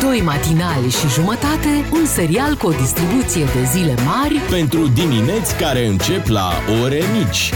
Doi 0.00 0.20
matinali 0.20 0.90
și 0.90 1.08
jumătate, 1.08 1.88
un 1.92 2.06
serial 2.06 2.54
cu 2.54 2.66
o 2.66 2.70
distribuție 2.70 3.44
de 3.44 3.64
zile 3.64 3.94
mari 4.04 4.34
Pentru 4.50 4.86
dimineți 4.86 5.56
care 5.56 5.86
încep 5.86 6.26
la 6.26 6.52
ore 6.82 7.02
mici. 7.18 7.52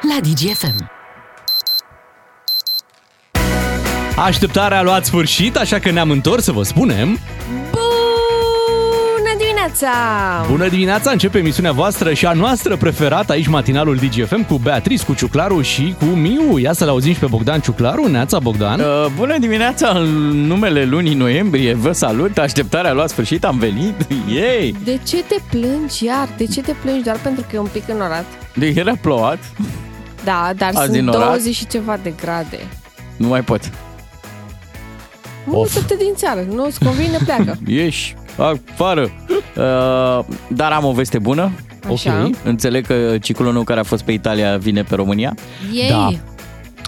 la 0.00 0.20
DGFM. 0.20 0.90
Așteptarea 4.16 4.78
a 4.78 4.82
luat 4.82 5.04
sfârșit, 5.04 5.56
așa 5.56 5.78
că 5.78 5.90
ne-am 5.90 6.10
întors 6.10 6.44
să 6.44 6.52
vă 6.52 6.62
spunem 6.62 7.08
Bună 7.08 7.63
dimineața! 9.78 10.46
Bună 10.48 10.68
dimineața, 10.68 11.10
începe 11.10 11.38
emisiunea 11.38 11.72
voastră 11.72 12.12
și 12.12 12.26
a 12.26 12.32
noastră 12.32 12.76
preferată 12.76 13.32
aici 13.32 13.46
matinalul 13.46 13.96
DGFM 13.96 14.46
cu 14.46 14.54
Beatrice, 14.56 15.04
cu 15.04 15.14
Ciuclaru 15.14 15.60
și 15.62 15.94
cu 15.98 16.04
Miu. 16.04 16.58
Ia 16.58 16.72
să-l 16.72 16.88
auzim 16.88 17.12
și 17.12 17.18
pe 17.18 17.26
Bogdan 17.26 17.60
Ciuclaru. 17.60 18.08
Neața, 18.08 18.38
Bogdan. 18.38 18.80
Uh, 18.80 19.06
bună 19.16 19.38
dimineața, 19.38 19.88
în 19.88 20.08
numele 20.46 20.84
lunii 20.84 21.14
noiembrie, 21.14 21.74
vă 21.74 21.92
salut, 21.92 22.38
așteptarea 22.38 22.90
a 22.90 22.94
luat 22.94 23.08
sfârșit, 23.08 23.44
am 23.44 23.58
venit, 23.58 23.94
yay! 24.36 24.74
De 24.84 24.98
ce 25.06 25.22
te 25.22 25.36
plângi 25.50 26.04
iar? 26.04 26.28
De 26.36 26.46
ce 26.46 26.60
te 26.60 26.72
plângi 26.82 27.02
doar 27.02 27.16
pentru 27.22 27.44
că 27.48 27.56
e 27.56 27.58
un 27.58 27.68
pic 27.72 27.88
înorat? 27.88 28.24
De 28.54 28.72
era 28.76 28.92
plouat, 29.00 29.38
Da, 30.24 30.50
dar 30.56 30.68
Azi 30.68 30.78
sunt 30.82 30.90
din 30.92 31.08
orat? 31.08 31.26
20 31.28 31.54
și 31.54 31.66
ceva 31.66 31.98
de 32.02 32.12
grade. 32.20 32.58
nu 33.16 33.28
mai 33.28 33.40
pot. 33.40 33.60
Nu 35.44 35.60
Of. 35.60 35.70
să 35.72 35.82
te 35.82 35.94
din 35.96 36.12
țară, 36.14 36.44
nu 36.54 36.64
îți 36.64 36.84
convine, 36.84 37.18
pleacă. 37.24 37.58
Ieși 37.66 38.14
afară. 38.36 39.02
Uh, 39.56 40.24
dar 40.48 40.72
am 40.72 40.84
o 40.84 40.92
veste 40.92 41.18
bună. 41.18 41.50
Așa. 41.92 42.22
Ok. 42.24 42.34
Înțeleg 42.44 42.86
că 42.86 43.18
ciclul 43.22 43.52
nou 43.52 43.62
care 43.62 43.80
a 43.80 43.82
fost 43.82 44.02
pe 44.04 44.12
Italia 44.12 44.56
vine 44.56 44.82
pe 44.82 44.94
România. 44.94 45.34
Ei, 45.72 45.88
Da. 45.88 46.10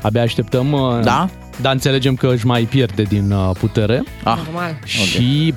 Abia 0.03 0.23
așteptăm. 0.23 0.73
uh, 0.73 1.01
Da? 1.03 1.29
Dar 1.61 1.73
înțelegem 1.73 2.15
că 2.15 2.29
își 2.33 2.47
mai 2.47 2.63
pierde 2.63 3.03
din 3.03 3.31
uh, 3.31 3.51
putere. 3.59 4.03
Ah, 4.25 4.39
normal. 4.45 4.79
Și 4.85 5.55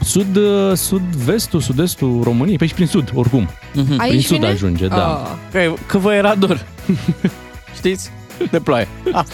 sud, 0.00 0.36
uh, 0.36 0.72
sud-vestul, 0.76 1.60
sud-estul 1.60 2.20
României, 2.22 2.56
pe 2.58 2.66
și 2.66 2.74
prin 2.74 2.86
sud, 2.86 3.10
oricum. 3.14 3.48
Mhm. 3.74 3.86
Prin 3.86 4.00
Aici 4.00 4.24
sud 4.24 4.36
vine? 4.36 4.46
ajunge, 4.48 4.86
da. 4.86 5.22
Oh. 5.24 5.36
că, 5.52 5.72
că 5.86 5.98
vă 5.98 6.12
era 6.14 6.34
dor. 6.34 6.66
Știți? 7.76 8.10
De 8.50 8.58
ploaie. 8.60 8.88
Ah, 9.12 9.24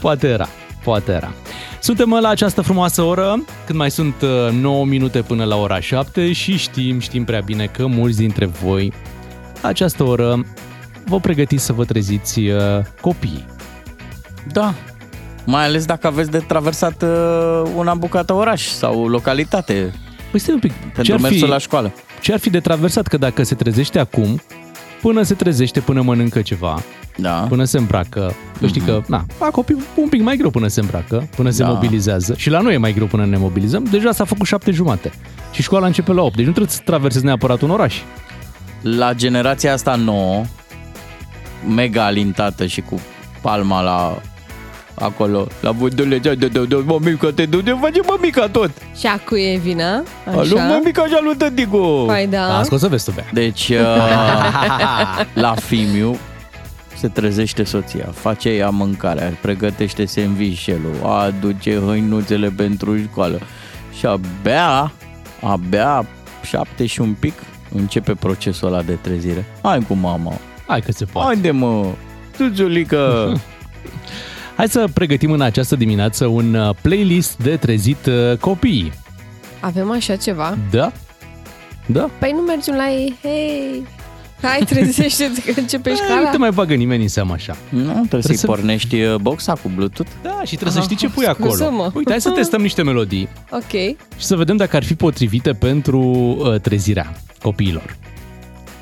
Poate 0.00 0.28
era, 0.28 0.48
poate 0.84 1.12
era. 1.12 1.32
Suntem 1.80 2.18
la 2.20 2.28
această 2.28 2.60
frumoasă 2.60 3.02
oră, 3.02 3.44
când 3.66 3.78
mai 3.78 3.90
sunt 3.90 4.14
uh, 4.22 4.52
9 4.52 4.84
minute 4.84 5.22
până 5.22 5.44
la 5.44 5.56
ora 5.56 5.80
7 5.80 6.32
și 6.32 6.56
știm, 6.56 6.98
știm 6.98 7.24
prea 7.24 7.40
bine 7.40 7.66
că 7.66 7.86
mulți 7.86 8.18
dintre 8.18 8.46
voi 8.46 8.92
la 9.62 9.68
această 9.68 10.04
oră 10.04 10.44
vă 11.04 11.20
pregătiți 11.20 11.64
să 11.64 11.72
vă 11.72 11.84
treziți 11.84 12.40
uh, 12.40 12.60
copiii. 13.00 13.46
da. 14.52 14.74
Mai 15.44 15.64
ales 15.64 15.84
dacă 15.84 16.06
aveți 16.06 16.30
de 16.30 16.38
traversat 16.38 17.02
uh, 17.02 17.70
una 17.76 17.94
bucată 17.94 18.32
oraș 18.32 18.66
sau 18.66 19.06
localitate 19.06 19.92
Păi 20.30 20.40
stai 20.40 20.54
un 20.54 20.60
pic, 20.60 20.72
ce 20.72 20.86
pentru 20.94 21.12
ar, 21.14 21.20
mersul 21.20 21.44
fi, 21.44 21.50
la 21.50 21.58
școală. 21.58 21.92
ce 22.20 22.32
ar 22.32 22.38
fi 22.38 22.50
de 22.50 22.60
traversat? 22.60 23.06
Că 23.06 23.16
dacă 23.16 23.42
se 23.42 23.54
trezește 23.54 23.98
acum, 23.98 24.40
până 25.02 25.22
se 25.22 25.34
trezește, 25.34 25.80
până 25.80 26.02
mănâncă 26.02 26.42
ceva, 26.42 26.82
Da. 27.20 27.30
până 27.48 27.64
se 27.64 27.78
îmbracă, 27.78 28.34
că 28.60 28.66
știi 28.66 28.80
că, 28.80 29.02
na, 29.06 29.24
la 29.40 29.46
copii 29.46 29.76
un 29.94 30.08
pic 30.08 30.22
mai 30.22 30.36
greu 30.36 30.50
până 30.50 30.68
se 30.68 30.80
îmbracă, 30.80 31.28
până 31.36 31.50
se 31.50 31.62
Da. 31.62 31.68
mobilizează 31.68 32.34
și 32.36 32.50
la 32.50 32.60
noi 32.60 32.74
e 32.74 32.76
mai 32.76 32.92
greu 32.92 33.06
până 33.06 33.24
ne 33.26 33.36
mobilizăm, 33.36 33.84
deja 33.90 34.12
s-a 34.12 34.24
făcut 34.24 34.46
șapte 34.46 34.70
jumate 34.70 35.12
și 35.52 35.62
școala 35.62 35.86
începe 35.86 36.12
la 36.12 36.22
8, 36.22 36.36
deci 36.36 36.44
nu 36.44 36.50
trebuie 36.52 36.72
să 36.72 36.80
traversezi 36.84 37.24
neapărat 37.24 37.60
un 37.60 37.70
oraș. 37.70 37.96
La 38.82 39.12
generația 39.14 39.72
asta 39.72 39.94
nouă, 39.94 40.44
mega 41.74 42.04
alintată 42.04 42.66
și 42.66 42.80
cu 42.80 43.00
palma 43.40 43.80
la 43.80 44.20
acolo, 44.94 45.46
la 45.60 45.70
vândule, 45.70 46.18
de, 46.18 46.34
de, 46.34 46.48
de, 46.48 46.64
de, 46.64 46.82
mămica, 46.84 47.30
te 47.34 47.46
du, 47.46 47.60
de 47.60 47.76
face 47.80 48.00
mămica 48.06 48.48
tot. 48.48 48.70
Și 48.98 49.06
a 49.06 49.18
cui 49.18 49.42
e 49.42 49.58
vina? 49.62 50.02
Alu, 50.26 50.38
Așa. 50.40 50.64
mămica 50.64 51.06
și 51.06 51.14
alu 51.14 51.34
tăticu. 51.34 52.04
Păi 52.06 52.26
da. 52.30 52.46
Da, 52.46 52.62
scos 52.62 52.80
să 52.80 52.88
vezi 52.88 53.04
tu, 53.04 53.10
Bea. 53.10 53.24
Deci, 53.32 53.68
uh, 53.80 55.26
la 55.34 55.54
Fimiu 55.54 56.16
se 56.98 57.08
trezește 57.08 57.64
soția, 57.64 58.06
face 58.14 58.48
ea 58.48 58.70
mâncarea, 58.70 59.38
pregătește 59.42 60.04
sandvișelul, 60.04 60.94
aduce 61.04 61.78
hăinuțele 61.86 62.50
pentru 62.50 62.96
școală 62.98 63.40
și 63.98 64.06
abia, 64.06 64.92
abia 65.40 66.06
șapte 66.42 66.86
și 66.86 67.00
un 67.00 67.14
pic 67.20 67.32
începe 67.74 68.14
procesul 68.14 68.68
ăla 68.68 68.82
de 68.82 68.92
trezire. 68.92 69.44
Hai 69.62 69.78
cu 69.88 69.94
mama, 69.94 70.32
Hai 70.66 70.80
că 70.80 70.92
se 70.92 71.04
poate. 71.04 71.26
haide 71.26 71.50
mă, 71.50 71.86
tuțulică. 72.36 73.32
Hai 74.56 74.68
să 74.68 74.84
pregătim 74.94 75.30
în 75.30 75.40
această 75.40 75.76
dimineață 75.76 76.26
un 76.26 76.54
uh, 76.54 76.74
playlist 76.82 77.36
de 77.36 77.56
trezit 77.56 78.06
uh, 78.06 78.36
copiii. 78.40 78.92
Avem 79.60 79.90
așa 79.90 80.16
ceva? 80.16 80.58
Da? 80.70 80.92
Da? 81.86 82.10
Păi 82.18 82.32
nu 82.32 82.40
mergem 82.40 82.74
la 82.74 82.90
ei, 82.90 83.18
hei, 83.22 83.86
hai 84.42 84.60
trezește-te 84.66 85.52
că 85.52 85.60
începe 85.60 85.90
Nu 85.90 85.96
școala. 85.96 86.30
te 86.30 86.36
mai 86.36 86.50
bagă 86.50 86.74
nimeni 86.74 87.02
în 87.02 87.08
seamă 87.08 87.32
așa. 87.32 87.56
nu, 87.68 87.78
trebuie, 87.80 87.94
Trebuie 88.00 88.22
să-i 88.22 88.36
să- 88.36 88.46
pornești 88.46 89.00
uh, 89.02 89.14
boxa 89.16 89.52
cu 89.52 89.70
Bluetooth. 89.74 90.10
Da, 90.22 90.40
și 90.44 90.52
trebuie 90.54 90.72
să 90.72 90.78
Ah, 90.78 90.84
știi 90.84 90.96
ce 90.96 91.08
pui 91.08 91.26
acolo. 91.26 91.48
scuză-mă. 91.50 91.90
Uite, 91.94 92.10
hai 92.10 92.20
să 92.20 92.30
testăm 92.30 92.60
niște 92.60 92.82
melodii 92.82 93.28
Ok. 93.50 93.70
și 94.16 94.24
să 94.24 94.36
vedem 94.36 94.56
dacă 94.56 94.76
ar 94.76 94.84
fi 94.84 94.94
potrivite 94.94 95.52
pentru 95.52 96.00
uh, 96.00 96.60
trezirea 96.60 97.12
copiilor. 97.42 97.96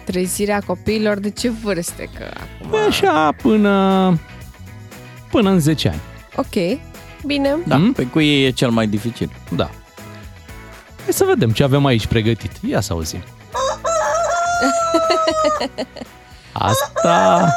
Trezirea 0.05 0.61
copiilor 0.67 1.19
de 1.19 1.31
ce 1.31 1.51
vârste? 1.51 2.09
Că 2.19 2.25
acum... 2.35 2.71
Păi 2.71 2.81
așa 2.89 3.33
până, 3.43 4.19
până 5.31 5.51
în 5.51 5.59
10 5.61 5.89
ani. 5.89 6.01
Ok, 6.37 6.79
bine. 7.27 7.57
Da, 7.67 7.77
Mm? 7.77 7.93
pe 7.93 8.03
cu 8.07 8.21
ei 8.21 8.45
e 8.47 8.51
cel 8.51 8.71
mai 8.71 8.87
dificil. 8.87 9.31
Da. 9.57 9.71
Hai 11.05 11.13
să 11.13 11.25
vedem 11.29 11.51
ce 11.51 11.63
avem 11.63 11.85
aici 11.85 12.07
pregătit. 12.07 12.51
Ia 12.69 12.81
să 12.81 12.93
auzim. 12.93 13.21
Asta... 16.53 17.49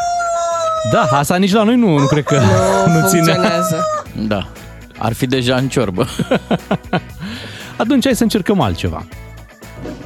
Da, 0.91 1.07
asta 1.11 1.35
nici 1.35 1.51
la 1.51 1.63
noi 1.63 1.75
nu, 1.75 1.97
nu 1.97 2.05
cred 2.05 2.23
că 2.23 2.35
nu, 2.39 2.93
Nu 3.01 3.07
ține. 3.07 3.21
funcționează. 3.21 3.85
Da, 4.27 4.47
ar 4.97 5.13
fi 5.13 5.25
deja 5.25 5.55
în 5.55 5.67
ciorbă. 5.69 6.07
Atunci 7.77 8.03
hai 8.03 8.15
să 8.15 8.23
încercăm 8.23 8.61
altceva. 8.61 9.05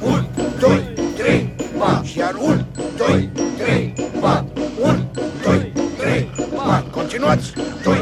1, 0.02 0.26
2, 0.60 0.82
3, 1.16 1.54
4, 1.78 2.04
iar 2.16 2.34
1, 2.40 2.66
2, 3.08 3.28
3, 3.58 3.92
4, 4.20 4.46
1, 4.82 5.08
2, 5.44 5.72
3, 5.98 6.30
4. 6.56 6.84
Continuați. 6.90 7.52
2, 7.84 7.94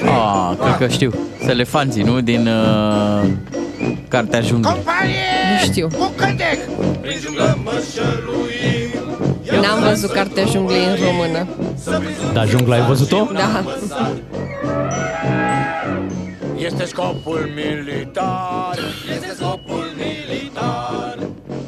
3, 0.00 0.10
Ah, 0.12 0.56
cred 0.60 0.76
că 0.76 0.88
știu. 0.88 1.12
Elefanții, 1.46 2.02
nu? 2.02 2.20
Din 2.20 2.46
uh, 2.48 3.22
Cartea 4.10 4.40
Junglei. 4.40 4.72
Companie! 4.74 5.14
Nu 5.58 5.64
știu. 5.72 5.86
Bucătec! 5.86 6.58
N-am 9.60 9.80
văzut 9.88 10.10
cartea 10.10 10.44
junglei 10.44 10.84
în 10.84 10.96
română. 11.06 11.46
Da, 12.32 12.44
jungla, 12.44 12.74
ai 12.74 12.82
văzut-o? 12.86 13.28
Da. 13.32 13.64
Este 16.56 16.84
scopul 16.84 17.48
militar. 17.54 18.78
Este 19.14 19.34
scopul 19.36 19.84
militar. 19.96 21.16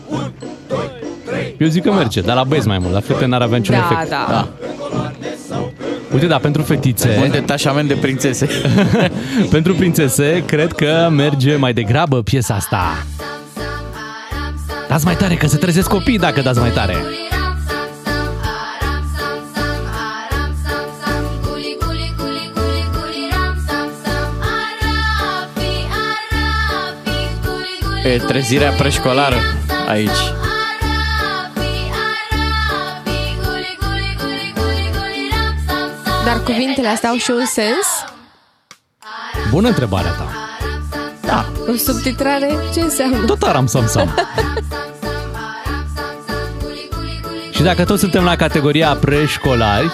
1, 0.09 0.33
2, 0.69 0.79
3. 1.27 1.57
Eu 1.59 1.69
zic 1.69 1.83
că 1.83 1.93
merge, 1.93 2.21
dar 2.21 2.37
la 2.37 2.45
băieți 2.45 2.67
mai 2.67 2.79
mult, 2.79 2.93
la 2.93 3.01
fete 3.01 3.27
n-ar 3.27 3.43
avea 3.43 3.59
niciun 3.59 3.75
Da, 3.75 3.89
efect. 3.93 4.11
da. 4.11 4.27
Da. 4.29 4.49
Uite, 6.15 6.27
da, 6.27 6.37
pentru 6.39 6.61
Un 6.61 6.67
fetițe, 6.67 7.29
detașament 7.31 7.89
de 7.89 7.95
prințese. 7.95 8.49
pentru 9.51 9.75
prințese, 9.75 10.43
cred 10.47 10.73
că 10.73 11.09
merge 11.11 11.57
mai 11.57 11.73
degrabă 11.73 12.23
piesa 12.23 12.55
asta. 12.55 13.07
Dați 14.89 15.05
mai 15.05 15.17
tare, 15.17 15.35
că 15.35 15.47
se 15.47 15.57
trezesc 15.57 15.89
copii 15.89 16.19
dacă 16.19 16.41
dați 16.41 16.59
mai 16.59 16.71
tare. 16.71 16.97
E 28.05 28.17
trezirea 28.19 28.71
preșcolară 28.71 29.37
aici. 29.89 30.42
Dar 36.25 36.43
cuvintele 36.43 36.89
astea 36.89 37.09
au 37.09 37.17
și 37.17 37.31
un 37.31 37.47
sens? 37.47 37.87
Bună 39.51 39.69
întrebarea 39.69 40.11
ta. 40.11 40.29
Da. 41.21 41.53
Cu 41.67 41.77
subtitrare, 41.77 42.57
ce 42.75 42.81
înseamnă? 42.81 43.25
Tot 43.25 43.43
aram 43.43 43.67
sam 43.67 43.87
sam. 43.87 44.15
Și 47.55 47.63
dacă 47.63 47.85
tot 47.85 47.99
suntem 47.99 48.25
la 48.25 48.37
categoria 48.37 48.95
preșcolari, 48.95 49.91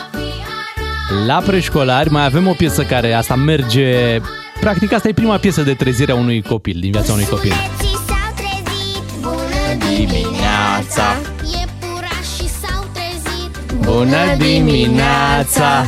la 1.27 1.43
preșcolari 1.47 2.11
mai 2.11 2.25
avem 2.25 2.47
o 2.47 2.53
piesă 2.53 2.83
care 2.83 3.13
asta 3.13 3.35
merge... 3.35 4.21
Practic 4.61 4.93
asta 4.93 5.09
e 5.09 5.13
prima 5.13 5.37
piesă 5.37 5.63
de 5.63 5.75
trezire 5.75 6.13
a 6.13 6.15
unui 6.15 6.43
copil, 6.43 6.77
din 6.81 6.91
viața 6.91 7.13
unui 7.13 7.27
copil. 7.27 7.53
s-au 7.53 8.35
trezit 8.37 9.21
Bună 9.21 9.97
dimineața! 9.97 11.17
Iepurașii 11.43 12.51
s-au 12.61 12.87
trezit 12.93 13.85
Bună 13.85 14.37
dimineața! 14.37 15.87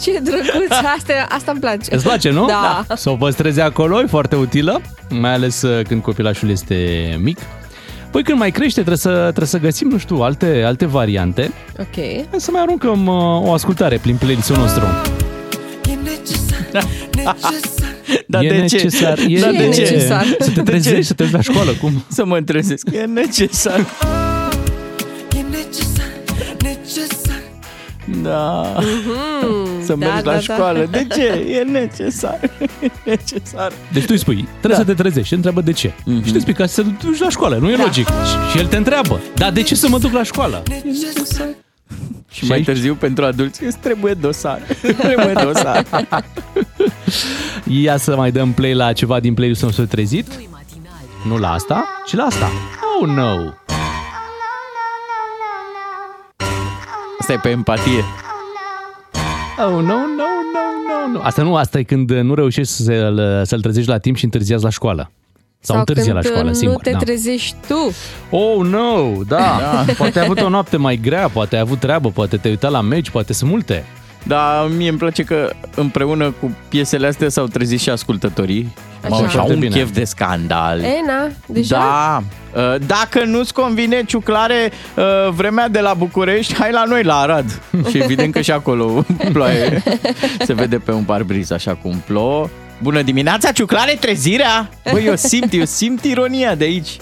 Ce 0.00 0.18
drăguț! 0.22 0.70
Asta, 0.70 1.12
asta 1.28 1.50
îmi 1.50 1.60
place. 1.60 1.94
Îți 1.94 2.04
place, 2.04 2.30
nu? 2.30 2.46
Da. 2.46 2.84
Să 2.94 3.10
o 3.10 3.16
păstrezi 3.16 3.60
acolo, 3.60 4.00
e 4.00 4.06
foarte 4.06 4.36
utilă, 4.36 4.80
mai 5.10 5.32
ales 5.32 5.62
uh, 5.62 5.84
când 5.86 6.02
copilașul 6.02 6.50
este 6.50 6.74
mic. 7.22 7.38
Păi 8.10 8.22
când 8.22 8.38
mai 8.38 8.50
crește 8.50 8.74
trebuie 8.74 8.96
să, 8.96 9.10
trebuie 9.10 9.46
să 9.46 9.58
găsim, 9.58 9.88
nu 9.88 9.98
știu, 9.98 10.16
alte, 10.16 10.62
alte 10.66 10.86
variante. 10.86 11.52
Ok. 11.78 11.94
Hai 12.30 12.40
să 12.40 12.50
mai 12.50 12.60
aruncăm 12.60 13.06
uh, 13.06 13.48
o 13.48 13.52
ascultare 13.52 13.98
prin 13.98 14.16
playlist-ul 14.16 14.56
nostru. 14.56 14.84
Dar 18.26 18.42
e 18.42 18.48
de 18.48 18.54
ce? 18.54 18.60
necesar. 18.60 19.18
E, 19.28 19.40
Dar 19.40 19.50
de 19.50 19.56
de 19.56 19.68
ce? 19.68 19.80
necesar? 19.80 20.24
Să 20.38 20.50
te 20.50 20.60
De 20.60 20.62
trezești, 20.62 20.96
ce? 20.98 21.02
să 21.02 21.12
te 21.14 21.22
duci 21.22 21.32
la 21.32 21.40
școală, 21.40 21.70
cum? 21.80 22.04
Să 22.08 22.24
mă 22.24 22.40
trezesc. 22.40 22.88
E 22.92 23.00
necesar. 23.04 23.86
Da. 28.22 28.74
Să 29.82 29.86
da, 29.88 29.94
mergi 29.94 30.22
da, 30.22 30.30
la 30.30 30.32
da. 30.32 30.40
școală. 30.40 30.88
De 30.90 31.06
ce? 31.14 31.46
E 31.50 31.62
necesar. 31.70 32.38
E 32.80 32.90
necesar. 33.04 33.72
Deci 33.92 34.02
tu 34.02 34.08
îi 34.10 34.18
spui, 34.18 34.48
trebuie 34.60 34.70
Da. 34.70 34.74
să 34.76 34.84
te 34.84 35.02
trezești 35.02 35.28
și 35.28 35.34
întreabă 35.34 35.60
de 35.60 35.72
ce. 35.72 35.92
Mhm. 36.04 36.16
Și 36.18 36.28
tu 36.28 36.34
îi 36.34 36.40
spui 36.40 36.52
ca 36.54 36.66
să 36.66 36.82
te 36.82 36.88
duci 37.06 37.18
la 37.18 37.28
școală, 37.28 37.56
nu 37.56 37.70
e 37.70 37.76
Da. 37.76 37.82
logic. 37.82 38.06
Și- 38.06 38.50
Și 38.52 38.58
el 38.58 38.66
te 38.66 38.76
întreabă, 38.76 39.20
dar 39.34 39.52
de 39.52 39.62
ce 39.62 39.74
să 39.74 39.88
mă 39.88 39.98
duc 39.98 40.12
la 40.12 40.22
școală? 40.22 40.62
Și 42.30 42.44
mai 42.44 42.56
aici? 42.56 42.66
târziu 42.66 42.94
pentru 42.94 43.24
adulți 43.24 43.64
îți 43.64 43.78
trebuie 43.78 44.14
dosar. 44.14 44.60
trebuie 45.02 45.32
dosar. 45.42 45.84
Ia 47.64 47.96
să 47.96 48.16
mai 48.16 48.32
dăm 48.32 48.52
play 48.52 48.74
la 48.74 48.92
ceva 48.92 49.20
din 49.20 49.34
playlist-ul 49.34 49.66
nostru 49.66 49.86
trezit. 49.86 50.26
Nu 51.28 51.38
la 51.38 51.52
asta, 51.52 51.84
ci 52.06 52.14
la 52.14 52.22
asta. 52.22 52.50
Oh, 53.00 53.08
no! 53.08 53.36
Asta 57.20 57.32
e 57.32 57.36
pe 57.36 57.48
empatie. 57.48 58.04
Oh, 59.58 59.72
no, 59.72 59.80
no, 59.80 60.28
no, 60.52 60.64
no, 60.86 61.12
no. 61.12 61.20
Asta 61.22 61.42
nu, 61.42 61.56
asta 61.56 61.78
e 61.78 61.82
când 61.82 62.10
nu 62.10 62.34
reușești 62.34 62.72
să-l, 62.72 63.44
să-l 63.44 63.60
trezești 63.60 63.90
la 63.90 63.98
timp 63.98 64.16
și 64.16 64.24
întârziați 64.24 64.62
la 64.62 64.70
școală. 64.70 65.10
Sau, 65.64 65.78
întârzi 65.78 66.04
când 66.04 66.14
la 66.14 66.22
școală, 66.22 66.48
nu 66.48 66.54
singur. 66.54 66.80
te 66.80 66.90
da. 66.90 66.98
trezești 66.98 67.54
tu. 67.66 67.92
Oh, 68.30 68.66
no, 68.66 69.10
da. 69.26 69.36
da. 69.86 69.92
Poate 69.96 70.18
ai 70.18 70.24
avut 70.24 70.40
o 70.40 70.48
noapte 70.48 70.76
mai 70.76 70.96
grea, 70.96 71.28
poate 71.28 71.54
ai 71.54 71.60
avut 71.60 71.78
treabă, 71.78 72.08
poate 72.10 72.36
te-ai 72.36 72.52
uitat 72.52 72.70
la 72.70 72.80
meci, 72.80 73.10
poate 73.10 73.32
sunt 73.32 73.50
multe. 73.50 73.84
Dar 74.22 74.68
mie 74.76 74.88
îmi 74.88 74.98
place 74.98 75.22
că 75.22 75.50
împreună 75.74 76.34
cu 76.40 76.56
piesele 76.68 77.06
astea 77.06 77.28
s-au 77.28 77.46
trezit 77.46 77.80
și 77.80 77.90
ascultătorii. 77.90 78.74
Așa. 79.04 79.14
Așa, 79.14 79.28
Foarte 79.28 79.52
un 79.52 79.58
bine. 79.58 79.76
chef 79.76 79.90
de 79.92 80.04
scandal. 80.04 80.80
Ena, 80.80 81.30
deja? 81.46 81.76
Da, 81.76 82.22
Uh, 82.54 82.74
dacă 82.86 83.24
nu-ți 83.24 83.52
convine 83.52 84.04
ciuclare 84.06 84.72
uh, 84.96 85.32
vremea 85.34 85.68
de 85.68 85.80
la 85.80 85.94
București, 85.94 86.54
hai 86.54 86.72
la 86.72 86.84
noi, 86.84 87.02
la 87.02 87.18
Arad. 87.18 87.60
Și 87.90 87.98
evident 87.98 88.32
că 88.32 88.40
și 88.40 88.50
acolo 88.50 89.04
ploaie. 89.32 89.82
Se 90.44 90.52
vede 90.52 90.78
pe 90.78 90.92
un 90.92 91.02
parbriz 91.02 91.50
așa 91.50 91.74
cum 91.74 92.02
plouă. 92.06 92.48
Bună 92.82 93.02
dimineața, 93.02 93.52
ciuclare, 93.52 93.96
trezirea! 94.00 94.68
Băi, 94.92 95.04
eu 95.06 95.16
simt, 95.16 95.52
eu 95.52 95.64
simt 95.64 96.04
ironia 96.04 96.54
de 96.54 96.64
aici. 96.64 96.96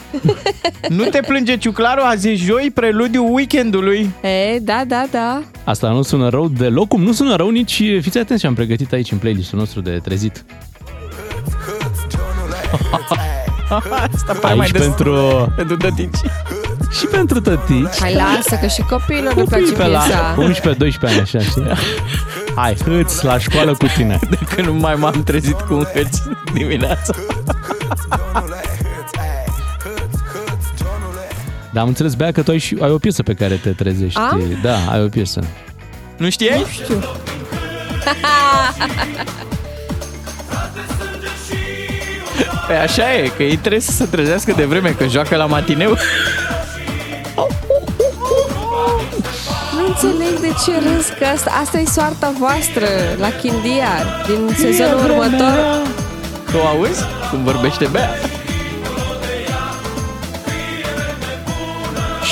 Nu 0.89 1.05
te 1.05 1.21
plânge 1.27 1.57
ciuclarul, 1.57 2.03
azi 2.05 2.29
e 2.29 2.35
joi, 2.35 2.71
preludiu 2.75 3.33
weekendului. 3.35 4.11
E, 4.23 4.59
da, 4.59 4.83
da, 4.87 5.05
da. 5.11 5.43
Asta 5.65 5.89
nu 5.89 6.03
sună 6.03 6.29
rău 6.29 6.49
deloc, 6.49 6.89
cum 6.89 7.03
nu 7.03 7.13
sună 7.13 7.37
rău 7.37 7.49
nici, 7.51 7.83
fiți 8.01 8.19
atenți 8.19 8.43
ce 8.43 8.47
am 8.49 8.55
pregătit 8.55 8.93
aici 8.93 9.11
în 9.13 9.19
playlistul 9.19 9.59
nostru 9.59 9.81
de 9.81 10.01
trezit. 10.05 10.45
Asta 14.15 14.33
pare 14.41 14.55
mai 14.55 14.65
Aici 14.67 14.71
des 14.73 14.83
pentru, 14.87 15.53
pentru 15.57 15.77
tătici. 15.77 16.17
și 16.99 17.07
pentru 17.07 17.41
tătici. 17.41 17.99
Hai, 18.01 18.15
lasă, 18.15 18.59
că 18.61 18.67
și 18.67 18.81
copiilor 18.83 19.35
le 19.37 19.43
place 19.43 19.63
Copii 19.65 19.77
pe 19.77 19.87
la 19.87 19.99
piesa. 19.99 20.35
11-12 20.73 21.11
ani, 21.11 21.21
așa, 21.21 21.39
știi? 21.39 21.63
Hai, 22.55 22.75
hâți 22.75 23.25
la 23.25 23.39
școală 23.39 23.75
cu 23.75 23.87
tine. 23.97 24.19
Că 24.55 24.63
nu 24.63 24.73
mai 24.73 24.95
m-am 24.95 25.23
trezit 25.23 25.61
cu 25.61 25.75
un 25.75 25.85
hâț 25.95 26.19
dimineața. 26.53 27.15
Dar 31.73 31.83
am 31.83 31.89
înțeles, 31.89 32.15
Bea, 32.15 32.33
că 32.33 32.43
tu 32.43 32.51
ai, 32.51 32.59
și, 32.59 32.77
ai 32.81 32.91
o 32.91 32.99
piesă 32.99 33.23
pe 33.23 33.35
care 33.35 33.55
te 33.55 33.71
trezești. 33.71 34.19
Am? 34.19 34.43
Da, 34.63 34.77
ai 34.91 35.03
o 35.03 35.09
piesă. 35.09 35.45
Nu 36.17 36.31
știai? 36.31 36.67
Păi 42.67 42.77
așa 42.77 43.15
e, 43.15 43.33
că 43.37 43.43
ei 43.43 43.57
trebuie 43.57 43.81
să 43.81 43.93
se 43.93 44.05
trezească 44.05 44.53
de 44.57 44.65
vreme, 44.65 44.91
că 44.91 45.07
joacă 45.07 45.37
la 45.37 45.47
matineu. 45.47 45.97
înțeleg 49.91 50.39
de 50.41 50.53
ce 50.65 50.73
râs, 50.79 51.07
că 51.19 51.25
asta, 51.25 51.51
asta 51.61 51.79
e 51.79 51.85
soarta 51.85 52.33
voastră 52.39 52.87
la 53.19 53.29
Chindiar 53.29 54.25
din 54.27 54.55
sezonul 54.57 55.11
următor. 55.11 55.83
Tu 56.51 56.59
auzi 56.59 57.03
cum 57.31 57.45
vorbește 57.45 57.87
Bea? 57.87 58.11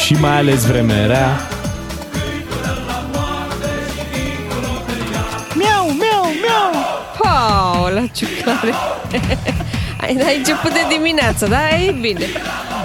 Și 0.05 0.15
mai 0.21 0.37
ales 0.37 0.67
vremea 0.67 1.07
rea. 1.07 1.41
Miau, 5.55 5.85
miau, 5.85 6.25
miau. 6.43 6.71
Pau, 7.19 7.93
la 7.93 8.07
ciuclare. 8.13 8.75
Ai, 10.03 10.21
ai 10.27 10.37
început 10.37 10.73
de 10.73 10.81
dimineață, 10.89 11.47
da? 11.47 11.69
E 11.69 11.91
bine. 12.01 12.27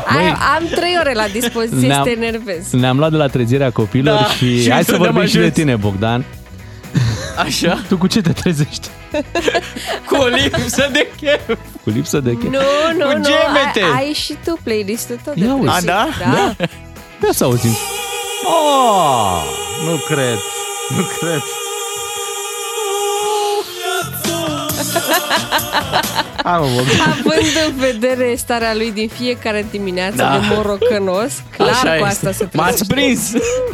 Ai, 0.08 0.16
Băi, 0.18 0.36
am 0.58 0.64
trei 0.72 0.96
ore 1.00 1.14
la 1.14 1.28
dispoziție 1.28 1.94
să 1.94 2.02
te 2.04 2.10
enervez. 2.12 2.72
ne-am 2.72 2.98
luat 2.98 3.12
de 3.12 3.18
la 3.18 3.28
trezirea 3.28 3.72
copilor 3.72 4.18
Da, 4.20 4.26
și, 4.26 4.62
și 4.62 4.72
hai 4.72 4.84
să 4.84 4.92
ne-am 4.92 5.04
vorbim 5.04 5.26
și 5.26 5.34
de 5.34 5.40
ajuns. 5.40 5.54
tine, 5.54 5.76
Bogdan. 5.76 6.26
Așa, 7.38 7.82
Tu 7.90 7.98
cu 7.98 8.08
ce 8.08 8.22
te 8.22 8.32
trezești? 8.32 8.88
cu 10.08 10.16
o 10.16 10.26
lipsă 10.26 10.90
de 10.92 11.08
chef. 11.22 11.58
Cu 11.84 11.90
lipsă 11.90 12.20
de 12.20 12.32
chef? 12.38 12.52
Nu, 12.52 12.60
nu, 12.98 13.06
Cu 13.12 13.18
nu, 13.18 13.24
gemete. 13.24 13.82
ai, 13.96 14.06
ai 14.06 14.14
și 14.14 14.36
tu 14.46 14.60
playlistul 14.64 15.20
tot 15.24 15.36
de 15.36 15.46
Ia 15.46 15.54
uite. 15.54 15.66
trezit. 15.72 15.90
A, 15.90 15.94
da? 15.94 16.08
Da. 16.32 16.56
Ia 17.24 17.32
să 17.32 17.44
auzim. 17.44 17.72
Oh, 18.46 19.44
nu 19.90 19.96
cred. 19.96 20.38
Nu 20.98 21.04
cred. 21.20 21.42
Hai 26.44 26.60
mă, 26.60 26.66
Bogdan. 26.76 27.10
Având 27.10 27.52
în 27.68 27.76
vedere 27.80 28.34
starea 28.36 28.74
lui 28.76 28.92
din 28.92 29.08
fiecare 29.08 29.66
dimineață 29.72 30.16
Da. 30.16 30.40
de 30.40 30.56
morocănos, 30.56 31.44
clar 31.58 31.70
Așa 31.70 31.82
cu 31.98 32.06
este. 32.06 32.06
asta 32.06 32.32
se 32.32 32.48
M-ați 32.54 32.88
trezește. 32.88 32.94
prins. 32.94 33.34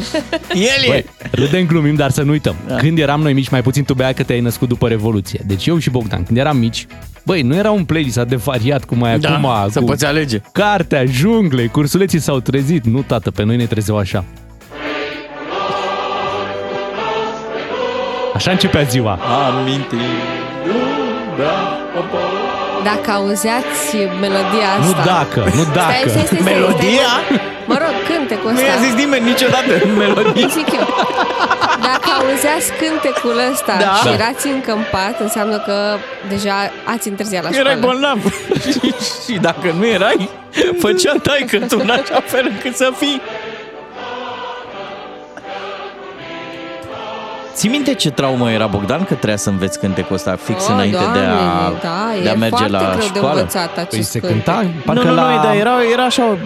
El 0.78 0.84
e. 0.84 0.88
Băi, 0.88 1.06
râdem, 1.32 1.66
glumim, 1.66 1.96
dar 1.96 2.12
să 2.12 2.22
nu 2.22 2.32
uităm. 2.32 2.56
Da. 2.68 2.76
Când 2.76 3.00
eram 3.00 3.22
noi 3.22 3.34
mici, 3.34 3.50
mai 3.50 3.62
puțin 3.62 3.84
tu 3.84 3.94
bea 3.94 4.14
că 4.14 4.24
te-ai 4.24 4.40
născut 4.40 4.68
după 4.68 4.88
Revoluție. 4.88 5.42
Deci 5.46 5.66
eu 5.66 5.78
și 5.78 5.90
Bogdan, 5.90 6.24
când 6.24 6.38
eram 6.38 6.58
mici, 6.58 6.88
băi, 7.26 7.42
nu 7.42 7.56
era 7.56 7.72
un 7.72 7.86
playlist 7.86 8.18
atât 8.18 8.30
de 8.30 8.36
variat 8.36 8.84
cum 8.84 9.04
ai 9.04 9.20
Da, 9.20 9.30
acum. 9.36 9.70
să 9.72 9.80
cu 9.80 9.86
poți 9.86 10.06
alege. 10.06 10.42
Cartea, 10.52 11.06
jungle, 11.06 11.66
cursuleții 11.66 12.20
s-au 12.20 12.40
trezit. 12.40 12.86
Nu, 12.86 13.02
tată, 13.02 13.32
pe 13.32 13.44
noi 13.44 13.56
ne 13.56 13.66
trezeau 13.66 13.98
așa. 13.98 14.24
Așa 18.34 18.52
începea 18.52 18.82
ziua. 18.82 19.20
Amintiri. 19.50 20.02
Da, 21.38 21.78
popo. 21.94 22.18
Dacă 22.84 23.12
auzeați 23.12 23.86
melodia 24.24 24.70
Nu 24.80 24.92
asta... 24.92 25.04
dacă, 25.14 25.40
nu 25.56 25.64
dacă. 25.74 25.92
Stai, 25.92 26.04
stai, 26.14 26.26
stai, 26.26 26.40
stai, 26.42 26.54
Melodia? 26.54 27.10
Stai, 27.26 27.40
mă 27.66 27.76
rog, 27.84 27.94
cântecul 28.10 28.52
Nu 28.52 28.58
ăsta. 28.58 28.68
i-a 28.72 28.78
zis 28.86 28.94
nimeni 29.04 29.24
niciodată 29.32 29.72
melodie. 30.02 30.48
Zic 30.60 30.70
eu. 30.80 30.88
Dacă 31.90 32.08
auzeați 32.20 32.68
cântecul 32.82 33.36
ăsta 33.52 33.76
Da. 33.86 33.92
și 34.00 34.04
Da. 34.04 34.14
erați 34.18 34.48
încămpat, 34.48 35.16
înseamnă 35.20 35.58
că 35.68 35.78
deja 36.30 36.58
ați 36.94 37.08
întârziat 37.08 37.44
la 37.44 37.50
școală. 37.50 37.70
Erai 37.70 37.82
bolnav. 37.88 38.20
și, 38.72 38.94
și 39.26 39.34
dacă 39.48 39.68
nu 39.80 39.86
erai, 39.88 40.30
făcea 40.80 41.14
taică 41.24 41.58
tu 41.70 41.78
în 41.82 41.90
așa 41.90 42.20
fel 42.26 42.46
încât 42.54 42.76
să 42.76 42.92
fii. 42.98 43.22
Ții 47.60 47.70
minte 47.70 47.94
ce 47.94 48.12
traumă 48.12 48.52
era 48.52 48.68
Bogdan 48.68 49.00
că 49.04 49.14
trebuia 49.14 49.36
să 49.38 49.50
înveți 49.50 49.80
cântecul 49.80 50.16
ăsta 50.16 50.36
fix 50.44 50.64
Oh, 50.68 50.74
înainte 50.74 50.98
de 50.98 51.20
a, 51.20 51.34
Doamne, 51.34 51.80
da, 51.82 52.22
de 52.24 52.30
a 52.30 52.32
e 52.32 52.36
merge 52.36 52.56
foarte 52.56 52.72
la 52.72 52.80
greu 52.80 52.98
de 52.98 53.18
școală? 53.18 53.40
învățat 53.40 53.72
acest 53.78 53.90
Păi 53.90 54.02
se 54.02 54.20
cântec. 54.20 54.44
cânta, 54.46 54.62
Nu, 54.62 54.70
parcă 54.86 55.04
nu, 55.08 55.14
la... 55.14 55.36
nu, 55.36 55.44
dar 55.44 55.56
era, 55.56 55.72
era 55.94 56.04
așa, 56.04 56.38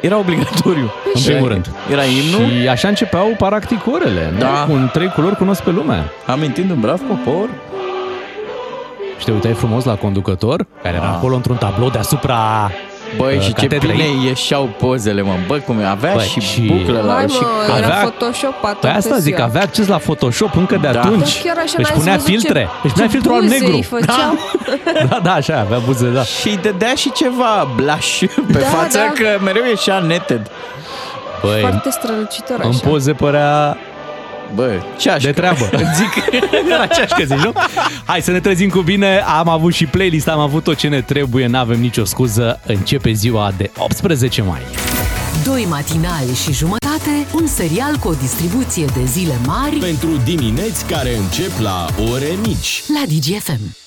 era 0.00 0.18
obligatoriu. 0.18 0.90
În 1.14 1.22
primul 1.22 1.48
rând. 1.48 1.70
Era 1.90 2.02
imnul, 2.04 2.60
Și 2.60 2.68
așa 2.68 2.88
începeau 2.88 3.34
practic 3.38 3.86
orele, 3.92 4.34
Da. 4.38 4.46
nu? 4.48 4.66
Cu 4.66 4.72
un 4.72 4.88
trei 4.92 5.08
culori 5.08 5.36
cunosc 5.36 5.62
pe 5.62 5.70
lume. 5.70 6.04
amintind 6.26 6.70
un 6.70 6.80
brav 6.80 7.00
popor. 7.00 7.48
Și 9.18 9.24
te 9.24 9.30
uitai 9.32 9.52
frumos 9.52 9.84
la 9.84 9.94
conducător, 9.94 10.66
care 10.82 10.96
era 10.96 11.04
Ah. 11.06 11.12
acolo 11.16 11.34
într-un 11.34 11.56
tablou 11.56 11.88
deasupra 11.90 12.70
Băi, 13.16 13.36
uh, 13.36 13.42
și 13.42 13.54
ce 13.54 13.66
catedrei. 13.66 13.90
bine 13.96 14.26
ieșeau 14.28 14.70
pozele, 14.78 15.22
mă. 15.22 15.32
Bă, 15.46 15.56
cum 15.56 15.78
e, 15.80 15.84
avea 15.86 16.12
Băi, 16.14 16.24
și, 16.26 16.40
și- 16.40 16.60
buclă 16.60 17.02
la 17.06 17.12
Hai 17.14 17.28
și 17.28 17.38
mă, 17.40 17.74
era 17.76 17.86
avea- 17.86 18.00
photoshopat 18.00 18.74
Pe 18.76 18.86
asta 18.88 19.08
toată 19.08 19.22
zic, 19.22 19.34
ziua. 19.34 19.46
avea 19.46 19.62
acces 19.62 19.86
la 19.86 19.96
Photoshop 19.96 20.56
încă 20.56 20.78
de 20.80 20.88
Da. 20.92 21.00
atunci. 21.00 21.18
Dar 21.42 21.42
chiar 21.54 21.56
așa 21.56 21.74
Își 21.76 21.76
n-ați 21.76 21.92
punea 21.98 22.14
văzut 22.14 22.28
filtre. 22.28 22.60
ce, 22.60 22.68
Își 22.82 22.92
punea 22.92 23.06
ce 23.08 23.12
filtrul 23.12 23.40
buze 23.40 23.58
negru. 23.58 23.74
îi 23.76 23.82
făceau. 23.82 24.38
Da, 25.08 25.20
da, 25.22 25.32
așa, 25.32 25.58
avea 25.66 25.78
buze, 25.78 26.06
da. 26.08 26.22
Și 26.22 26.48
îi 26.48 26.56
dădea 26.62 26.94
și 26.94 27.12
ceva 27.12 27.68
blush 27.76 28.18
pe 28.52 28.58
Da, 28.58 28.66
față 28.66 28.98
da. 28.98 29.12
că 29.22 29.42
mereu 29.44 29.62
ieșea 29.68 29.98
netted. 29.98 30.50
Băi, 31.42 31.60
Foarte 31.60 31.90
strălucitor 31.90 32.58
în 32.62 32.68
așa. 32.68 32.88
poze 32.88 33.12
părea 33.12 33.76
Bă, 34.56 34.80
ceașcă. 34.98 35.26
De 35.26 35.32
treabă. 35.32 35.70
Zic, 35.98 36.24
era 36.72 36.86
ceașcă, 36.86 37.24
zici, 37.24 37.38
nu? 37.44 37.52
Hai 38.04 38.22
să 38.22 38.30
ne 38.30 38.40
trezim 38.40 38.68
cu 38.68 38.80
bine. 38.80 39.18
Am 39.38 39.48
avut 39.48 39.72
și 39.74 39.86
playlist, 39.86 40.28
am 40.28 40.38
avut 40.38 40.62
tot 40.64 40.76
ce 40.76 40.88
ne 40.88 41.00
trebuie, 41.00 41.46
n-avem 41.46 41.80
nicio 41.80 42.04
scuză. 42.04 42.60
Începe 42.66 43.12
ziua 43.12 43.52
de 43.56 43.70
18 43.76 44.42
mai. 44.42 44.60
Doi 45.44 45.66
matinali 45.68 46.34
și 46.44 46.52
jumătate, 46.52 47.26
un 47.32 47.46
serial 47.46 47.96
cu 48.00 48.08
o 48.08 48.12
distribuție 48.20 48.84
de 48.84 49.04
zile 49.04 49.34
mari 49.46 49.76
Pentru 49.76 50.08
dimineți 50.24 50.86
care 50.86 51.16
încep 51.16 51.50
la 51.58 51.86
ore 52.12 52.28
mici. 52.46 52.82
la 52.88 53.02
DGFM. 53.14 53.85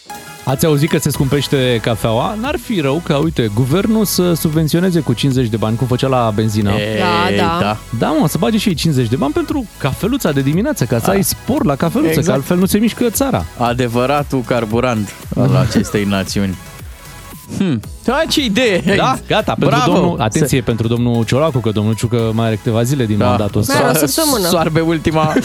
Ați 0.49 0.65
auzit 0.65 0.89
că 0.89 0.97
se 0.97 1.09
scumpește 1.09 1.79
cafeaua? 1.81 2.37
N-ar 2.41 2.55
fi 2.63 2.79
rău 2.79 3.01
ca, 3.03 3.17
uite, 3.17 3.51
guvernul 3.53 4.05
să 4.05 4.33
subvenționeze 4.33 4.99
cu 4.99 5.13
50 5.13 5.47
de 5.47 5.57
bani, 5.57 5.75
cum 5.77 5.87
făcea 5.87 6.07
la 6.07 6.31
benzină. 6.35 6.71
Ei, 6.71 6.97
Da, 6.97 7.43
da. 7.43 7.57
da. 7.61 7.77
Da, 7.99 8.07
mă, 8.07 8.27
să 8.27 8.37
bage 8.37 8.57
și 8.57 8.67
ei 8.69 8.73
50 8.75 9.07
de 9.07 9.15
bani 9.15 9.33
pentru 9.33 9.65
cafeluța 9.77 10.31
de 10.31 10.41
dimineață, 10.41 10.85
ca 10.85 10.99
să 10.99 11.09
ai 11.09 11.23
spor 11.23 11.65
la 11.65 11.75
cafeluță, 11.75 12.09
Exact. 12.09 12.27
că 12.27 12.33
altfel 12.33 12.57
nu 12.57 12.65
se 12.65 12.77
mișcă 12.77 13.09
țara. 13.09 13.45
Adevăratul 13.57 14.41
carburant 14.45 15.13
al 15.35 15.55
acestei 15.55 16.03
națiuni. 16.03 16.57
Hmm. 17.57 17.79
Da, 18.03 18.21
ce 18.29 18.43
idee! 18.43 18.83
Da, 18.97 19.17
gata, 19.27 19.53
pentru 19.59 19.67
Bravo! 19.79 19.93
domnul, 19.99 20.19
atenție 20.19 20.61
pentru 20.61 20.87
domnul 20.87 21.23
Ciolacu, 21.23 21.59
că 21.59 21.69
domnul 21.69 21.93
Ciucă 21.95 22.31
mai 22.33 22.45
are 22.45 22.55
câteva 22.55 22.83
zile 22.83 23.05
din 23.05 23.17
Da. 23.17 23.25
mandatul 23.25 23.59
ăsta. 23.61 23.73
Mai 23.73 23.83
are 23.89 23.99
o 23.99 24.01
So- 24.01 24.05
săptămână. 24.05 24.47
Soarbe 24.47 24.79
ultima. 24.79 25.33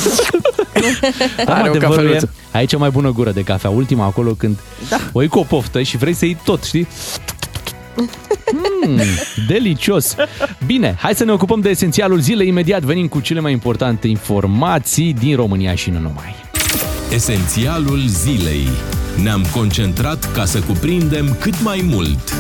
Da, 1.45 1.54
Are 1.54 1.69
o 1.69 1.71
adevărul 1.71 2.04
e, 2.04 2.12
cafeluță. 2.12 2.33
aici 2.52 2.73
e 2.73 2.76
mai 2.76 2.90
bună 2.90 3.11
gură 3.12 3.31
de 3.31 3.43
cafea, 3.43 3.71
ultima 3.71 4.04
acolo 4.04 4.31
când 4.31 4.59
da. 4.88 4.97
o 5.12 5.21
iei 5.21 5.31
cu 5.31 5.38
o 5.38 5.43
poftă 5.43 5.83
și 5.83 5.97
vrei 5.97 6.14
să 6.14 6.25
iei 6.25 6.37
tot, 6.45 6.64
știi? 6.64 6.88
Mm, 8.87 9.00
delicios! 9.47 10.14
Bine, 10.66 10.95
hai 10.99 11.14
să 11.14 11.25
ne 11.25 11.33
ocupăm 11.33 11.61
de 11.61 11.69
esențialul 11.69 12.19
zilei. 12.21 12.49
Imediat 12.49 12.83
venim 12.83 13.07
cu 13.09 13.21
cele 13.21 13.40
mai 13.40 13.52
importante 13.52 14.09
informații 14.09 15.12
din 15.12 15.37
România 15.37 15.75
și 15.75 15.90
nu 15.90 15.99
numai. 15.99 16.35
Esențialul 17.12 18.00
zilei. 18.07 18.69
Ne-am 19.23 19.45
concentrat 19.52 20.33
ca 20.33 20.45
să 20.45 20.61
cuprindem 20.61 21.37
cât 21.40 21.62
mai 21.62 21.85
mult. 21.90 22.35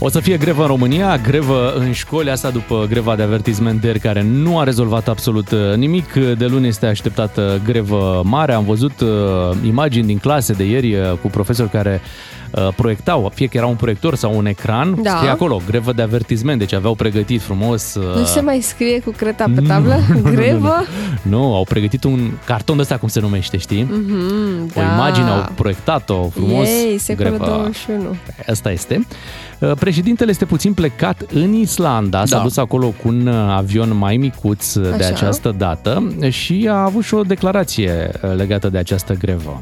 O 0.00 0.08
să 0.08 0.20
fie 0.20 0.36
grevă 0.36 0.60
în 0.62 0.66
România, 0.66 1.16
grevă 1.16 1.72
în 1.76 1.92
școli, 1.92 2.30
asta 2.30 2.50
după 2.50 2.86
greva 2.88 3.16
de 3.16 3.22
avertismenteri 3.22 3.98
care 3.98 4.22
nu 4.22 4.58
a 4.58 4.64
rezolvat 4.64 5.08
absolut 5.08 5.50
uh, 5.50 5.74
nimic. 5.76 6.12
De 6.12 6.46
luni 6.46 6.66
este 6.66 6.86
așteptată 6.86 7.60
grevă 7.64 8.22
mare. 8.24 8.52
Am 8.52 8.64
văzut 8.64 9.00
uh, 9.00 9.08
imagini 9.64 10.06
din 10.06 10.18
clase 10.18 10.52
de 10.52 10.64
ieri 10.64 10.94
uh, 10.94 11.12
cu 11.22 11.28
profesori 11.28 11.70
care 11.70 12.00
uh, 12.50 12.68
proiectau, 12.76 13.30
fie 13.34 13.46
că 13.46 13.56
era 13.56 13.66
un 13.66 13.74
proiector 13.74 14.14
sau 14.14 14.36
un 14.36 14.46
ecran, 14.46 15.02
Da. 15.02 15.10
scrie 15.16 15.30
acolo, 15.30 15.60
grevă 15.66 15.92
de 15.92 16.02
avertisment, 16.02 16.58
deci 16.58 16.72
aveau 16.72 16.94
pregătit 16.94 17.40
frumos... 17.42 17.94
uh, 17.94 18.16
Nu 18.16 18.24
se 18.24 18.40
mai 18.40 18.60
scrie 18.60 19.00
cu 19.00 19.10
creta 19.16 19.44
pe 19.54 19.60
tablă? 19.60 19.98
Grevă? 20.34 20.74
Nu, 21.22 21.54
au 21.54 21.64
pregătit 21.68 22.04
un 22.04 22.30
carton 22.44 22.76
de 22.76 22.82
ăsta, 22.82 22.96
cum 22.96 23.08
se 23.08 23.20
numește, 23.20 23.56
știi? 23.56 23.86
Mm, 23.90 24.70
O 24.76 24.80
imagine, 24.80 25.28
au 25.28 25.46
proiectat-o 25.54 26.28
frumos. 26.28 26.66
Ei, 26.68 26.98
secolul 26.98 27.30
grevă. 27.36 27.44
21. 27.50 28.16
Asta 28.48 28.70
este. 28.70 29.06
Uh, 29.58 29.72
Președintele 29.78 30.30
este 30.30 30.44
puțin 30.44 30.72
plecat 30.74 31.22
în 31.32 31.52
Islanda, 31.52 32.24
s-a 32.24 32.36
Da. 32.36 32.42
dus 32.42 32.56
acolo 32.56 32.86
cu 33.02 33.08
un 33.08 33.26
uh, 33.26 33.34
avion 33.56 33.96
mai 33.96 34.16
micuț 34.16 34.74
uh, 34.74 34.82
de 34.96 35.04
Așa. 35.04 35.06
această 35.14 35.54
dată 35.58 36.12
și 36.28 36.66
a 36.70 36.82
avut 36.82 37.04
și 37.04 37.14
o 37.14 37.22
declarație 37.22 38.10
uh, 38.22 38.34
legată 38.36 38.68
de 38.68 38.78
această 38.78 39.14
grevă. 39.14 39.60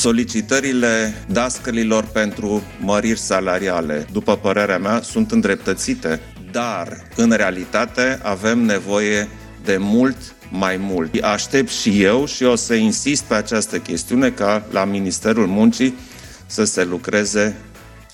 Solicitările 0.00 1.14
dascălilor 1.26 2.04
pentru 2.04 2.62
măriri 2.78 3.18
salariale, 3.18 4.06
după 4.12 4.36
părerea 4.36 4.78
mea, 4.78 5.00
sunt 5.02 5.30
îndreptățite, 5.30 6.20
dar 6.50 7.08
în 7.16 7.30
realitate 7.30 8.20
avem 8.22 8.58
nevoie 8.58 9.28
de 9.64 9.76
mult 9.76 10.16
mai 10.50 10.76
mult. 10.76 11.22
Aștept 11.22 11.70
și 11.70 12.02
eu 12.02 12.26
și 12.26 12.42
o 12.42 12.54
să 12.54 12.74
insist 12.74 13.22
pe 13.22 13.34
această 13.34 13.78
chestiune 13.78 14.30
ca 14.30 14.66
la 14.70 14.84
Ministerul 14.84 15.46
Muncii 15.46 15.94
să 16.46 16.64
se 16.64 16.84
lucreze 16.84 17.56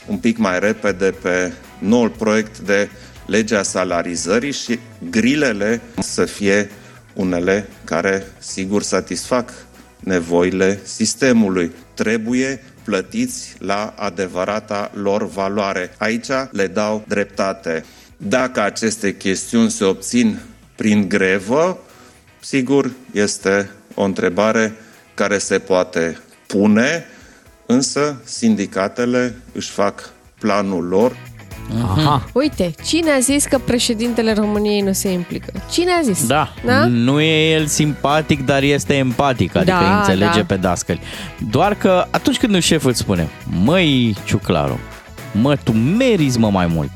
un 0.06 0.16
pic 0.16 0.36
mai 0.38 0.58
repede 0.58 1.14
pe 1.22 1.52
noul 1.78 2.08
proiect 2.08 2.58
de 2.58 2.88
legea 3.26 3.62
salarizării 3.62 4.52
și 4.52 4.78
grilele 5.10 5.80
să 5.98 6.24
fie 6.24 6.70
unele 7.14 7.68
care 7.84 8.26
sigur 8.38 8.82
satisfac 8.82 9.65
nevoile 10.06 10.80
sistemului. 10.82 11.72
Trebuie 11.94 12.62
plătiți 12.84 13.56
la 13.58 13.94
adevărata 13.96 14.90
lor 14.94 15.28
valoare. 15.28 15.94
Aici 15.98 16.28
le 16.50 16.66
dau 16.66 17.04
dreptate. 17.08 17.84
Dacă 18.16 18.60
aceste 18.60 19.16
chestiuni 19.16 19.70
se 19.70 19.84
obțin 19.84 20.38
prin 20.76 21.08
grevă, 21.08 21.78
sigur 22.40 22.90
este 23.12 23.70
o 23.94 24.02
întrebare 24.02 24.72
care 25.14 25.38
se 25.38 25.58
poate 25.58 26.18
pune, 26.46 27.04
însă 27.66 28.20
sindicatele 28.24 29.34
își 29.52 29.70
fac 29.70 30.10
planul 30.38 30.84
lor 30.84 31.16
Aha. 31.82 32.24
Uite, 32.32 32.74
cine 32.84 33.10
a 33.10 33.18
zis 33.18 33.44
că 33.44 33.58
președintele 33.58 34.32
României 34.32 34.80
nu 34.80 34.92
se 34.92 35.12
implică? 35.12 35.52
Cine 35.70 35.90
a 35.90 36.02
zis? 36.02 36.26
Da. 36.26 36.48
da? 36.64 36.86
Nu 36.86 37.20
e 37.20 37.52
el 37.52 37.66
simpatic, 37.66 38.44
dar 38.44 38.62
este 38.62 38.94
empatic, 38.94 39.56
adică 39.56 39.70
Da, 39.70 39.78
îi 39.78 39.96
înțelege 39.98 40.38
da. 40.38 40.44
pe 40.46 40.56
dascăli. 40.56 41.00
Doar 41.50 41.74
că 41.74 42.06
atunci 42.10 42.38
când 42.38 42.54
un 42.54 42.60
șef 42.60 42.84
îți 42.84 42.98
spune, 42.98 43.28
măi, 43.64 44.16
Ciuclaru, 44.24 44.78
mă, 45.32 45.56
tu 45.62 45.72
meriți 45.72 46.38
mă 46.38 46.50
mai 46.50 46.66
mult. 46.66 46.90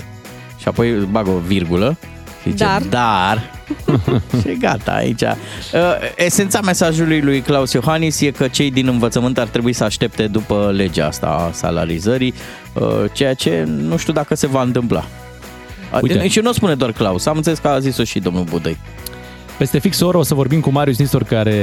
Și 0.58 0.68
apoi 0.68 0.90
bag 0.92 1.26
o 1.26 1.38
virgulă 1.46 1.96
și 2.00 2.19
zice, 2.44 2.64
Dar. 2.64 2.82
dar 2.82 3.50
și 4.42 4.56
gata 4.60 4.92
aici. 4.92 5.22
Uh, 5.22 5.78
Esența 6.16 6.60
mesajului 6.60 7.20
lui 7.20 7.40
Claus 7.40 7.72
Iohannis 7.72 8.20
e 8.20 8.30
că 8.30 8.48
cei 8.48 8.70
din 8.70 8.88
învățământ 8.88 9.38
ar 9.38 9.46
trebui 9.46 9.72
să 9.72 9.84
aștepte 9.84 10.26
după 10.26 10.72
legea 10.74 11.06
asta 11.06 11.26
a 11.26 11.52
salarizării, 11.52 12.34
uh, 12.72 13.04
ceea 13.12 13.34
ce 13.34 13.64
nu 13.66 13.96
știu 13.96 14.12
dacă 14.12 14.34
se 14.34 14.46
va 14.46 14.62
întâmpla. 14.62 15.04
Uite. 16.00 16.14
Uite. 16.14 16.28
Și 16.28 16.40
nu 16.40 16.48
o 16.48 16.52
spune 16.52 16.74
doar 16.74 16.92
Claus, 16.92 17.26
am 17.26 17.36
înțeles 17.36 17.58
că 17.58 17.68
a 17.68 17.78
zis-o 17.78 18.04
și 18.04 18.18
domnul 18.18 18.44
Budăi. 18.44 18.78
Peste 19.60 19.78
fix 19.78 20.00
o 20.00 20.06
oră 20.06 20.16
o 20.16 20.22
să 20.22 20.34
vorbim 20.34 20.60
cu 20.60 20.70
Marius 20.70 20.98
Nistor, 20.98 21.22
care 21.22 21.54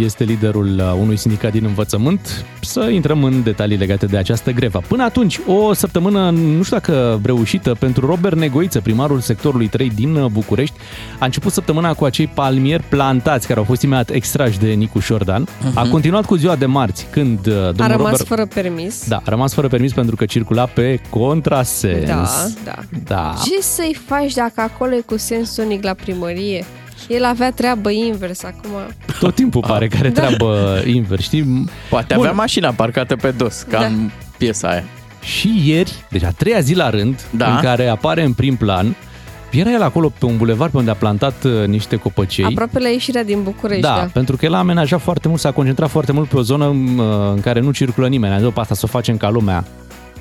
este 0.00 0.24
liderul 0.24 0.78
uh, 0.78 0.96
unui 1.00 1.16
sindicat 1.16 1.52
din 1.52 1.64
învățământ, 1.64 2.44
să 2.60 2.80
intrăm 2.80 3.24
în 3.24 3.42
detalii 3.42 3.76
legate 3.76 4.06
de 4.06 4.16
această 4.16 4.50
grevă. 4.50 4.82
Până 4.88 5.02
atunci, 5.02 5.40
o 5.46 5.72
săptămână, 5.72 6.30
nu 6.30 6.62
știu 6.62 6.76
dacă 6.76 7.20
reușită, 7.24 7.76
pentru 7.78 8.06
Robert 8.06 8.36
Negoiță, 8.36 8.80
primarul 8.80 9.20
sectorului 9.20 9.68
3 9.68 9.90
din 9.90 10.14
uh, 10.14 10.30
București. 10.30 10.74
A 11.18 11.24
început 11.24 11.52
săptămâna 11.52 11.94
cu 11.94 12.04
acei 12.04 12.26
palmieri 12.26 12.82
plantați, 12.82 13.46
care 13.46 13.58
au 13.58 13.64
fost 13.64 13.82
imediat 13.82 14.10
extrași 14.10 14.58
de 14.58 14.68
Nicu 14.68 14.98
Șordan. 14.98 15.48
A 15.74 15.88
continuat 15.88 16.24
cu 16.24 16.34
ziua 16.34 16.56
de 16.56 16.66
marți, 16.66 17.06
când 17.10 17.46
uh, 17.46 17.52
domnul 17.52 17.82
A 17.82 17.86
rămas 17.86 18.10
Robert... 18.10 18.26
fără 18.26 18.46
permis. 18.46 19.08
Da, 19.08 19.16
a 19.16 19.30
rămas 19.30 19.52
fără 19.52 19.68
permis 19.68 19.92
pentru 19.92 20.16
că 20.16 20.24
circula 20.24 20.64
pe 20.64 21.00
contrasens. 21.10 22.06
Da, 22.06 22.26
da. 22.64 22.74
Da. 23.04 23.34
Ce 23.44 23.62
să-i 23.62 23.96
faci 24.06 24.32
dacă 24.32 24.60
acolo 24.60 24.94
e 24.94 25.00
cu 25.00 25.16
sens 25.16 25.56
unic 25.56 25.84
la 25.84 25.94
primărie? 25.94 26.64
El 27.08 27.24
avea 27.24 27.52
treabă 27.52 27.90
invers 27.90 28.42
acum. 28.44 28.70
Tot 29.20 29.34
timpul 29.34 29.60
pare 29.66 29.88
că 29.88 29.96
are 29.98 30.08
Da. 30.08 30.20
treabă 30.22 30.82
invers, 30.86 31.22
știi? 31.22 31.64
Poate 31.90 32.14
Bun. 32.14 32.24
avea 32.24 32.36
mașina 32.36 32.70
parcată 32.72 33.16
pe 33.16 33.30
dos, 33.30 33.64
ca 33.70 33.78
Da. 33.80 33.86
în 33.86 34.10
piesa 34.38 34.68
aia. 34.68 34.84
Și 35.22 35.62
ieri, 35.64 35.92
deci 36.10 36.22
a 36.22 36.30
treia 36.30 36.60
zi 36.60 36.74
la 36.74 36.90
rând, 36.90 37.20
Da. 37.30 37.50
în 37.54 37.60
care 37.60 37.88
apare 37.88 38.22
în 38.22 38.32
prim 38.32 38.56
plan, 38.56 38.96
era 39.50 39.70
el 39.70 39.82
acolo 39.82 40.12
pe 40.18 40.24
un 40.26 40.36
bulevard 40.36 40.70
pe 40.70 40.76
unde 40.76 40.90
a 40.90 40.94
plantat 40.94 41.44
uh, 41.44 41.66
niște 41.66 41.96
copăcei. 41.96 42.44
Aproape 42.44 42.78
la 42.78 42.88
ieșirea 42.88 43.24
din 43.24 43.42
București, 43.42 43.82
da, 43.82 43.96
da. 43.98 44.08
pentru 44.12 44.36
că 44.36 44.44
el 44.44 44.54
a 44.54 44.58
amenajat 44.58 45.00
foarte 45.00 45.28
mult, 45.28 45.40
s-a 45.40 45.50
concentrat 45.50 45.90
foarte 45.90 46.12
mult 46.12 46.28
pe 46.28 46.36
o 46.36 46.42
zonă 46.42 46.64
uh, 46.64 46.74
în 47.34 47.40
care 47.40 47.60
nu 47.60 47.70
circulă 47.70 48.08
nimeni. 48.08 48.32
A 48.32 48.36
zis, 48.36 48.44
"Bă, 48.46 48.52
pe 48.52 48.60
asta 48.60 48.74
să 48.74 48.80
o 48.84 48.88
facem 48.88 49.16
ca 49.16 49.30
lumea. 49.30 49.64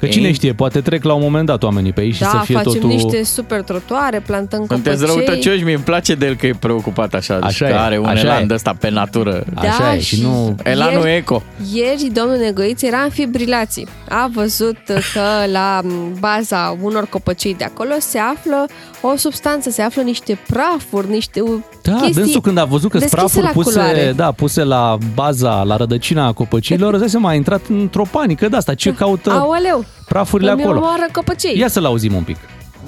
Că 0.05 0.11
cine 0.11 0.27
Ei. 0.27 0.33
știe, 0.33 0.53
poate 0.53 0.81
trec 0.81 1.03
la 1.03 1.13
un 1.13 1.21
moment 1.21 1.45
dat 1.45 1.63
oamenii 1.63 1.91
pe 1.93 2.01
aici 2.01 2.13
și 2.15 2.21
Da, 2.21 2.27
să 2.27 2.37
fie 2.43 2.55
facem 2.55 2.71
totul... 2.71 2.89
niște 2.89 3.23
super 3.23 3.61
trotuare, 3.61 4.19
plantăm 4.19 4.65
Sunteți 4.67 4.99
copăcei. 5.05 5.25
răutăcioși, 5.25 5.63
mie 5.63 5.73
îmi 5.73 5.83
place 5.83 6.15
de 6.15 6.25
el 6.25 6.35
că 6.35 6.45
e 6.47 6.53
preocupat 6.59 7.13
așa, 7.13 7.33
deci 7.39 7.43
Așa 7.49 7.65
că 7.65 7.71
e, 7.71 7.75
are 7.77 7.97
un 7.97 8.05
așa 8.05 8.19
elan 8.19 8.41
e. 8.41 8.45
de 8.45 8.53
ăsta 8.53 8.75
pe 8.79 8.89
natură. 8.89 9.43
Așa 9.55 9.77
Da, 9.79 9.95
e, 9.95 9.99
și 9.99 10.21
nu... 10.21 10.55
Elanul 10.63 11.03
Ieri- 11.07 11.15
eco. 11.17 11.43
Ieri 11.73 12.09
domnul 12.13 12.37
Negoiț 12.37 12.81
era 12.81 12.97
în 12.97 13.09
fibrilații. 13.09 13.87
A 14.09 14.29
văzut 14.33 14.77
că 14.87 15.49
la 15.51 15.81
baza 16.19 16.77
unor 16.81 17.07
copăcei 17.09 17.55
de 17.57 17.63
acolo 17.63 17.93
se 17.99 18.17
află 18.19 18.65
o 19.13 19.15
substanță, 19.17 19.69
se 19.69 19.81
află 19.81 20.01
niște 20.01 20.39
prafuri, 20.47 21.09
niște 21.09 21.43
Da, 21.81 21.91
chestii 21.91 22.13
dânsul 22.13 22.41
când 22.41 22.57
a 22.57 22.65
văzut 22.65 22.91
că 22.91 22.97
deschise 22.97 23.15
sprafuri 23.27 23.45
la 23.45 23.51
puse, 23.51 23.71
culoare. 23.79 24.13
da, 24.15 24.31
puse 24.31 24.63
la 24.63 24.97
baza, 25.13 25.63
la 25.63 25.75
rădăcina 25.75 26.33
copăcilor, 26.33 26.91
îți 26.93 26.99
dai 26.99 27.09
seama, 27.09 27.29
a 27.29 27.33
intrat 27.33 27.61
într-o 27.69 28.03
panică 28.11 28.49
de 28.49 28.55
asta. 28.55 28.73
Ce 28.73 28.93
caută 28.93 29.31
Aoleu, 29.31 29.85
prafurile 30.07 30.51
îmi 30.51 30.61
acolo? 30.63 30.77
omoară 30.79 31.05
copăcei. 31.13 31.57
Ia 31.57 31.67
să-l 31.67 31.85
auzim 31.85 32.13
un 32.15 32.23
pic. 32.23 32.37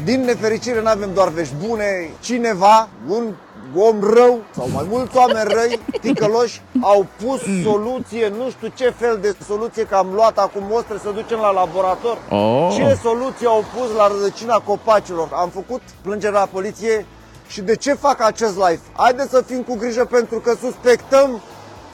Din 0.04 0.24
nefericire 0.26 0.82
nu 0.82 0.88
avem 0.90 1.10
doar 1.14 1.30
vești 1.30 1.54
bune. 1.68 1.84
Cineva, 2.24 2.90
un 3.08 3.24
om 3.76 4.00
rău 4.14 4.40
sau 4.56 4.68
mai 4.74 4.86
mulți 4.90 5.18
oameni 5.18 5.54
răi, 5.54 5.80
ticăloși, 6.02 6.62
au 6.82 7.06
pus 7.24 7.42
soluție, 7.64 8.34
nu 8.38 8.50
știu 8.50 8.68
ce 8.76 8.94
fel 8.98 9.18
de 9.22 9.36
soluție, 9.48 9.84
că 9.84 9.96
am 9.96 10.08
luat 10.14 10.38
acum 10.38 10.64
mostre 10.70 10.98
să 11.04 11.10
ducem 11.10 11.40
la 11.40 11.52
laborator. 11.52 12.18
Oh. 12.30 12.74
Ce 12.76 13.00
soluție 13.04 13.48
au 13.48 13.64
pus 13.76 13.96
la 13.98 14.08
rădăcina 14.08 14.60
copacilor? 14.60 15.30
Am 15.34 15.50
făcut 15.50 15.82
plângerea 16.02 16.40
la 16.40 16.50
poliție 16.52 17.06
Și 17.48 17.62
de 17.62 17.76
ce 17.76 17.94
fac 17.94 18.22
acest 18.22 18.56
live? 18.56 18.80
Haideți 18.94 19.30
să 19.30 19.42
fim 19.42 19.62
cu 19.62 19.76
grijă 19.76 20.06
pentru 20.06 20.40
că 20.40 20.56
suspectăm 20.62 21.42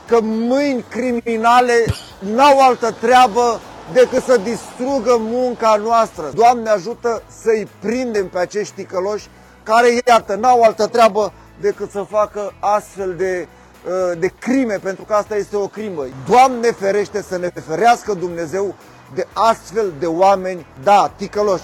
că 0.08 0.20
mâini 0.22 0.86
criminale 0.90 1.86
n-au 2.20 2.60
altă 2.60 2.96
treabă 3.02 3.60
decât 3.94 4.24
să 4.24 4.38
distrugă 4.38 5.18
munca 5.20 5.76
noastră. 5.84 6.32
Doamne 6.36 6.70
ajută 6.70 7.22
să-i 7.42 7.68
prindem 7.80 8.28
pe 8.28 8.40
acești 8.40 8.74
ticăloși 8.74 9.28
care, 9.64 9.88
iată, 10.08 10.36
n-au 10.36 10.62
altă 10.62 10.88
treabă 10.88 11.34
decât 11.64 11.92
să 11.92 12.06
facă 12.10 12.54
astfel 12.60 13.16
de, 13.16 13.48
uh, 13.86 14.20
de 14.20 14.28
crime, 14.40 14.78
pentru 14.78 15.04
că 15.04 15.14
asta 15.14 15.36
este 15.36 15.56
o 15.56 15.68
crimă. 15.68 16.04
Doamne 16.30 16.72
ferește 16.72 17.22
să 17.22 17.38
ne 17.38 17.50
ferească 17.68 18.14
Dumnezeu 18.14 18.76
de 19.14 19.28
astfel 19.34 19.94
de 20.00 20.06
oameni, 20.06 20.66
da, 20.84 21.14
ticăloși. 21.16 21.64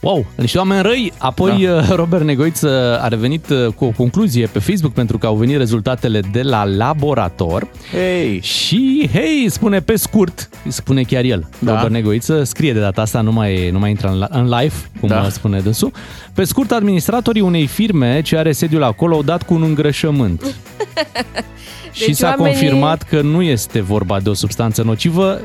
Wow, 0.00 0.26
niște 0.34 0.58
oameni 0.58 0.82
răi. 0.82 1.12
Apoi 1.18 1.66
da. 1.66 1.94
Robert 1.94 2.24
Negoiță 2.24 2.98
a 3.02 3.08
revenit 3.08 3.48
uh, 3.48 3.66
cu 3.74 3.84
o 3.84 3.90
concluzie 3.96 4.46
pe 4.46 4.58
Facebook 4.58 4.92
pentru 4.92 5.18
că 5.18 5.26
au 5.26 5.34
venit 5.36 5.56
rezultatele 5.56 6.20
de 6.32 6.42
la 6.42 6.64
laborator. 6.64 7.68
Hei! 7.92 8.40
Și, 8.42 9.08
hei, 9.12 9.46
spune 9.50 9.80
pe 9.80 9.96
scurt, 9.96 10.48
spune 10.68 11.02
chiar 11.02 11.24
el, 11.24 11.48
Da. 11.58 11.72
Robert 11.72 11.92
Negoiță, 11.92 12.42
scrie 12.44 12.72
de 12.72 12.80
data 12.80 13.00
asta, 13.00 13.20
nu 13.20 13.32
mai, 13.32 13.70
nu 13.70 13.78
mai 13.78 13.90
intră 13.90 14.08
în, 14.08 14.26
în 14.30 14.44
live, 14.48 14.74
cum 15.00 15.08
Da. 15.08 15.20
da. 15.22 15.28
spune 15.28 15.60
dânsul. 15.60 15.92
Pe 16.34 16.44
scurt, 16.44 16.70
administratorii 16.72 17.40
unei 17.42 17.66
firme 17.66 18.20
ce 18.22 18.36
are 18.36 18.52
sediul 18.52 18.82
acolo 18.82 19.14
au 19.14 19.22
dat 19.22 19.42
cu 19.42 19.54
un 19.54 19.62
îngrășământ. 19.62 20.42
și 21.92 22.06
Deci 22.06 22.14
s-a 22.16 22.26
oamenii- 22.38 22.52
confirmat 22.60 23.02
că 23.02 23.20
nu 23.20 23.42
este 23.42 23.80
vorba 23.80 24.20
de 24.20 24.28
o 24.28 24.34
substanță 24.34 24.82
nocivă, 24.82 25.40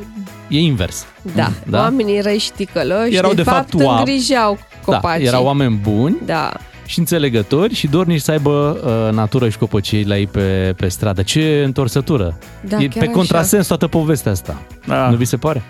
e 0.57 0.60
invers. 0.60 1.05
Da, 1.36 1.51
Da? 1.69 1.79
oamenii 1.79 2.22
răi 2.22 2.38
și 2.38 2.51
ticăloși, 2.51 3.15
Erau, 3.15 3.29
de, 3.29 3.36
de 3.36 3.43
fapt, 3.50 3.69
fapt, 3.69 3.83
oam- 3.83 3.98
îngrijeau 3.98 4.57
copacii. 4.86 5.24
Da, 5.24 5.29
erau 5.29 5.45
oameni 5.45 5.75
buni 5.75 6.17
Da. 6.25 6.51
și 6.86 7.00
înțelegători 7.00 7.74
și 7.74 7.88
dornici 7.88 8.22
să 8.22 8.31
aibă 8.31 8.79
uh, 9.10 9.15
natură 9.15 9.50
și 9.50 9.57
copăcei 9.57 10.03
la 10.03 10.17
ei 10.17 10.27
pe, 10.27 10.74
pe 10.77 10.88
stradă. 10.88 11.22
Ce 11.22 11.62
întorsătură! 11.65 12.38
Da, 12.62 12.77
e 12.77 12.88
chiar 12.88 12.89
pe 13.03 13.10
așa. 13.10 13.12
contrasens 13.17 13.67
toată 13.67 13.88
povestea 13.88 14.31
asta. 14.31 14.62
Da. 14.88 15.10
Nu 15.10 15.15
vi 15.15 15.25
se 15.25 15.38
pare? 15.38 15.62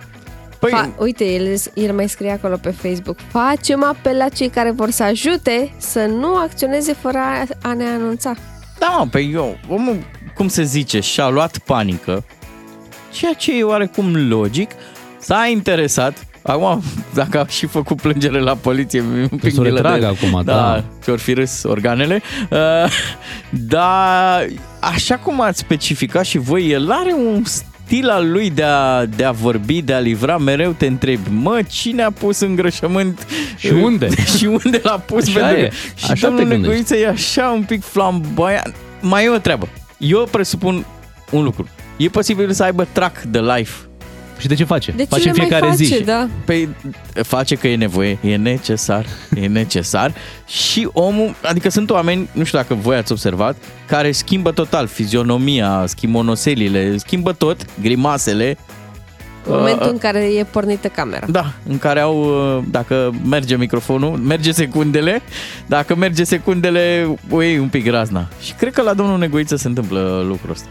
Păi, 0.59 0.71
Fa- 0.71 0.97
uite, 0.97 1.25
el, 1.25 1.57
el 1.73 1.93
mai 1.93 2.09
scrie 2.09 2.31
acolo 2.31 2.55
pe 2.61 2.69
Facebook. 2.69 3.17
Facem 3.31 3.83
apel 3.83 4.17
la 4.17 4.29
cei 4.29 4.49
care 4.49 4.71
vor 4.71 4.89
să 4.89 5.03
ajute 5.03 5.73
să 5.77 5.99
nu 6.19 6.35
acționeze 6.35 6.93
fără 6.93 7.17
a, 7.17 7.67
a 7.69 7.73
ne 7.73 7.83
anunța. 7.85 8.33
da, 8.79 8.87
mă, 8.99 9.07
pe 9.11 9.19
eu, 9.21 9.57
omul, 9.67 9.97
cum 10.35 10.47
se 10.47 10.63
zice, 10.63 10.99
și-a 10.99 11.27
luat 11.29 11.57
panică, 11.57 12.23
ceea 13.13 13.33
ce 13.33 13.57
e 13.57 13.63
oarecum 13.63 14.27
logic, 14.29 14.71
s-a 15.19 15.47
interesat, 15.51 16.25
Acum, 16.45 16.81
dacă 17.13 17.39
a 17.39 17.45
și 17.47 17.65
făcut 17.65 18.01
plângere 18.01 18.39
la 18.39 18.55
poliție, 18.55 19.03
mi-e 19.13 19.27
un 19.31 19.37
pic 19.37 19.53
să 19.53 19.59
o 19.59 19.63
milă 19.63 19.81
de 19.81 19.81
retragă 19.87 20.05
el. 20.05 20.17
acum, 20.21 20.41
da. 20.45 20.53
da. 20.53 20.83
Și-or 21.03 21.19
fi 21.19 21.33
râs 21.33 21.63
organele. 21.63 22.21
Uh, 22.49 22.59
dar, 23.49 24.47
așa 24.79 25.15
cum 25.17 25.41
ați 25.41 25.59
specificat 25.59 26.25
și 26.25 26.37
voi, 26.37 26.69
el 26.71 26.91
are 26.91 27.13
un 27.13 27.43
stil 27.43 28.09
al 28.09 28.31
lui 28.31 28.49
de 28.49 28.63
a, 28.63 29.05
de 29.05 29.23
a 29.23 29.31
vorbi, 29.31 29.81
de 29.81 29.93
a 29.93 29.99
livra, 29.99 30.37
mereu 30.37 30.71
te 30.71 30.85
întrebi, 30.85 31.29
mă, 31.29 31.59
cine 31.69 32.03
a 32.03 32.11
pus 32.11 32.39
îngrășământ? 32.39 33.27
Și 33.57 33.67
unde? 33.67 34.07
și 34.37 34.45
unde 34.45 34.79
l-a 34.83 34.99
pus? 34.99 35.27
Așa 35.27 35.39
pentru 35.39 35.57
e. 35.59 35.67
că- 35.67 35.75
Și 35.95 36.05
Așa 36.11 36.13
te 36.13 36.19
domnul 36.19 36.39
gândești. 36.47 36.61
Negoiță 36.67 36.95
e 36.97 37.07
așa 37.07 37.49
un 37.49 37.63
pic 37.63 37.83
flamboiant. 37.83 38.75
Mai 39.01 39.25
e 39.25 39.29
o 39.29 39.37
treabă. 39.37 39.67
Eu 39.97 40.27
presupun 40.31 40.85
un 41.31 41.43
lucru. 41.43 41.67
E 41.97 42.07
posibil 42.07 42.51
să 42.51 42.63
aibă 42.63 42.87
track 42.91 43.21
de 43.21 43.39
life. 43.39 43.73
Și 44.43 44.47
de 44.47 44.55
ce 44.55 44.63
face? 44.63 44.91
De 44.91 45.03
ce 45.03 45.09
face 45.09 45.23
le 45.23 45.29
în 45.29 45.35
fiecare 45.35 45.65
mai 45.65 45.69
face, 45.69 45.83
zi. 45.83 46.03
da? 46.03 46.27
Păi 46.45 46.69
face 47.13 47.55
că 47.55 47.67
e 47.67 47.75
nevoie, 47.75 48.17
e 48.21 48.35
necesar, 48.35 49.05
e 49.41 49.47
necesar 49.47 50.13
și 50.47 50.89
omul, 50.93 51.35
adică 51.41 51.69
sunt 51.69 51.89
oameni, 51.89 52.29
nu 52.31 52.43
știu 52.43 52.57
dacă 52.57 52.73
voi 52.73 52.95
ați 52.95 53.11
observat, 53.11 53.55
care 53.87 54.11
schimbă 54.11 54.51
total 54.51 54.87
fizionomia, 54.87 55.83
schimbă 55.87 56.17
onoselile, 56.17 56.97
schimbă 56.97 57.33
tot, 57.33 57.65
grimasele. 57.81 58.57
În 59.45 59.55
momentul 59.55 59.85
Uh, 59.85 59.91
în 59.91 59.97
care 59.97 60.19
e 60.19 60.43
pornită 60.43 60.87
camera. 60.87 61.25
Da, 61.29 61.53
în 61.67 61.77
care 61.77 61.99
au, 61.99 62.23
uh, 62.57 62.63
dacă 62.69 63.11
merge 63.25 63.55
microfonul, 63.55 64.17
merge 64.17 64.51
secundele, 64.51 65.21
dacă 65.65 65.95
merge 65.95 66.23
secundele, 66.23 67.15
o 67.29 67.41
iei 67.41 67.57
un 67.57 67.67
pic 67.67 67.87
razna. 67.87 68.27
Și 68.41 68.53
cred 68.53 68.73
că 68.73 68.81
la 68.81 68.93
domnul 68.93 69.17
Negoiță 69.17 69.55
se 69.55 69.67
întâmplă 69.67 70.23
lucrul 70.27 70.51
ăsta. 70.51 70.67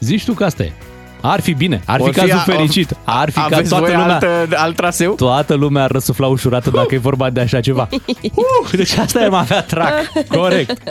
Zici 0.00 0.24
tu 0.24 0.32
că 0.32 0.44
asta 0.44 0.62
e. 0.62 0.72
Ar 1.20 1.40
fi 1.40 1.52
bine, 1.54 1.82
ar 1.84 1.96
fi 1.96 2.02
Or 2.02 2.12
fi 2.12 2.18
cazul 2.20 2.34
a- 2.36 2.38
fericit. 2.38 2.96
Ar 3.04 3.30
fi 3.30 3.38
ca 3.38 3.44
Aveți 3.44 3.68
toată 3.68 3.84
voi 3.84 3.94
lumea, 3.94 4.14
alt, 4.14 4.52
alt 4.52 4.76
traseu? 4.76 5.14
toată 5.14 5.54
lumea 5.54 5.82
ar 5.82 5.90
răsufla 5.90 6.26
ușurată 6.26 6.70
dacă 6.70 6.94
e 6.94 6.98
vorba 6.98 7.30
de 7.30 7.40
așa 7.40 7.60
ceva. 7.60 7.88
Uh, 8.22 8.70
deci 8.72 8.96
asta 8.96 9.20
e 9.20 9.28
avea 9.32 9.62
trac. 9.62 9.92
Corect. 10.28 10.82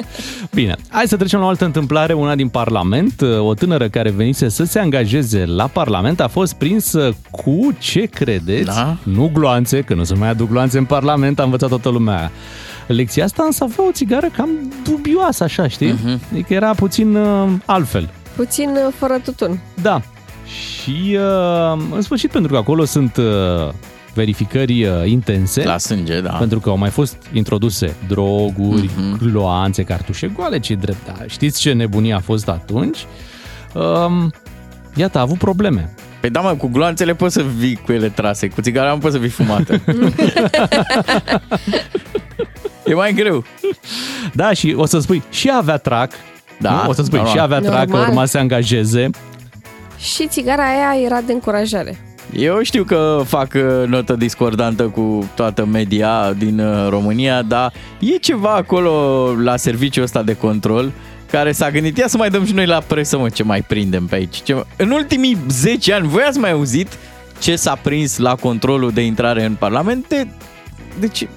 Bine, 0.54 0.76
hai 0.90 1.04
să 1.08 1.16
trecem 1.18 1.40
la 1.40 1.46
o 1.46 1.48
altă 1.48 1.66
întâmplare, 1.66 2.14
una 2.14 2.36
din 2.36 2.48
Parlament. 2.48 3.22
O 3.40 3.54
tânără 3.54 3.88
care 3.90 4.10
venise 4.10 4.50
să 4.50 4.64
se 4.64 4.80
angajeze 4.80 5.46
la 5.46 5.68
Parlament 5.68 6.20
a 6.20 6.28
fost 6.28 6.54
prinsă 6.54 7.16
cu, 7.32 7.76
ce 7.80 8.02
credeți? 8.02 8.66
Da. 8.66 8.96
Nu 9.04 9.30
gloanțe, 9.34 9.82
că 9.82 9.94
nu 9.94 10.04
se 10.04 10.14
mai 10.14 10.30
aduc 10.30 10.50
gloanțe 10.50 10.78
în 10.78 10.86
Parlament, 10.86 11.40
a 11.40 11.44
învățat 11.44 11.70
toată 11.70 11.90
lumea 11.90 12.32
lecția 12.88 13.24
asta, 13.24 13.44
însă 13.46 13.64
avea 13.64 13.88
o 13.88 13.92
țigară 13.92 14.28
cam 14.38 14.50
dubioasă, 14.84 15.44
așa, 15.44 15.68
știi? 15.68 15.92
Mhm. 16.04 16.22
Adică 16.32 16.54
era 16.54 16.74
puțin 16.74 17.16
uh, 17.16 17.50
altfel. 17.66 18.10
Puțin 18.38 18.70
uh, 18.70 18.94
fără 18.98 19.20
tutun. 19.24 19.60
Da. 19.82 20.02
Și 20.46 21.18
uh, 21.20 21.82
în 21.92 22.02
sfârșit, 22.02 22.32
pentru 22.32 22.52
că 22.52 22.58
acolo 22.58 22.86
sunt 22.86 23.18
uh, 23.18 23.26
verificări 24.14 24.84
uh, 24.86 24.92
intense, 25.06 25.64
La 25.64 25.78
sânge, 25.78 26.22
da. 26.22 26.30
pentru 26.32 26.60
că 26.60 26.70
au 26.70 26.78
mai 26.78 26.90
fost 26.90 27.16
introduse 27.34 27.96
droguri, 28.08 28.90
Mhm. 28.98 29.18
gloanțe, 29.18 29.84
cartușe 29.84 30.28
goale, 30.28 30.60
ce 30.60 30.74
drept. 30.76 31.06
Da. 31.06 31.14
Știți 31.28 31.60
ce 31.60 31.72
nebunie 31.74 32.14
a 32.14 32.20
fost 32.20 32.48
atunci? 32.48 33.06
Um, 33.74 34.32
iată, 34.96 35.18
a 35.18 35.22
avut 35.22 35.38
probleme. 35.38 35.94
Păi 36.22 36.30
da, 36.30 36.40
mă, 36.40 36.56
cu 36.56 36.68
gloanțele 36.68 37.14
poți 37.16 37.34
să 37.34 37.44
vii 37.58 37.76
cu 37.86 37.92
ele 37.92 38.10
trase, 38.10 38.48
cu 38.48 38.62
țigara 38.62 38.92
nu 38.92 38.98
poți 38.98 39.14
să 39.14 39.20
vii 39.20 39.30
fumată. 39.30 39.74
e 42.86 42.94
mai 42.94 43.14
greu. 43.14 43.44
Da, 44.34 44.54
și 44.54 44.74
o 44.78 44.86
să 44.86 45.00
spui, 45.00 45.24
și 45.30 45.52
avea 45.54 45.78
trac, 45.78 46.12
Da, 46.58 46.82
nu? 46.84 46.90
o 46.90 46.94
să 46.94 47.04
spui, 47.04 47.18
normal. 47.18 47.36
și 47.36 47.42
avea 47.42 47.60
trac, 47.60 47.86
că 47.86 47.92
Normal. 47.92 48.10
urma 48.10 48.26
să 48.26 48.32
se 48.32 48.38
angajeze. 48.38 49.10
Și 49.98 50.28
țigara 50.28 50.64
aia 50.64 51.06
era 51.06 51.22
de 51.22 51.34
încurajare. 51.34 51.98
Eu 52.36 52.62
știu 52.62 52.84
că 52.84 53.22
fac 53.26 53.54
uh, 53.56 53.88
notă 53.88 54.14
discordantă 54.14 54.84
cu 54.84 55.30
toată 55.36 55.66
media 55.66 56.34
din 56.38 56.60
uh, 56.60 56.88
România, 56.90 57.42
dar 57.42 57.74
e 58.00 58.18
ceva 58.18 58.54
acolo 58.54 59.34
la 59.42 59.58
serviciul 59.58 60.04
ăsta 60.04 60.24
de 60.24 60.36
control 60.36 60.92
care 61.32 61.52
s-a 61.52 61.72
gândit, 61.72 61.98
ia 61.98 62.08
să 62.08 62.18
mai 62.18 62.30
dăm 62.30 62.46
și 62.46 62.54
noi 62.54 62.66
la 62.66 62.84
presă, 62.88 63.18
mă, 63.18 63.30
ce 63.30 63.44
mai 63.44 63.62
prindem 63.62 64.06
pe 64.06 64.16
aici. 64.16 64.42
Ce... 64.44 64.66
În 64.78 64.92
ultimii 64.92 65.38
10 65.50 65.94
ani, 65.94 66.08
voi 66.08 66.24
ați 66.24 66.40
mai 66.40 66.52
auzit 66.52 66.88
ce 67.40 67.56
s-a 67.56 67.80
prins 67.82 68.18
la 68.18 68.36
controlul 68.36 68.92
de 68.92 69.02
intrare 69.02 69.46
în 69.46 69.54
Parlament? 69.54 70.08
De... 70.08 70.28
Deci 71.00 71.28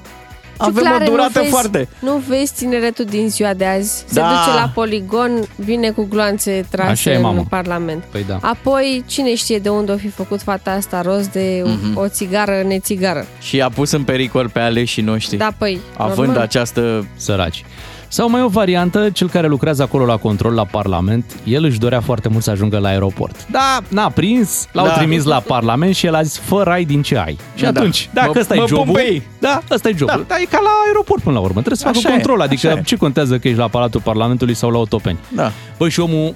avem 0.61 0.75
Ciuclare, 0.83 1.05
o 1.05 1.09
durată 1.11 1.31
nu 1.35 1.40
vezi, 1.40 1.51
foarte... 1.51 1.88
Nu 1.99 2.23
vezi 2.29 2.53
tineretul 2.55 3.05
din 3.05 3.29
ziua 3.29 3.55
de 3.55 3.64
azi. 3.64 4.05
Se 4.07 4.20
Da. 4.20 4.29
duce 4.29 4.57
la 4.59 4.70
poligon, 4.75 5.49
vine 5.57 5.90
cu 5.90 6.07
gloanțe 6.11 6.51
Așa 6.73 6.85
trase 6.85 7.11
e, 7.11 7.18
mamă. 7.18 7.38
în 7.38 7.44
Parlament. 7.44 8.03
Păi 8.11 8.25
da. 8.29 8.38
Apoi, 8.40 9.05
cine 9.07 9.35
știe 9.35 9.59
de 9.59 9.68
unde 9.68 9.92
o 9.92 9.96
fi 9.96 10.09
făcut 10.09 10.42
fata 10.42 10.70
asta 10.70 11.01
rost 11.03 11.33
de 11.33 11.62
Mhm. 11.64 11.96
o 11.96 12.09
țigară 12.09 12.62
nețigară. 12.66 13.27
Și 13.40 13.61
a 13.61 13.68
pus 13.68 13.90
în 13.90 14.03
pericol 14.03 14.49
pe 14.49 14.59
aleșii 14.61 15.03
noștri. 15.03 15.37
Da, 15.37 15.53
păi, 15.59 15.81
Având 15.96 16.27
normal. 16.27 16.42
această... 16.42 17.07
săraci. 17.16 17.64
Sau 18.12 18.31
mai 18.31 18.42
o 18.42 18.49
variantă, 18.49 19.11
cel 19.11 19.29
care 19.29 19.46
lucrează 19.46 19.83
acolo 19.83 20.05
la 20.05 20.16
control 20.16 20.53
la 20.55 20.64
Parlament, 20.64 21.25
el 21.44 21.64
își 21.64 21.79
dorea 21.79 22.01
foarte 22.01 22.29
mult 22.29 22.42
să 22.42 22.51
ajungă 22.51 22.79
la 22.79 22.88
aeroport. 22.88 23.46
Da, 23.51 23.81
n-a 23.88 24.09
prins, 24.09 24.66
l-au 24.73 24.87
Da. 24.87 24.92
trimis 24.92 25.25
la 25.25 25.40
Parlament 25.40 25.94
și 25.94 26.07
el 26.07 26.14
a 26.14 26.23
zis, 26.23 26.38
fă 26.38 26.62
rai 26.62 26.85
din 26.85 27.03
ce 27.03 27.18
ai. 27.18 27.38
Și 27.55 27.62
Da. 27.62 27.68
atunci, 27.68 28.09
dacă 28.12 28.31
Mă- 28.35 28.40
ăsta 28.40 28.55
e 28.55 28.59
mă 28.59 28.64
pun 28.64 28.77
jobul, 28.77 28.94
pe 28.94 29.01
ei. 29.12 29.23
da, 29.38 29.62
ăsta 29.70 29.88
e 29.88 29.94
jobul. 29.96 30.14
Da. 30.16 30.25
Dar 30.29 30.38
e 30.40 30.44
ca 30.44 30.61
la 30.62 30.68
aeroport 30.87 31.23
până 31.23 31.35
la 31.35 31.40
urmă, 31.40 31.55
trebuie 31.62 31.77
să 31.77 31.85
facă 31.85 31.96
Așa 31.99 32.09
e, 32.09 32.12
control, 32.12 32.40
adică 32.40 32.66
așa 32.68 32.79
e. 32.79 32.83
ce 32.83 32.96
contează 32.96 33.38
că 33.38 33.49
ești 33.49 33.61
la 33.61 33.68
Palatul 33.68 34.01
Parlamentului 34.01 34.55
sau 34.55 34.70
la 34.70 34.79
Otopeni. 34.79 35.18
Da. 35.35 35.53
Băi, 35.79 35.90
și 35.90 36.01
omul 36.01 36.35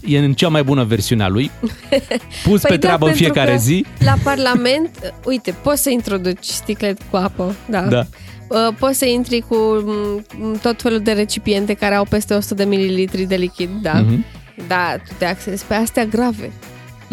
e 0.00 0.18
în 0.18 0.32
cea 0.32 0.48
mai 0.48 0.62
bună 0.62 0.84
versiune 0.84 1.22
a 1.22 1.28
lui, 1.28 1.50
pus 2.44 2.60
pe 2.60 2.68
da, 2.68 2.78
treabă 2.78 3.06
în 3.06 3.10
pentru 3.12 3.22
fiecare 3.32 3.50
că 3.52 3.56
zi. 3.58 3.84
La 4.04 4.14
Parlament, 4.22 4.90
uh, 5.02 5.08
uite, 5.24 5.54
poți 5.62 5.82
să 5.82 5.90
introduci 5.90 6.44
sticlet 6.44 6.98
cu 7.10 7.16
apă, 7.16 7.54
da. 7.66 7.80
Da. 7.80 8.06
Uh, 8.50 8.68
Poți 8.78 8.98
să 8.98 9.04
intri 9.06 9.44
cu 9.48 9.54
mm, 9.54 10.58
tot 10.62 10.82
felul 10.82 11.00
de 11.00 11.12
recipiente 11.12 11.74
care 11.74 11.94
au 11.94 12.04
peste 12.04 12.34
100 12.34 12.54
de 12.54 12.64
mililitri 12.64 13.24
de 13.24 13.34
lichid, 13.36 13.70
da. 13.82 13.92
Mhm. 13.92 14.24
Da, 14.68 14.96
tu 15.08 15.14
te 15.18 15.24
axezi 15.24 15.64
pe 15.64 15.74
astea 15.74 16.04
grave. 16.04 16.50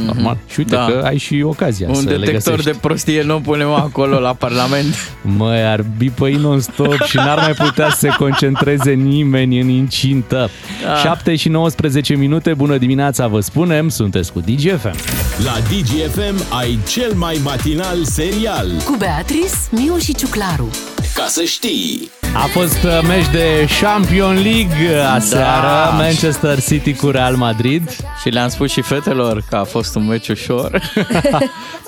Normal. 0.05 0.37
Și 0.49 0.59
uite 0.59 0.75
Da. 0.75 0.85
că 0.85 1.01
ai 1.05 1.17
și 1.17 1.41
ocazia 1.45 1.87
Un 1.89 1.95
să 1.95 2.09
le 2.09 2.17
detector 2.17 2.55
găsești. 2.55 2.71
de 2.71 2.77
prostie 2.81 3.23
nu 3.23 3.39
punem 3.41 3.69
acolo 3.69 4.19
la 4.19 4.33
Parlament. 4.33 4.95
Măi, 5.37 5.63
ar 5.63 5.85
bipăi 5.97 6.33
non-stop 6.33 7.01
și 7.03 7.15
n-ar 7.15 7.37
mai 7.39 7.53
putea 7.67 7.89
să 7.89 7.97
se 7.99 8.07
concentreze 8.17 8.91
nimeni 8.91 9.59
în 9.59 9.69
incintă. 9.69 10.49
Da. 10.83 10.95
7 10.95 11.35
și 11.35 11.49
19 11.49 12.15
minute, 12.15 12.53
bună 12.53 12.77
dimineața, 12.77 13.27
vă 13.27 13.39
spunem, 13.39 13.89
sunteți 13.89 14.31
cu 14.31 14.39
DGFM. 14.39 14.95
La 15.43 15.53
DGFM 15.69 16.43
ai 16.59 16.79
cel 16.87 17.13
mai 17.15 17.39
matinal 17.43 18.03
serial. 18.03 18.67
Cu 18.85 18.95
Beatrice, 18.97 19.49
Miu 19.71 19.97
și 19.97 20.15
Ciuclaru. 20.15 20.69
Ca 21.15 21.25
să 21.27 21.43
știi... 21.43 22.09
A 22.37 22.45
fost 22.51 22.83
uh, 22.83 22.99
meci 23.07 23.29
de 23.31 23.67
Champion 23.81 24.33
League 24.33 24.99
aseară, 25.13 25.89
Da. 25.89 25.95
Manchester 25.95 26.61
City 26.61 26.93
cu 26.93 27.09
Real 27.09 27.35
Madrid. 27.35 27.89
Și 28.21 28.29
le-am 28.29 28.49
spus 28.49 28.71
și 28.71 28.81
fetelor 28.81 29.43
că 29.49 29.55
a 29.55 29.63
fost 29.63 29.95
un 29.95 30.07
meci 30.07 30.27
ușor. 30.27 30.81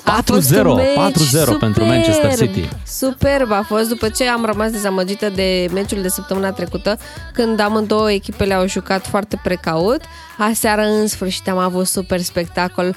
A 0.04 0.22
fost 0.24 0.54
4-0, 0.54 0.64
un 0.64 0.74
meci 0.74 1.12
4-0 1.56 1.58
pentru 1.58 1.84
Manchester 1.84 2.30
superb, 2.30 2.54
City. 2.54 2.68
Superb 2.86 3.52
a 3.52 3.64
fost 3.66 3.88
după 3.88 4.08
ce 4.08 4.28
am 4.28 4.44
rămas 4.44 4.70
dezamăgită 4.70 5.28
de 5.34 5.68
meciul 5.72 6.02
de 6.02 6.08
săptămâna 6.08 6.50
trecută, 6.50 6.98
când 7.32 7.60
amândouă 7.60 8.12
echipele 8.12 8.54
au 8.54 8.68
jucat 8.68 9.06
foarte 9.06 9.40
precaut. 9.42 10.00
Aseară, 10.38 10.82
în 10.82 11.06
sfârșit, 11.06 11.48
am 11.48 11.58
avut 11.58 11.86
super 11.86 12.20
spectacol. 12.20 12.96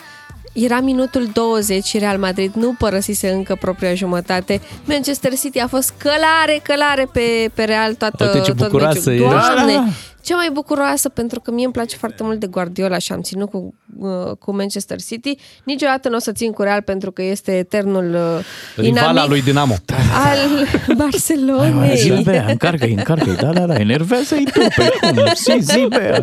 Era 0.53 0.79
minutul 0.79 1.29
20 1.33 1.83
și 1.85 1.97
Real 1.97 2.17
Madrid 2.17 2.53
nu 2.53 2.75
părăsise 2.77 3.29
încă 3.31 3.55
propria 3.55 3.93
jumătate. 3.93 4.61
Manchester 4.85 5.33
City 5.37 5.59
a 5.59 5.67
fost 5.67 5.93
călare, 5.97 6.59
călare 6.63 7.07
pe, 7.13 7.49
pe 7.53 7.63
Real 7.63 7.93
toată, 7.93 8.23
Uite 8.25 8.39
ce 8.39 8.51
tot 8.53 8.57
bucuroasă 8.67 9.09
meciul. 9.09 9.25
ești. 9.25 9.37
Doamne, 9.55 9.73
Da, 9.73 9.77
da, 9.79 9.83
da. 9.85 9.91
cea 10.21 10.35
mai 10.35 10.49
bucuroasă 10.53 11.09
pentru 11.09 11.39
că 11.39 11.51
mie 11.51 11.63
îmi 11.63 11.73
place 11.73 11.95
foarte 11.95 12.23
mult 12.23 12.39
de 12.39 12.47
Guardiola 12.47 12.97
și 12.97 13.11
am 13.11 13.21
ținut 13.21 13.49
cu, 13.49 13.73
uh, 13.97 14.09
cu 14.39 14.55
Manchester 14.55 15.01
City. 15.01 15.35
Niciodată 15.63 16.09
nu 16.09 16.15
o 16.15 16.19
să 16.19 16.31
țin 16.31 16.51
cu 16.51 16.61
Real 16.61 16.81
pentru 16.81 17.11
că 17.11 17.21
este 17.23 17.51
eternul 17.57 18.13
uh, 18.13 18.45
Rivala 18.75 19.09
inamic 19.11 19.29
lui 19.29 19.41
Dinamo. 19.41 19.75
al 20.13 20.37
Barcelonei. 20.97 21.97
Zilbea, 21.97 22.45
încarcă-i, 22.49 22.91
încarcă-i, 22.93 23.35
da, 23.35 23.47
da, 23.53 23.65
da, 23.65 23.75
enervează-i 23.75 24.43
tu, 24.43 24.59
pe 24.75 24.91
cum, 25.01 25.23
si, 25.33 25.57
Zilbea. 25.59 26.19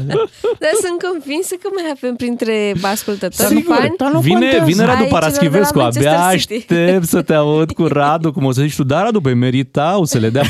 Dar 0.58 0.72
sunt 0.84 1.02
convinsă 1.12 1.54
că 1.62 1.68
mai 1.74 1.84
avem 1.96 2.14
printre 2.16 2.74
ascultători 2.82 3.48
Sigur, 3.48 3.74
fani. 3.76 3.94
dar 3.96 4.10
nu 4.12 4.20
Vine, 4.20 4.38
contează. 4.40 4.64
vine 4.64 4.84
Radu 4.84 4.90
Ai 5.02 5.04
celor 5.06 5.20
Paraschivescu, 5.20 5.72
de 5.72 5.78
la 5.78 5.82
Manchester 5.82 6.12
abia 6.14 6.36
City. 6.38 6.54
aștept 6.72 7.06
să 7.06 7.22
te 7.22 7.34
aud 7.34 7.70
cu 7.72 7.86
Radu, 7.86 8.32
cum 8.32 8.44
o 8.44 8.52
să 8.52 8.60
zici 8.62 8.76
tu, 8.76 8.84
da, 8.84 9.02
Radu, 9.02 9.20
pe 9.20 9.32
meritau 9.32 10.04
să 10.04 10.18
le 10.18 10.30
dea 10.30 10.42
4-0, 10.42 10.48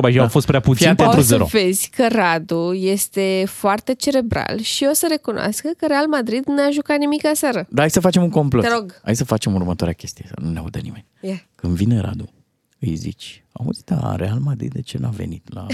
băi, 0.00 0.18
au 0.18 0.28
fost 0.28 0.46
prea 0.46 0.60
puțin 0.60 0.94
Fii 0.94 1.06
O 1.06 1.10
4-0. 1.14 1.20
să 1.22 1.44
vezi 1.50 1.90
că 1.96 2.06
Radu 2.12 2.72
este 2.72 3.44
foarte 3.46 3.94
cerebral 3.94 4.58
și 4.62 4.86
o 4.90 4.94
să 4.94 5.06
recunoască 5.10 5.70
că 5.78 5.86
Real 5.88 6.06
Madrid 6.32 6.56
n-a 6.58 6.70
jucat 6.70 6.98
nimic 6.98 7.26
aseară. 7.26 7.58
Dar 7.68 7.78
hai 7.78 7.90
să 7.90 8.00
facem 8.00 8.22
un 8.22 8.30
complot. 8.30 8.62
Te 8.64 8.70
rog. 8.74 9.00
Hai 9.04 9.16
să 9.16 9.24
facem 9.24 9.54
următoarea 9.54 9.94
chestie, 9.94 10.24
să 10.28 10.34
nu 10.42 10.50
ne 10.50 10.58
audă 10.58 10.78
nimeni. 10.82 11.04
Yeah. 11.20 11.38
Când 11.54 11.74
vine 11.74 12.00
Radu, 12.00 12.32
îi 12.78 12.94
zici, 12.94 13.44
auzi, 13.52 13.84
da, 13.84 14.16
Real 14.16 14.38
Madrid 14.38 14.72
de 14.72 14.80
ce 14.80 14.98
n-a 14.98 15.08
venit 15.08 15.54
la... 15.54 15.66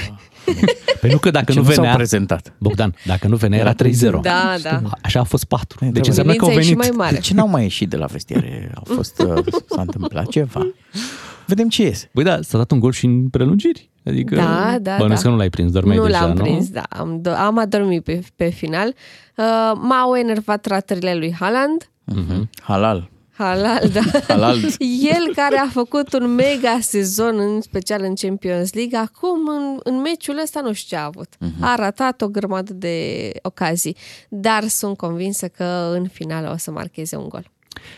Păi 1.01 1.11
nu 1.11 1.18
că 1.18 1.31
dacă 1.31 1.53
ce 1.53 1.59
nu 1.59 1.64
nu 1.64 1.71
s-au 1.71 1.83
venea, 1.83 1.97
prezentat? 1.97 2.53
Bogdan, 2.59 2.94
dacă 3.07 3.29
nu 3.29 3.37
venea 3.37 3.59
era 3.59 3.75
3-0. 3.75 3.77
Da, 4.23 4.55
da. 4.62 4.83
Așa 5.03 5.21
a 5.21 5.25
fost 5.25 5.44
4. 5.44 5.79
Deci 5.81 5.87
Întreabă. 5.87 6.09
înseamnă 6.09 6.33
că 6.35 6.44
au 6.44 6.49
Bilința 6.51 6.68
e 6.68 6.71
și 6.71 6.75
venit. 6.75 6.97
mai 6.97 7.05
mare. 7.07 7.14
De 7.14 7.21
ce 7.21 7.35
n-au 7.35 7.49
mai 7.49 7.62
ieșit 7.62 7.88
de 7.88 7.97
la 7.97 8.07
vestiare? 8.07 8.73
Au 8.75 8.94
fost, 8.94 9.18
uh, 9.27 9.44
s-a 9.68 9.81
întâmplat 9.81 10.29
ceva? 10.29 10.66
Vedem 11.49 11.69
ce 11.69 11.83
iese. 11.83 12.11
Băi, 12.15 12.25
da, 12.25 12.43
s-a 12.43 12.59
dat 12.59 12.71
un 12.71 12.79
gol 12.81 12.93
și 12.93 13.05
în 13.05 13.29
prelungiri. 13.29 13.91
Adică, 14.05 14.35
Da, 14.35 14.77
da, 14.81 14.97
bănuiesc 14.97 15.23
da. 15.23 15.29
că 15.29 15.35
nu 15.35 15.41
l-ai 15.41 15.51
prins, 15.51 15.73
dormeai 15.73 15.97
nu 15.97 16.05
deja, 16.07 16.21
l-am 16.21 16.37
nu? 16.37 16.43
prins, 16.43 16.69
da. 16.69 16.83
Am, 16.89 17.21
do- 17.29 17.37
am 17.37 17.59
adormit 17.59 18.05
pe, 18.05 18.23
pe 18.37 18.49
final. 18.49 18.89
Uh, 19.37 19.45
m-au 19.75 20.17
enervat 20.17 20.67
ratările 20.67 21.15
lui 21.15 21.35
Haaland. 21.39 21.91
Mm-hmm. 22.13 22.49
Halal. 22.63 23.11
Halal, 23.33 23.89
da. 23.93 24.01
Halal. 24.29 24.57
El 25.15 25.35
care 25.35 25.57
a 25.59 25.69
făcut 25.69 26.13
un 26.13 26.35
mega 26.35 26.79
sezon, 26.81 27.39
în 27.39 27.61
special 27.61 28.03
în 28.03 28.15
Champions 28.15 28.73
League, 28.73 28.99
acum 28.99 29.49
în, 29.49 29.79
în 29.83 30.01
meciul 30.01 30.39
ăsta 30.43 30.61
nu 30.61 30.73
știu 30.73 30.97
ce 30.97 31.03
a 31.03 31.07
avut. 31.07 31.29
Mhm. 31.39 31.63
A 31.65 31.75
ratat 31.75 32.21
o 32.23 32.29
grămadă 32.29 32.73
de 32.73 33.31
ocazii, 33.43 33.97
dar 34.29 34.67
sunt 34.67 34.97
convinsă 34.97 35.49
că 35.49 35.91
în 35.95 36.07
final 36.13 36.51
o 36.53 36.57
să 36.57 36.71
marcheze 36.71 37.17
un 37.17 37.29
gol. 37.29 37.51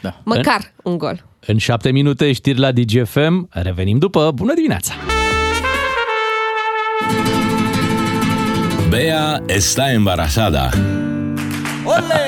Da. 0.03 0.21
Măcar 0.25 0.73
un 0.83 0.99
gol. 0.99 1.29
În 1.46 1.59
șapte 1.59 1.90
minute 1.90 2.33
știri 2.33 2.59
la 2.59 2.72
DGFM. 2.72 3.48
Revenim 3.50 3.98
după. 3.98 4.31
Bună 4.35 4.55
dimineața! 4.55 4.92
Bea 8.88 9.42
está 9.46 9.90
embarazada. 9.92 10.68
Ole! 11.85 12.20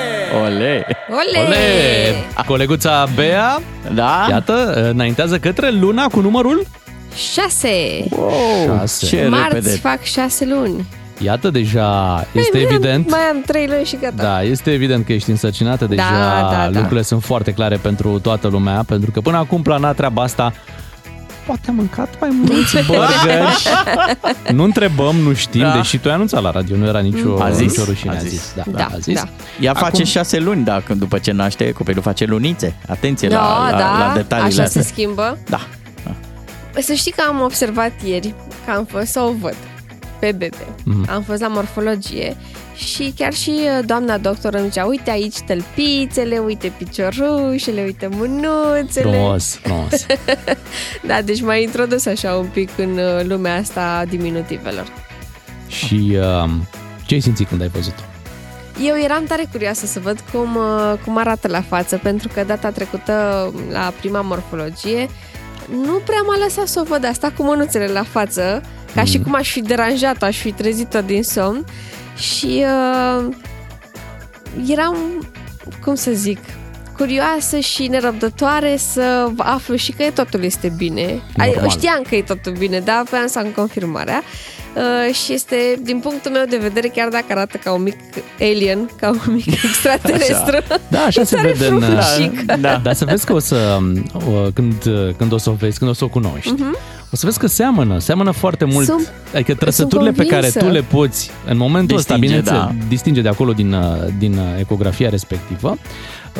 Ole! 0.44 0.86
Ole! 1.10 2.14
Coleguța 2.46 3.06
Bea, 3.14 3.62
Da? 3.94 4.26
iată, 4.30 4.88
înaintează 4.90 5.38
către 5.38 5.70
luna 5.70 6.06
cu 6.06 6.20
numărul 6.20 6.66
Șase! 7.32 8.04
Wow, 8.10 8.32
Șase. 8.66 9.06
ce 9.06 9.26
Marți 9.28 9.54
repede. 9.54 9.70
fac 9.70 10.02
șase 10.02 10.44
luni. 10.46 10.86
Iată, 11.18 11.50
deja 11.50 12.18
este 12.32 12.50
Mai 12.52 12.62
am- 12.62 12.70
evident. 12.72 13.10
Mai 13.10 13.20
am 13.20 13.42
trei 13.46 13.66
luni 13.66 13.84
și 13.84 13.96
gata. 14.00 14.22
Da, 14.22 14.42
este 14.42 14.72
evident 14.72 15.06
că 15.06 15.12
ești 15.12 15.30
însărcinată, 15.30 15.84
deja 15.84 16.02
da, 16.10 16.48
da. 16.50 16.66
lucrurile 16.72 17.02
sunt 17.02 17.22
foarte 17.24 17.52
clare 17.52 17.76
pentru 17.76 18.18
toată 18.18 18.48
lumea, 18.48 18.82
pentru 18.86 19.10
că 19.10 19.20
până 19.20 19.36
acum 19.36 19.62
plana 19.62 19.92
treaba 19.92 20.22
asta 20.22 20.52
poate 21.46 21.60
am 21.68 21.74
mâncat 21.74 22.08
mai 22.20 22.30
mulți 22.44 22.76
burgeri. 22.86 24.52
nu 24.52 24.62
întrebăm, 24.64 25.16
nu 25.16 25.32
știm, 25.34 25.60
Da. 25.60 25.72
deși 25.72 25.98
tu 25.98 26.08
ai 26.08 26.14
anunțat 26.14 26.42
la 26.42 26.50
radio, 26.50 26.76
nu 26.76 26.86
era 26.86 26.98
nicio, 26.98 27.42
A 27.42 27.50
zis? 27.50 27.68
nicio 27.70 27.84
rușine. 27.84 28.12
A 28.12 28.14
A 28.16 28.18
zis. 28.18 28.30
zis. 28.30 28.52
Da, 28.56 28.62
Da, 28.66 28.84
a 28.84 28.98
zis. 28.98 29.14
da. 29.14 29.28
Ea 29.60 29.74
face 29.74 30.02
Acum- 30.02 30.04
șase 30.04 30.38
luni, 30.38 30.64
da, 30.64 30.80
când 30.86 30.98
după 30.98 31.18
ce 31.18 31.32
naște, 31.32 31.72
copilul 31.72 32.02
face 32.02 32.24
lunițe. 32.24 32.74
Atenție 32.88 33.28
Da, 33.28 33.36
la, 33.40 33.70
la, 33.70 33.78
da, 33.78 34.06
la 34.06 34.12
detaliile 34.16 34.52
așa 34.52 34.62
astea. 34.62 34.82
se 34.82 34.88
schimbă. 34.88 35.38
Da. 35.48 35.60
Să 36.80 36.92
știi 36.92 37.12
că 37.12 37.22
am 37.28 37.40
observat 37.40 37.92
ieri 38.04 38.34
că 38.64 38.70
am 38.76 38.84
fost 38.84 39.06
să 39.06 39.20
o 39.20 39.32
văd 39.40 39.54
pe 40.22 40.32
bebe. 40.32 40.66
Mhm. 40.84 41.10
Am 41.10 41.22
fost 41.22 41.40
la 41.40 41.48
morfologie 41.48 42.36
și 42.76 43.12
chiar 43.16 43.32
și 43.32 43.50
uh, 43.50 43.84
doamna 43.86 44.18
doctor 44.18 44.54
îmi 44.54 44.68
zicea, 44.68 44.84
uite 44.84 45.10
aici 45.10 45.40
tălpițele, 45.46 46.38
uite 46.38 46.72
piciorușele, 46.78 47.82
uite 47.82 48.06
mânuțele. 48.06 49.10
Frumos, 49.10 49.54
frumos. 49.54 50.06
Da, 51.08 51.22
deci 51.22 51.42
m-a 51.42 51.54
introdus 51.56 52.06
așa 52.06 52.34
un 52.34 52.46
pic 52.52 52.68
în 52.76 52.98
uh, 52.98 53.24
lumea 53.24 53.56
asta 53.56 53.96
a 53.98 54.04
diminutivelor. 54.04 54.86
Și 55.66 56.16
uh, 56.16 56.50
ce 57.06 57.14
ai 57.14 57.20
simțit 57.20 57.48
când 57.48 57.60
ai 57.60 57.68
văzut-o? 57.68 58.02
Eu 58.86 58.94
eram 59.04 59.24
tare 59.24 59.48
curioasă 59.50 59.86
să 59.86 60.00
văd 60.00 60.24
cum, 60.32 60.56
uh, 60.56 60.92
cum 61.04 61.16
arată 61.16 61.48
la 61.48 61.60
față, 61.62 62.00
pentru 62.02 62.28
că 62.34 62.44
data 62.44 62.70
trecută, 62.70 63.52
la 63.70 63.92
prima 64.00 64.20
morfologie, 64.20 65.08
nu 65.70 66.00
prea 66.04 66.22
m-a 66.26 66.36
lăsat 66.44 66.66
să 66.66 66.80
o 66.80 66.84
văd 66.88 67.04
asta 67.04 67.32
cu 67.36 67.42
mânuțele 67.42 67.86
la 67.86 68.02
față, 68.02 68.62
ca 68.94 69.04
și 69.04 69.18
cum 69.18 69.34
aș 69.34 69.50
fi 69.50 69.60
deranjat-o, 69.60 70.24
aș 70.24 70.38
fi 70.38 70.52
trezit-o 70.52 71.00
din 71.00 71.22
somn 71.22 71.64
și 72.16 72.64
uh, 72.64 73.34
eram, 74.66 74.96
cum 75.84 75.94
să 75.94 76.10
zic, 76.10 76.38
curioasă 76.96 77.58
și 77.58 77.86
nerăbdătoare 77.86 78.76
să 78.76 79.30
aflu 79.36 79.76
și 79.76 79.92
că 79.92 80.04
totul 80.14 80.42
este 80.42 80.72
bine. 80.76 81.22
Normal. 81.36 81.62
Ai, 81.62 81.68
știam 81.68 82.02
că 82.08 82.14
e 82.14 82.22
totul 82.22 82.52
bine, 82.52 82.80
dar 82.80 83.02
voiam 83.10 83.26
să 83.26 83.38
am 83.38 83.46
confirmarea. 83.46 84.22
Uh, 84.22 84.51
și 85.24 85.32
este, 85.32 85.56
din 85.82 85.98
punctul 85.98 86.30
meu 86.30 86.44
de 86.48 86.56
vedere, 86.56 86.88
chiar 86.88 87.08
dacă 87.08 87.24
arată 87.28 87.56
ca 87.64 87.72
un 87.72 87.82
mic 87.82 87.96
alien, 88.40 88.90
ca 89.00 89.08
un 89.10 89.32
mic 89.34 89.46
extraterestru, 89.64 90.56
Da, 90.88 90.98
așa 91.00 91.24
se 91.24 91.36
Tare 91.36 91.52
vede 91.52 91.66
în... 91.74 91.80
frumușică. 91.80 92.56
Da. 92.60 92.76
Dar 92.82 92.94
să 92.94 93.04
vezi 93.04 93.24
că 93.26 93.32
o 93.32 93.38
să, 93.38 93.78
o, 94.14 94.30
când, 94.54 94.74
când 95.16 95.32
o 95.32 95.38
să 95.38 95.50
o 95.50 95.52
vezi, 95.52 95.78
când 95.78 95.90
o 95.90 95.94
să 95.94 96.04
o 96.04 96.08
cunoști, 96.08 96.54
o 97.12 97.16
să 97.16 97.26
vezi 97.26 97.38
că 97.38 97.46
seamănă, 97.46 97.98
seamănă 97.98 98.30
foarte 98.30 98.64
mult. 98.64 98.88
Mhm. 98.88 98.96
Sunt- 98.96 99.12
adică 99.34 99.54
trăsăturile 99.54 100.10
pe 100.10 100.24
care 100.24 100.30
convinsă. 100.50 100.58
tu 100.58 100.70
le 100.70 100.82
poți 100.82 101.30
în 101.46 101.56
momentul 101.56 101.96
ăsta, 101.96 102.14
Distinge, 102.16 102.42
bineînțeles, 102.42 102.78
da. 102.80 102.86
distinge 102.88 103.20
de 103.20 103.28
acolo 103.28 103.52
din, 103.52 103.72
uh, 103.72 103.82
din 104.18 104.32
uh, 104.32 104.44
ecografia 104.58 105.08
respectivă, 105.08 105.76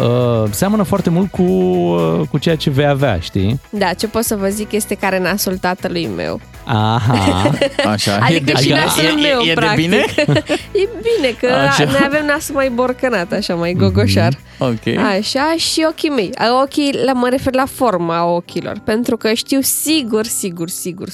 uh, 0.00 0.44
seamănă 0.50 0.82
foarte 0.82 1.10
mult 1.10 1.30
cu, 1.30 1.42
uh, 1.42 2.20
cu 2.30 2.38
ceea 2.38 2.56
ce 2.56 2.70
vei 2.70 2.86
avea, 2.86 3.18
știi? 3.20 3.60
Da, 3.70 3.92
ce 3.92 4.06
pot 4.08 4.22
să 4.24 4.36
vă 4.36 4.48
zic 4.48 4.72
este 4.72 4.94
care 4.94 5.18
nasul 5.20 5.56
tatălui 5.56 6.08
meu. 6.16 6.40
Aha, 6.64 7.50
Așa. 7.92 8.18
Adică 8.20 8.52
e, 8.56 8.62
și 8.62 8.72
adică 8.72 8.74
nasul 8.74 9.04
e, 9.04 9.20
meu, 9.20 9.40
e, 9.40 9.50
e 9.50 9.54
de 9.54 9.60
practic. 9.60 9.84
bine? 9.84 9.96
e 10.82 10.88
bine 11.02 11.34
că 11.40 11.46
Așa. 11.46 11.84
noi 11.84 12.00
avem 12.04 12.26
nasul 12.26 12.54
mai 12.54 12.68
borcănat, 12.70 13.32
așa, 13.32 13.54
mai 13.54 13.72
gogoșar. 13.72 14.38
Ok. 14.58 14.96
Așa, 15.18 15.54
și 15.56 15.86
ochii 15.88 16.08
mei. 16.08 16.30
A, 16.34 16.60
Ochii, 16.62 16.98
la, 17.04 17.12
mă 17.12 17.28
refer 17.28 17.54
la 17.54 17.66
forma 17.66 18.24
ochilor, 18.24 18.80
pentru 18.84 19.16
că 19.16 19.32
știu 19.32 19.60
sigur, 19.60 20.24
sigur, 20.24 20.68
sigur, 20.68 21.08
100% 21.08 21.12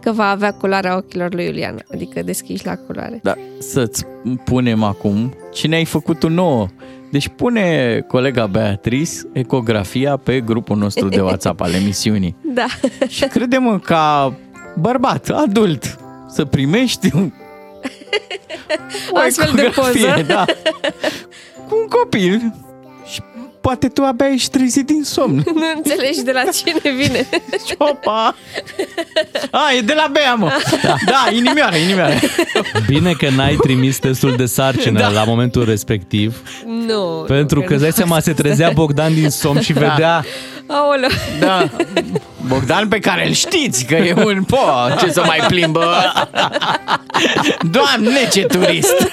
că 0.00 0.12
va 0.12 0.30
avea 0.30 0.52
culoarea 0.52 0.96
ochilor 0.96 1.34
lui 1.34 1.44
Iuliana, 1.44 1.80
adică 1.92 2.22
deschiși 2.22 2.66
la 2.66 2.76
culoare. 2.86 3.20
Da, 3.22 3.34
să-ți 3.58 4.04
punem 4.44 4.82
acum 4.82 5.34
cine 5.52 5.76
ai 5.76 5.84
făcut 5.84 6.18
tu 6.18 6.28
nouă. 6.28 6.66
Deci 7.12 7.28
pune 7.28 8.04
colega 8.08 8.46
Beatrice 8.46 9.12
ecografia 9.32 10.16
pe 10.16 10.40
grupul 10.40 10.76
nostru 10.76 11.08
de 11.08 11.20
WhatsApp 11.20 11.60
al 11.60 11.72
emisiunii. 11.72 12.36
Da. 12.54 12.66
Și 13.08 13.24
credem 13.24 13.78
ca 13.78 14.34
bărbat, 14.76 15.28
adult, 15.28 15.98
să 16.28 16.44
primești 16.44 17.10
un, 17.14 17.32
O 19.10 19.18
astfel 19.18 19.52
de 19.54 19.62
ecografie, 19.62 20.08
poză. 20.08 20.22
Da, 20.26 20.44
cu 21.68 21.76
un 21.80 21.88
copil 21.88 22.38
și 22.38 22.50
poate 23.62 23.88
tu 23.88 24.02
abia 24.02 24.26
ești 24.32 24.50
trezit 24.50 24.86
din 24.86 25.02
somn. 25.04 25.36
Nu 25.54 25.62
înțelegi 25.76 26.22
de 26.22 26.32
la 26.32 26.42
cine 26.52 26.94
vine. 26.96 27.28
Opa! 27.78 28.34
A, 29.50 29.60
e 29.76 29.80
de 29.80 29.92
la 29.96 30.08
Bea, 30.12 30.34
mă! 30.34 30.50
Da, 30.82 30.94
da 31.04 31.26
inimioară, 31.32 31.76
inimioară. 31.76 32.14
bine 32.86 33.12
că 33.12 33.28
n-ai 33.36 33.56
trimis 33.60 33.98
testul 33.98 34.36
de 34.36 34.46
sarcină 34.46 34.98
Da. 35.00 35.08
la 35.08 35.24
momentul 35.24 35.64
respectiv, 35.64 36.42
nu. 36.86 37.24
pentru 37.26 37.58
nu, 37.60 37.66
că 37.66 37.72
îți 37.72 37.82
dai 37.82 37.92
seama, 37.92 38.20
se 38.20 38.32
trezea 38.32 38.70
Bogdan 38.74 39.14
din 39.14 39.30
somn 39.30 39.60
și 39.60 39.72
vedea 39.72 40.24
Aoleu. 40.66 41.08
Da. 41.40 41.68
Bogdan 42.46 42.88
pe 42.88 42.98
care 42.98 43.26
îl 43.26 43.32
știți 43.32 43.84
că 43.84 43.94
e 43.94 44.14
un 44.24 44.42
po, 44.44 44.56
ce 45.00 45.10
să 45.10 45.22
mai 45.26 45.40
plimbă. 45.48 45.84
Doamne, 47.70 48.28
ce 48.32 48.42
turist! 48.42 49.10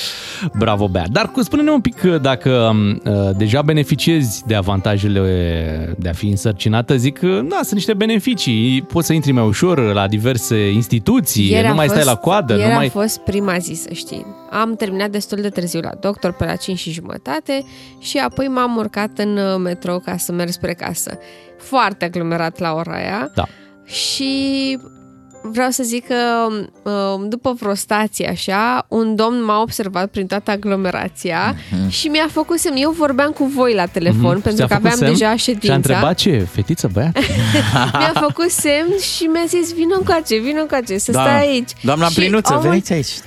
Bravo, 0.58 0.88
Bea. 0.88 1.04
Dar 1.10 1.30
cu- 1.30 1.42
spune-ne 1.42 1.70
un 1.70 1.80
pic 1.80 1.96
uh, 2.04 2.20
dacă 2.20 2.70
uh, 3.04 3.12
deja 3.36 3.62
beneficiezi 3.62 4.42
de 4.46 4.54
avantajele 4.54 5.94
de 5.98 6.08
a 6.08 6.12
fi 6.12 6.26
însărcinată. 6.28 6.96
Zic 6.96 7.18
că, 7.18 7.40
da, 7.48 7.56
sunt 7.60 7.72
niște 7.74 7.94
beneficii. 7.94 8.82
Poți 8.82 9.06
să 9.06 9.12
intri 9.12 9.32
mai 9.32 9.46
ușor 9.46 9.92
la 9.92 10.06
diverse 10.08 10.70
instituții, 10.70 11.50
Ieri 11.50 11.66
nu 11.66 11.72
a 11.72 11.74
mai 11.74 11.86
stai 11.88 11.98
fost- 12.02 12.10
la 12.10 12.16
coadă, 12.16 12.56
Ieri 12.56 12.68
nu 12.68 12.74
mai... 12.74 12.86
a 12.86 12.90
fost 12.90 13.18
prima 13.18 13.58
zi, 13.58 13.72
să 13.74 13.88
știi. 13.92 14.26
Am 14.50 14.74
terminat 14.76 15.10
destul 15.10 15.38
de 15.40 15.48
târziu 15.48 15.80
la 15.80 15.90
doctor, 16.00 16.32
pe 16.32 16.44
la 16.44 16.56
5 16.56 16.78
și 16.78 16.90
jumătate 16.90 17.64
și 18.00 18.18
apoi 18.18 18.46
m-am 18.46 18.76
urcat 18.76 19.18
în 19.18 19.36
uh, 19.36 19.56
metrou 19.62 19.98
ca 19.98 20.16
să 20.16 20.32
merg 20.32 20.50
spre 20.50 20.74
casă. 20.74 21.18
Foarte 21.58 22.04
aglomerat 22.04 22.58
la 22.58 22.72
ora 22.74 22.94
aia. 22.94 23.30
Da. 23.34 23.44
Și 23.84 24.78
vreau 25.42 25.70
să 25.70 25.82
zic 25.82 26.06
că 26.06 26.14
um, 26.48 26.68
după 27.28 27.54
vreo 27.60 27.74
stație 27.74 28.28
așa, 28.28 28.84
un 28.88 29.14
domn 29.16 29.44
m-a 29.44 29.60
observat 29.60 30.06
prin 30.10 30.26
toată 30.26 30.50
aglomerația 30.50 31.54
și 31.88 32.06
mi-a 32.08 32.28
făcut 32.32 32.58
semn. 32.58 32.76
Eu 32.76 32.90
vorbeam 32.90 33.30
cu 33.30 33.44
voi 33.44 33.74
la 33.74 33.86
telefon 33.86 34.20
Mhm. 34.34 34.40
pentru 34.42 34.52
Ți-a 34.54 34.66
că 34.66 34.72
făcut 34.74 34.84
aveam 34.84 34.98
semn 34.98 35.10
deja 35.12 35.26
Și 35.26 35.32
a 35.32 35.36
ședința. 35.36 35.74
întrebat 35.74 36.14
ce, 36.14 36.46
fetiță, 36.52 36.90
băiat? 36.92 37.18
Mi-a 37.98 38.12
făcut 38.20 38.50
semn 38.50 38.98
și 39.16 39.24
mi-a 39.24 39.44
zis, 39.46 39.72
vină 39.74 39.94
încoace, 39.98 40.36
vină 40.38 40.60
încoace, 40.60 40.98
să 40.98 41.10
Da. 41.12 41.20
stai 41.20 41.46
aici. 41.48 41.70
Doamna 41.82 42.08
Și 42.08 42.14
Plinuță, 42.14 42.52
omul- 42.54 42.68
veniți 42.68 42.92
aici. 42.92 43.08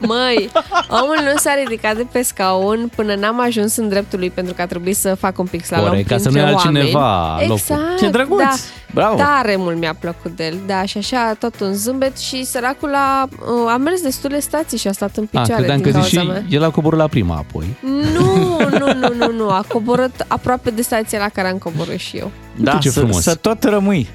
Măi, 0.00 0.50
omul 0.88 1.16
nu 1.32 1.36
s-a 1.36 1.54
ridicat 1.64 1.96
de 1.96 2.06
pe 2.12 2.22
scaun 2.22 2.90
până 2.96 3.14
n-am 3.14 3.40
ajuns 3.40 3.76
în 3.76 3.88
dreptul 3.88 4.18
lui 4.18 4.30
pentru 4.30 4.54
că 4.54 4.62
a 4.62 4.66
trebuit 4.66 4.96
să 4.96 5.14
fac 5.14 5.38
un 5.38 5.46
pic 5.46 5.64
slalom 5.64 5.88
Corect, 5.88 6.08
ca 6.08 6.16
să 6.16 6.22
printre 6.22 6.42
nu 6.42 6.48
ia 6.48 6.54
oameni. 6.56 6.78
altcineva 6.78 7.30
locul. 7.40 7.52
Exact, 7.54 7.98
Ce 7.98 8.08
drăguț! 8.08 8.38
Da. 8.42 8.54
Bravo! 8.94 9.16
Tare 9.16 9.56
mult 9.56 9.76
mi-a 9.78 9.94
plăcut 10.00 10.36
de 10.36 10.44
el, 10.46 10.58
da, 10.66 10.84
și 10.84 10.98
așa 10.98 11.36
tot 11.38 11.60
un 11.60 11.74
zâmbet 11.74 12.18
și 12.18 12.44
săracul 12.44 12.67
a, 12.94 13.28
a 13.72 13.76
mers 13.76 14.00
destule 14.02 14.40
stații 14.40 14.78
și 14.78 14.88
a 14.88 14.92
stat 14.92 15.16
în 15.16 15.22
Ah, 15.22 15.28
picioare 15.40 15.54
credeam 15.54 15.80
din 15.82 15.92
că 15.92 16.00
zici 16.00 16.14
cauza 16.14 16.32
și 16.32 16.38
mea. 16.38 16.44
el 16.48 16.62
a 16.64 16.70
coborât 16.70 16.98
la 16.98 17.06
prima 17.06 17.36
apoi. 17.36 17.76
Nu, 18.14 18.58
nu, 18.78 18.92
nu, 18.94 19.14
nu, 19.18 19.32
nu, 19.32 19.48
a 19.48 19.64
coborât 19.68 20.24
aproape 20.28 20.70
de 20.70 20.82
stația 20.82 21.18
la 21.18 21.28
care 21.28 21.48
am 21.48 21.58
coborât 21.58 21.98
și 21.98 22.16
eu. 22.16 22.30
Da, 22.56 22.72
ce 22.78 22.90
să, 22.90 22.98
frumos. 22.98 23.22
să 23.22 23.34
tot 23.34 23.64
rămâi. 23.64 24.08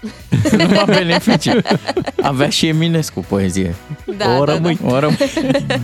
Numai 0.58 0.84
beneficii. 0.86 1.52
Avea 2.22 2.48
și 2.48 2.66
Eminescu 2.66 3.24
poezie. 3.28 3.74
Da, 4.16 4.36
o 4.40 4.44
da, 4.44 4.52
rămâi. 4.54 4.78
O 4.84 4.98
răm- 4.98 5.18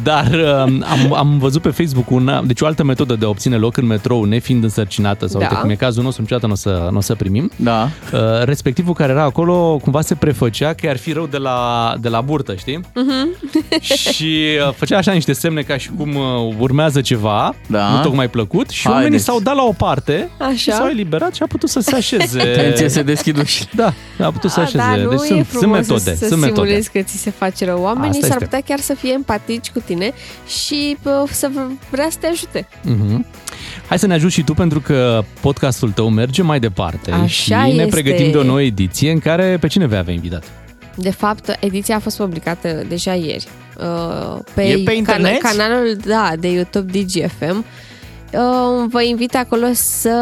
Dar 0.03 0.27
um, 0.67 0.85
am, 0.89 1.15
am 1.15 1.39
văzut 1.39 1.63
pe 1.63 1.69
Facebook 1.69 2.11
una, 2.11 2.43
deci 2.43 2.61
o 2.61 2.67
altă 2.67 2.85
metodă 2.85 3.15
de 3.15 3.25
a 3.25 3.29
obține 3.29 3.57
loc 3.57 3.77
în 3.77 3.87
metrou 3.87 4.25
nefiind 4.25 4.63
însărcinată 4.63 5.27
sau 5.27 5.41
Da. 5.41 5.47
uite 5.47 5.61
cum 5.61 5.71
e 5.71 5.75
cazul 5.75 6.03
nostru, 6.03 6.23
niciodată 6.23 6.47
nu 6.47 6.53
o 6.53 6.57
să, 6.57 6.89
n-o 6.93 7.01
să 7.01 7.15
primim. 7.15 7.51
Da. 7.57 7.89
Uh, 8.13 8.21
respectivul 8.45 8.95
care 8.95 9.13
era 9.13 9.23
acolo 9.23 9.79
cumva 9.83 10.01
se 10.01 10.15
prefăcea 10.15 10.73
că 10.75 10.89
ar 10.89 10.97
fi 10.97 11.13
rău 11.13 11.27
de 11.27 11.37
la, 11.37 11.95
de 12.01 12.09
la 12.09 12.21
burtă, 12.21 12.55
știi? 12.55 12.81
și 14.13 14.39
uh, 14.69 14.73
făcea 14.77 14.97
așa 14.97 15.13
niște 15.13 15.33
semne 15.33 15.63
ca 15.63 15.77
și 15.77 15.91
cum 15.97 16.15
uh, 16.15 16.55
urmează 16.59 17.01
ceva, 17.01 17.55
Da. 17.67 17.89
nu 17.89 18.01
tocmai 18.03 18.29
plăcut 18.31 18.69
și 18.71 18.83
Haideți. 18.83 19.03
oamenii 19.03 19.19
s-au 19.25 19.41
dat 19.41 19.55
la 19.55 19.63
o 19.63 19.73
parte 19.73 20.29
Așa. 20.39 20.53
și 20.55 20.73
s-au 20.73 20.87
eliberat 20.87 21.35
și 21.35 21.43
a 21.43 21.47
putut 21.47 21.69
să 21.69 21.81
se 21.81 21.95
așeze. 22.03 22.41
Atenție, 22.41 22.89
se 22.89 23.03
deschid 23.03 23.39
ușile. 23.39 23.69
Da, 23.75 23.93
a 24.19 24.31
putut 24.31 24.51
să 24.51 24.59
A, 24.61 24.63
așeze. 24.63 24.77
da, 24.79 24.97
nu 24.97 25.09
deci 25.09 25.19
e 25.21 25.25
sunt, 25.27 25.29
sunt 25.29 25.47
frumos 25.47 25.77
metode. 25.79 26.01
să, 26.01 26.15
să 26.17 26.27
sunt 26.27 26.41
metode. 26.41 26.61
simulezi 26.67 26.91
că 26.91 27.01
ți 27.03 27.17
se 27.17 27.31
face 27.31 27.65
rău. 27.65 27.83
Oamenii 27.83 28.09
Asta 28.09 28.27
s-ar 28.27 28.31
este. 28.43 28.45
putea 28.45 28.61
chiar 28.67 28.79
să 28.79 28.95
fie 28.95 29.13
empatici 29.13 29.71
cu 29.71 29.81
tine 29.85 30.13
și 30.65 30.97
pă, 31.03 31.25
să 31.31 31.51
vrea 31.91 32.07
să 32.11 32.17
te 32.21 32.27
ajute. 32.27 32.69
Mhm. 32.83 33.27
Hai 33.89 33.99
să 33.99 34.07
ne 34.07 34.15
ajuți 34.15 34.35
și 34.35 34.43
tu 34.43 34.55
pentru 34.55 34.81
că 34.81 35.23
podcastul 35.41 35.91
tău 35.91 36.09
merge 36.09 36.43
mai 36.43 36.61
departe 36.61 37.11
Așa 37.11 37.27
și 37.27 37.51
ne 37.53 37.83
este. 37.83 37.87
pregătim 38.01 38.31
de 38.31 38.37
o 38.39 38.43
nouă 38.43 38.63
ediție 38.63 39.11
în 39.11 39.19
care 39.19 39.57
pe 39.61 39.67
cine 39.67 39.87
vei 39.87 39.99
avea 39.99 40.15
invitat? 40.15 40.45
De 40.97 41.11
fapt, 41.11 41.57
ediția 41.61 41.97
a 41.97 41.99
fost 41.99 42.17
publicată 42.17 42.85
deja 42.89 43.15
ieri. 43.15 43.47
uh, 43.79 44.39
Pe, 44.55 44.63
E 44.63 44.79
pe 44.85 44.93
internet? 44.93 45.41
canalul 45.43 45.97
da, 46.07 46.33
de 46.39 46.51
YouTube 46.53 46.99
DGFM. 46.99 47.65
Uh, 48.33 48.85
Vă 48.89 49.03
invit 49.03 49.35
acolo 49.35 49.67
să 49.73 50.15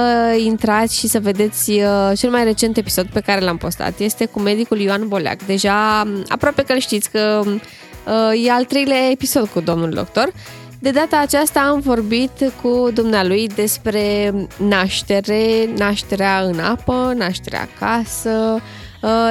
intrați 0.44 0.98
și 0.98 1.08
să 1.08 1.20
vedeți 1.20 1.70
uh, 1.70 2.10
cel 2.16 2.30
mai 2.30 2.44
recent 2.44 2.76
episod 2.76 3.06
pe 3.06 3.20
care 3.20 3.40
l-am 3.40 3.56
postat. 3.56 3.98
Este 3.98 4.26
cu 4.26 4.40
medicul 4.40 4.78
Ioan 4.78 5.08
Boleac. 5.08 5.42
Deja 5.46 6.02
um, 6.06 6.22
aproape 6.28 6.62
că 6.62 6.72
îl 6.72 6.78
știți 6.78 7.10
că 7.10 7.42
uh, 7.44 8.44
e 8.44 8.50
al 8.50 8.64
treilea 8.64 9.10
episod 9.10 9.48
cu 9.48 9.60
domnul 9.60 9.90
doctor. 9.90 10.32
De 10.78 10.90
data 10.90 11.18
aceasta 11.18 11.60
am 11.60 11.80
vorbit 11.80 12.52
cu 12.62 12.90
dumnealui 12.94 13.46
despre 13.46 14.34
naștere, 14.56 15.68
nașterea 15.76 16.40
în 16.40 16.58
apă, 16.58 17.12
nașterea 17.16 17.68
acasă, 17.74 18.30
uh, 18.54 18.62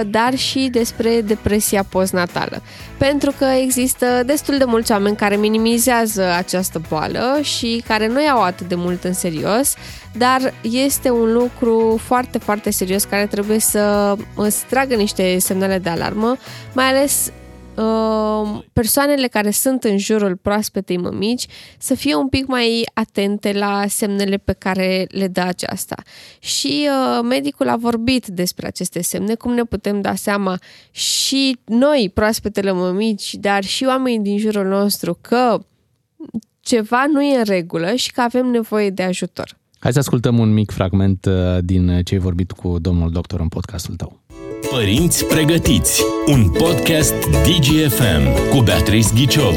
dar 0.08 0.36
și 0.36 0.70
despre 0.72 1.22
depresia 1.22 1.84
postnatală. 1.84 2.62
Pentru 2.98 3.34
că 3.38 3.46
există 3.46 4.06
destul 4.26 4.58
de 4.58 4.64
mulți 4.64 4.92
oameni 4.92 5.16
care 5.16 5.36
minimizează 5.36 6.24
această 6.24 6.82
boală 6.90 7.40
și 7.42 7.84
care 7.88 8.08
nu 8.08 8.24
iau 8.24 8.42
atât 8.42 8.68
de 8.68 8.76
mult 8.76 9.04
în 9.04 9.14
serios, 9.14 9.76
dar 10.18 10.54
este 10.62 11.10
un 11.10 11.34
lucru 11.34 12.00
foarte, 12.04 12.38
foarte 12.38 12.72
serios 12.72 13.04
care 13.04 13.26
trebuie 13.26 13.60
să 13.60 14.16
îți 14.36 14.66
tragă 14.66 14.96
niște 14.96 15.40
semnale 15.40 15.78
de 15.78 15.90
alarmă, 15.90 16.38
mai 16.74 16.86
ales 16.86 17.28
uh, 17.28 17.39
persoanele 18.74 19.28
care 19.28 19.52
sunt 19.52 19.84
în 19.84 19.98
jurul 19.98 20.36
proaspetei 20.36 20.98
mămici 20.98 21.46
să 21.78 21.96
fie 21.96 22.16
un 22.16 22.28
pic 22.28 22.48
mai 22.48 22.84
atente 22.94 23.52
la 23.52 23.84
semnele 23.88 24.38
pe 24.38 24.54
care 24.54 25.08
le 25.10 25.28
dă 25.28 25.42
aceasta. 25.42 25.96
Și 26.40 26.88
uh, 26.90 27.26
medicul 27.30 27.70
a 27.70 27.76
vorbit 27.76 28.28
despre 28.28 28.68
aceste 28.68 29.02
semne, 29.02 29.36
cum 29.36 29.54
ne 29.54 29.64
putem 29.64 30.02
da 30.02 30.16
seama 30.16 30.58
și 30.92 31.58
noi, 31.66 32.12
proaspetele 32.14 32.72
mămici, 32.72 33.34
dar 33.34 33.64
și 33.64 33.86
oamenii 33.86 34.20
din 34.20 34.38
jurul 34.38 34.66
nostru, 34.66 35.18
că 35.22 35.60
ceva 36.60 37.06
nu 37.12 37.22
e 37.22 37.38
în 37.38 37.44
regulă 37.44 37.96
și 37.96 38.12
că 38.12 38.22
avem 38.22 38.46
nevoie 38.46 38.90
de 38.90 39.04
ajutor. 39.04 39.58
Hai 39.80 39.94
să 39.94 40.00
ascultăm 40.00 40.40
un 40.40 40.54
mic 40.54 40.72
fragment 40.72 41.26
uh, 41.26 41.58
din 41.64 42.02
ce 42.04 42.14
ai 42.14 42.20
vorbit 42.20 42.52
cu 42.52 42.80
domnul 42.80 43.12
doctor 43.12 43.40
în 43.40 43.48
podcastul 43.48 43.96
tău. 43.96 44.20
Părinți 44.68 45.26
pregătiți. 45.26 46.04
Un 46.26 46.50
podcast 46.50 47.14
DGFM 47.30 48.50
cu 48.50 48.62
Beatrice 48.64 49.08
Ghiciov. 49.16 49.56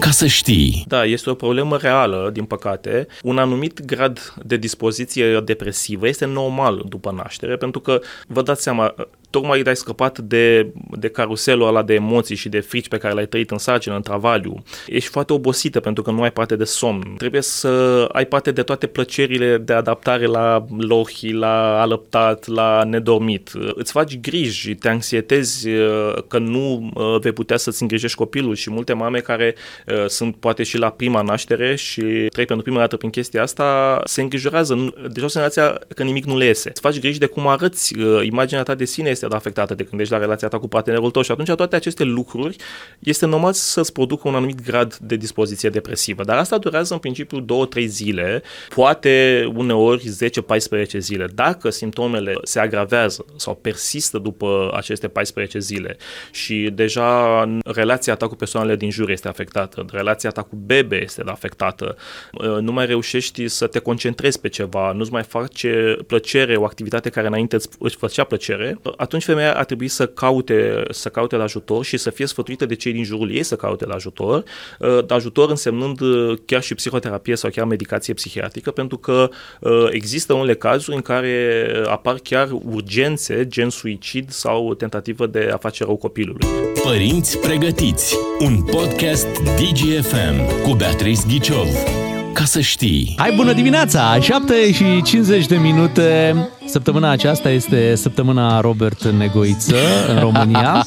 Ca 0.00 0.10
să 0.10 0.26
știi. 0.26 0.84
Da, 0.86 1.04
este 1.04 1.30
o 1.30 1.34
problemă 1.34 1.76
reală, 1.76 2.30
din 2.32 2.44
păcate. 2.44 3.06
Un 3.22 3.38
anumit 3.38 3.84
grad 3.84 4.34
de 4.42 4.56
dispoziție 4.56 5.40
depresivă 5.40 6.08
este 6.08 6.24
normal 6.24 6.84
după 6.88 7.10
naștere, 7.16 7.56
pentru 7.56 7.80
că, 7.80 8.00
vă 8.26 8.42
dați 8.42 8.62
seama, 8.62 8.94
tocmai 9.30 9.62
ai 9.66 9.76
scăpat 9.76 10.18
de, 10.18 10.72
de 10.90 11.08
caruselul 11.08 11.66
ăla 11.66 11.82
de 11.82 11.94
emoții 11.94 12.36
și 12.36 12.48
de 12.48 12.60
frici 12.60 12.88
pe 12.88 12.98
care 12.98 13.14
le-ai 13.14 13.26
trăit 13.26 13.50
în 13.50 13.58
sarcină, 13.58 13.94
în 13.94 14.02
travaliu. 14.02 14.62
Ești 14.86 15.10
foarte 15.10 15.32
obosită 15.32 15.80
pentru 15.80 16.02
că 16.02 16.10
nu 16.10 16.22
ai 16.22 16.32
parte 16.32 16.56
de 16.56 16.64
somn. 16.64 17.14
Trebuie 17.18 17.42
să 17.42 17.68
ai 18.12 18.24
parte 18.26 18.50
de 18.50 18.62
toate 18.62 18.86
plăcerile 18.86 19.58
de 19.58 19.72
adaptare 19.72 20.26
la 20.26 20.64
lohi, 20.78 21.32
la 21.32 21.80
alăptat, 21.80 22.46
la 22.46 22.84
nedormit. 22.84 23.52
Îți 23.74 23.92
faci 23.92 24.18
griji, 24.20 24.74
te 24.74 24.88
anxietezi 24.88 25.68
uh, 25.68 26.14
că 26.28 26.38
nu 26.38 26.90
uh, 26.94 27.20
vei 27.20 27.32
putea 27.32 27.56
să-ți 27.56 27.82
îngrijești 27.82 28.16
copilul 28.16 28.54
și 28.54 28.70
multe 28.70 28.92
mame 28.92 29.18
care 29.18 29.54
uh, 29.86 30.06
sunt 30.06 30.36
poate 30.36 30.62
și 30.62 30.78
la 30.78 30.90
prima 30.90 31.22
naștere 31.22 31.74
și 31.74 32.00
trec 32.32 32.46
pentru 32.46 32.62
prima 32.62 32.78
dată 32.78 32.96
prin 32.96 33.10
chestia 33.10 33.42
asta, 33.42 34.00
se 34.04 34.20
îngrijorează. 34.20 34.74
Nu- 34.74 34.94
Deja 35.08 35.22
au 35.22 35.28
senzația 35.28 35.80
că 35.94 36.02
nimic 36.02 36.24
nu 36.24 36.36
le 36.36 36.44
iese. 36.44 36.68
Îți 36.68 36.80
faci 36.80 36.98
griji 36.98 37.18
de 37.18 37.26
cum 37.26 37.46
arăți, 37.46 37.98
uh, 37.98 38.24
imaginea 38.24 38.62
ta 38.62 38.74
de 38.74 38.84
sine 38.84 39.08
este 39.24 39.34
afectată 39.36 39.74
de 39.74 39.84
când 39.84 40.00
ești 40.00 40.12
la 40.12 40.18
relația 40.18 40.48
ta 40.48 40.58
cu 40.58 40.68
partenerul 40.68 41.10
tău 41.10 41.22
și 41.22 41.30
atunci 41.30 41.50
toate 41.50 41.76
aceste 41.76 42.04
lucruri 42.04 42.56
este 42.98 43.26
normal 43.26 43.52
să-ți 43.52 43.92
producă 43.92 44.28
un 44.28 44.34
anumit 44.34 44.62
grad 44.62 44.96
de 44.96 45.16
dispoziție 45.16 45.68
depresivă. 45.68 46.24
Dar 46.24 46.36
asta 46.38 46.58
durează 46.58 46.92
în 46.94 47.00
principiu 47.00 47.44
2-3 47.80 47.84
zile, 47.84 48.42
poate 48.74 49.44
uneori 49.54 50.02
10-14 50.84 50.98
zile. 50.98 51.26
Dacă 51.34 51.70
simptomele 51.70 52.34
se 52.42 52.60
agravează 52.60 53.24
sau 53.36 53.54
persistă 53.54 54.18
după 54.18 54.70
aceste 54.74 55.08
14 55.08 55.58
zile 55.58 55.96
și 56.30 56.70
deja 56.74 57.44
relația 57.64 58.14
ta 58.14 58.26
cu 58.28 58.34
persoanele 58.34 58.76
din 58.76 58.90
jur 58.90 59.10
este 59.10 59.28
afectată, 59.28 59.84
relația 59.92 60.30
ta 60.30 60.42
cu 60.42 60.56
bebe 60.56 61.02
este 61.02 61.22
afectată, 61.26 61.96
nu 62.60 62.72
mai 62.72 62.86
reușești 62.86 63.48
să 63.48 63.66
te 63.66 63.78
concentrezi 63.78 64.40
pe 64.40 64.48
ceva, 64.48 64.92
nu-ți 64.92 65.12
mai 65.12 65.22
face 65.22 65.96
plăcere 66.06 66.56
o 66.56 66.64
activitate 66.64 67.08
care 67.10 67.26
înainte 67.26 67.56
îți- 67.56 67.68
îți 67.78 67.96
făcea 67.96 68.24
plăcere, 68.24 68.78
atunci 69.08 69.24
femeia 69.24 69.54
ar 69.54 69.64
trebui 69.64 69.88
să 69.88 70.06
caute, 70.06 70.82
să 70.90 71.08
caute 71.08 71.36
la 71.36 71.42
ajutor 71.42 71.84
și 71.84 71.96
să 71.96 72.10
fie 72.10 72.26
sfătuită 72.26 72.66
de 72.66 72.74
cei 72.74 72.92
din 72.92 73.04
jurul 73.04 73.30
ei 73.30 73.42
să 73.42 73.56
caute 73.56 73.86
la 73.86 73.94
ajutor, 73.94 74.44
uh, 74.78 74.98
ajutor 75.08 75.50
însemnând 75.50 76.00
uh, 76.00 76.38
chiar 76.44 76.62
și 76.62 76.74
psihoterapie 76.74 77.36
sau 77.36 77.50
chiar 77.50 77.66
medicație 77.66 78.14
psihiatrică, 78.14 78.70
pentru 78.70 78.98
că 78.98 79.28
uh, 79.60 79.86
există 79.90 80.32
unele 80.32 80.54
cazuri 80.54 80.96
în 80.96 81.02
care 81.02 81.66
apar 81.86 82.14
chiar 82.22 82.48
urgențe, 82.50 83.46
gen 83.46 83.70
suicid 83.70 84.30
sau 84.30 84.74
tentativă 84.74 85.26
de 85.26 85.50
a 85.52 85.56
face 85.56 85.84
rău 85.84 85.96
copilului. 85.96 86.46
Părinți 86.82 87.38
pregătiți. 87.38 88.16
Un 88.38 88.62
podcast 88.62 89.28
DGFM 89.40 90.62
cu 90.62 90.74
Beatrice 90.74 91.22
Ghiciov. 91.28 92.07
Ca 92.38 92.44
să 92.44 92.60
știi. 92.60 93.14
Hai 93.16 93.32
bună 93.36 93.52
dimineața! 93.52 94.20
7 94.20 94.72
și 94.72 95.02
50 95.02 95.46
de 95.46 95.56
minute. 95.56 96.34
Săptămâna 96.66 97.10
aceasta 97.10 97.50
este 97.50 97.94
săptămâna 97.94 98.60
Robert 98.60 99.04
Negoiță 99.04 99.76
în 100.08 100.18
România. 100.20 100.84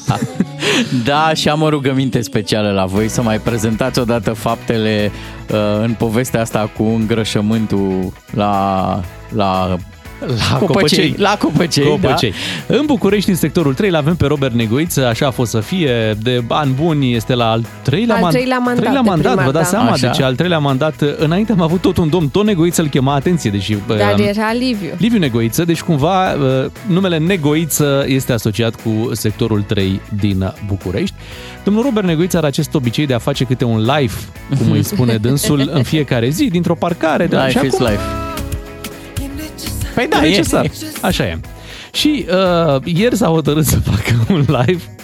Da, 1.04 1.34
și 1.34 1.48
am 1.48 1.62
o 1.62 1.68
rugăminte 1.68 2.20
specială 2.20 2.70
la 2.70 2.84
voi 2.84 3.08
să 3.08 3.22
mai 3.22 3.38
prezentați 3.38 3.98
odată 3.98 4.32
faptele 4.32 5.10
uh, 5.50 5.82
în 5.82 5.94
povestea 5.98 6.40
asta 6.40 6.70
cu 6.76 6.82
îngrășământul 6.82 8.12
la, 8.30 9.00
la 9.28 9.76
La 10.50 10.56
Copăcei. 10.58 11.14
La 11.18 11.36
Copăcei, 11.38 11.84
Copăcei. 11.86 12.32
În 12.66 12.82
București, 12.86 13.30
în 13.30 13.36
sectorul 13.36 13.74
3, 13.74 13.90
l-avem 13.90 14.16
pe 14.16 14.26
Robert 14.26 14.54
Negoiță, 14.54 15.06
așa 15.06 15.26
a 15.26 15.30
fost 15.30 15.50
să 15.50 15.60
fie, 15.60 16.16
de 16.22 16.42
ani 16.48 16.72
buni, 16.72 17.14
este 17.14 17.34
la 17.34 17.50
al 17.50 17.64
treilea, 17.82 18.16
Al 18.16 18.22
man- 18.22 18.30
treilea 18.30 18.58
mandat 18.58 18.80
treilea 18.82 19.02
de 19.02 19.08
mandat 19.08 19.26
primar, 19.32 19.44
vă 19.46 19.52
dați 19.58 19.70
da. 19.70 19.76
seama, 19.78 19.90
Așa. 19.92 20.06
deci 20.06 20.20
al 20.20 20.34
treilea 20.34 20.58
mandat. 20.58 21.00
Înainte 21.18 21.52
am 21.52 21.60
avut 21.60 21.80
tot 21.80 21.96
un 21.96 22.08
domn, 22.08 22.28
tot 22.28 22.44
Negoiță 22.44 22.82
îl 22.82 22.88
chema, 22.88 23.14
atenție, 23.14 23.50
deși... 23.50 23.76
Dar 23.86 24.14
um, 24.18 24.24
era 24.26 24.52
Liviu. 24.52 24.90
Liviu 24.98 25.18
Negoiță, 25.18 25.64
deci 25.64 25.80
cumva 25.82 26.32
uh, 26.32 26.64
numele 26.86 27.18
Negoiță 27.18 28.04
este 28.06 28.32
asociat 28.32 28.74
cu 28.74 29.10
sectorul 29.12 29.62
3 29.62 30.00
din 30.20 30.52
București. 30.66 31.14
Domnul 31.64 31.82
Robert 31.82 32.06
Negoiță 32.06 32.36
are 32.36 32.46
acest 32.46 32.74
obicei 32.74 33.06
de 33.06 33.14
a 33.14 33.18
face 33.18 33.44
câte 33.44 33.64
un 33.64 33.78
live, 33.80 34.12
cum 34.58 34.70
îi 34.70 34.82
spune 34.82 35.16
dânsul, 35.26 35.70
în 35.72 35.82
fiecare 35.82 36.28
zi, 36.28 36.44
dintr-o 36.44 36.74
parcare. 36.74 37.26
de- 37.26 37.36
și 37.36 37.44
Life 37.46 37.66
is 37.66 37.74
acum- 37.74 37.86
life. 37.86 38.00
Păi 39.94 40.06
da, 40.08 40.20
necesar. 40.20 40.70
Așa 41.02 41.24
e. 41.24 41.38
Și 41.92 42.26
uh, 42.28 42.82
ieri 42.84 43.16
s-a 43.16 43.26
hotărât 43.26 43.64
să 43.64 43.78
facă 43.78 44.24
un 44.28 44.38
live 44.38 44.82
uh, 44.86 45.01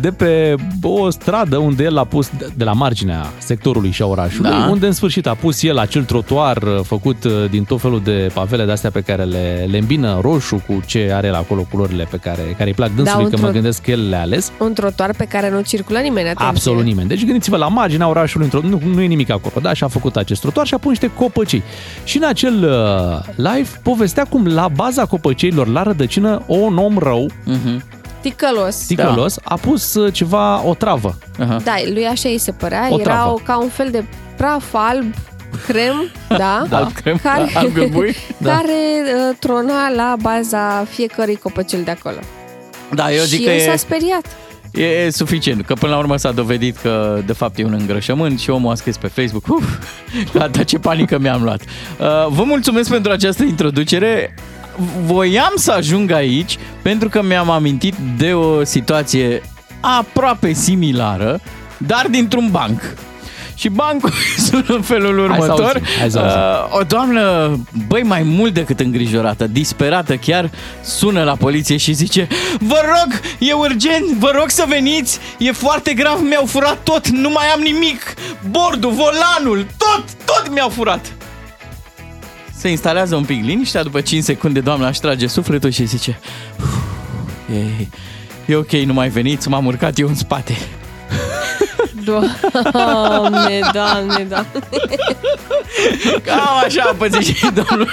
de 0.00 0.10
pe 0.10 0.54
o 0.82 1.10
stradă 1.10 1.56
unde 1.56 1.82
el 1.82 1.98
a 1.98 2.04
pus, 2.04 2.30
de 2.56 2.64
la 2.64 2.72
marginea 2.72 3.26
sectorului 3.38 3.90
și 3.90 4.02
a 4.02 4.06
orașului, 4.06 4.50
Da. 4.50 4.66
unde 4.70 4.86
în 4.86 4.92
sfârșit 4.92 5.26
a 5.26 5.34
pus 5.34 5.62
el 5.62 5.78
acel 5.78 6.04
trotuar 6.04 6.56
uh, 6.62 6.80
făcut 6.82 7.24
uh, 7.24 7.32
din 7.50 7.64
tot 7.64 7.80
felul 7.80 8.00
de 8.04 8.30
pavele 8.34 8.64
de-astea 8.64 8.90
pe 8.90 9.00
care 9.00 9.22
le, 9.24 9.66
le 9.70 9.78
îmbină 9.78 10.18
roșu 10.22 10.62
cu 10.66 10.80
ce 10.86 11.10
are 11.14 11.26
el 11.26 11.34
acolo, 11.34 11.66
culorile 11.70 12.06
pe 12.10 12.16
care, 12.16 12.42
care 12.56 12.68
îi 12.68 12.74
plac 12.74 12.90
dânsului, 12.94 13.24
un 13.24 13.30
că 13.30 13.36
mă 13.40 13.46
trot- 13.48 13.52
gândesc 13.52 13.82
că 13.82 13.90
el 13.90 14.08
le-a 14.08 14.20
ales. 14.20 14.52
Un 14.58 14.72
trotuar 14.72 15.14
pe 15.16 15.24
care 15.24 15.50
nu 15.50 15.60
circulă 15.60 15.98
nimeni, 15.98 16.26
atenție. 16.28 16.46
Absolut 16.46 16.84
nimeni. 16.84 17.08
Deci 17.08 17.24
gândiți-vă 17.24 17.56
la 17.56 17.68
marginea 17.68 18.08
orașului, 18.08 18.48
într-o, 18.52 18.68
nu, 18.68 18.80
nu 18.94 19.00
e 19.00 19.06
nimic 19.06 19.30
acolo, 19.30 19.54
da? 19.62 19.72
Și 19.72 19.84
a 19.84 19.88
făcut 19.88 20.16
acest 20.16 20.40
trotuar 20.40 20.66
și 20.66 20.74
a 20.74 20.78
pus 20.78 20.88
niște 20.90 21.10
copăcei. 21.16 21.62
Și 22.04 22.16
în 22.16 22.24
acel 22.24 22.54
uh, 22.64 23.34
live 23.36 23.68
povestea 23.82 24.24
cum 24.24 24.46
la 24.46 24.68
baza 24.74 25.04
copăceilor, 25.04 25.66
la 25.68 25.82
rădăcină, 25.82 26.42
un 26.46 26.76
om 26.76 26.98
rău, 26.98 27.30
Mhm. 27.44 27.82
Ticălos. 28.22 28.76
ticălos, 28.76 29.36
a 29.44 29.54
pus 29.56 29.94
uh, 29.94 30.12
ceva, 30.12 30.62
o 30.66 30.74
travă. 30.74 31.18
Aha. 31.38 31.56
Da, 31.64 31.74
lui 31.92 32.06
așa 32.06 32.28
îi 32.28 32.38
se 32.38 32.52
părea. 32.52 32.88
O 32.90 33.00
Era 33.00 33.12
travă. 33.12 33.30
o, 33.30 33.34
ca 33.34 33.56
un 33.58 33.68
fel 33.68 33.88
de 33.90 34.04
praf 34.36 34.74
alb, 34.74 35.14
crem, 35.66 36.10
da, 36.28 36.62
Da. 36.68 36.76
Alb 36.76 36.92
crem, 36.92 37.16
care, 37.22 37.50
alb 37.54 37.72
găbui. 37.72 38.14
care 38.44 38.72
uh, 39.04 39.36
trona 39.38 39.90
la 39.96 40.16
baza 40.22 40.84
fiecărui 40.90 41.36
copăcel 41.36 41.82
de 41.82 41.90
acolo. 41.90 42.18
Da, 42.94 43.12
eu 43.12 43.22
zic 43.22 43.38
și 43.38 43.44
că 43.44 43.50
el 43.50 43.60
e, 43.60 43.64
s-a 43.70 43.76
speriat. 43.76 44.26
e 44.72 45.10
suficient, 45.10 45.66
că 45.66 45.74
până 45.74 45.92
la 45.92 45.98
urmă 45.98 46.16
s-a 46.16 46.30
dovedit 46.32 46.76
că 46.76 47.20
de 47.26 47.32
fapt 47.32 47.58
e 47.58 47.64
un 47.64 47.76
îngrășământ 47.78 48.40
și 48.40 48.50
omul 48.50 48.70
a 48.70 48.74
scris 48.74 48.96
pe 48.96 49.06
Facebook, 49.06 49.46
uf, 49.48 49.64
gata, 50.34 50.62
ce 50.62 50.78
panică 50.78 51.18
mi-am 51.18 51.42
luat. 51.42 51.60
Uh, 51.62 52.06
vă 52.28 52.42
mulțumesc 52.44 52.90
pentru 52.90 53.12
această 53.12 53.42
introducere. 53.42 54.34
Voiam 55.04 55.52
să 55.54 55.72
ajung 55.72 56.10
aici 56.10 56.58
pentru 56.82 57.08
că 57.08 57.22
mi-am 57.22 57.50
amintit 57.50 57.94
de 58.16 58.32
o 58.32 58.64
situație 58.64 59.42
aproape 59.80 60.52
similară, 60.52 61.40
dar 61.76 62.06
dintr-un 62.10 62.48
banc. 62.50 62.80
Și 63.54 63.68
bancul 63.68 64.12
sună 64.46 64.64
în 64.66 64.82
felul 64.82 65.18
următor. 65.18 65.60
auzim, 65.60 65.82
hai 65.98 66.10
să 66.10 66.18
auzim. 66.18 66.40
Uh, 66.40 66.80
o 66.80 66.82
doamnă, 66.82 67.56
băi, 67.86 68.02
mai 68.02 68.22
mult 68.22 68.54
decât 68.54 68.80
îngrijorată, 68.80 69.46
disperată 69.46 70.16
chiar, 70.16 70.50
sună 70.84 71.22
la 71.22 71.36
poliție 71.36 71.76
și 71.76 71.92
zice 71.92 72.26
Vă 72.58 72.80
rog, 72.84 73.20
e 73.38 73.52
urgent, 73.52 74.06
vă 74.18 74.32
rog 74.34 74.50
să 74.50 74.64
veniți, 74.68 75.18
e 75.38 75.52
foarte 75.52 75.92
grav, 75.92 76.20
mi-au 76.20 76.46
furat 76.46 76.78
tot, 76.82 77.08
nu 77.08 77.30
mai 77.30 77.46
am 77.54 77.60
nimic, 77.60 78.14
bordul, 78.50 78.90
volanul, 78.90 79.66
tot, 79.76 80.04
tot 80.24 80.52
mi-au 80.52 80.68
furat. 80.68 81.12
Se 82.62 82.68
instalează 82.68 83.16
un 83.16 83.24
pic 83.24 83.44
liniștea, 83.44 83.82
după 83.82 84.00
5 84.00 84.22
secunde 84.22 84.60
doamna 84.60 84.88
își 84.88 85.00
trage 85.00 85.26
sufletul 85.26 85.70
și 85.70 85.84
zice 85.84 86.18
"Uf, 86.60 86.74
e, 87.54 87.86
e 88.46 88.56
ok, 88.56 88.70
nu 88.70 88.92
mai 88.92 89.08
veniți, 89.08 89.48
m-am 89.48 89.66
urcat 89.66 89.98
eu 89.98 90.08
în 90.08 90.14
spate. 90.14 90.56
Doamne, 92.04 93.60
doamne, 93.72 94.24
doamne. 94.28 94.46
Cam 96.24 96.62
așa 96.64 96.82
a 96.82 96.94
pățit 96.94 97.36
și 97.36 97.46
domnul. 97.54 97.90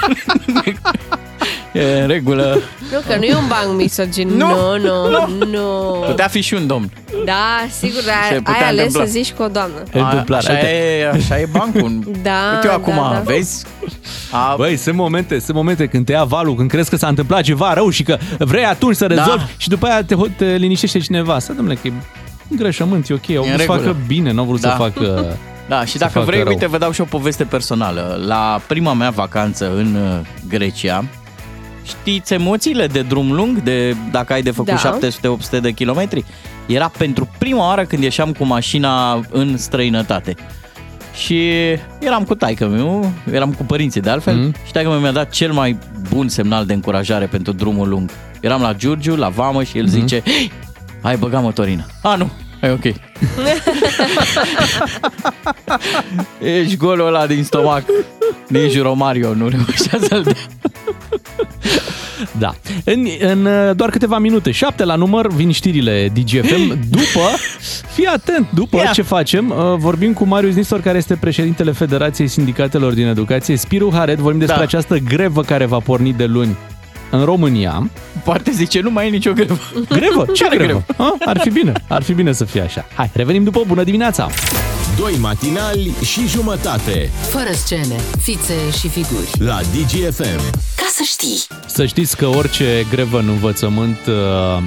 E 1.73 2.01
în 2.01 2.07
regulă. 2.07 2.59
Nu, 2.91 2.99
că 3.07 3.15
nu 3.15 3.23
e 3.23 3.35
un 3.35 3.47
banc 3.47 3.77
misogin. 3.79 4.27
Nu, 4.27 4.47
Nu, 4.77 4.77
nu, 5.09 5.27
nu. 5.27 5.45
nu. 5.45 6.03
Putea 6.05 6.27
fi 6.27 6.41
și 6.41 6.53
un 6.53 6.67
domn. 6.67 6.91
Da, 7.25 7.65
sigur, 7.79 8.01
Se 8.01 8.33
ai, 8.33 8.37
putea 8.37 8.53
ai 8.53 8.67
ales 8.67 8.85
întâmpla. 8.85 9.03
să 9.05 9.11
zici 9.11 9.31
cu 9.31 9.41
o 9.43 9.47
doamnă. 9.47 9.75
Întâmplare. 9.91 10.47
Așa 10.47 10.51
Uite. 10.53 10.67
e, 11.01 11.09
așa 11.09 11.39
e 11.39 11.47
bancul. 11.51 11.99
Da, 12.23 12.31
Uite 12.53 12.67
eu 12.67 12.73
acum, 12.73 12.93
da, 12.95 13.09
da. 13.13 13.19
vezi? 13.25 13.65
A, 14.31 14.55
Băi, 14.57 14.75
sunt 14.77 14.95
momente, 14.95 15.39
sunt 15.39 15.55
momente 15.55 15.85
când 15.87 16.05
te 16.05 16.11
ia 16.11 16.23
valul, 16.23 16.55
când 16.55 16.69
crezi 16.69 16.89
că 16.89 16.95
s-a 16.95 17.07
întâmplat 17.07 17.41
ceva 17.43 17.73
rău 17.73 17.89
și 17.89 18.03
că 18.03 18.17
vrei 18.37 18.65
atunci 18.65 18.95
să 18.95 19.05
rezolvi 19.05 19.37
Da. 19.37 19.47
și 19.57 19.69
după 19.69 19.85
aia 19.87 20.03
te, 20.03 20.15
te 20.37 20.45
liniștește 20.45 20.99
cineva. 20.99 21.39
Să 21.39 21.53
domnule, 21.53 21.75
că 21.81 21.87
e 21.87 21.93
îngrășământ, 22.49 23.09
e 23.09 23.13
ok, 23.13 23.29
au 23.29 23.35
în 23.35 23.41
vrut 23.41 23.49
să 23.51 23.57
regulă. 23.57 23.77
facă 23.79 23.95
bine, 24.07 24.31
nu 24.31 24.39
au 24.39 24.45
vrut 24.45 24.61
Da. 24.61 24.69
să 24.69 24.75
facă... 24.75 25.37
Da, 25.67 25.85
și 25.85 25.91
să 25.91 25.97
dacă 25.97 26.11
facă 26.11 26.25
vrei, 26.25 26.39
rău. 26.43 26.47
uite, 26.51 26.67
vă 26.67 26.77
dau 26.77 26.91
și 26.91 27.01
o 27.01 27.03
poveste 27.03 27.43
personală. 27.43 28.19
La 28.25 28.61
prima 28.67 28.93
mea 28.93 29.09
vacanță 29.09 29.71
în 29.75 29.95
uh, 29.95 30.19
Grecia, 30.47 31.05
știți 31.89 32.33
emoțiile 32.33 32.87
de 32.87 33.01
drum 33.01 33.31
lung, 33.31 33.61
de 33.63 33.95
dacă 34.11 34.33
ai 34.33 34.41
de 34.41 34.51
făcut 34.51 34.81
Da. 34.81 34.97
700-800 35.57 35.61
de 35.61 35.71
kilometri? 35.71 36.25
Era 36.65 36.91
pentru 36.97 37.29
prima 37.37 37.67
oară 37.67 37.83
când 37.83 38.03
ieșeam 38.03 38.31
cu 38.31 38.45
mașina 38.45 39.19
în 39.31 39.57
străinătate. 39.57 40.35
Și 41.15 41.49
eram 41.99 42.23
cu 42.23 42.35
taică 42.35 42.67
meu, 42.67 43.11
eram 43.31 43.53
cu 43.53 43.63
părinții 43.63 44.01
de 44.01 44.09
altfel, 44.09 44.33
Mhm. 44.35 44.43
mm. 44.43 44.53
și 44.65 44.71
taică 44.71 44.89
meu 44.89 44.99
mi-a 44.99 45.11
dat 45.11 45.29
cel 45.29 45.51
mai 45.51 45.77
bun 46.09 46.27
semnal 46.27 46.65
de 46.65 46.73
încurajare 46.73 47.25
pentru 47.25 47.53
drumul 47.53 47.87
lung. 47.89 48.09
Eram 48.39 48.61
la 48.61 48.73
Giurgiu, 48.73 49.15
la 49.15 49.29
vamă 49.29 49.63
și 49.63 49.77
el 49.77 49.83
Mhm. 49.83 49.91
zice, 49.93 50.21
"Hei, 50.25 50.51
ai 51.01 51.17
băgat 51.17 51.41
motorina. 51.41 51.85
A, 52.03 52.15
nu, 52.15 52.29
e 52.61 52.69
ok. 52.71 52.83
Ești 56.41 56.77
golul 56.77 57.07
ăla 57.07 57.27
din 57.27 57.43
stomac. 57.43 57.83
Nici 58.47 58.81
Romario 58.81 59.33
nu 59.33 59.47
reușea 59.47 59.99
să-l 60.07 60.23
dea. 60.23 60.33
Da. 62.37 62.53
În, 62.83 63.05
în 63.19 63.45
uh, 63.45 63.75
doar 63.75 63.89
câteva 63.89 64.17
minute, 64.17 64.51
șapte 64.51 64.83
la 64.83 64.95
număr, 64.95 65.27
vin 65.27 65.51
știrile 65.51 66.11
DGFM. 66.13 66.79
După, 66.97 67.27
fii 67.93 68.05
atent, 68.05 68.47
după 68.53 68.77
Ia. 68.77 68.91
ce 68.93 69.01
facem, 69.01 69.49
uh, 69.49 69.55
vorbim 69.77 70.13
cu 70.13 70.25
Marius 70.25 70.55
Nistor, 70.55 70.81
care 70.81 70.97
este 70.97 71.15
președintele 71.15 71.71
Federației 71.71 72.27
Sindicatelor 72.27 72.93
din 72.93 73.07
Educație, 73.07 73.55
Spiru 73.55 73.91
Haret, 73.93 74.17
vorbim 74.17 74.39
despre 74.39 74.57
Da. 74.57 74.63
această 74.63 74.97
grevă 74.97 75.41
care 75.41 75.65
va 75.65 75.77
porni 75.79 76.13
de 76.13 76.25
luni 76.25 76.57
în 77.11 77.23
România. 77.23 77.89
Poate 78.23 78.51
zice, 78.51 78.79
nu 78.81 78.91
mai 78.91 79.07
e 79.07 79.09
nicio 79.09 79.33
grevă. 79.33 79.57
Grevă? 79.89 80.25
Ce 80.33 80.43
Care 80.43 80.57
grevă? 80.57 80.83
A, 80.97 81.15
ar 81.25 81.39
fi 81.39 81.49
bine, 81.49 81.71
ar 81.87 82.03
fi 82.03 82.13
bine 82.13 82.31
să 82.31 82.45
fie 82.45 82.61
așa. 82.61 82.85
Hai, 82.95 83.09
revenim 83.13 83.43
după, 83.43 83.63
bună 83.67 83.83
dimineața! 83.83 84.29
Doi 84.99 85.17
matinali 85.19 85.93
și 86.03 86.27
jumătate 86.27 87.09
Fără 87.21 87.51
scene, 87.51 87.95
fițe 88.21 88.53
și 88.79 88.87
figuri. 88.87 89.29
la 89.37 89.59
DGFM. 89.61 90.39
Ca 90.75 90.85
să 90.91 91.03
știi! 91.03 91.43
Să 91.67 91.85
știți 91.85 92.17
că 92.17 92.27
orice 92.27 92.85
grevă 92.89 93.19
în 93.19 93.27
învățământ 93.27 93.97
uh, 94.07 94.63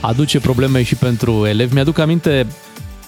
aduce 0.00 0.40
probleme 0.40 0.82
și 0.82 0.94
pentru 0.94 1.46
elevi. 1.46 1.74
Mi-aduc 1.74 1.98
aminte, 1.98 2.46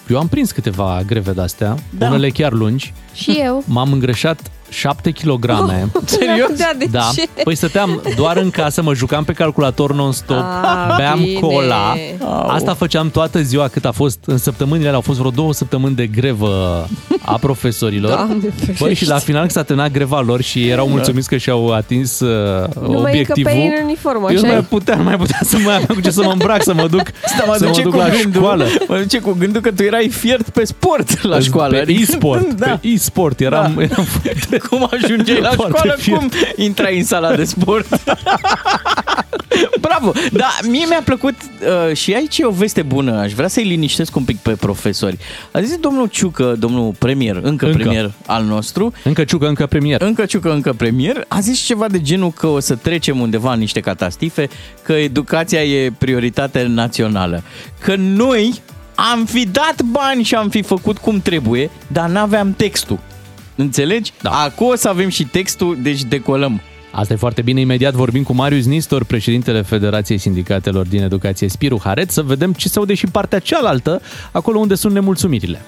eu 0.07 0.17
am 0.17 0.27
prins 0.27 0.51
câteva 0.51 1.01
greve 1.05 1.31
de-astea, 1.31 1.75
Da. 1.89 2.07
unele 2.07 2.29
chiar 2.29 2.51
lungi. 2.51 2.93
Și 3.13 3.31
eu. 3.31 3.63
M-am 3.67 3.91
îngrășat 3.91 4.51
7 4.69 5.11
kg. 5.11 5.45
Serios? 6.05 6.57
Da, 6.57 6.69
de 6.77 6.85
Da, 6.91 7.09
ce? 7.15 7.23
păi 7.43 7.55
stăteam 7.55 8.01
doar 8.15 8.37
în 8.37 8.49
casă, 8.49 8.81
mă 8.81 8.93
jucam 8.93 9.23
pe 9.23 9.33
calculator 9.33 9.93
non-stop, 9.93 10.37
Ah, 10.37 10.95
beam 10.97 11.19
bine. 11.23 11.39
cola. 11.39 11.95
Au. 12.23 12.47
Asta 12.47 12.73
făceam 12.73 13.09
toată 13.09 13.41
ziua 13.41 13.67
cât 13.67 13.85
a 13.85 13.91
fost, 13.91 14.19
în 14.25 14.37
săptămânile 14.37 14.83
alea 14.85 14.95
au 14.95 15.01
fost 15.01 15.17
vreo 15.19 15.31
două 15.31 15.53
săptămâni 15.53 15.95
de 15.95 16.07
grevă 16.07 16.87
a 17.25 17.33
profesorilor. 17.37 18.11
Doamne 18.11 18.53
Băi, 18.79 18.93
și 18.93 19.07
la 19.07 19.17
final 19.17 19.39
când 19.39 19.51
s-a 19.51 19.63
terminat 19.63 19.91
greva 19.91 20.19
lor 20.21 20.41
și 20.41 20.67
erau 20.67 20.87
mulțumiți 20.87 21.27
că 21.29 21.37
și-au 21.37 21.69
atins 21.73 22.19
uh, 22.19 22.29
Nu 22.81 22.87
mai 22.89 22.97
obiectivul. 22.97 23.51
încăpei 23.51 23.73
în 23.79 23.83
uniformă, 23.85 24.27
eu 24.31 24.33
nu 24.35 24.43
așa 24.43 24.47
mai 24.51 24.57
e? 24.57 24.65
puteam, 24.69 24.97
nu 24.97 25.03
mai 25.03 25.17
puteam 25.17 25.41
să 25.43 25.57
mai 25.57 25.73
aveam 25.75 25.95
cu 25.95 26.01
ce 26.01 26.11
să 26.11 26.23
mă 26.23 26.31
îmbrac, 26.31 26.63
să 26.63 26.73
mă 26.73 26.87
duc, 26.87 27.01
Asta 27.25 27.43
mă 27.47 27.53
să 27.57 27.63
mă 27.65 27.69
duce 27.69 27.81
duc 27.81 27.91
cu 27.91 27.97
la 27.97 28.09
gândul, 28.09 28.41
școală. 28.41 28.65
Mă 28.87 28.97
duce 28.97 29.19
cu 29.19 29.35
gândul 29.39 29.61
că 29.61 29.71
tu 29.71 29.83
erai 29.83 30.09
fiert 30.09 30.49
pe 30.49 30.63
sport 30.65 31.23
la 31.23 31.39
școală. 31.39 31.73
Pe 31.73 31.79
adică- 31.81 32.01
e-sport, 32.01 32.53
da. 32.63 32.65
pe 32.81 32.87
e-sport. 32.87 33.39
Eram, 33.39 33.79
eram 33.79 34.03
foarte, 34.03 34.57
cum 34.69 34.89
ajungeai 34.91 35.39
la 35.39 35.49
Foarte 35.49 35.77
școală, 35.77 35.95
fiert. 35.99 36.19
cum 36.19 36.29
intrai 36.55 36.97
în 36.97 37.03
sala 37.05 37.35
de 37.35 37.43
sport. 37.43 37.87
Bravo! 39.81 40.11
Da, 40.31 40.47
mie 40.67 40.85
mi-a 40.87 41.01
plăcut 41.05 41.33
uh, 41.89 41.95
și 41.95 42.13
aici 42.13 42.37
e 42.37 42.45
o 42.45 42.49
veste 42.51 42.81
bună. 42.81 43.19
Aș 43.19 43.33
vrea 43.33 43.47
să-i 43.47 43.63
liniștesc 43.63 44.15
un 44.15 44.23
pic 44.23 44.37
pe 44.37 44.51
profesori. 44.51 45.17
A 45.51 45.61
zis 45.61 45.77
domnul 45.77 46.07
Ciucă, 46.07 46.55
domnul 46.59 46.93
premier, 46.99 47.35
încă, 47.35 47.47
Încă. 47.49 47.65
încă. 47.65 47.77
premier 47.77 48.11
al 48.25 48.43
nostru, 48.43 48.93
Încă 49.03 49.23
ciucă, 49.23 49.47
încă 49.47 49.65
premier. 49.65 50.01
încă 50.01 50.25
Ciucă, 50.25 50.51
încă 50.53 50.73
premier, 50.73 51.25
a 51.27 51.39
zis 51.39 51.59
ceva 51.59 51.87
de 51.87 52.01
genul 52.01 52.31
că 52.31 52.47
o 52.47 52.59
să 52.59 52.75
trecem 52.75 53.19
undeva 53.19 53.53
în 53.53 53.59
niște 53.59 53.79
catastife, 53.79 54.49
că 54.83 54.93
educația 54.93 55.63
e 55.63 55.91
prioritate 55.97 56.63
națională. 56.67 57.43
Că 57.79 57.95
noi 57.95 58.61
am 59.13 59.25
fi 59.25 59.45
dat 59.47 59.81
bani 59.81 60.23
și 60.23 60.35
am 60.35 60.49
fi 60.49 60.61
făcut 60.61 60.97
cum 60.97 61.19
trebuie, 61.21 61.69
dar 61.87 62.09
n-aveam 62.09 62.53
textul. 62.53 62.99
Înțelegi? 63.61 64.13
Da. 64.21 64.29
Acum 64.29 64.67
o 64.67 64.75
să 64.75 64.89
avem 64.89 65.09
și 65.09 65.23
textul, 65.23 65.77
deci 65.81 66.03
decolăm. 66.03 66.61
Asta 66.91 67.13
e 67.13 67.15
foarte 67.15 67.41
bine. 67.41 67.59
Imediat 67.59 67.93
vorbim 67.93 68.23
cu 68.23 68.33
Marius 68.33 68.65
Nistor, 68.65 69.03
președintele 69.03 69.61
Federației 69.61 70.17
Sindicatelor 70.17 70.85
din 70.85 71.01
Educație 71.01 71.47
Spiru 71.47 71.79
Haret, 71.83 72.11
să 72.11 72.21
vedem 72.21 72.53
ce 72.53 72.69
se 72.69 72.77
aude 72.77 72.93
și 72.93 73.05
în 73.05 73.11
partea 73.11 73.39
cealaltă, 73.39 74.01
acolo 74.31 74.59
unde 74.59 74.75
sunt 74.75 74.93
nemulțumirile. 74.93 75.61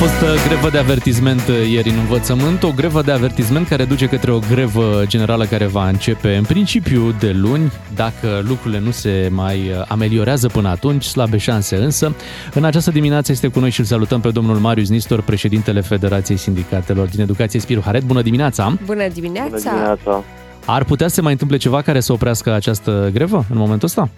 A 0.00 0.02
fost 0.02 0.22
uh, 0.22 0.44
grevă 0.48 0.68
de 0.70 0.78
avertisment 0.78 1.48
uh, 1.48 1.70
ieri 1.70 1.88
în 1.88 1.98
învățământ, 1.98 2.62
o 2.62 2.72
grevă 2.76 3.02
de 3.02 3.12
avertisment 3.12 3.68
care 3.68 3.84
duce 3.84 4.06
către 4.06 4.32
o 4.32 4.38
grevă 4.38 5.02
generală 5.06 5.44
care 5.44 5.66
va 5.66 5.88
începe 5.88 6.36
în 6.36 6.44
principiu 6.44 7.12
de 7.18 7.32
luni. 7.32 7.72
Dacă 7.94 8.42
lucrurile 8.48 8.80
nu 8.80 8.90
se 8.90 9.28
mai 9.32 9.56
uh, 9.56 9.84
ameliorează 9.88 10.48
până 10.48 10.68
atunci, 10.68 11.02
slabe 11.02 11.36
șanse 11.36 11.76
însă. 11.76 12.14
În 12.54 12.64
această 12.64 12.90
dimineață 12.90 13.32
este 13.32 13.48
cu 13.48 13.58
noi 13.58 13.70
și 13.70 13.80
îl 13.80 13.86
salutăm 13.86 14.20
pe 14.20 14.30
domnul 14.30 14.56
Marius 14.56 14.88
Nistor, 14.88 15.22
președintele 15.22 15.80
Federației 15.80 16.36
Sindicatelor 16.36 17.06
din 17.06 17.20
Educație 17.20 17.60
Spiru 17.60 17.80
Haret. 17.84 18.04
Bună 18.04 18.22
dimineața! 18.22 18.72
Bună 18.84 19.08
dimineața! 19.08 19.48
Bună 19.48 19.60
dimineața! 19.60 20.24
Ar 20.66 20.84
putea 20.84 21.08
să 21.08 21.14
se 21.14 21.20
mai 21.20 21.32
întâmple 21.32 21.56
ceva 21.56 21.82
care 21.82 22.00
să 22.00 22.12
oprească 22.12 22.52
această 22.52 23.10
grevă 23.12 23.44
în 23.50 23.58
momentul 23.58 23.86
ăsta? 23.88 24.08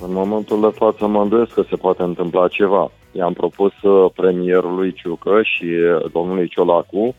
În 0.00 0.12
momentul 0.12 0.60
de 0.60 0.76
față 0.76 1.06
mă 1.06 1.22
îndoiesc 1.22 1.52
că 1.52 1.62
se 1.68 1.76
poate 1.76 2.02
întâmpla 2.02 2.48
ceva. 2.48 2.90
I-am 3.12 3.32
propus 3.32 3.72
uh, 3.82 4.10
premierului 4.14 4.92
Ciucă 4.92 5.42
și 5.42 5.64
uh, 5.64 6.10
domnului 6.12 6.48
Ciolacu 6.48 7.14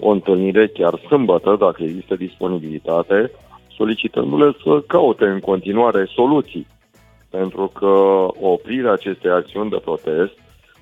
o 0.00 0.10
întâlnire 0.10 0.66
chiar 0.66 1.00
sâmbătă, 1.06 1.56
dacă 1.58 1.82
există 1.82 2.14
disponibilitate, 2.14 3.30
solicitându-le 3.76 4.56
să 4.62 4.80
caute 4.86 5.24
în 5.24 5.40
continuare 5.40 6.08
soluții. 6.14 6.66
Pentru 7.30 7.72
că 7.78 8.26
oprirea 8.40 8.92
acestei 8.92 9.30
acțiuni 9.30 9.70
de 9.70 9.76
protest 9.84 10.32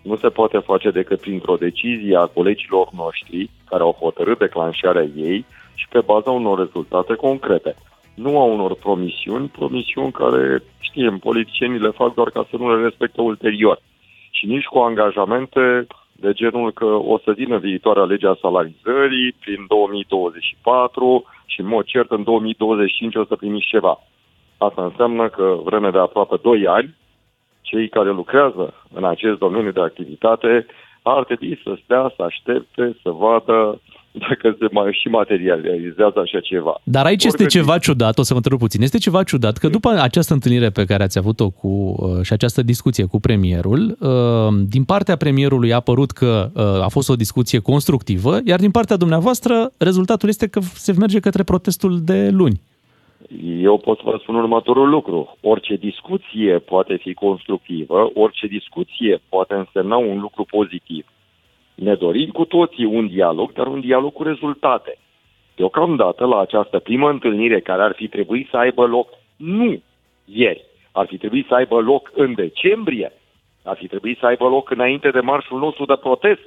nu 0.03 0.17
se 0.17 0.29
poate 0.29 0.59
face 0.59 0.91
decât 0.91 1.21
printr-o 1.21 1.57
decizie 1.57 2.17
a 2.17 2.27
colegilor 2.27 2.89
noștri 2.97 3.51
care 3.69 3.83
au 3.83 3.97
hotărât 4.01 4.39
declanșarea 4.39 5.09
ei 5.17 5.45
și 5.75 5.89
pe 5.89 6.01
baza 6.01 6.31
unor 6.31 6.59
rezultate 6.59 7.15
concrete. 7.15 7.75
Nu 8.15 8.39
a 8.39 8.45
unor 8.45 8.75
promisiuni, 8.75 9.49
promisiuni 9.49 10.13
care, 10.13 10.63
știm, 10.79 11.19
politicienii 11.19 11.79
le 11.79 11.91
fac 11.91 12.15
doar 12.15 12.31
ca 12.31 12.47
să 12.51 12.57
nu 12.57 12.77
le 12.77 12.83
respecte 12.83 13.21
ulterior. 13.21 13.81
Și 14.37 14.47
nici 14.47 14.65
cu 14.65 14.79
angajamente 14.79 15.87
de 16.13 16.33
genul 16.33 16.73
că 16.73 16.85
o 16.85 17.19
să 17.19 17.33
vină 17.33 17.59
viitoarea 17.59 18.05
legea 18.05 18.39
salarizării 18.41 19.33
prin 19.33 19.65
2024 19.69 21.25
și 21.47 21.61
în 21.61 21.67
mod 21.67 21.85
cert 21.85 22.11
în 22.11 22.23
2025 22.23 23.15
o 23.15 23.25
să 23.25 23.37
primiți 23.37 23.67
ceva. 23.67 23.99
Asta 24.59 24.85
înseamnă 24.85 25.29
că 25.29 25.57
vreme 25.65 25.91
de 25.91 25.99
aproape 25.99 26.37
2 26.43 26.67
ani, 26.67 26.95
cei 27.61 27.89
care 27.89 28.11
lucrează 28.11 28.75
în 28.95 29.05
acest 29.05 29.39
domeniu 29.39 29.71
de 29.71 29.81
activitate 29.81 30.67
ar 31.03 31.25
trebui 31.25 31.61
să 31.65 31.79
stea, 31.83 32.13
să 32.17 32.23
aștepte, 32.23 32.97
să 33.03 33.11
vadă 33.11 33.81
dacă 34.19 34.57
se 34.59 34.67
mai 34.71 34.99
și 35.01 35.09
materializează 35.09 36.19
așa 36.21 36.41
ceva. 36.41 36.81
Dar 36.83 37.05
aici 37.05 37.25
este 37.25 37.43
Oricât- 37.43 37.51
ceva 37.51 37.79
ciudat, 37.79 38.19
o 38.19 38.23
să 38.23 38.33
vă 38.33 38.39
întreb 38.39 38.59
puțin. 38.59 38.83
Este 38.83 38.99
ceva 38.99 39.23
ciudat 39.23 39.57
că 39.57 39.69
după 39.69 39.89
această 40.01 40.33
întâlnire 40.33 40.71
pe 40.71 40.85
care 40.85 41.03
ați 41.03 41.19
avut-o 41.19 41.51
cu 41.51 41.69
uh, 41.69 42.23
și 42.23 42.33
această 42.33 42.63
discuție 42.63 43.05
cu 43.05 43.21
premierul, 43.21 43.97
uh, 44.01 44.65
din 44.69 44.85
partea 44.85 45.17
premierului 45.17 45.73
a 45.73 45.81
părut 45.81 46.11
că 46.11 46.51
uh, 46.55 46.63
a 46.85 46.89
fost 46.89 47.09
o 47.09 47.15
discuție 47.15 47.59
constructivă, 47.59 48.39
iar 48.45 48.59
din 48.59 48.71
partea 48.71 48.97
dumneavoastră 48.97 49.73
rezultatul 49.79 50.29
este 50.29 50.47
că 50.49 50.61
se 50.61 50.93
merge 50.99 51.21
către 51.21 51.43
protestul 51.43 52.01
de 52.03 52.29
luni. 52.33 52.61
Eu 53.63 53.79
pot 53.79 53.97
să 53.97 54.03
vă 54.05 54.19
spun 54.23 54.35
următorul 54.35 54.89
lucru. 54.89 55.37
Orice 55.41 55.75
discuție 55.75 56.59
poate 56.59 56.97
fi 56.97 57.15
constructivă, 57.15 58.11
orice 58.15 58.47
discuție 58.47 59.21
poate 59.29 59.55
însemna 59.55 59.97
un 59.97 60.19
lucru 60.21 60.45
pozitiv. 60.51 61.07
Ne 61.77 61.95
dorim 61.95 62.31
cu 62.31 62.45
toții 62.45 62.85
un 62.85 63.07
dialog, 63.07 63.53
dar 63.53 63.67
un 63.67 63.81
dialog 63.81 64.13
cu 64.13 64.23
rezultate. 64.23 64.99
Deocamdată, 65.57 66.25
la 66.25 66.41
această 66.41 66.79
primă 66.79 67.11
întâlnire 67.11 67.61
care 67.61 67.83
ar 67.83 67.93
fi 67.93 68.09
trebuit 68.09 68.49
să 68.49 68.57
aibă 68.57 68.87
loc 68.87 69.09
nu 69.37 69.83
ieri, 70.25 70.65
ar 70.93 71.07
fi 71.07 71.17
trebuit 71.17 71.47
să 71.47 71.55
aibă 71.55 71.81
loc 71.81 72.11
în 72.15 72.35
decembrie, 72.35 73.13
ar 73.65 73.77
fi 73.77 73.87
trebuit 73.87 74.19
să 74.19 74.27
aibă 74.27 74.49
loc 74.49 74.71
înainte 74.71 75.11
de 75.11 75.21
marșul 75.21 75.59
nostru 75.59 75.85
de 75.85 75.97
protest, 76.01 76.41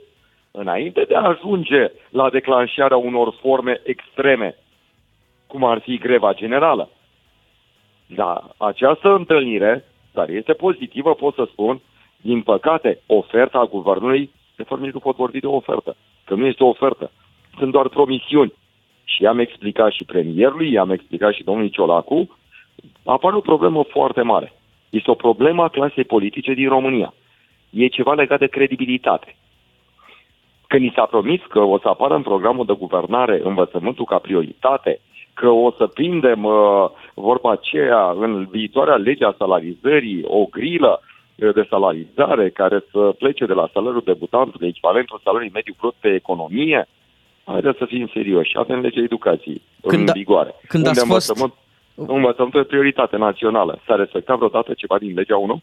înainte 0.52 1.04
de 1.08 1.16
a 1.16 1.28
ajunge 1.28 1.92
la 2.10 2.30
declanșarea 2.30 2.98
unor 2.98 3.34
forme 3.42 3.82
extreme, 3.84 4.56
cum 5.48 5.64
ar 5.64 5.80
fi 5.80 5.98
greva 5.98 6.34
generală. 6.34 6.90
Da, 8.08 8.50
această 8.58 9.14
întâlnire, 9.14 9.86
care 10.14 10.32
este 10.32 10.54
pozitivă, 10.54 11.14
pot 11.14 11.34
să 11.34 11.48
spun, 11.52 11.82
din 12.22 12.42
păcate, 12.42 13.02
oferta 13.08 13.66
guvernului, 13.66 14.32
de 14.60 14.66
fapt 14.66 14.82
nici 14.82 14.94
nu 14.94 15.00
pot 15.00 15.16
vorbi 15.16 15.40
de 15.40 15.48
o 15.48 15.56
ofertă, 15.56 15.96
că 16.26 16.34
nu 16.36 16.46
este 16.46 16.64
o 16.64 16.68
ofertă, 16.68 17.12
sunt 17.58 17.72
doar 17.72 17.88
promisiuni. 17.88 18.54
Și 19.04 19.24
i-am 19.24 19.40
explicat 19.40 19.92
și 19.92 20.04
premierului, 20.04 20.72
i-am 20.72 20.92
explicat 20.92 21.34
și 21.34 21.44
domnului 21.44 21.70
Ciolacu, 21.70 22.38
apare 23.04 23.36
o 23.36 23.48
problemă 23.52 23.84
foarte 23.84 24.22
mare. 24.22 24.54
Este 24.90 25.12
o 25.12 25.22
problemă 25.26 25.64
a 25.64 25.70
clasei 25.70 26.04
politice 26.04 26.54
din 26.54 26.70
România. 26.70 27.14
E 27.70 27.88
ceva 27.88 28.14
legat 28.14 28.40
de 28.40 28.48
credibilitate. 28.48 29.36
Când 30.68 30.82
ni 30.82 30.94
s-a 30.96 31.06
promis 31.06 31.42
că 31.50 31.60
o 31.60 31.80
să 31.80 31.88
apară 31.88 32.16
în 32.16 32.22
programul 32.22 32.66
de 32.66 32.74
guvernare 32.74 33.42
învățământul 33.44 34.06
ca 34.06 34.18
prioritate, 34.18 35.00
că 35.34 35.50
o 35.50 35.72
să 35.72 35.88
prindem 35.88 36.44
uh, 36.44 36.90
vorba 37.14 37.52
aceea 37.52 38.16
în 38.20 38.46
viitoarea 38.46 38.96
lege 38.96 39.26
a 39.26 39.36
salarizării, 39.38 40.24
o 40.24 40.46
grilă 40.46 41.02
uh, 41.02 41.09
de 41.40 41.68
salarizare 41.70 42.50
care 42.50 42.84
să 42.92 43.00
plece 43.18 43.46
de 43.46 43.54
la 43.54 43.70
salariul 43.74 44.02
debutantului, 44.06 44.68
echivalentul 44.68 45.22
salariului 45.24 45.54
mediu 45.54 45.74
brut 45.80 45.96
pe 46.00 46.14
economie, 46.14 46.88
haideți 47.44 47.78
să 47.78 47.86
fim 47.88 48.10
serioși. 48.14 48.52
Avem 48.58 48.80
legea 48.80 49.02
educației 49.02 49.62
Când 49.88 50.02
în 50.02 50.10
a- 50.10 50.12
vigoare. 50.12 50.52
când 50.68 50.86
unde 50.86 51.00
ați 51.00 51.08
fost- 51.10 51.30
învățământ, 51.30 51.54
învățământul 52.16 52.60
e 52.60 52.64
prioritate 52.64 53.18
națională. 53.18 53.80
S-a 53.88 53.96
respectat 53.96 54.36
vreodată 54.38 54.74
ceva 54.74 54.98
din 54.98 55.14
legea 55.16 55.38
1? 55.38 55.62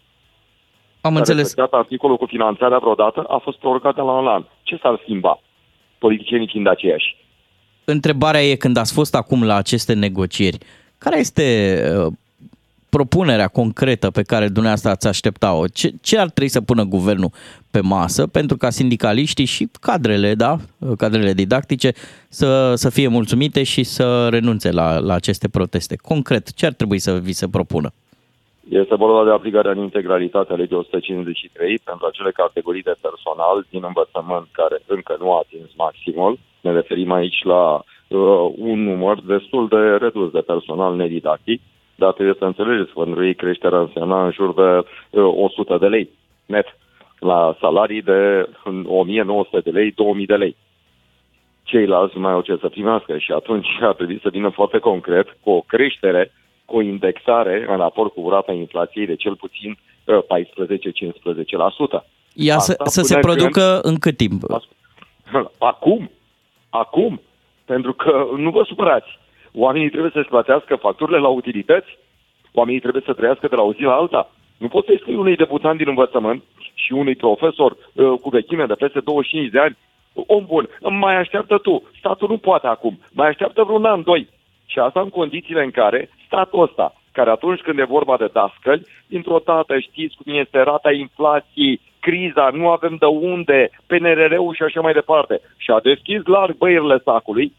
Am 1.01 1.13
S-a 1.13 1.19
înțeles. 1.19 1.41
respectat 1.43 1.79
articolul 1.81 2.17
cu 2.17 2.27
finanțarea 2.27 2.79
vreodată? 2.79 3.21
A 3.29 3.39
fost 3.39 3.59
prorogat 3.59 3.95
de 3.95 4.01
la 4.01 4.13
un 4.13 4.27
an. 4.27 4.45
Ce 4.63 4.79
s-ar 4.83 4.99
schimba? 5.03 5.41
Politicienii 5.99 6.49
fiind 6.49 6.67
aceiași. 6.67 7.17
Întrebarea 7.85 8.43
e 8.43 8.55
când 8.55 8.77
ați 8.77 8.93
fost 8.93 9.15
acum 9.15 9.45
la 9.45 9.55
aceste 9.55 9.93
negocieri, 9.95 10.59
care 10.99 11.19
este 11.19 11.45
uh, 12.07 12.13
propunerea 12.97 13.49
concretă 13.49 14.11
pe 14.11 14.23
care 14.23 14.47
dumneavoastră 14.47 14.91
ați 14.91 15.07
aștepta-o? 15.07 15.67
Ce, 15.67 15.89
ce 16.03 16.19
ar 16.19 16.31
trebui 16.31 16.51
să 16.51 16.61
pună 16.61 16.85
guvernul 16.85 17.31
pe 17.71 17.81
masă 17.81 18.27
pentru 18.27 18.57
ca 18.57 18.71
sindicaliștii 18.71 19.45
și 19.45 19.69
cadrele, 19.81 20.35
da, 20.35 20.57
cadrele 20.99 21.33
didactice 21.33 21.93
să, 22.29 22.75
să 22.75 22.91
fie 22.91 23.09
mulțumite 23.09 23.63
și 23.63 23.83
să 23.83 24.29
renunțe 24.29 24.71
la, 24.71 24.99
la 24.99 25.15
aceste 25.15 25.49
proteste? 25.49 25.97
Concret, 25.97 26.55
ce 26.55 26.67
ar 26.67 26.73
trebui 26.73 26.99
să 26.99 27.13
vi 27.13 27.33
se 27.33 27.49
propună? 27.49 27.91
Este 28.69 28.95
vorba 28.95 29.25
de 29.25 29.31
aplicarea 29.31 29.71
în 29.71 29.79
integralitate 29.79 30.53
a 30.53 30.57
legii 30.57 30.77
153 30.77 31.79
pentru 31.85 32.07
acele 32.07 32.31
categorii 32.31 32.89
de 32.91 32.95
personal 33.01 33.67
din 33.71 33.83
învățământ 33.87 34.47
care 34.53 34.79
încă 34.87 35.17
nu 35.19 35.33
a 35.33 35.43
atins 35.45 35.71
maximul. 35.77 36.39
Ne 36.61 36.73
referim 36.73 37.13
aici 37.13 37.41
la 37.43 37.65
uh, 37.75 38.53
un 38.57 38.85
număr 38.85 39.21
destul 39.21 39.69
de 39.69 39.83
redus 40.05 40.31
de 40.33 40.41
personal 40.41 40.97
nedidactic, 40.97 41.61
dar 41.97 42.13
trebuie 42.13 42.35
să 42.39 42.45
înțelegeți 42.45 42.93
că 42.93 43.01
pentru 43.01 43.25
ei 43.25 43.35
creșterea 43.35 43.79
însemna 43.79 44.25
în 44.25 44.31
jur 44.31 44.55
de 44.55 44.87
uh, 45.21 45.33
100 45.37 45.77
de 45.81 45.87
lei 45.87 46.09
net 46.47 46.67
la 47.19 47.57
salarii 47.61 48.03
de 48.03 48.49
1900 48.87 49.61
de 49.61 49.71
lei, 49.71 49.93
2000 49.93 50.27
de 50.27 50.35
lei. 50.35 50.57
Ceilalți 51.63 52.15
nu 52.15 52.21
mai 52.21 52.33
au 52.33 52.41
ce 52.41 52.57
să 52.61 52.69
primească 52.69 53.19
și 53.19 53.33
atunci 53.33 53.67
ar 53.81 53.95
trebui 53.95 54.21
să 54.23 54.29
vină 54.29 54.49
foarte 54.49 54.79
concret 54.79 55.37
cu 55.41 55.51
o 55.51 55.61
creștere 55.61 56.33
cu 56.65 56.77
o 56.77 56.81
indexare 56.81 57.67
în 57.69 57.77
raport 57.77 58.13
cu 58.13 58.29
rata 58.31 58.53
inflației 58.53 59.07
de 59.07 59.17
cel 59.17 59.37
puțin 59.37 59.79
uh, 60.05 60.19
14-15%. 62.01 62.05
Ea 62.35 62.59
să, 62.59 62.75
Asta 62.79 62.91
să 62.91 63.03
se 63.03 63.19
până 63.19 63.35
producă 63.35 63.81
în 63.83 63.99
cât 63.99 64.17
timp? 64.17 64.43
Acum, 65.59 66.11
acum, 66.71 67.21
pentru 67.65 67.93
că 67.93 68.27
nu 68.37 68.51
vă 68.51 68.63
supărați, 68.67 69.19
oamenii 69.57 69.91
trebuie 69.91 70.11
să-și 70.15 70.29
plătească 70.29 70.77
facturile 70.77 71.19
la 71.19 71.29
utilități, 71.29 71.99
oamenii 72.53 72.81
trebuie 72.81 73.03
să 73.07 73.13
trăiască 73.13 73.47
de 73.49 73.57
la 73.57 73.63
o 73.63 73.73
zi 73.73 73.83
la 73.83 73.95
alta. 73.95 74.31
Nu 74.59 74.69
poți 74.69 74.87
să-i 74.87 74.99
spui 75.01 75.15
unui 75.15 75.37
debutant 75.37 75.79
din 75.79 75.89
învățământ 75.89 76.43
și 76.75 76.93
unui 76.93 77.15
profesor 77.15 77.71
uh, 77.73 78.19
cu 78.21 78.29
vechime 78.29 78.67
de 78.67 78.75
peste 78.75 79.01
25 79.01 79.51
de 79.51 79.59
ani, 79.59 79.77
om 80.27 80.45
bun, 80.47 80.69
mai 80.91 81.17
așteaptă 81.17 81.59
tu. 81.59 81.83
Statul 81.99 82.29
nu 82.29 82.37
poate 82.37 82.67
acum. 82.67 82.99
Mai 83.13 83.29
așteaptă 83.29 83.63
vreun 83.63 83.85
an, 83.85 84.03
doi. 84.03 84.29
Și 84.67 84.79
asta 84.79 85.01
în 85.01 85.09
condițiile 85.09 85.63
în 85.63 85.71
care 85.71 86.11
statul 86.27 86.63
ăsta, 86.63 86.95
care 87.13 87.31
atunci 87.31 87.61
când 87.61 87.79
e 87.79 87.85
vorba 87.85 88.17
de 88.17 88.31
dascăli, 88.33 88.87
dintr-o 89.07 89.41
dată 89.45 89.79
știți 89.79 90.17
cum 90.17 90.35
este 90.35 90.59
rata 90.61 90.93
inflației, 90.93 91.81
criza, 92.01 92.51
nu 92.53 92.69
avem 92.69 92.97
de 92.99 93.07
unde, 93.07 93.71
PNRR-ul 93.87 94.55
și 94.55 94.63
așa 94.63 94.81
mai 94.81 94.93
departe. 94.93 95.41
Și 95.57 95.71
a 95.71 95.81
deschis 95.81 96.21
larg 96.25 96.57
băierile 96.57 96.99
sacului 97.05 97.53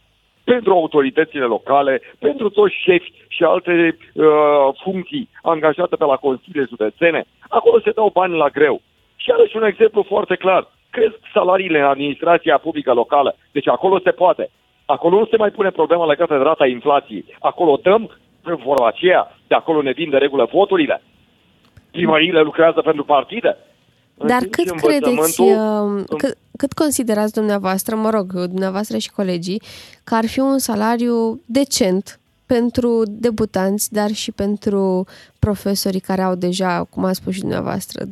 pentru 0.51 0.73
autoritățile 0.73 1.43
locale, 1.43 2.01
pentru 2.19 2.49
toți 2.49 2.75
șefi 2.83 3.11
și 3.27 3.43
alte 3.43 3.97
uh, 4.13 4.25
funcții 4.83 5.29
angajate 5.41 5.95
pe 5.95 6.05
la 6.05 6.15
consiliile 6.15 6.67
județene. 6.69 7.25
Acolo 7.49 7.79
se 7.79 7.91
dau 7.91 8.09
bani 8.13 8.37
la 8.37 8.49
greu. 8.49 8.81
Și 9.15 9.31
are 9.31 9.47
și 9.47 9.57
un 9.57 9.63
exemplu 9.63 10.03
foarte 10.03 10.35
clar. 10.35 10.67
Cresc 10.89 11.17
salariile 11.33 11.79
în 11.79 11.85
administrația 11.85 12.57
publică 12.57 12.93
locală. 12.93 13.35
Deci 13.51 13.67
acolo 13.67 13.99
se 13.99 14.11
poate. 14.11 14.49
Acolo 14.85 15.19
nu 15.19 15.25
se 15.25 15.37
mai 15.37 15.49
pune 15.49 15.69
problema 15.69 16.05
legată 16.05 16.37
de 16.37 16.43
rata 16.43 16.65
inflației. 16.67 17.25
Acolo 17.39 17.79
dăm 17.83 18.17
vorba 18.43 18.87
aceea, 18.87 19.37
de 19.47 19.55
acolo 19.55 19.81
ne 19.81 19.91
vin 19.91 20.09
de 20.09 20.17
regulă 20.17 20.49
voturile. 20.51 21.01
Primăriile 21.91 22.41
lucrează 22.41 22.81
pentru 22.81 23.03
partide. 23.03 23.57
Dar 24.25 24.43
cât 24.51 24.69
credeți, 24.69 25.41
uh, 25.41 26.03
cât, 26.17 26.37
cât 26.57 26.73
considerați 26.73 27.33
dumneavoastră, 27.33 27.95
mă 27.95 28.09
rog, 28.09 28.33
dumneavoastră 28.33 28.97
și 28.97 29.11
colegii, 29.11 29.61
că 30.03 30.15
ar 30.15 30.25
fi 30.25 30.39
un 30.39 30.57
salariu 30.57 31.41
decent 31.45 32.19
pentru 32.45 33.03
debutanți, 33.07 33.93
dar 33.93 34.09
și 34.11 34.31
pentru 34.31 35.05
profesorii 35.39 35.99
care 35.99 36.21
au 36.21 36.35
deja, 36.35 36.83
cum 36.83 37.03
a 37.03 37.13
spus 37.13 37.33
și 37.33 37.39
dumneavoastră, 37.39 38.05
20-25 38.05 38.09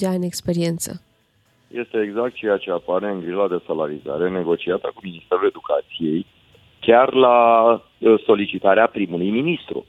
de 0.00 0.06
ani 0.06 0.26
experiență? 0.26 1.00
Este 1.68 2.00
exact 2.00 2.34
ceea 2.34 2.56
ce 2.56 2.70
apare 2.70 3.08
în 3.10 3.20
grila 3.20 3.48
de 3.48 3.62
salarizare 3.66 4.30
negociată 4.30 4.90
cu 4.94 5.00
Ministerul 5.02 5.46
Educației, 5.46 6.26
chiar 6.80 7.12
la 7.12 7.38
uh, 7.72 8.22
solicitarea 8.24 8.86
primului 8.86 9.30
ministru. 9.30 9.86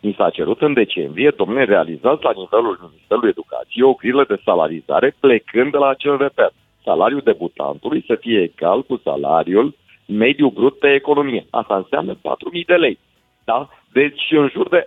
Mi 0.00 0.14
s-a 0.18 0.30
cerut 0.30 0.60
în 0.60 0.72
decembrie, 0.72 1.32
domnule, 1.36 1.64
realizați 1.64 2.22
la 2.22 2.32
nivelul 2.36 2.78
Ministerului 2.80 3.28
Educației 3.28 3.84
o 3.84 3.92
grilă 3.92 4.24
de 4.28 4.40
salarizare 4.44 5.16
plecând 5.20 5.70
de 5.70 5.78
la 5.78 5.88
acel 5.88 6.16
reper. 6.16 6.50
Salariul 6.84 7.20
debutantului 7.24 8.04
să 8.06 8.14
fie 8.14 8.42
egal 8.42 8.82
cu 8.82 9.00
salariul 9.04 9.74
mediu 10.06 10.48
brut 10.48 10.78
pe 10.78 10.94
economie. 10.94 11.46
Asta 11.50 11.76
înseamnă 11.76 12.14
4.000 12.14 12.18
de 12.66 12.74
lei. 12.74 12.98
Da? 13.44 13.68
Deci 13.92 14.22
în 14.30 14.48
jur 14.48 14.68
de 14.68 14.86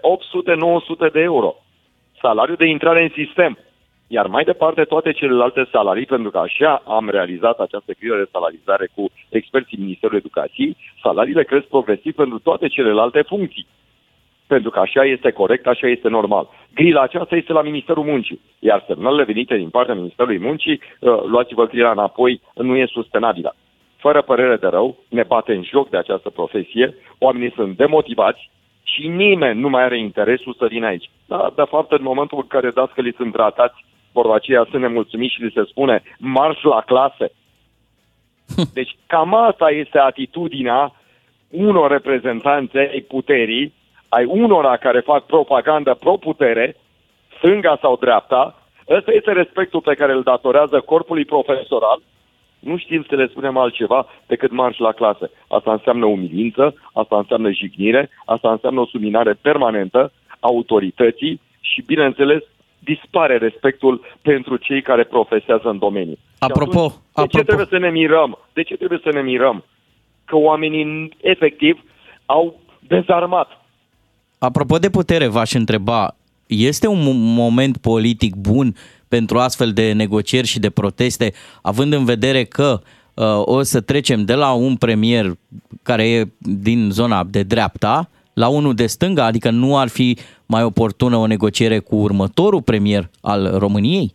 800-900 1.07 1.11
de 1.11 1.19
euro. 1.19 1.55
Salariul 2.21 2.57
de 2.57 2.65
intrare 2.65 3.03
în 3.03 3.25
sistem. 3.25 3.57
Iar 4.07 4.27
mai 4.27 4.43
departe 4.43 4.83
toate 4.83 5.11
celelalte 5.11 5.67
salarii, 5.71 6.05
pentru 6.05 6.31
că 6.31 6.37
așa 6.37 6.83
am 6.85 7.09
realizat 7.09 7.59
această 7.59 7.91
grilă 7.99 8.17
de 8.17 8.29
salarizare 8.31 8.89
cu 8.95 9.05
experții 9.29 9.77
Ministerului 9.77 10.21
Educației, 10.25 10.77
salariile 11.01 11.43
cresc 11.43 11.65
progresiv 11.65 12.15
pentru 12.15 12.39
toate 12.39 12.67
celelalte 12.67 13.21
funcții 13.21 13.67
pentru 14.53 14.69
că 14.69 14.79
așa 14.79 15.03
este 15.03 15.31
corect, 15.31 15.67
așa 15.67 15.87
este 15.87 16.07
normal. 16.07 16.49
Grila 16.73 17.01
aceasta 17.01 17.35
este 17.35 17.53
la 17.53 17.61
Ministerul 17.61 18.03
Muncii, 18.03 18.39
iar 18.59 18.83
semnalele 18.87 19.23
venite 19.23 19.55
din 19.55 19.69
partea 19.69 19.93
Ministerului 19.93 20.39
Muncii, 20.39 20.79
uh, 20.81 21.23
luați-vă 21.33 21.65
grila 21.65 21.91
înapoi, 21.91 22.41
nu 22.55 22.75
e 22.75 22.85
sustenabilă. 22.85 23.55
Fără 23.97 24.21
părere 24.21 24.55
de 24.55 24.67
rău, 24.67 24.97
ne 25.09 25.23
bate 25.23 25.53
în 25.53 25.63
joc 25.63 25.89
de 25.89 25.97
această 25.97 26.29
profesie, 26.29 26.95
oamenii 27.19 27.51
sunt 27.55 27.77
demotivați 27.77 28.49
și 28.83 29.07
nimeni 29.07 29.59
nu 29.59 29.69
mai 29.69 29.83
are 29.83 29.99
interesul 29.99 30.55
să 30.57 30.65
vină 30.69 30.85
aici. 30.85 31.09
Da, 31.27 31.51
de 31.55 31.63
fapt, 31.69 31.91
în 31.91 32.03
momentul 32.03 32.37
în 32.41 32.47
care 32.47 32.69
dascăliți 32.69 33.17
sunt 33.17 33.33
tratați, 33.33 33.85
vorba 34.11 34.35
aceea 34.35 34.67
sunt 34.69 34.81
nemulțumiți 34.81 35.33
și 35.33 35.41
li 35.43 35.51
se 35.55 35.63
spune 35.67 36.03
marș 36.17 36.61
la 36.61 36.81
clase. 36.85 37.31
Deci 38.77 38.95
cam 39.07 39.33
asta 39.33 39.69
este 39.69 39.97
atitudinea 39.97 40.93
unor 41.49 41.91
reprezentanți 41.91 42.77
ai 42.77 43.05
puterii 43.07 43.73
ai 44.15 44.25
unora 44.25 44.77
care 44.77 44.99
fac 44.99 45.25
propagandă 45.25 45.93
pro-putere, 45.93 46.75
stânga 47.37 47.77
sau 47.81 47.97
dreapta, 47.99 48.61
ăsta 48.89 49.11
este 49.11 49.31
respectul 49.31 49.81
pe 49.81 49.93
care 49.93 50.11
îl 50.13 50.23
datorează 50.23 50.79
corpului 50.79 51.25
profesoral. 51.25 51.99
Nu 52.59 52.77
știm 52.77 53.05
să 53.09 53.15
le 53.15 53.27
spunem 53.27 53.57
altceva 53.57 54.07
decât 54.27 54.51
marș 54.51 54.77
la 54.77 54.91
clasă. 54.91 55.29
Asta 55.47 55.71
înseamnă 55.71 56.05
umilință, 56.05 56.75
asta 56.93 57.17
înseamnă 57.17 57.51
jignire, 57.51 58.09
asta 58.25 58.51
înseamnă 58.51 58.79
o 58.79 58.85
subminare 58.85 59.33
permanentă 59.41 60.11
a 60.29 60.37
autorității 60.39 61.41
și, 61.61 61.81
bineînțeles, 61.81 62.43
dispare 62.79 63.37
respectul 63.37 64.01
pentru 64.21 64.55
cei 64.57 64.81
care 64.81 65.03
profesează 65.03 65.69
în 65.69 65.77
domeniu. 65.77 66.17
Apropo, 66.39 66.79
atunci, 66.79 66.95
de 67.13 67.21
apropo. 67.21 67.37
ce 67.37 67.43
trebuie 67.43 67.67
să 67.69 67.77
ne 67.77 67.89
mirăm? 67.89 68.37
De 68.53 68.63
ce 68.63 68.75
trebuie 68.75 68.99
să 69.03 69.11
ne 69.11 69.21
mirăm? 69.21 69.63
Că 70.25 70.35
oamenii 70.35 71.13
efectiv 71.21 71.83
au 72.25 72.59
dezarmat 72.79 73.60
Apropo 74.43 74.77
de 74.77 74.89
putere, 74.89 75.27
v-aș 75.27 75.53
întreba, 75.53 76.15
este 76.47 76.87
un 76.87 77.33
moment 77.33 77.77
politic 77.77 78.35
bun 78.35 78.75
pentru 79.07 79.37
astfel 79.37 79.71
de 79.71 79.91
negocieri 79.91 80.47
și 80.47 80.59
de 80.59 80.69
proteste, 80.69 81.33
având 81.61 81.93
în 81.93 82.05
vedere 82.05 82.43
că 82.43 82.79
uh, 83.13 83.41
o 83.45 83.61
să 83.61 83.81
trecem 83.81 84.25
de 84.25 84.35
la 84.35 84.53
un 84.53 84.75
premier 84.75 85.25
care 85.83 86.09
e 86.09 86.27
din 86.39 86.89
zona 86.91 87.23
de 87.23 87.43
dreapta 87.43 88.09
la 88.33 88.47
unul 88.47 88.73
de 88.73 88.85
stânga, 88.85 89.25
adică 89.25 89.49
nu 89.49 89.77
ar 89.77 89.87
fi 89.87 90.17
mai 90.45 90.63
oportună 90.63 91.17
o 91.17 91.27
negociere 91.27 91.79
cu 91.79 91.95
următorul 91.95 92.61
premier 92.61 93.09
al 93.21 93.57
României? 93.57 94.13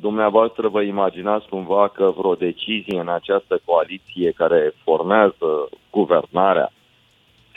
Dumneavoastră 0.00 0.68
vă 0.68 0.82
imaginați 0.82 1.48
cumva 1.48 1.88
că 1.88 2.12
vreo 2.16 2.34
decizie 2.34 3.00
în 3.00 3.08
această 3.08 3.60
coaliție 3.64 4.32
care 4.36 4.74
formează 4.84 5.68
guvernarea 5.90 6.72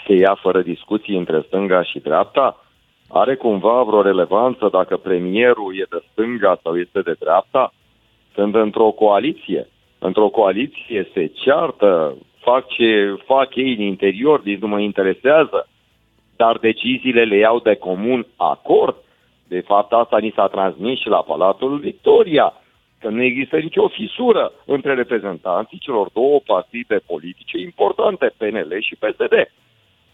se 0.06 0.14
ia 0.14 0.36
fără 0.42 0.62
discuții 0.62 1.18
între 1.18 1.44
stânga 1.48 1.84
și 1.84 2.00
dreapta? 2.00 2.66
Are 3.10 3.36
cumva 3.36 3.84
vreo 3.84 4.02
relevanță 4.02 4.70
dacă 4.72 4.98
premierul 4.98 5.76
e 5.80 5.86
de 5.90 6.04
stânga 6.12 6.60
sau 6.64 6.78
este 6.78 7.02
de 7.02 7.16
dreapta? 7.20 7.74
Sunt 8.34 8.56
într-o 8.56 8.92
coaliție. 8.92 9.68
Într-o 10.00 10.30
coaliție 10.30 11.10
se 11.14 11.26
ceartă, 11.26 12.18
fac 12.40 12.68
ce 12.68 13.18
fac 13.26 13.56
ei 13.56 13.76
în 13.76 13.82
interior, 13.82 14.44
nici 14.44 14.60
nu 14.60 14.68
mă 14.68 14.80
interesează, 14.80 15.68
dar 16.36 16.58
deciziile 16.58 17.24
le 17.24 17.38
iau 17.38 17.60
de 17.60 17.76
comun 17.76 18.28
acord. 18.36 18.96
De 19.48 19.60
fapt, 19.60 19.94
asta 19.94 20.20
ni 20.20 20.34
s-a 20.36 20.48
transmis 20.48 21.00
și 21.00 21.08
la 21.08 21.22
Palatul 21.22 21.78
Victoria, 21.78 22.54
că 23.00 23.10
nu 23.10 23.22
există 23.24 23.58
nicio 23.58 23.88
fisură 23.88 24.52
între 24.66 24.94
reprezentanții 24.94 25.78
celor 25.78 26.10
două 26.14 26.40
partide 26.46 27.02
politice 27.06 27.60
importante, 27.60 28.34
PNL 28.38 28.78
și 28.80 28.96
PSD. 28.96 29.34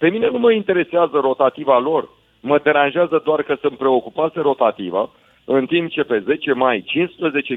Pe 0.01 0.09
mine 0.09 0.27
nu 0.29 0.39
mă 0.39 0.51
interesează 0.51 1.17
rotativa 1.21 1.77
lor. 1.79 2.09
Mă 2.39 2.59
deranjează 2.63 3.21
doar 3.25 3.41
că 3.43 3.55
sunt 3.61 3.77
preocupați 3.77 4.33
de 4.33 4.41
rotativa, 4.41 5.09
în 5.45 5.65
timp 5.65 5.89
ce 5.89 6.03
pe 6.03 6.19
10 6.19 6.53
mai 6.53 6.85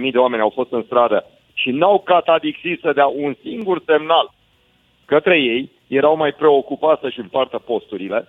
15.000 0.07 0.13
de 0.13 0.19
oameni 0.19 0.43
au 0.43 0.53
fost 0.55 0.73
în 0.73 0.83
stradă 0.87 1.25
și 1.55 1.71
n-au 1.71 2.03
catadixit 2.05 2.81
să 2.81 2.93
dea 2.93 3.07
un 3.07 3.35
singur 3.43 3.83
semnal 3.87 4.31
către 5.05 5.37
ei, 5.41 5.71
erau 5.87 6.17
mai 6.17 6.33
preocupați 6.33 7.01
să-și 7.01 7.21
împartă 7.21 7.59
posturile. 7.59 8.29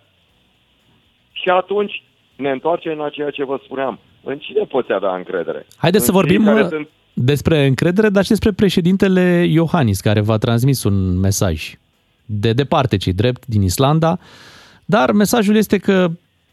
Și 1.32 1.50
atunci 1.50 2.04
ne 2.36 2.50
întoarcem 2.52 2.98
la 2.98 3.10
ceea 3.10 3.30
ce 3.30 3.46
vă 3.46 3.60
spuneam. 3.64 4.00
În 4.24 4.38
cine 4.38 4.64
poți 4.64 4.94
avea 4.94 5.16
încredere? 5.16 5.66
Haideți 5.78 6.04
în 6.04 6.14
să 6.14 6.20
vorbim 6.20 6.44
care 6.44 6.62
uh, 6.62 6.68
sunt... 6.70 6.88
despre 7.14 7.66
încredere, 7.66 8.10
dar 8.10 8.24
și 8.24 8.30
despre 8.30 8.52
președintele 8.52 9.46
Iohannis, 9.48 10.00
care 10.02 10.22
v-a 10.22 10.38
transmis 10.38 10.84
un 10.84 11.20
mesaj 11.20 11.74
de 12.26 12.54
departe 12.54 12.98
cei 12.98 13.14
drept 13.14 13.46
din 13.46 13.62
Islanda, 13.62 14.18
dar 14.86 15.12
mesajul 15.12 15.56
este 15.56 15.78
că 15.78 16.08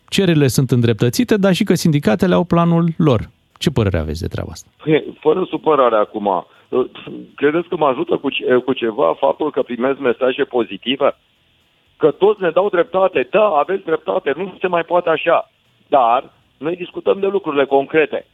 cererile 0.08 0.46
sunt 0.46 0.70
îndreptățite, 0.70 1.36
dar 1.36 1.52
și 1.52 1.64
că 1.64 1.74
sindicatele 1.74 2.34
au 2.34 2.44
planul 2.44 2.88
lor. 2.96 3.30
Ce 3.58 3.70
părere 3.70 3.98
aveți 3.98 4.20
de 4.20 4.26
treaba 4.26 4.50
asta? 4.52 4.68
Păi, 4.84 5.16
Fără 5.20 5.44
supărare 5.48 5.96
acum, 5.96 6.46
credeți 7.36 7.68
că 7.68 7.76
mă 7.76 7.86
ajută 7.86 8.16
cu, 8.16 8.30
ce- 8.30 8.54
cu 8.64 8.72
ceva 8.72 9.14
faptul 9.18 9.50
că 9.50 9.62
primez 9.62 9.96
mesaje 9.98 10.44
pozitive? 10.44 11.16
Că 11.96 12.10
toți 12.10 12.42
ne 12.42 12.50
dau 12.50 12.68
dreptate, 12.68 13.28
da, 13.30 13.44
aveți 13.44 13.84
dreptate, 13.84 14.32
nu 14.36 14.56
se 14.60 14.66
mai 14.66 14.82
poate 14.82 15.08
așa. 15.08 15.50
Dar 15.88 16.32
noi 16.58 16.76
discutăm 16.76 17.20
de 17.20 17.26
lucrurile 17.26 17.64
concrete. 17.64 18.26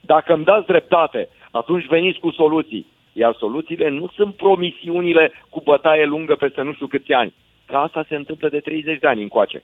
Dacă 0.00 0.32
îmi 0.32 0.44
dați 0.44 0.66
dreptate, 0.66 1.28
atunci 1.50 1.86
veniți 1.86 2.18
cu 2.18 2.30
soluții. 2.30 2.86
Iar 3.18 3.34
soluțiile 3.38 3.88
nu 3.88 4.08
sunt 4.14 4.34
promisiunile 4.34 5.32
cu 5.50 5.60
bătaie 5.60 6.04
lungă 6.04 6.34
peste 6.34 6.62
nu 6.62 6.72
știu 6.72 6.86
câți 6.86 7.12
ani. 7.12 7.34
Că 7.66 7.76
asta 7.76 8.04
se 8.08 8.14
întâmplă 8.14 8.48
de 8.48 8.60
30 8.60 8.98
de 8.98 9.06
ani 9.06 9.22
încoace. 9.22 9.62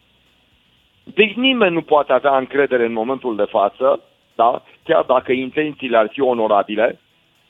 Deci 1.04 1.32
nimeni 1.34 1.74
nu 1.74 1.82
poate 1.82 2.12
avea 2.12 2.36
încredere 2.36 2.84
în 2.84 2.92
momentul 2.92 3.36
de 3.36 3.44
față, 3.44 4.00
da? 4.34 4.62
chiar 4.84 5.02
dacă 5.02 5.32
intențiile 5.32 5.96
ar 5.96 6.08
fi 6.12 6.20
onorabile, 6.20 7.00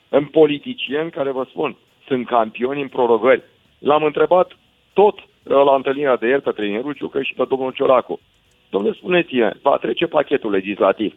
în 0.08 0.24
politicieni 0.24 1.10
care, 1.10 1.30
vă 1.30 1.46
spun, 1.48 1.76
sunt 2.06 2.26
campioni 2.26 2.80
în 2.80 2.88
prorogări. 2.88 3.42
L-am 3.78 4.02
întrebat 4.02 4.56
tot 4.92 5.18
uh, 5.18 5.24
la 5.64 5.74
întâlnirea 5.74 6.16
de 6.16 6.26
ieri 6.26 6.42
pe 6.42 6.50
premierul 6.50 6.92
Ciucă 6.92 7.22
și 7.22 7.34
pe 7.34 7.44
domnul 7.48 7.72
Cioracu. 7.72 8.20
Domnule, 8.70 8.94
spuneți-ne, 8.94 9.52
va 9.62 9.76
trece 9.76 10.06
pachetul 10.06 10.50
legislativ. 10.50 11.14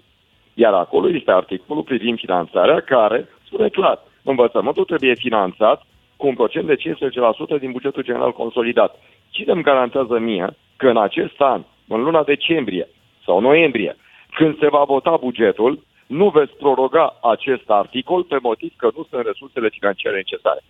Iar 0.53 0.73
acolo 0.73 1.09
este 1.09 1.31
articolul 1.31 1.83
privind 1.83 2.19
finanțarea 2.19 2.79
care 2.79 3.27
spune 3.45 3.69
clar, 3.69 3.99
învățământul 4.29 4.85
trebuie 4.85 5.15
finanțat 5.15 5.85
cu 6.15 6.27
un 6.27 6.35
procent 6.35 6.67
de 6.67 6.75
15% 6.75 7.59
din 7.59 7.71
bugetul 7.71 8.03
general 8.03 8.31
consolidat. 8.31 8.99
Cine 9.29 9.51
îmi 9.51 9.63
garantează 9.63 10.19
mie 10.19 10.47
că 10.75 10.89
în 10.89 10.97
acest 10.97 11.41
an, 11.41 11.61
în 11.87 12.03
luna 12.03 12.23
decembrie 12.23 12.87
sau 13.25 13.39
noiembrie, 13.39 13.95
când 14.33 14.57
se 14.59 14.67
va 14.67 14.83
vota 14.83 15.17
bugetul, 15.19 15.83
nu 16.07 16.29
veți 16.29 16.57
proroga 16.57 17.15
acest 17.21 17.69
articol 17.69 18.23
pe 18.23 18.37
motiv 18.41 18.73
că 18.77 18.89
nu 18.95 19.05
sunt 19.09 19.25
resursele 19.25 19.69
financiare 19.69 20.15
necesare, 20.15 20.61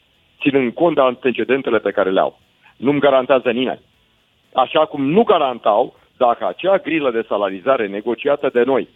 ținând 0.42 0.74
cont 0.74 0.96
de 0.96 1.02
antecedentele 1.02 1.80
pe 1.80 1.92
care 1.92 2.10
le 2.10 2.20
au. 2.20 2.40
Nu-mi 2.78 3.00
garantează 3.00 3.52
nimeni. 3.52 3.82
Așa 4.54 4.86
cum 4.86 5.10
nu 5.10 5.24
garantau 5.24 5.96
dacă 6.18 6.48
acea 6.48 6.78
grilă 6.78 7.12
de 7.12 7.26
salarizare 7.28 7.88
negociată 7.88 8.50
de 8.54 8.64
noi, 8.64 8.88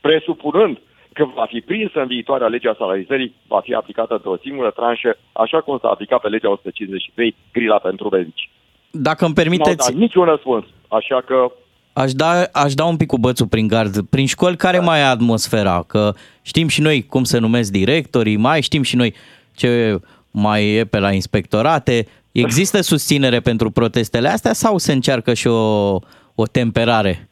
presupunând 0.00 0.78
că 1.14 1.24
va 1.34 1.46
fi 1.48 1.60
prinsă 1.60 2.00
în 2.00 2.06
viitoarea 2.06 2.46
legea 2.46 2.74
salarizării, 2.78 3.34
va 3.46 3.60
fi 3.60 3.74
aplicată 3.74 4.14
într-o 4.14 4.36
singură 4.42 4.70
tranșă, 4.70 5.16
așa 5.32 5.60
cum 5.60 5.78
s-a 5.80 5.88
aplicat 5.88 6.20
pe 6.20 6.28
legea 6.28 6.50
153, 6.50 7.34
grila 7.52 7.78
pentru 7.78 8.08
medici. 8.08 8.50
Dacă 8.90 9.24
îmi 9.24 9.34
Nu 9.36 9.42
permiteți, 9.42 9.86
au 9.86 9.92
dat 9.92 10.00
niciun 10.00 10.24
răspuns, 10.24 10.64
așa 10.88 11.20
că 11.26 11.52
aș 11.92 12.12
da, 12.12 12.30
aș 12.52 12.74
da 12.74 12.84
un 12.84 12.96
pic 12.96 13.06
cu 13.06 13.18
bățul 13.18 13.46
prin 13.46 13.66
gard. 13.66 14.06
Prin 14.10 14.26
școli, 14.26 14.56
care 14.56 14.78
mai 14.78 15.00
e 15.00 15.04
atmosfera? 15.04 15.84
Că 15.86 16.12
știm 16.42 16.68
și 16.68 16.80
noi 16.80 17.06
cum 17.06 17.24
se 17.24 17.38
numesc 17.38 17.72
directorii, 17.72 18.36
mai 18.36 18.62
știm 18.62 18.82
și 18.82 18.96
noi 18.96 19.14
ce 19.54 19.98
mai 20.30 20.74
e 20.74 20.84
pe 20.84 20.98
la 20.98 21.12
inspectorate. 21.12 22.06
Există 22.32 22.80
susținere 22.80 23.40
pentru 23.40 23.70
protestele 23.70 24.28
astea 24.28 24.52
sau 24.52 24.78
se 24.78 24.92
încearcă 24.92 25.34
și 25.34 25.46
o, 25.46 25.92
o 26.34 26.46
temperare? 26.52 27.28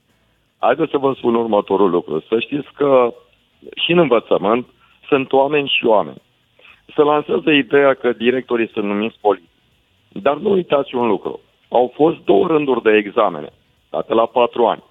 Haideți 0.59 0.91
să 0.91 0.99
vă 0.99 1.15
spun 1.17 1.35
următorul 1.35 1.91
lucru. 1.91 2.25
Să 2.29 2.39
știți 2.39 2.69
că 2.77 3.15
și 3.77 3.93
în 3.93 3.99
învățământ 3.99 4.67
sunt 5.09 5.33
oameni 5.33 5.69
și 5.69 5.87
oameni. 5.87 6.23
Se 6.95 7.03
lansează 7.03 7.51
ideea 7.51 7.95
că 7.95 8.13
directorii 8.13 8.69
sunt 8.69 8.85
numiți 8.85 9.19
politici. 9.21 9.49
Dar 10.09 10.37
nu 10.37 10.51
uitați 10.51 10.95
un 10.95 11.07
lucru. 11.07 11.41
Au 11.69 11.93
fost 11.95 12.17
două 12.25 12.47
rânduri 12.47 12.83
de 12.83 12.97
examene, 12.97 13.49
date 13.91 14.15
la 14.15 14.27
patru 14.27 14.67
ani. 14.67 14.83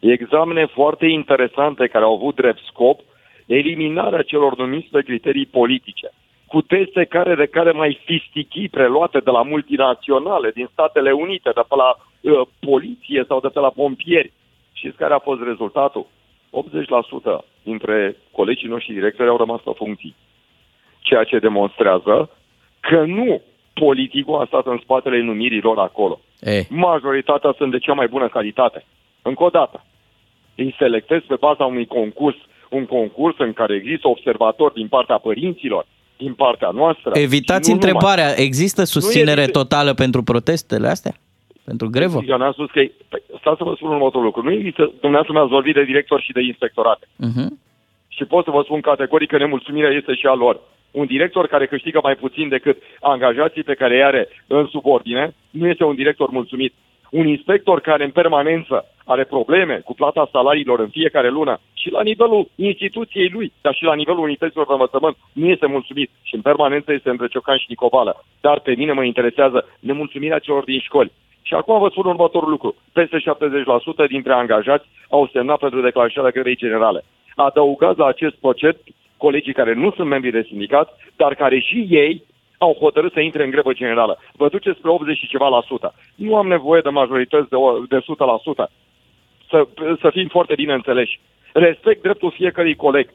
Examene 0.00 0.66
foarte 0.66 1.06
interesante 1.06 1.86
care 1.86 2.04
au 2.04 2.14
avut 2.14 2.34
drept 2.34 2.60
scop 2.66 3.00
eliminarea 3.46 4.22
celor 4.22 4.56
numiți 4.56 4.88
pe 4.88 5.02
criterii 5.02 5.46
politice, 5.46 6.10
cu 6.46 6.60
teste 6.60 7.04
care 7.04 7.34
de 7.34 7.46
care 7.46 7.70
mai 7.70 8.00
fistichii 8.04 8.68
preluate 8.68 9.18
de 9.18 9.30
la 9.30 9.42
multinaționale 9.42 10.50
din 10.50 10.68
Statele 10.72 11.12
Unite, 11.12 11.50
de 11.54 11.62
pe 11.68 11.74
la 11.76 11.96
uh, 11.96 12.46
poliție 12.60 13.24
sau 13.28 13.40
de 13.40 13.48
pe 13.48 13.60
la 13.60 13.70
pompieri. 13.70 14.32
Știți 14.72 14.96
care 14.96 15.14
a 15.14 15.18
fost 15.18 15.40
rezultatul? 15.42 16.06
80% 16.52 17.44
dintre 17.68 18.16
colegii 18.38 18.68
noștri 18.68 18.94
directori 18.98 19.28
au 19.28 19.36
rămas 19.36 19.60
pe 19.60 19.70
funcții. 19.76 20.14
Ceea 20.98 21.24
ce 21.24 21.38
demonstrează 21.38 22.30
că 22.80 23.04
nu 23.04 23.42
politicul 23.72 24.40
a 24.40 24.44
stat 24.46 24.66
în 24.66 24.78
spatele 24.82 25.22
numirilor 25.22 25.78
acolo. 25.78 26.20
E, 26.40 26.66
Majoritatea 26.68 27.54
sunt 27.58 27.70
de 27.70 27.78
cea 27.78 27.92
mai 27.92 28.08
bună 28.08 28.28
calitate. 28.28 28.84
Încă 29.22 29.42
o 29.44 29.48
dată, 29.48 29.84
îi 30.54 30.74
selectez 30.78 31.20
pe 31.26 31.36
baza 31.40 31.64
unui 31.64 31.86
concurs, 31.86 32.36
un 32.70 32.86
concurs 32.86 33.36
în 33.38 33.52
care 33.52 33.74
există 33.74 34.08
observatori 34.08 34.74
din 34.74 34.88
partea 34.88 35.18
părinților, 35.18 35.86
din 36.16 36.34
partea 36.34 36.70
noastră. 36.70 37.10
evitați 37.14 37.68
și 37.68 37.74
nu 37.74 37.80
numai. 37.80 37.92
întrebarea, 37.92 38.28
există 38.46 38.84
susținere 38.84 39.40
există. 39.40 39.58
totală 39.58 39.94
pentru 39.94 40.22
protestele 40.22 40.88
astea? 40.88 41.14
Pentru 41.70 41.88
grevă? 41.96 42.18
Eu 42.26 42.36
n-am 42.36 42.52
spus 42.52 42.70
că... 42.70 42.80
Păi, 43.08 43.22
stați 43.40 43.58
să 43.60 43.64
vă 43.64 43.72
spun 43.74 43.90
următorul 43.90 44.28
lucru. 44.28 44.42
Nu 44.42 44.52
există, 44.52 44.82
dumneavoastră 44.82 45.32
mi-ați 45.32 45.56
vorbit 45.56 45.74
de 45.74 45.90
director 45.90 46.20
și 46.20 46.32
de 46.32 46.42
inspectorate. 46.42 47.06
Uh-huh. 47.06 47.48
Și 48.08 48.24
pot 48.24 48.44
să 48.44 48.50
vă 48.50 48.62
spun 48.64 48.80
categoric 48.80 49.28
că 49.28 49.38
nemulțumirea 49.38 49.90
este 49.90 50.14
și 50.14 50.26
a 50.26 50.34
lor. 50.34 50.60
Un 50.90 51.06
director 51.06 51.46
care 51.46 51.66
câștigă 51.66 52.00
mai 52.02 52.14
puțin 52.14 52.48
decât 52.48 52.76
angajații 53.00 53.62
pe 53.62 53.74
care 53.74 53.94
îi 53.94 54.02
are 54.02 54.28
în 54.46 54.66
subordine, 54.66 55.34
nu 55.50 55.66
este 55.68 55.84
un 55.84 55.94
director 55.94 56.28
mulțumit. 56.30 56.74
Un 57.10 57.26
inspector 57.26 57.80
care 57.80 58.04
în 58.04 58.10
permanență 58.10 58.84
are 59.04 59.24
probleme 59.24 59.80
cu 59.84 59.94
plata 59.94 60.28
salariilor 60.32 60.78
în 60.80 60.88
fiecare 60.88 61.30
lună 61.30 61.60
și 61.74 61.90
la 61.90 62.02
nivelul 62.02 62.48
instituției 62.54 63.28
lui, 63.28 63.52
dar 63.60 63.74
și 63.74 63.84
la 63.84 63.94
nivelul 63.94 64.22
unităților 64.22 64.66
de 64.66 64.72
învățământ, 64.72 65.16
nu 65.32 65.46
este 65.46 65.66
mulțumit 65.66 66.10
și 66.22 66.34
în 66.34 66.40
permanență 66.40 66.92
este 66.92 67.10
între 67.10 67.28
Ciocan 67.28 67.58
și 67.58 67.66
Nicovală. 67.68 68.24
Dar 68.40 68.60
pe 68.60 68.74
mine 68.76 68.92
mă 68.92 69.04
interesează 69.04 69.68
nemulțumirea 69.80 70.38
celor 70.38 70.64
din 70.64 70.80
școli. 70.80 71.12
Și 71.42 71.54
acum 71.54 71.78
vă 71.78 71.88
spun 71.88 72.06
următorul 72.06 72.50
lucru. 72.50 72.74
Peste 72.92 73.18
70% 73.18 74.08
dintre 74.08 74.32
angajați 74.32 74.88
au 75.10 75.28
semnat 75.32 75.58
pentru 75.58 75.80
declanșarea 75.80 76.30
grevei 76.30 76.56
generale. 76.56 77.04
Adăugați 77.36 77.98
la 77.98 78.06
acest 78.06 78.34
procent 78.34 78.76
colegii 79.16 79.52
care 79.52 79.74
nu 79.74 79.90
sunt 79.90 80.08
membri 80.08 80.30
de 80.30 80.46
sindicat, 80.48 80.98
dar 81.16 81.34
care 81.34 81.58
și 81.58 81.86
ei 81.88 82.22
au 82.58 82.72
hotărât 82.80 83.12
să 83.12 83.20
intre 83.20 83.44
în 83.44 83.50
grevă 83.50 83.72
generală. 83.72 84.18
Vă 84.32 84.48
duceți 84.48 84.78
spre 84.78 84.90
80 84.90 85.16
și 85.16 85.28
ceva 85.28 85.48
la 85.48 85.60
sută. 85.66 85.94
Nu 86.14 86.36
am 86.36 86.46
nevoie 86.46 86.80
de 86.80 86.88
majorități 86.88 87.48
de, 87.48 87.54
o- 87.56 87.78
de 87.88 87.98
100%. 87.98 88.02
Să, 89.48 89.66
să 90.00 90.10
fim 90.10 90.28
foarte 90.28 90.54
bine 90.54 90.72
înțeleși. 90.72 91.20
Respect 91.52 92.02
dreptul 92.02 92.30
fiecărui 92.30 92.74
coleg. 92.76 93.10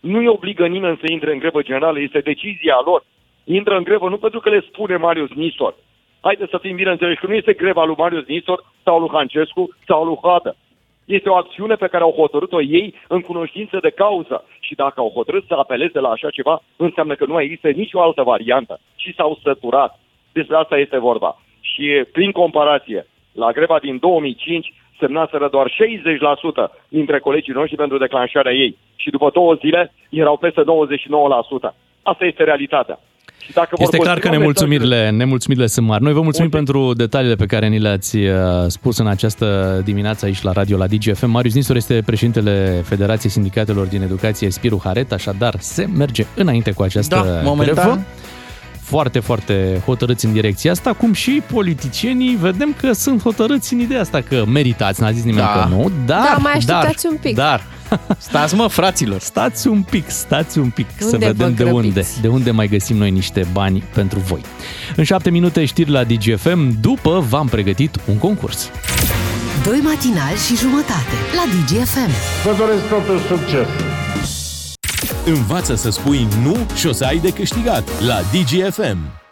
Nu-i 0.00 0.26
obligă 0.26 0.66
nimeni 0.66 0.98
să 1.00 1.12
intre 1.12 1.32
în 1.32 1.38
grevă 1.38 1.62
generală, 1.62 2.00
este 2.00 2.20
decizia 2.20 2.80
lor. 2.84 3.04
Intră 3.44 3.76
în 3.76 3.82
grevă 3.82 4.08
nu 4.08 4.16
pentru 4.16 4.40
că 4.40 4.48
le 4.50 4.60
spune 4.60 4.96
Marius 4.96 5.30
Nistor. 5.30 5.74
Haideți 6.20 6.50
să 6.50 6.58
fim 6.58 6.76
bine 6.76 6.90
înțeleși 6.90 7.20
că 7.20 7.26
nu 7.26 7.34
este 7.34 7.52
greva 7.52 7.84
lui 7.84 7.94
Marius 7.98 8.26
Nistor 8.26 8.64
sau 8.82 8.98
lui 8.98 9.10
Hancescu 9.12 9.76
sau 9.86 10.04
lui 10.04 10.18
Hadă. 10.22 10.56
Este 11.04 11.28
o 11.28 11.34
acțiune 11.34 11.74
pe 11.74 11.86
care 11.86 12.02
au 12.02 12.12
hotărât-o 12.12 12.62
ei 12.62 12.94
în 13.08 13.20
cunoștință 13.20 13.78
de 13.80 13.90
cauză. 13.90 14.44
Și 14.60 14.74
dacă 14.74 15.00
au 15.00 15.10
hotărât 15.14 15.44
să 15.46 15.54
apeleze 15.54 16.00
la 16.00 16.08
așa 16.08 16.30
ceva, 16.30 16.62
înseamnă 16.76 17.14
că 17.14 17.24
nu 17.26 17.32
mai 17.32 17.44
există 17.44 17.68
nicio 17.68 18.02
altă 18.02 18.22
variantă. 18.22 18.80
Și 18.96 19.14
s-au 19.14 19.38
săturat. 19.42 20.00
Despre 20.32 20.56
asta 20.56 20.76
este 20.78 20.98
vorba. 20.98 21.42
Și 21.60 22.04
prin 22.12 22.30
comparație, 22.32 23.06
la 23.32 23.50
greva 23.50 23.78
din 23.78 23.98
2005 23.98 24.72
semnaseră 24.98 25.48
doar 25.48 25.70
60% 25.70 25.74
dintre 26.88 27.18
colegii 27.18 27.52
noștri 27.52 27.76
pentru 27.76 27.98
declanșarea 27.98 28.52
ei. 28.52 28.76
Și 28.96 29.10
după 29.10 29.30
două 29.30 29.54
zile 29.54 29.92
erau 30.10 30.36
peste 30.36 30.62
99%. 31.70 31.74
Asta 32.02 32.24
este 32.24 32.44
realitatea. 32.44 32.98
Și 33.38 33.52
dacă 33.52 33.68
vor 33.70 33.84
Este 33.84 33.96
clar 33.96 34.06
că 34.06 34.20
continua 34.20 34.38
nemulțumirile, 34.38 35.10
nemulțumirile 35.10 35.66
sunt 35.66 35.86
mari. 35.86 36.02
Noi 36.02 36.12
vă 36.12 36.20
mulțumim 36.20 36.50
pentru 36.50 36.92
detaliile 36.92 37.34
pe 37.34 37.46
care 37.46 37.68
ni 37.68 37.78
le-ați 37.78 38.16
uh, 38.16 38.32
spus 38.66 38.98
în 38.98 39.06
această 39.06 39.80
dimineață 39.84 40.24
aici 40.24 40.42
la 40.42 40.52
radio, 40.52 40.76
la 40.76 40.86
DGFM. 40.86 41.30
Marius 41.30 41.54
Nistor 41.54 41.76
este 41.76 42.02
președintele 42.06 42.82
Federației 42.84 43.30
Sindicatelor 43.30 43.86
din 43.86 44.02
Educație 44.02 44.50
Spiru 44.50 44.80
Haret, 44.84 45.12
așadar 45.12 45.54
se 45.58 45.86
merge 45.96 46.26
înainte 46.34 46.70
cu 46.70 46.82
această 46.82 47.14
Da, 47.14 47.40
momentan. 47.42 47.74
grevă. 47.74 48.00
Foarte, 48.88 49.18
foarte 49.18 49.82
hotărâți 49.84 50.24
în 50.24 50.32
direcția 50.32 50.70
asta, 50.70 50.92
cum 50.92 51.12
și 51.12 51.42
politicienii 51.52 52.36
vedem 52.40 52.74
că 52.80 52.92
sunt 52.92 53.22
hotărâți 53.22 53.72
în 53.72 53.80
ideea 53.80 54.00
asta, 54.00 54.20
că 54.20 54.44
meritați, 54.46 55.00
n-a 55.00 55.10
zis 55.12 55.22
nimeni 55.24 55.46
Da. 55.54 55.60
că 55.62 55.74
nu, 55.74 55.90
dar... 56.06 56.22
Da, 56.22 56.36
mai 56.40 56.52
așteptați 56.52 57.02
dar, 57.02 57.12
un 57.12 57.18
pic. 57.22 57.34
Dar, 57.34 57.62
Stați 58.18 58.54
mă, 58.54 58.66
fraților! 58.66 59.20
stați 59.20 59.68
un 59.68 59.82
pic, 59.82 60.10
stați 60.10 60.58
un 60.58 60.70
pic, 60.70 60.86
să 60.98 61.04
Unde 61.12 61.16
vă 61.26 61.32
vedem 61.32 61.54
de 61.54 61.62
grăbiți? 61.64 61.86
unde, 61.86 62.06
de 62.20 62.28
unde 62.28 62.50
mai 62.50 62.68
găsim 62.68 62.96
noi 62.96 63.10
niște 63.10 63.46
bani 63.52 63.82
pentru 63.94 64.18
voi. 64.18 64.40
În 64.96 65.04
șapte 65.04 65.30
minute 65.30 65.64
știri 65.64 65.90
la 65.90 66.04
DGFM, 66.04 66.80
după 66.80 67.24
v-am 67.28 67.46
pregătit 67.46 67.96
un 68.08 68.16
concurs. 68.18 68.70
Doi 69.64 69.80
matinali 69.84 70.36
și 70.46 70.56
jumătate 70.56 71.14
la 71.36 71.42
DGFM. 71.52 72.10
Vă 72.44 72.54
doresc 72.58 72.88
totul 72.88 73.18
succes! 73.18 73.66
Învață 75.24 75.74
să 75.74 75.90
spui 75.90 76.28
nu 76.42 76.56
și 76.74 76.86
o 76.86 76.92
să 76.92 77.04
ai 77.04 77.18
de 77.18 77.32
câștigat 77.32 78.00
la 78.00 78.20
DGFM. 78.20 79.27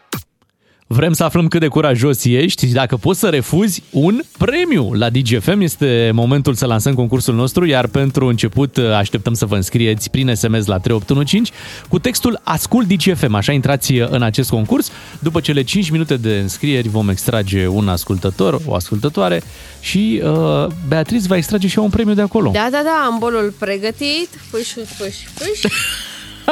Vrem 0.89 1.13
să 1.13 1.25
aflăm 1.25 1.49
cât 1.49 1.61
de 1.61 1.67
curajos 1.67 2.25
ești 2.25 2.67
și 2.67 2.73
dacă 2.73 2.97
poți 2.97 3.19
să 3.19 3.29
refuzi 3.29 3.83
un 3.91 4.21
premiu. 4.39 4.93
La 4.93 5.11
DGFM 5.11 5.61
este 5.61 6.11
momentul 6.15 6.55
să 6.55 6.67
lansăm 6.67 6.95
concursul 6.95 7.35
nostru, 7.35 7.67
iar 7.67 7.87
pentru 7.87 8.27
început 8.27 8.79
așteptăm 8.79 9.35
să 9.35 9.47
vă 9.47 9.55
înscrieți 9.55 10.11
prin 10.11 10.35
SMS 10.35 10.67
la 10.67 10.79
3815 10.79 11.53
cu 11.89 11.99
textul 11.99 12.41
Ascult 12.43 12.87
DGFM. 12.87 13.35
Așa 13.35 13.53
intrați 13.53 13.93
în 13.93 14.23
acest 14.23 14.51
concurs. 14.51 14.91
După 15.19 15.41
cele 15.41 15.63
5 15.63 15.91
minute 15.91 16.17
de 16.17 16.39
înscrieri 16.39 16.89
vom 16.89 17.09
extrage 17.09 17.67
un 17.67 17.89
ascultător, 17.89 18.61
o 18.67 18.75
ascultătoare 18.75 19.43
și 19.81 20.23
uh, 20.25 20.67
Beatriz 20.89 21.27
va 21.27 21.37
extrage 21.37 21.69
și 21.69 21.79
ea 21.79 21.85
un 21.85 21.91
premiu 21.91 22.15
de 22.15 22.23
acolo. 22.23 22.51
Da, 22.51 22.69
da, 22.71 22.81
da, 22.85 23.05
am 23.07 23.17
bolul 23.19 23.55
pregătit. 23.59 24.29
Fâș, 24.51 24.69
fâș, 24.97 25.15
fâș. 25.35 25.73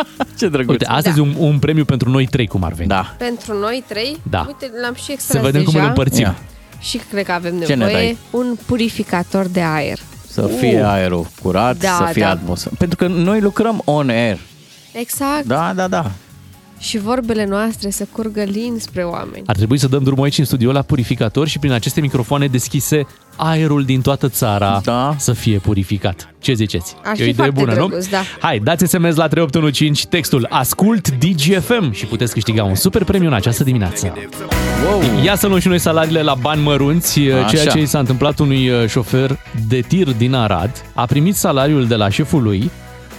Ce 0.39 0.49
drăguț! 0.49 0.71
Uite, 0.71 0.87
astăzi 0.87 1.17
Da. 1.17 1.23
un, 1.23 1.35
un 1.39 1.59
premiu 1.59 1.85
pentru 1.85 2.11
noi 2.11 2.27
trei, 2.27 2.47
cum 2.47 2.65
ar 2.65 2.73
veni. 2.73 2.89
Da. 2.89 3.15
Pentru 3.19 3.59
noi 3.59 3.85
trei. 3.89 4.17
Da. 4.31 4.45
Uite, 4.47 4.71
l-am 4.83 4.95
și 4.95 5.05
Să 5.05 5.13
extras 5.13 5.43
vedem 5.43 5.61
deja. 5.65 5.71
cum 5.73 5.81
îl 5.81 5.87
împărțim. 5.87 6.23
Ia. 6.23 6.37
Și 6.81 7.01
cred 7.11 7.25
că 7.25 7.33
avem 7.33 7.61
Ce 7.61 7.75
ne 7.75 7.85
nevoie 7.85 8.05
dai? 8.05 8.19
un 8.31 8.57
purificator 8.67 9.47
de 9.47 9.61
aer. 9.63 9.99
Să 10.29 10.47
fie 10.47 10.83
aerul 10.87 11.27
curat, 11.43 11.77
Da, 11.77 11.97
să 12.07 12.13
fie 12.13 12.23
da. 12.23 12.31
atmosferă. 12.31 12.75
Pentru 12.79 12.97
că 12.97 13.07
noi 13.07 13.41
lucrăm 13.41 13.83
on 13.85 14.09
air. 14.09 14.39
Exact. 14.93 15.45
Da, 15.45 15.73
da, 15.75 15.89
da. 15.89 16.11
Și 16.79 16.99
vorbele 16.99 17.47
noastre 17.47 17.91
să 17.91 18.07
curgă 18.13 18.43
lin 18.43 18.77
spre 18.79 19.03
oameni. 19.03 19.43
Ar 19.47 19.57
trebui 19.57 19.79
să 19.79 19.89
dăm 19.89 20.03
drumul 20.03 20.25
aici 20.25 20.39
în 20.39 20.45
studio 20.45 20.73
la 20.73 20.83
purificator 20.83 21.49
și 21.49 21.59
prin 21.59 21.73
aceste 21.73 22.01
microfoane 22.01 22.47
deschise 22.47 23.07
aerul 23.37 23.85
din 23.85 24.01
toată 24.01 24.29
țara 24.29 24.81
da. 24.85 25.15
să 25.19 25.33
fie 25.33 25.59
purificat. 25.59 26.35
Ce 26.39 26.53
ziceți? 26.53 26.95
Ar 27.05 27.07
e 27.07 27.11
o 27.13 27.15
fi 27.15 27.23
idee 27.23 27.35
foarte 27.35 27.61
bună, 27.61 27.73
drăguț, 27.73 28.05
nu? 28.05 28.11
da. 28.11 28.23
Hai, 28.41 28.59
dați 28.59 28.85
SMS 28.87 29.15
la 29.17 29.29
3815 29.29 30.07
textul 30.07 30.47
Ascult 30.51 31.11
DGFM 31.11 31.93
și 31.93 32.07
puteți 32.07 32.33
câștiga 32.33 32.65
un 32.65 32.75
super 32.75 33.05
premiu 33.05 33.29
în 33.29 33.35
această 33.35 33.65
dimineață. 33.65 34.13
Wow. 34.85 35.25
Ia 35.25 35.37
să 35.37 35.47
luăm 35.47 35.61
și 35.61 35.69
noi 35.69 35.79
salariile 35.79 36.23
la 36.23 36.35
bani 36.35 36.63
mărunți, 36.63 37.21
Așa. 37.21 37.47
ceea 37.47 37.67
ce 37.67 37.81
i 37.81 37.87
s-a 37.87 37.99
întâmplat 37.99 38.39
unui 38.39 38.69
uh, 38.69 38.89
șofer 38.89 39.39
de 39.69 39.81
tir 39.81 40.13
din 40.13 40.35
Arad. 40.35 40.85
A 40.95 41.07
primit 41.07 41.35
salariul 41.35 41.87
de 41.87 41.95
la 41.95 42.09
șeful 42.09 42.43
lui 42.43 42.71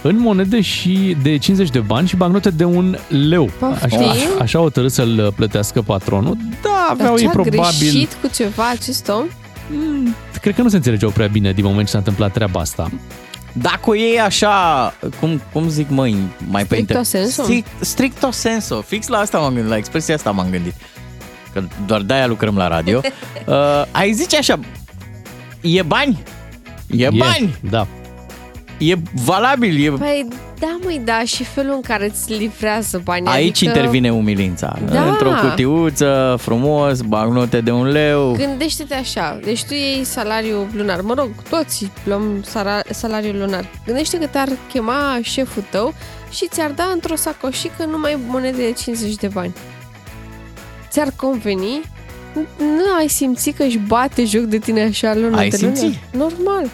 în 0.02 0.18
monede 0.18 0.60
și 0.60 1.16
de 1.22 1.36
50 1.36 1.70
de 1.70 1.78
bani 1.78 2.08
și 2.08 2.16
bancnote 2.16 2.50
de 2.50 2.64
un 2.64 2.96
leu. 3.08 3.50
Poftim? 3.58 3.98
Așa, 3.98 4.14
așa 4.40 4.60
o 4.60 4.88
să 4.88 5.02
l 5.02 5.32
plătească 5.36 5.82
patronul. 5.82 6.36
Da, 6.62 6.86
aveau 6.90 7.08
Dar 7.08 7.18
ei 7.18 7.22
ce-a 7.22 7.30
probabil... 7.30 7.78
greșit 7.78 8.12
cu 8.22 8.28
ceva 8.34 8.70
acest 8.70 9.08
om? 9.08 9.24
Cred 10.40 10.54
că 10.54 10.62
nu 10.62 10.68
se 10.68 10.76
înțelegeau 10.76 11.10
prea 11.10 11.26
bine 11.26 11.52
din 11.52 11.64
moment 11.64 11.84
ce 11.84 11.92
s-a 11.92 11.98
întâmplat 11.98 12.32
treaba 12.32 12.60
asta. 12.60 12.90
Dacă 13.52 13.80
o 13.90 13.94
iei 13.94 14.20
așa, 14.20 14.94
cum, 15.20 15.42
cum 15.52 15.68
zic 15.68 15.88
măi, 15.88 16.16
mai 16.50 16.64
pe 16.64 16.74
Stricto 16.74 16.98
inter- 16.98 17.02
sensu? 17.02 17.42
Strict, 17.42 17.68
stricto 17.80 18.30
senso. 18.30 18.80
Fix 18.80 19.06
la 19.06 19.18
asta 19.18 19.38
m-am 19.38 19.52
gândit, 19.52 19.70
la 19.70 19.76
expresia 19.76 20.14
asta 20.14 20.30
m-am 20.30 20.50
gândit. 20.50 20.74
Că 21.52 21.62
doar 21.86 22.00
de-aia 22.00 22.26
lucrăm 22.26 22.56
la 22.56 22.68
radio. 22.68 23.00
uh, 23.46 23.54
ai 23.90 24.12
zice 24.12 24.36
așa, 24.36 24.58
e 25.60 25.82
bani? 25.82 26.22
E, 26.86 27.08
bani? 27.16 27.56
Da. 27.70 27.86
E 28.78 28.94
valabil, 29.24 29.84
e... 29.86 29.90
Păi 29.90 30.28
da, 30.58 30.78
măi, 30.82 31.00
da, 31.04 31.22
și 31.24 31.44
felul 31.44 31.72
în 31.74 31.80
care 31.80 32.04
îți 32.04 32.32
livrează 32.32 33.00
banii. 33.04 33.28
Aici 33.28 33.56
adică... 33.56 33.64
intervine 33.64 34.12
umilința. 34.12 34.78
Da. 34.90 35.08
Într-o 35.08 35.30
cutiuță, 35.40 36.36
frumos, 36.40 37.00
bancnote 37.00 37.60
de 37.60 37.70
un 37.70 37.86
leu. 37.86 38.32
Gândește-te 38.32 38.94
așa, 38.94 39.38
deci 39.44 39.64
tu 39.64 39.74
iei 39.74 40.04
salariul 40.04 40.66
lunar, 40.72 41.00
mă 41.00 41.14
rog, 41.14 41.28
toți 41.50 41.90
luăm 42.04 42.44
sara- 42.44 42.90
salariul 42.90 43.38
lunar. 43.38 43.64
Gândește 43.86 44.18
că 44.18 44.26
te-ar 44.26 44.48
chema 44.72 45.18
șeful 45.22 45.64
tău 45.70 45.94
și 46.30 46.48
ți-ar 46.48 46.70
da 46.70 46.90
într-o 46.92 47.16
sacoșică 47.16 47.84
numai 47.90 48.18
monede 48.28 48.56
de 48.56 48.72
50 48.72 49.14
de 49.14 49.28
bani. 49.32 49.52
Ți-ar 50.90 51.08
conveni? 51.16 51.80
Nu 52.58 52.94
ai 52.98 53.08
simțit 53.08 53.56
că 53.56 53.62
își 53.62 53.78
bate 53.78 54.24
joc 54.24 54.42
de 54.42 54.58
tine 54.58 54.82
așa 54.82 55.14
lună 55.14 55.36
Ai 55.36 55.48
de 55.48 55.58
lună? 55.60 55.74
simțit? 55.74 55.98
Normal. 56.12 56.70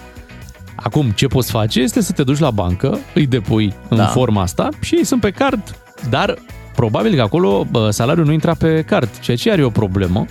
Acum, 0.82 1.10
ce 1.10 1.26
poți 1.26 1.50
face 1.50 1.80
este 1.80 2.00
să 2.00 2.12
te 2.12 2.22
duci 2.22 2.38
la 2.38 2.50
bancă, 2.50 2.98
îi 3.14 3.26
depui 3.26 3.74
în 3.88 3.96
Da. 3.96 4.06
forma 4.06 4.42
asta 4.42 4.68
și 4.80 4.94
ei 4.94 5.04
sunt 5.04 5.20
pe 5.20 5.30
card. 5.30 5.76
Dar 6.10 6.34
probabil 6.74 7.14
că 7.14 7.20
acolo 7.20 7.66
bă, 7.70 7.90
salariul 7.90 8.26
nu 8.26 8.32
intra 8.32 8.54
pe 8.54 8.82
card, 8.86 9.08
ceea 9.20 9.36
ce 9.36 9.50
are 9.50 9.64
o 9.64 9.70
problemă. 9.70 10.26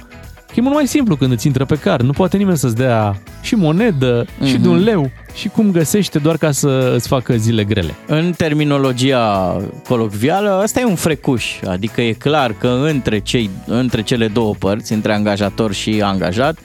Că 0.47 0.53
e 0.57 0.61
mult 0.61 0.75
mai 0.75 0.87
simplu 0.87 1.15
când 1.15 1.31
îți 1.31 1.47
intră 1.47 1.65
pe 1.65 1.75
card. 1.75 2.05
Nu 2.05 2.11
poate 2.11 2.37
nimeni 2.37 2.57
să-ți 2.57 2.75
dea 2.75 3.21
și 3.41 3.55
monedă, 3.55 4.25
mm-hmm. 4.25 4.45
și 4.45 4.57
de 4.57 4.67
un 4.67 4.83
leu, 4.83 5.11
și 5.33 5.47
cum 5.47 5.71
găsește 5.71 6.19
doar 6.19 6.37
ca 6.37 6.51
să 6.51 6.93
îți 6.95 7.07
facă 7.07 7.35
zile 7.35 7.63
grele. 7.63 7.95
În 8.07 8.31
terminologia 8.37 9.57
colocvială, 9.87 10.59
ăsta 10.63 10.79
e 10.79 10.85
un 10.85 10.95
frecuș, 10.95 11.59
adică 11.67 12.01
e 12.01 12.11
clar 12.11 12.53
că 12.53 12.67
între, 12.67 13.19
cei, 13.19 13.49
între 13.65 14.01
cele 14.01 14.27
două 14.27 14.53
părți, 14.59 14.93
între 14.93 15.13
angajator 15.13 15.73
și 15.73 16.01
angajat, 16.03 16.57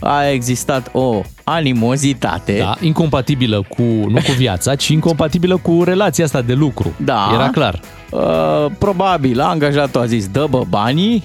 a 0.00 0.28
existat 0.28 0.88
o 0.92 1.20
animozitate. 1.44 2.58
Da, 2.58 2.76
incompatibilă 2.80 3.64
cu, 3.68 3.82
nu 3.82 4.20
cu 4.26 4.32
viața, 4.36 4.74
ci 4.74 4.88
incompatibilă 4.88 5.56
cu 5.56 5.82
relația 5.84 6.24
asta 6.24 6.40
de 6.40 6.52
lucru. 6.52 6.92
Da. 6.96 7.30
Era 7.34 7.48
clar. 7.48 7.80
Uh, 8.10 8.20
probabil 8.78 9.40
angajatul 9.40 10.00
a 10.00 10.06
zis 10.06 10.28
dă 10.28 10.46
bă 10.50 10.62
banii, 10.68 11.24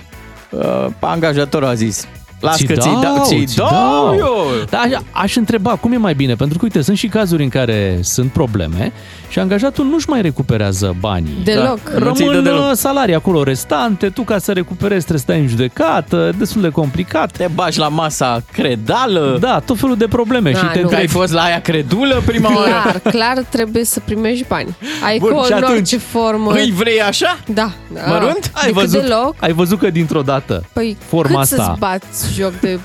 uh, 0.49 0.87
angajatorul 0.99 1.67
a 1.67 1.73
zis 1.73 2.07
las 2.39 2.55
Ți 2.57 2.65
că 2.65 2.73
ți-i 2.73 2.97
dau, 3.01 3.23
ți-i 3.25 3.45
ți 3.45 3.55
dau 3.55 4.15
eu. 4.17 4.45
Da, 4.69 4.77
aș, 4.77 4.89
aș 5.11 5.35
întreba 5.35 5.71
cum 5.75 5.91
e 5.91 5.97
mai 5.97 6.13
bine, 6.13 6.35
pentru 6.35 6.57
că, 6.57 6.63
uite, 6.65 6.81
sunt 6.81 6.97
și 6.97 7.07
cazuri 7.07 7.43
în 7.43 7.49
care 7.49 7.99
sunt 8.01 8.31
probleme 8.31 8.91
și 9.29 9.39
angajatul 9.39 9.85
nu-și 9.85 10.09
mai 10.09 10.21
recuperează 10.21 10.95
banii. 10.99 11.37
Deloc. 11.43 11.79
Da. 11.93 11.99
Nu 11.99 12.13
ți-i 12.13 12.25
dă 12.25 12.31
Rămân 12.31 12.43
deloc. 12.43 12.69
uh, 12.69 12.71
salarii 12.73 13.15
acolo 13.15 13.43
restante, 13.43 14.09
tu 14.09 14.21
ca 14.21 14.37
să 14.37 14.51
recuperezi 14.51 15.05
trebuie 15.05 15.17
să 15.19 15.23
stai 15.23 15.39
în 15.39 15.47
judecată, 15.47 16.33
destul 16.37 16.61
de 16.61 16.69
complicat. 16.69 17.31
Te 17.31 17.47
bagi 17.53 17.79
la 17.79 17.87
masa 17.87 18.41
credală, 18.51 19.37
Da, 19.39 19.59
tot 19.59 19.79
felul 19.79 19.95
de 19.97 20.07
probleme 20.07 20.51
Da, 20.51 20.57
și 20.59 20.65
te 20.65 20.79
nu. 20.81 20.87
că 20.87 20.95
ai 20.95 21.01
întrebi, 21.01 21.07
fost 21.07 21.33
la 21.33 21.41
aia 21.41 21.61
credulă 21.61 22.21
prima 22.25 22.55
oară. 22.55 22.69
Clar, 22.69 22.99
clar 23.13 23.45
trebuie 23.49 23.83
să 23.85 23.99
primești 24.05 24.45
bani. 24.47 24.75
Ai 25.05 25.17
Bun, 25.19 25.31
cu 25.31 25.43
și 25.45 25.51
în 25.51 25.57
atunci, 25.57 25.71
orice 25.77 25.97
formă. 25.97 26.51
Îi 26.53 26.71
vrei 26.77 27.01
așa? 27.01 27.37
Da. 27.45 27.71
da. 27.93 28.01
Mărunt? 28.07 28.51
ai 28.53 28.65
Decât 28.71 28.81
văzut, 28.81 29.01
deloc. 29.01 29.35
ai 29.39 29.51
văzut 29.53 29.79
că 29.79 29.89
dintr-o 29.89 30.21
dată 30.21 30.63
Păi 30.73 30.97
forma 31.07 31.29
cât 31.39 31.51
asta... 31.51 31.63
să-ți 31.63 31.79
bați 31.79 32.24
joc 32.33 32.59
de 32.59 32.79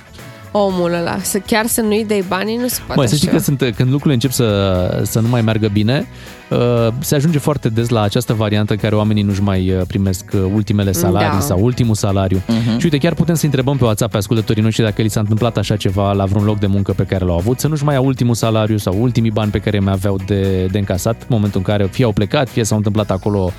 omul 0.53 0.93
ăla? 0.95 1.19
Să 1.23 1.39
chiar 1.39 1.67
să 1.67 1.81
nu-i 1.81 2.05
dai 2.09 2.25
banii, 2.29 2.57
nu 2.57 2.69
se 2.69 2.81
poate 2.87 3.01
Mă, 3.01 3.07
să 3.07 3.15
știi 3.15 3.29
așa. 3.29 3.37
că 3.37 3.43
sunt, 3.43 3.59
când 3.59 3.91
lucrurile 3.91 4.13
încep 4.13 4.31
să, 4.31 5.01
să 5.05 5.21
nu 5.21 5.29
mai 5.29 5.43
meargă 5.43 5.69
bine, 5.73 6.07
uh, 6.51 6.59
se 6.99 7.15
ajunge 7.15 7.39
foarte 7.39 7.69
des 7.69 7.89
la 7.89 8.03
această 8.03 8.33
variantă 8.33 8.73
în 8.73 8.79
care 8.79 8.95
oamenii 8.95 9.23
nu-și 9.23 9.43
mai 9.43 9.71
uh, 9.71 9.83
primesc 9.87 10.25
uh, 10.35 10.41
ultimele 10.55 10.93
salarii 10.93 11.39
Da. 11.39 11.41
sau 11.41 11.63
ultimul 11.63 11.95
salariu. 11.95 12.43
Mhm. 12.47 12.79
Și 12.79 12.85
uite, 12.85 12.99
chiar 12.99 13.15
putem 13.15 13.35
să 13.35 13.45
întrebăm 13.45 13.77
pe 13.77 13.85
WhatsApp 13.85 14.11
pe 14.11 14.17
ascultătorii 14.17 14.63
noștri 14.63 14.85
dacă 14.85 15.03
li 15.03 15.09
s-a 15.09 15.21
întâmplat 15.21 15.57
așa 15.57 15.77
ceva 15.77 16.13
la 16.13 16.25
vreun 16.25 16.45
loc 16.45 16.59
de 16.59 16.67
muncă 16.67 16.93
pe 16.93 17.03
care 17.05 17.25
l-au 17.25 17.37
avut, 17.37 17.61
să 17.61 17.69
nu-și 17.69 17.85
mai 17.85 17.95
ia 17.95 18.01
ultimul 18.01 18.35
salariu 18.35 18.77
sau 18.77 18.97
ultimii 19.01 19.31
bani 19.31 19.51
pe 19.51 19.59
care 19.59 19.79
mai 19.79 19.93
aveau 19.93 20.19
de, 20.27 20.65
de 20.71 20.79
încasat, 20.79 21.21
în 21.21 21.27
momentul 21.29 21.59
în 21.59 21.75
care 21.75 21.85
fie 21.91 22.05
au 22.05 22.13
plecat, 22.13 22.49
fie 22.49 22.65
s-au 22.65 22.77
întâmplat 22.77 23.11
acolo 23.11 23.39
uh, 23.45 23.53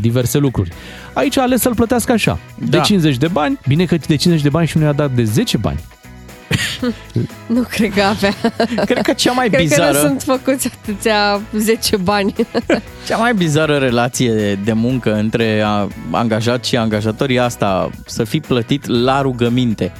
diverse 0.00 0.38
lucruri. 0.38 0.70
Aici 1.12 1.36
a 1.38 1.42
ales 1.42 1.60
să-l 1.60 1.74
plătească 1.74 2.12
așa, 2.12 2.38
de 2.58 2.76
Da. 2.76 2.82
50 2.82 3.16
de 3.16 3.28
bani, 3.28 3.58
bine 3.68 3.84
că 3.84 3.96
de 4.06 4.16
50 4.16 4.42
de 4.42 4.48
bani 4.48 4.66
și 4.66 4.78
nu 4.78 4.84
i-a 4.84 4.92
dat 4.92 5.10
de 5.10 5.24
10 5.24 5.56
bani. 5.56 5.80
Nu 7.46 7.62
cred 7.68 7.92
că 7.94 8.02
avea. 8.02 8.34
Cred 8.84 9.02
că 9.02 9.12
cea 9.12 9.32
mai 9.32 9.46
Cred 9.48 9.58
că 9.60 9.66
bizară... 9.66 9.92
nu 9.92 9.98
sunt 9.98 10.22
făcuți 10.22 10.70
atâția 10.82 11.40
10 11.56 11.96
bani. 11.96 12.34
Cea 13.06 13.16
mai 13.16 13.34
bizară 13.34 13.76
relație 13.76 14.54
de 14.64 14.72
muncă 14.72 15.14
între 15.14 15.62
a- 15.64 15.88
angajat 16.10 16.64
și 16.64 16.76
angajator 16.76 17.30
e 17.30 17.40
asta, 17.40 17.90
să 18.06 18.24
fii 18.24 18.40
plătit 18.40 18.86
la 18.86 19.20
rugăminte. 19.22 19.92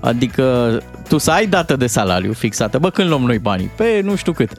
Adică 0.00 0.78
tu 1.08 1.18
să 1.18 1.30
ai 1.30 1.46
dată 1.46 1.76
de 1.76 1.86
salariu 1.86 2.32
fixată, 2.32 2.78
bă, 2.78 2.90
când 2.90 3.08
luăm 3.08 3.22
noi 3.22 3.38
banii? 3.38 3.70
Pe 3.76 4.00
nu 4.04 4.16
știu 4.16 4.32
cât. 4.32 4.50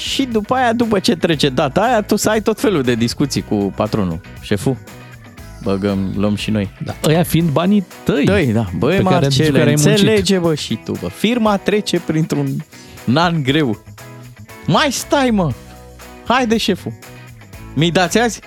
Și 0.00 0.22
după 0.24 0.54
aia, 0.54 0.72
după 0.72 0.98
ce 0.98 1.16
trece 1.16 1.48
data 1.48 1.80
aia, 1.80 2.02
tu 2.02 2.16
să 2.16 2.28
ai 2.30 2.40
tot 2.42 2.60
felul 2.60 2.82
de 2.82 2.94
discuții 2.94 3.42
cu 3.48 3.72
patronul, 3.76 4.20
șeful. 4.40 4.76
Băgăm, 5.62 6.12
luăm 6.16 6.34
și 6.34 6.50
noi. 6.50 6.70
Da. 6.84 6.94
Ăia 7.08 7.22
fiind 7.22 7.48
banii 7.48 7.84
tăi. 8.04 8.24
Dăi, 8.24 8.46
da, 8.46 8.66
băi, 8.78 8.96
pe 8.96 9.02
care- 9.02 9.14
cu 9.14 9.20
Marcele, 9.22 9.48
care 9.48 9.60
ai 9.60 9.66
muncit. 9.66 9.86
înțelege, 9.90 10.38
bă, 10.38 10.54
și 10.54 10.78
tu, 10.84 10.92
bă. 11.00 11.08
Firma 11.08 11.56
trece 11.56 12.00
printr-un 12.00 12.64
an 13.14 13.42
greu. 13.42 13.84
Mai 14.66 14.88
stai, 14.92 15.30
mă! 15.30 15.52
Haide, 16.26 16.56
șeful! 16.56 16.92
Mi 17.74 17.90
dați 17.90 18.18
azi? 18.18 18.40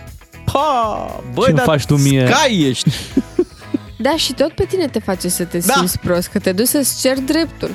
Pa! 0.51 1.21
Băi, 1.33 1.43
Ce-mi 1.45 1.55
dar 1.57 1.65
faci 1.65 1.85
tu 1.85 1.97
mie? 1.97 2.27
Scai 2.27 2.59
ești! 2.69 2.89
Da, 3.97 4.15
și 4.15 4.33
tot 4.33 4.51
pe 4.51 4.63
tine 4.65 4.87
te 4.87 4.99
face 4.99 5.27
să 5.29 5.43
te 5.43 5.57
Da. 5.57 5.73
simți 5.73 5.99
prost, 5.99 6.27
că 6.27 6.39
te 6.39 6.51
duci 6.51 6.67
să-ți 6.67 7.01
ceri 7.01 7.21
dreptul. 7.21 7.69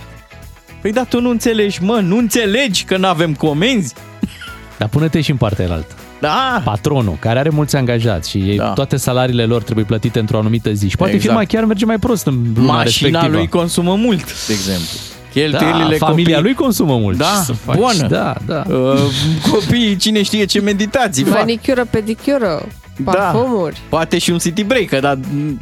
Păi 0.80 0.92
da, 0.92 1.04
tu 1.04 1.20
nu 1.20 1.30
înțelegi, 1.30 1.82
mă, 1.82 2.00
nu 2.02 2.16
înțelegi 2.16 2.84
că 2.84 2.96
nu 2.96 3.06
avem 3.06 3.34
comenzi? 3.34 3.94
Dar 4.78 4.88
pune-te 4.88 5.20
și 5.20 5.30
în 5.30 5.36
partea 5.36 5.64
elaltă. 5.64 5.94
Da! 6.20 6.60
Patronul, 6.64 7.16
care 7.20 7.38
are 7.38 7.48
mulți 7.48 7.76
angajați 7.76 8.30
și 8.30 8.38
ei, 8.38 8.56
Da. 8.56 8.72
toate 8.72 8.96
salariile 8.96 9.44
lor 9.44 9.62
trebuie 9.62 9.84
plătite 9.84 10.18
într-o 10.18 10.38
anumită 10.38 10.72
zi. 10.72 10.88
Și 10.88 10.96
poate 10.96 11.12
Exact. 11.12 11.30
firma 11.32 11.46
chiar 11.46 11.64
merge 11.64 11.84
mai 11.84 11.98
prost 11.98 12.26
în 12.26 12.34
luna 12.56 12.72
Mașina 12.72 12.82
respectivă. 13.08 13.36
lui 13.36 13.48
consumă 13.48 13.94
mult, 13.94 14.46
de 14.46 14.52
exemplu. 14.52 14.86
da, 15.32 15.40
Cheltuielile 15.40 15.96
familia 15.96 16.36
copii... 16.36 16.42
lui 16.50 16.54
consumă 16.54 16.96
mult. 16.96 17.16
Da, 17.16 17.24
Ce 17.24 17.44
să 17.44 17.52
faci? 17.52 17.76
bună. 17.76 18.08
Da, 18.08 18.34
da. 18.46 18.62
Uh, 18.74 19.00
copiii, 19.50 19.96
cine 19.96 20.22
știe 20.22 20.44
ce 20.44 20.60
meditații 20.60 21.24
fac. 21.24 21.38
Manicură, 21.38 21.86
pedicură, 23.05 23.16
Da. 23.18 23.30
parfumuri. 23.30 23.80
Poate 23.88 24.18
și 24.18 24.30
un 24.30 24.38
city 24.38 24.64
break, 24.64 25.01
dar 25.01 25.18
mm, 25.32 25.61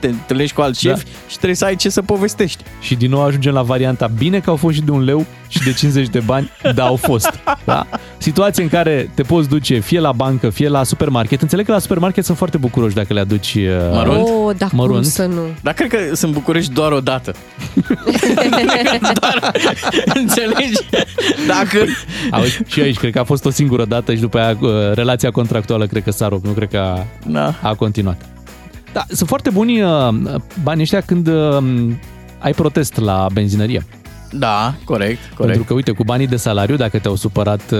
te 0.00 0.06
întâlnești 0.06 0.54
cu 0.54 0.60
alt 0.60 0.76
șef 0.76 1.02
Da. 1.02 1.10
și 1.28 1.34
trebuie 1.36 1.54
să 1.54 1.64
ai 1.64 1.76
ce 1.76 1.88
să 1.88 2.02
povestești. 2.02 2.64
Și 2.80 2.94
din 2.94 3.10
nou 3.10 3.22
ajungem 3.22 3.52
la 3.52 3.62
varianta 3.62 4.06
bine 4.06 4.40
că 4.40 4.50
au 4.50 4.56
fost 4.56 4.74
și 4.74 4.82
de 4.82 4.90
un 4.90 5.04
leu 5.04 5.26
și 5.48 5.62
de 5.62 5.72
50 5.72 6.08
de 6.08 6.18
bani, 6.18 6.50
dar 6.74 6.86
au 6.86 6.96
fost. 6.96 7.40
Da? 7.64 7.86
Situație 8.18 8.62
în 8.62 8.68
care 8.68 9.10
te 9.14 9.22
poți 9.22 9.48
duce 9.48 9.78
fie 9.78 10.00
la 10.00 10.12
bancă, 10.12 10.50
fie 10.50 10.68
la 10.68 10.82
supermarket. 10.82 11.42
Înțeleg 11.42 11.66
că 11.66 11.72
la 11.72 11.78
supermarket 11.78 12.24
sunt 12.24 12.36
foarte 12.36 12.56
bucuroși 12.56 12.94
dacă 12.94 13.12
le 13.12 13.20
aduci 13.20 13.54
uh, 13.54 13.62
Mărunt? 13.92 14.28
Oh, 14.28 14.56
dar 14.56 14.68
cum 14.68 14.78
Mărunt. 14.78 15.04
să 15.04 15.26
nu? 15.26 15.40
Dar 15.62 15.74
cred 15.74 15.88
că 15.90 16.14
sunt 16.14 16.32
București 16.32 16.72
doar 16.72 16.92
o 16.92 17.00
dată. 17.00 17.34
doar, 19.20 19.52
înțelegi? 20.14 20.86
Dacă... 21.46 21.84
Auzi, 22.30 22.60
și 22.66 22.80
aici 22.80 22.96
cred 22.98 23.12
că 23.12 23.18
a 23.18 23.24
fost 23.24 23.44
o 23.44 23.50
singură 23.50 23.84
dată 23.84 24.14
și 24.14 24.20
după 24.20 24.38
aia 24.38 24.56
uh, 24.60 24.70
relația 24.94 25.30
contractuală 25.30 25.86
cred 25.86 26.02
că 26.02 26.10
s-a 26.10 26.28
rupt, 26.28 26.46
nu 26.46 26.52
cred 26.52 26.68
că 26.68 26.76
a, 26.78 27.06
Da. 27.26 27.54
a 27.62 27.74
continuat. 27.74 28.20
Da, 28.92 29.04
sunt 29.08 29.28
foarte 29.28 29.50
buni 29.50 29.82
uh, 29.82 30.08
banii 30.62 30.82
ăștia 30.82 31.00
când 31.00 31.26
uh, 31.28 31.58
ai 32.38 32.52
protest 32.52 32.96
la 33.00 33.26
benzinărie. 33.32 33.86
Da, 34.30 34.74
corect, 34.84 35.18
corect. 35.34 35.36
Pentru 35.36 35.64
că, 35.64 35.74
uite, 35.74 35.90
cu 35.90 36.04
banii 36.04 36.26
de 36.26 36.36
salariu, 36.36 36.76
dacă 36.76 36.98
te-au 36.98 37.14
supărat 37.16 37.60
uh, 37.72 37.78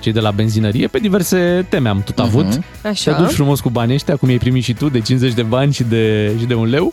cei 0.00 0.12
de 0.12 0.20
la 0.20 0.30
benzinărie, 0.30 0.86
pe 0.86 0.98
diverse 0.98 1.66
teme 1.68 1.88
am 1.88 2.02
tot 2.02 2.18
avut. 2.18 2.46
Așa. 2.84 3.12
Te 3.14 3.22
duci 3.22 3.32
frumos 3.32 3.60
cu 3.60 3.70
banii 3.70 3.94
ăștia, 3.94 4.16
cum 4.16 4.28
ai 4.28 4.38
primit 4.38 4.62
și 4.64 4.72
tu, 4.72 4.88
de 4.88 5.00
50 5.00 5.32
de 5.32 5.42
bani 5.42 5.72
și 5.72 5.82
de, 5.82 6.32
și 6.38 6.44
de 6.44 6.54
un 6.54 6.68
leu, 6.68 6.92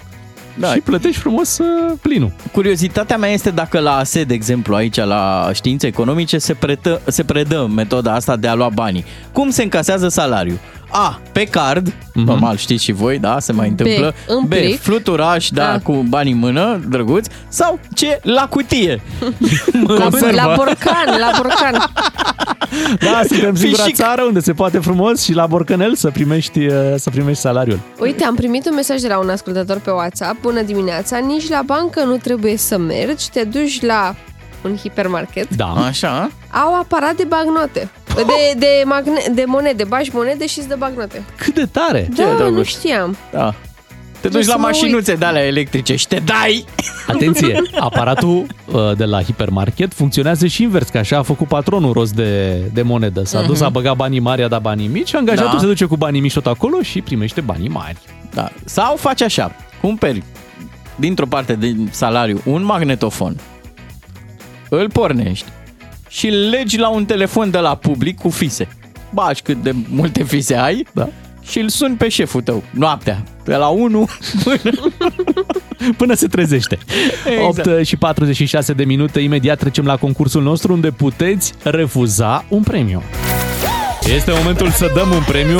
Da. 0.60 0.74
și 0.74 0.80
plătești 0.80 1.20
frumos 1.20 1.58
uh, 1.58 1.66
plinul. 2.02 2.32
Curiozitatea 2.52 3.18
mea 3.18 3.30
este 3.30 3.50
dacă 3.50 3.80
la 3.80 3.96
ASE, 3.96 4.24
de 4.24 4.34
exemplu, 4.34 4.76
aici 4.76 4.96
la 4.96 5.50
științe 5.54 5.88
economice, 5.88 6.38
se, 6.38 6.54
pretă, 6.54 7.02
se 7.08 7.24
predă 7.24 7.72
metoda 7.76 8.14
asta 8.14 8.36
de 8.36 8.48
a 8.48 8.54
lua 8.54 8.70
banii. 8.74 9.06
Cum 9.32 9.50
se 9.50 9.64
încasează 9.64 10.08
salariul? 10.08 10.58
A. 10.96 11.20
Pe 11.32 11.44
card, 11.44 11.94
Mhm. 12.14 12.26
normal 12.26 12.56
știți 12.58 12.84
și 12.84 12.92
voi, 12.92 13.18
da, 13.20 13.40
se 13.40 13.52
mai 13.52 13.68
întâmplă. 13.68 14.14
în 14.28 14.44
B. 14.46 14.50
plic. 14.50 14.80
Fluturaș, 14.82 15.50
da, 15.50 15.72
Da. 15.72 15.80
cu 15.80 16.06
bani 16.10 16.32
în 16.32 16.38
mână, 16.38 16.82
drăguț. 16.90 17.28
Sau 17.48 17.80
C. 17.96 18.00
La 18.26 18.48
cutie. 18.50 19.02
La, 19.88 20.04
Conservă. 20.04 20.36
la 20.36 20.54
borcan, 20.56 21.20
la 21.20 21.32
borcan. 21.42 21.92
Da, 23.00 23.22
suntem 23.30 23.56
singura 23.56 23.84
Fișic. 23.84 23.96
țară 23.96 24.22
unde 24.24 24.40
se 24.40 24.54
poate 24.54 24.80
frumos 24.80 25.24
și 25.24 25.34
la 25.34 25.46
borcanel 25.46 25.96
să 25.96 26.10
primești, 26.10 26.60
uh, 26.66 26.74
să 26.96 27.10
primești 27.10 27.42
salariul. 27.42 27.80
Uite, 28.00 28.24
am 28.24 28.36
primit 28.36 28.66
un 28.70 28.74
mesaj 28.76 29.02
de 29.02 29.08
la 29.08 29.18
un 29.20 29.30
ascultător 29.30 29.80
pe 29.80 29.90
WhatsApp. 29.92 30.42
Bună 30.42 30.62
dimineața, 30.62 31.18
nici 31.18 31.50
la 31.50 31.62
bancă 31.66 32.04
nu 32.04 32.18
trebuie 32.18 32.58
să 32.58 32.78
mergi, 32.78 33.30
te 33.30 33.44
duci 33.44 33.82
la 33.82 34.16
un 34.64 34.78
hipermarket. 34.78 35.56
Da. 35.56 35.66
Așa. 35.88 36.30
Au 36.52 36.76
aparat 36.80 37.16
de 37.16 37.24
bagnote. 37.28 37.90
De, 38.16 38.24
de, 38.58 38.68
magne, 38.86 39.24
de 39.34 39.44
monede, 39.48 39.84
bagi 39.84 40.10
monede 40.14 40.48
și 40.48 40.60
îți 40.60 40.68
dă 40.68 40.76
bagnote. 40.80 41.24
Cât 41.38 41.54
de 41.54 41.66
tare! 41.66 42.10
Da, 42.16 42.24
drăguț. 42.38 42.56
nu 42.56 42.64
știam. 42.64 43.18
Da. 43.32 43.54
Te 44.12 44.30
Trebuie 44.30 44.42
duci 44.42 44.50
la 44.52 44.56
să 44.56 44.60
mă 44.60 44.66
mașinuțe 44.66 45.16
de 45.16 45.26
alea 45.26 45.46
electrice 45.46 45.96
și 45.96 46.08
te 46.08 46.20
dai. 46.26 46.66
Atenție, 47.08 47.62
aparatul 47.80 48.46
uh, 48.72 48.92
de 48.98 49.06
la 49.06 49.22
hipermarket 49.22 49.94
funcționează 49.94 50.48
și 50.48 50.64
invers, 50.64 50.90
că 50.90 50.98
așa 50.98 51.18
a 51.18 51.22
făcut 51.22 51.48
patronul 51.48 51.94
rost 51.94 52.14
de, 52.14 52.58
de 52.74 52.82
monedă. 52.82 53.24
S-a 53.24 53.42
dus, 53.42 53.62
a 53.62 53.70
băgat 53.70 53.96
banii 53.96 54.20
mari, 54.20 54.44
a 54.44 54.48
dat 54.48 54.62
banii 54.62 54.88
mici 54.88 55.08
și 55.08 55.16
angajatul 55.16 55.46
Mhm. 55.48 55.56
Da. 55.56 55.62
se 55.62 55.68
duce 55.68 55.86
cu 55.86 55.98
banii 55.98 56.22
mici 56.22 56.34
tot 56.34 56.46
acolo 56.48 56.82
și 56.82 57.02
primește 57.02 57.42
banii 57.42 57.70
mari. 57.70 57.98
Da. 58.34 58.52
Sau 58.66 58.96
faci 58.96 59.22
așa, 59.22 59.56
cumperi 59.82 60.24
dintr-o 60.96 61.26
parte 61.26 61.56
din 61.56 61.88
salariu 61.92 62.42
un 62.46 62.64
magnetofon, 62.64 63.36
îl 64.80 64.90
pornești 64.90 65.46
și 66.10 66.28
îl 66.28 66.50
legi 66.50 66.78
la 66.78 66.90
un 66.90 67.06
telefon 67.06 67.52
de 67.52 67.58
la 67.58 67.76
public 67.76 68.20
cu 68.20 68.30
fise. 68.30 68.68
Baci 69.14 69.42
cât 69.42 69.64
de 69.64 69.74
multe 69.90 70.24
fise 70.24 70.56
ai 70.56 70.88
Da. 70.92 71.10
și 71.42 71.60
îl 71.60 71.70
suni 71.70 71.96
pe 71.96 72.10
șeful 72.10 72.42
tău 72.42 72.64
noaptea, 72.72 73.24
de 73.44 73.56
la 73.56 73.68
1 73.68 74.08
până... 74.44 74.60
Până 75.98 76.14
se 76.14 76.28
trezește. 76.28 76.78
Exact. 77.48 77.68
8 77.68 77.86
și 77.86 77.96
46 77.98 78.74
de 78.74 78.84
minute, 78.84 79.20
imediat 79.20 79.58
trecem 79.58 79.86
la 79.86 79.98
concursul 79.98 80.42
nostru 80.44 80.74
unde 80.74 80.92
puteți 80.92 81.54
refuza 81.64 82.46
un 82.48 82.64
premiu. 82.64 83.04
Este 84.16 84.32
momentul 84.32 84.70
să 84.70 84.92
dăm 84.96 85.12
un 85.12 85.24
premiu 85.28 85.60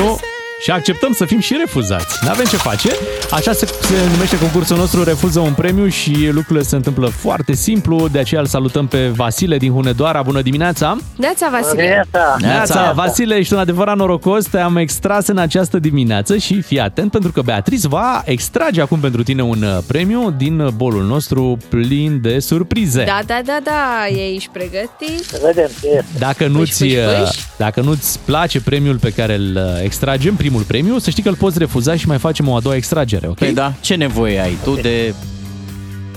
și 0.64 0.70
acceptăm 0.70 1.12
să 1.12 1.24
fim 1.24 1.40
și 1.40 1.56
refuzați. 1.58 2.18
N-avem 2.24 2.44
ce 2.44 2.56
face. 2.56 2.88
Așa 3.30 3.52
se, 3.52 3.66
se 3.66 3.94
numește 4.10 4.38
concursul 4.38 4.76
nostru, 4.76 5.02
refuză 5.04 5.40
un 5.40 5.52
premiu 5.52 5.88
și 5.88 6.28
lucrurile 6.30 6.64
se 6.64 6.76
întâmplă 6.76 7.06
foarte 7.06 7.54
simplu. 7.54 8.08
De 8.08 8.18
aceea 8.18 8.40
îl 8.40 8.46
salutăm 8.46 8.86
pe 8.86 9.06
Vasile 9.06 9.56
din 9.56 9.72
Hunedoara. 9.72 10.22
Bună 10.22 10.42
dimineața! 10.42 10.96
Neața, 11.16 11.48
Vasile. 11.48 12.06
Neața, 12.38 12.92
Vasile, 12.92 13.34
ești 13.34 13.52
un 13.52 13.58
adevărat 13.58 13.96
norocos, 13.96 14.46
te-am 14.46 14.76
extras 14.76 15.26
în 15.26 15.38
această 15.38 15.78
dimineață 15.78 16.36
și 16.36 16.60
fii 16.60 16.80
atent 16.80 17.10
pentru 17.10 17.32
că 17.32 17.42
Beatriz 17.42 17.84
va 17.84 18.22
extrage 18.24 18.80
acum 18.80 19.00
pentru 19.00 19.22
tine 19.22 19.42
un 19.42 19.62
uh, 19.62 19.78
premiu 19.86 20.34
din 20.36 20.70
bolul 20.76 21.02
nostru 21.02 21.58
plin 21.68 22.20
de 22.22 22.38
surprize. 22.38 23.04
Da, 23.04 23.20
da, 23.26 23.40
da, 23.44 23.58
da, 23.64 24.06
ești 24.34 24.48
pregătit? 24.52 25.24
Vedem 25.44 25.70
ce 25.80 25.88
e. 25.88 26.04
Dacă 26.18 26.46
nu-ți, 26.46 26.78
pâși, 26.78 26.96
uh, 26.96 27.24
pâși? 27.24 27.44
dacă 27.56 27.80
nu-ți 27.80 28.18
place 28.18 28.60
premiul 28.60 28.96
pe 28.96 29.10
care 29.10 29.34
îl 29.34 29.56
uh, 29.56 29.82
extragem, 29.82 30.34
primul 30.34 30.53
premiu, 30.62 30.98
să 30.98 31.10
știi 31.10 31.22
că 31.22 31.28
îl 31.28 31.34
poți 31.36 31.58
refuza 31.58 31.96
și 31.96 32.06
mai 32.06 32.18
facem 32.18 32.48
o 32.48 32.56
a 32.56 32.60
doua 32.60 32.74
extragere, 32.76 33.26
ok? 33.26 33.38
Păi 33.38 33.52
da, 33.52 33.72
ce 33.80 33.94
nevoie 33.94 34.40
ai 34.40 34.56
tu 34.64 34.74
de... 34.74 35.14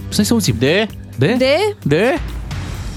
Să 0.10 0.24
să 0.24 0.34
auzim. 0.34 0.56
De? 0.60 0.88
De? 1.16 1.36
De 1.40 1.56
De? 1.84 2.18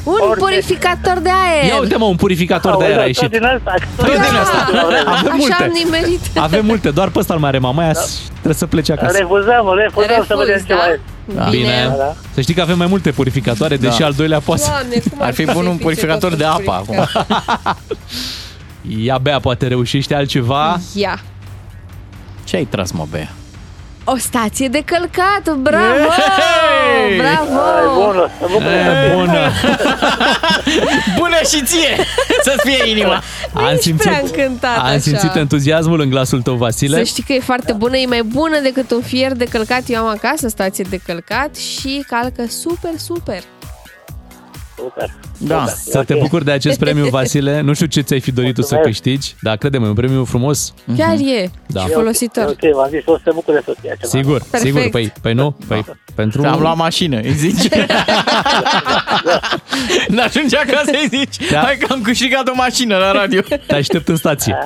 un 0.04 0.34
purificator 0.38 1.18
de 1.22 1.28
aer. 1.28 1.68
Ia 1.72 1.80
uite 1.80 1.96
mă, 1.96 2.04
un 2.04 2.16
purificator 2.16 2.76
de 2.76 2.84
aer 2.84 2.98
a 2.98 3.04
ieșit. 3.04 3.20
Tot 3.22 3.30
din 3.30 3.44
asta. 3.44 3.74
Tot 3.96 4.06
din 4.06 4.20
asta. 4.20 4.66
Avem 4.80 5.08
Așa 5.08 5.34
multe. 5.36 5.62
am 5.62 5.70
nimerit. 5.84 6.20
Avem 6.38 6.64
multe, 6.64 6.90
doar 6.90 7.08
pe 7.08 7.18
ăsta 7.18 7.34
îl 7.34 7.40
mai 7.40 7.48
are 7.48 7.58
mama 7.58 7.82
aia, 7.82 7.92
trebuie 8.32 8.54
să 8.54 8.66
plece 8.66 8.92
acasă. 8.92 9.16
Refuzăm, 9.18 9.74
refuzăm 9.76 10.24
să 10.26 10.34
Refuz, 10.34 10.38
vedem 10.46 10.58
ce 10.66 10.72
da? 10.72 10.74
mai 10.74 10.88
e. 10.90 11.00
Da. 11.34 11.48
Bine. 11.50 11.94
Da. 11.96 12.14
Să 12.34 12.40
știi 12.40 12.54
că 12.54 12.60
avem 12.60 12.78
mai 12.78 12.86
multe 12.86 13.10
purificatoare, 13.10 13.76
deși 13.76 13.98
Da. 13.98 14.04
al 14.04 14.12
doilea 14.12 14.40
poate 14.40 14.60
să... 14.62 14.68
Doamne, 14.70 15.02
cum 15.10 15.18
Ar 15.22 15.32
fi 15.34 15.44
bun 15.44 15.66
un 15.66 15.76
purificator 15.76 16.34
de 16.34 16.44
apă 16.44 16.72
acum. 16.72 17.06
Ea 18.88 19.18
bea 19.18 19.38
poate 19.40 19.66
reușește 19.66 20.14
altceva. 20.14 20.80
Ia. 20.94 21.20
Ce 22.44 22.56
ai 22.56 22.64
tras, 22.64 22.90
mă, 22.90 23.06
Bea? 23.10 23.32
O 24.04 24.16
stație 24.16 24.68
de 24.68 24.82
călcat, 24.84 25.56
bravo! 25.56 26.08
Hey! 26.08 27.16
Bravo! 27.18 27.60
Ai, 27.60 28.06
bună, 28.06 28.28
să 28.40 28.46
vă 28.50 28.64
E, 28.64 29.14
bună! 29.14 29.50
Bună 31.18 31.36
și 31.50 31.64
ție! 31.64 32.04
Să-ți 32.42 32.68
fie 32.68 32.88
inima! 32.92 33.22
Am 33.54 33.66
Ești 33.70 33.82
simțit, 33.82 34.06
prea 34.10 34.20
încântat 34.24 34.76
am 34.78 34.84
așa. 34.84 34.98
simțit 34.98 35.34
entuziasmul 35.34 36.00
în 36.00 36.10
glasul 36.10 36.42
tău, 36.42 36.54
Vasile. 36.54 36.96
Să 36.96 37.02
știi 37.02 37.22
că 37.22 37.32
e 37.32 37.40
foarte 37.40 37.72
bună, 37.72 37.96
e 37.96 38.06
mai 38.06 38.22
bună 38.22 38.58
decât 38.62 38.90
un 38.90 39.02
fier 39.02 39.32
de 39.32 39.44
călcat. 39.44 39.82
Eu 39.86 40.00
am 40.02 40.08
acasă 40.08 40.48
stație 40.48 40.84
de 40.90 41.00
călcat 41.06 41.56
și 41.56 42.04
calcă 42.06 42.44
super, 42.48 42.90
super. 42.96 43.42
Super. 44.80 45.10
Da. 45.38 45.66
Să 45.66 46.02
te 46.02 46.14
bucuri 46.14 46.44
de 46.44 46.50
acest 46.50 46.78
premiu, 46.84 47.08
Vasile. 47.08 47.60
Nu 47.60 47.72
știu 47.72 47.86
ce 47.86 48.00
ți-ai 48.00 48.20
fi 48.20 48.32
dorit 48.32 48.54
tu 48.54 48.62
să 48.62 48.74
Mulțumesc. 48.74 49.02
câștigi, 49.02 49.34
dar 49.40 49.56
crede-mă, 49.56 49.84
e 49.84 49.88
un 49.88 49.94
premiu 49.94 50.24
frumos. 50.24 50.74
Chiar 50.96 51.14
e. 51.14 51.50
Da. 51.66 51.80
Și 51.80 51.88
folositor. 51.88 52.44
Ok, 52.44 52.72
v-am 52.74 52.88
zis, 52.90 53.02
o 53.04 53.16
să 53.16 53.20
se 53.24 53.30
bucure 53.34 53.62
soția 53.64 53.94
ceva. 53.94 54.08
Sigur, 54.08 54.38
Perfect. 54.50 54.62
sigur. 54.62 54.90
Păi, 54.90 55.12
păi 55.20 55.32
nu, 55.32 55.56
păi 55.68 55.84
pentru... 56.14 56.42
Am 56.46 56.60
luat 56.60 56.76
mașină, 56.76 57.20
îi 57.20 57.32
zici? 57.32 57.68
N-ajunge 60.08 60.56
acasă, 60.56 60.90
îi 60.90 61.08
zici? 61.08 61.50
Da. 61.50 61.60
Hai 61.60 61.76
că 61.76 61.92
am 61.92 62.02
câștigat 62.02 62.48
o 62.48 62.52
mașină 62.54 62.96
la 62.96 63.12
radio. 63.12 63.40
Te 63.66 63.74
aștept 63.74 64.08
în 64.08 64.16
stație. 64.16 64.56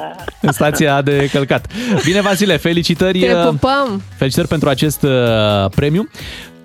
În 0.41 0.53
stația 0.53 1.03
de 1.03 1.29
călcat. 1.33 1.67
Bine, 2.05 2.21
Vasile, 2.21 2.57
felicitări. 2.57 3.19
Te 3.19 3.35
uh, 3.35 3.45
pupăm! 3.45 4.03
Felicitări 4.17 4.49
pentru 4.49 4.69
acest 4.69 5.03
uh, 5.03 5.11
premiu. 5.75 6.09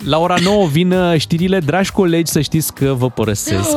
La 0.04 0.18
ora 0.18 0.36
9 0.44 0.68
vin 0.68 0.92
uh, 0.92 1.20
știrile. 1.20 1.60
Dragi 1.60 1.92
colegi, 1.92 2.32
să 2.32 2.42
știți 2.42 2.74
că 2.74 2.94
vă 2.98 3.10
părăsesc. 3.10 3.70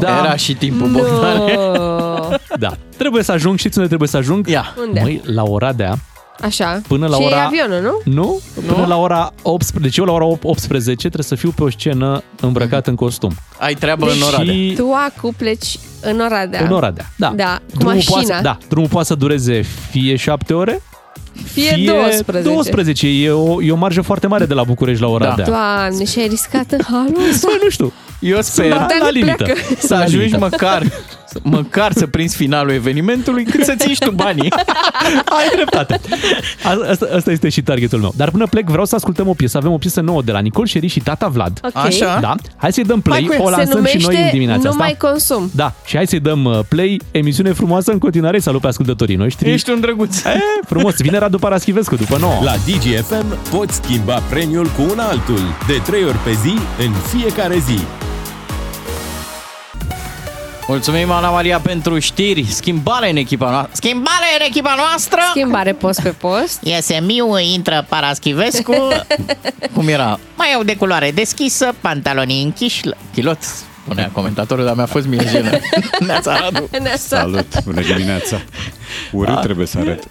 Da, 0.00 0.18
Era 0.18 0.36
și 0.36 0.54
timpul, 0.54 0.88
Bogdane. 0.88 1.54
No. 1.54 2.28
da. 2.58 2.76
Trebuie 2.96 3.22
să 3.22 3.32
ajung. 3.32 3.58
Știți 3.58 3.76
unde 3.76 3.88
trebuie 3.88 4.08
să 4.08 4.16
ajung? 4.16 4.48
Ia. 4.48 4.74
Unde? 4.86 5.00
Măi, 5.00 5.20
la 5.24 5.42
Oradea. 5.42 5.98
Așa. 6.42 6.80
Până 6.88 7.06
la 7.06 7.16
și 7.16 7.22
ora- 7.22 7.36
e 7.36 7.44
avionul, 7.44 7.82
nu? 8.04 8.12
Nu? 8.14 8.40
Până 8.66 8.86
la 8.86 8.96
ora 8.96 9.32
18. 9.42 9.78
Deci 9.88 9.96
eu 9.96 10.04
la 10.04 10.12
ora 10.12 10.24
18 10.42 10.94
trebuie 10.96 11.24
să 11.24 11.34
fiu 11.34 11.50
pe 11.56 11.62
o 11.62 11.70
scenă 11.70 12.22
îmbrăcat 12.40 12.86
în 12.86 12.94
costum. 12.94 13.32
Ai 13.58 13.74
treabă 13.74 14.06
în 14.10 14.22
Oradea. 14.22 14.52
Și 14.52 14.74
Tu 14.76 14.92
acu 15.06 15.34
pleci 15.36 15.78
în 16.00 16.20
Oradea. 16.20 16.64
în 16.64 16.72
Oradea. 16.72 17.06
Da. 17.16 17.32
Da, 17.36 17.58
cu 17.70 17.76
drumul 17.76 17.94
mașina. 17.94 18.14
Poate, 18.16 18.42
da, 18.42 18.58
drumul 18.68 18.88
poate 18.88 19.06
să 19.06 19.14
dureze 19.14 19.62
fie 19.90 20.16
7 20.16 20.54
ore, 20.54 20.82
Fie 21.52 21.84
12. 21.86 22.52
12. 22.52 23.06
E 23.06 23.30
o, 23.30 23.62
e 23.62 23.72
o 23.72 23.76
marjă 23.76 24.00
foarte 24.00 24.26
mare 24.26 24.46
de 24.46 24.54
la 24.54 24.64
București 24.64 25.02
la 25.02 25.08
Oradea. 25.08 25.44
Doamne, 25.44 26.04
și 26.04 26.18
ai 26.18 26.26
riscat 26.28 26.70
în 26.70 26.80
halul 26.90 27.16
ăsta? 27.30 27.46
Băi, 27.50 27.58
nu 27.62 27.68
știu. 27.70 27.92
Eu 28.20 28.38
sper 28.40 28.68
la, 28.68 28.86
la 29.00 29.10
limită. 29.10 29.34
pleacă. 29.44 29.60
să 29.78 29.94
La 29.94 30.00
ajungi 30.00 30.16
limită. 30.24 30.38
măcar 30.38 30.82
să- 30.82 31.25
măcar 31.42 31.92
să 31.92 32.06
prinzi 32.06 32.36
finalul 32.36 32.72
evenimentului 32.72 33.44
cât 33.44 33.64
să-ți 33.64 33.88
ieși 33.88 34.00
tu 34.00 34.10
banii. 34.10 34.52
Ai 35.38 35.48
dreptate. 35.54 36.00
A- 36.64 36.88
Asta, 36.90 37.08
asta 37.16 37.30
este 37.30 37.48
și 37.48 37.62
targetul 37.62 37.98
meu. 37.98 38.12
Dar 38.16 38.30
până 38.30 38.46
plec 38.46 38.68
vreau 38.68 38.84
să 38.84 38.94
ascultăm 38.94 39.28
o 39.28 39.32
piesă. 39.32 39.56
Avem 39.56 39.72
o 39.72 39.76
piesă 39.78 40.00
nouă 40.00 40.22
de 40.22 40.32
la 40.32 40.38
Nicol 40.38 40.66
Șeri 40.66 40.86
și 40.86 41.00
Tata 41.00 41.28
Vlad. 41.28 41.60
Ok. 41.62 41.76
Așa? 41.84 42.18
Da? 42.20 42.34
Hai 42.56 42.72
să-i 42.72 42.84
dăm 42.84 43.00
play. 43.00 43.18
Hai 43.18 43.26
cu 43.26 43.32
el. 43.34 43.40
o 43.40 43.50
Se 43.50 43.56
lansăm 43.56 43.66
și 43.84 43.96
numește 43.96 44.12
noi 44.12 44.22
în 44.22 44.28
dimineața 44.32 44.62
Nu 44.62 44.68
asta. 44.68 44.82
mai 44.82 44.96
consum. 44.98 45.50
Da, 45.54 45.74
și 45.84 45.96
hai 45.96 46.06
să-i 46.06 46.20
dăm 46.20 46.44
uh, 46.44 46.58
play. 46.68 47.00
Emisiune 47.10 47.52
frumoasă 47.52 47.92
în 47.92 47.98
continuare. 47.98 48.38
Salut 48.38 48.60
pe 48.60 48.66
ascultătorii 48.66 49.16
noștri. 49.16 49.50
Ești 49.52 49.70
un 49.70 49.80
drăguț. 49.80 50.24
E, 50.24 50.38
frumos. 50.66 50.94
Vine 50.96 51.18
Radu 51.18 51.38
Paraschivescu 51.38 51.96
după 51.96 52.16
9. 52.20 52.32
La 52.44 52.52
DGFM 52.66 53.50
poți 53.50 53.74
schimba 53.74 54.14
premiul 54.30 54.66
cu 54.66 54.82
un 54.92 54.98
altul, 54.98 55.40
de 55.66 55.80
3 55.86 56.04
ori 56.04 56.16
pe 56.24 56.32
zi, 56.42 56.54
în 56.86 56.92
fiecare 57.18 57.58
zi. 57.58 57.78
Mulțumim, 60.68 61.10
Ana 61.10 61.30
Maria, 61.30 61.60
pentru 61.60 61.98
știri. 61.98 62.44
Schimbare 62.44 63.10
în 63.10 63.16
echipa 63.16 63.50
noastră. 63.50 63.70
Schimbare 63.72 64.26
în 64.38 64.46
echipa 64.48 64.74
noastră! 64.76 65.20
Schimbare 65.30 65.72
post 65.72 66.02
pe 66.02 66.08
post. 66.08 66.58
Iese 66.70 67.00
Miu, 67.06 67.38
intră 67.38 67.86
Paraschivescu, 67.88 68.88
Cum 69.74 69.88
era? 69.88 70.18
mai 70.36 70.52
au 70.54 70.62
de 70.62 70.76
culoare 70.76 71.10
deschisă, 71.10 71.74
pantalonii 71.80 72.42
închiși, 72.42 72.80
Chilot, 73.14 73.38
spunea 73.86 74.10
comentatorul, 74.12 74.64
dar 74.64 74.74
mi-a 74.74 74.86
fost 74.86 75.06
mie 75.06 75.24
jenă. 75.30 75.50
Neața, 76.06 76.38
Radu. 76.38 76.68
Neața. 76.82 77.16
Salut, 77.18 77.62
bună 77.64 77.80
dimineața! 77.80 78.40
Urât 79.12 79.40
trebuie 79.40 79.66
să 79.66 79.78
arăt. 79.78 80.02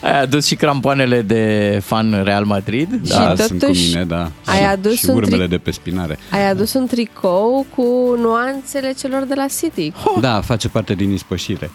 Ai 0.00 0.20
adus 0.20 0.46
și 0.46 0.54
crampoanele 0.54 1.22
de 1.22 1.80
fan 1.84 2.22
Real 2.24 2.44
Madrid? 2.44 2.88
Da, 3.08 3.14
Și 3.30 3.36
sunt 3.46 3.60
cu 3.60 3.66
totuși 3.66 3.88
mine, 3.88 4.04
da. 4.04 4.30
ai 4.44 4.58
Și- 4.58 4.64
adus 4.64 4.94
și 4.96 5.06
un 5.08 5.14
urmele 5.16 5.44
tric- 5.46 5.48
de 5.50 5.56
pe 5.58 5.70
spinare. 5.70 6.18
Ai 6.30 6.48
adus 6.50 6.72
un 6.74 6.86
tricou 6.86 7.66
cu 7.76 8.14
nuanțele 8.20 8.92
celor 9.00 9.22
de 9.24 9.34
la 9.36 9.46
City. 9.60 9.92
Da, 10.20 10.40
face 10.40 10.68
parte 10.68 10.94
din 10.94 11.10
ispășire. 11.12 11.70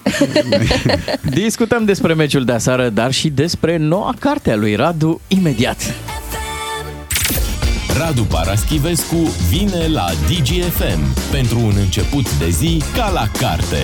Discutăm 1.30 1.86
despre 1.86 2.14
meciul 2.14 2.46
de 2.46 2.52
aseară, 2.52 2.90
dar 2.90 3.12
și 3.12 3.30
despre 3.30 3.78
noua 3.78 4.14
carte 4.20 4.52
a 4.52 4.56
lui 4.56 4.76
Radu 4.76 5.22
imediat. 5.28 5.94
Radu 8.00 8.24
Paraschivescu 8.24 9.16
vine 9.50 9.88
la 9.88 10.06
DGFM 10.28 11.32
pentru 11.32 11.60
un 11.60 11.74
început 11.78 12.38
de 12.38 12.50
zi 12.50 12.82
ca 12.96 13.10
la 13.10 13.28
carte. 13.40 13.78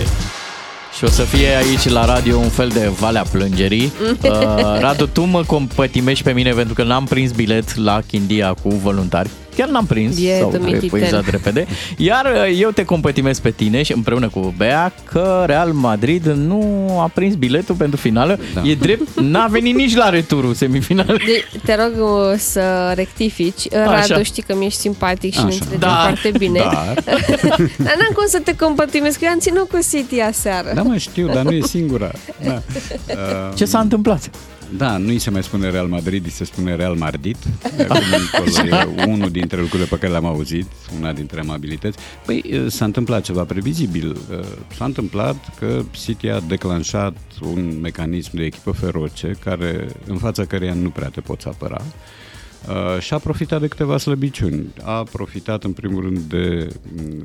Și 0.97 1.03
o 1.03 1.07
să 1.07 1.21
fie 1.21 1.55
aici 1.55 1.89
la 1.89 2.05
radio 2.05 2.37
un 2.37 2.49
fel 2.49 2.69
de 2.69 2.91
valea 2.99 3.23
plângerii. 3.31 3.91
Uh, 4.01 4.79
Radu, 4.79 5.07
tu 5.07 5.23
mă 5.23 5.43
compătimești 5.43 6.23
pe 6.23 6.31
mine 6.31 6.51
pentru 6.51 6.73
că 6.73 6.83
n-am 6.83 7.05
prins 7.05 7.31
bilet 7.31 7.75
la 7.75 8.01
Chindia 8.07 8.53
cu 8.53 8.69
voluntari. 8.69 9.29
Chiar 9.55 9.67
n-am 9.69 9.85
prins, 9.85 10.15
Bietul 10.15 10.39
sau 10.39 10.49
trebuie 10.49 10.71
mititel. 10.73 10.97
epuizat 10.99 11.29
repede. 11.29 11.65
Iar 11.97 12.25
uh, 12.25 12.59
eu 12.61 12.69
te 12.69 12.85
compătimez 12.85 13.39
pe 13.39 13.49
tine 13.51 13.83
și 13.83 13.93
împreună 13.93 14.29
cu 14.29 14.53
Bea 14.57 14.93
că 15.11 15.43
Real 15.45 15.71
Madrid 15.71 16.25
nu 16.25 16.87
a 16.99 17.11
prins 17.13 17.35
biletul 17.35 17.75
pentru 17.75 17.97
finală. 17.97 18.39
Da. 18.53 18.61
E 18.65 18.75
drept, 18.75 19.19
n-a 19.19 19.47
venit 19.47 19.75
nici 19.75 19.95
la 19.95 20.09
returul 20.09 20.53
semifinal. 20.53 21.05
De, 21.05 21.43
te 21.65 21.75
rog 21.75 21.93
uh, 22.09 22.37
să 22.37 22.91
rectifici. 22.95 23.73
Așa. 23.73 24.05
Radu, 24.07 24.23
știi 24.23 24.43
că 24.43 24.55
mi-ești 24.55 24.79
simpatic 24.79 25.33
și 25.33 25.39
ne 25.39 25.45
Așa. 25.45 25.53
înțelegem 25.55 25.79
Dar- 25.79 25.99
foarte 26.17 26.31
bine. 26.37 26.59
Dar- 26.59 26.93
Dar 27.85 27.95
n-am 27.99 28.11
cum 28.15 28.25
să 28.27 28.39
te 28.43 28.55
compătimesc, 28.55 29.17
că 29.19 29.25
eu 29.25 29.31
am 29.31 29.39
ținut 29.39 29.69
cu 29.69 29.79
City 29.91 30.19
aseară. 30.19 30.71
Da, 30.73 30.81
mă, 30.81 30.97
știu, 30.97 31.27
dar 31.27 31.43
nu 31.43 31.51
e 31.51 31.61
singura. 31.61 32.11
Da. 32.45 32.61
Uh, 33.07 33.55
Ce 33.55 33.65
s-a 33.65 33.79
întâmplat? 33.79 34.29
Da, 34.77 34.97
nu 34.97 35.07
îi 35.07 35.19
se 35.19 35.29
mai 35.29 35.43
spune 35.43 35.69
Real 35.69 35.87
Madrid, 35.87 36.23
îi 36.23 36.29
se 36.29 36.43
spune 36.43 36.75
Real 36.75 36.95
Mardit. 36.95 37.37
De 37.75 37.83
acum 37.83 38.01
încolo 38.33 38.67
e 38.67 39.05
unul 39.07 39.29
dintre 39.29 39.61
lucrurile 39.61 39.87
pe 39.87 39.97
care 39.97 40.11
le-am 40.11 40.25
auzit, 40.25 40.67
una 40.99 41.13
dintre 41.13 41.39
amabilități. 41.39 41.97
Păi 42.25 42.43
uh, 42.51 42.65
s-a 42.67 42.85
întâmplat 42.85 43.23
ceva 43.23 43.43
previzibil. 43.43 44.09
Uh, 44.09 44.39
S-a 44.75 44.85
întâmplat 44.85 45.35
că 45.59 45.81
City 45.91 46.27
a 46.27 46.39
declanșat 46.39 47.17
un 47.41 47.79
mecanism 47.81 48.29
de 48.33 48.43
echipă 48.43 48.71
feroce 48.71 49.37
care, 49.43 49.87
în 50.07 50.17
fața 50.17 50.45
căreia 50.45 50.73
nu 50.73 50.89
prea 50.89 51.09
te 51.09 51.21
poți 51.21 51.47
apăra. 51.47 51.81
Uh, 52.69 52.99
și 52.99 53.13
a 53.13 53.17
profitat 53.17 53.61
de 53.61 53.67
câteva 53.67 53.97
slăbiciuni. 53.97 54.73
A 54.83 55.03
profitat 55.03 55.63
în 55.63 55.71
primul 55.71 56.01
rând 56.01 56.17
de 56.17 56.67
mm, 56.95 57.23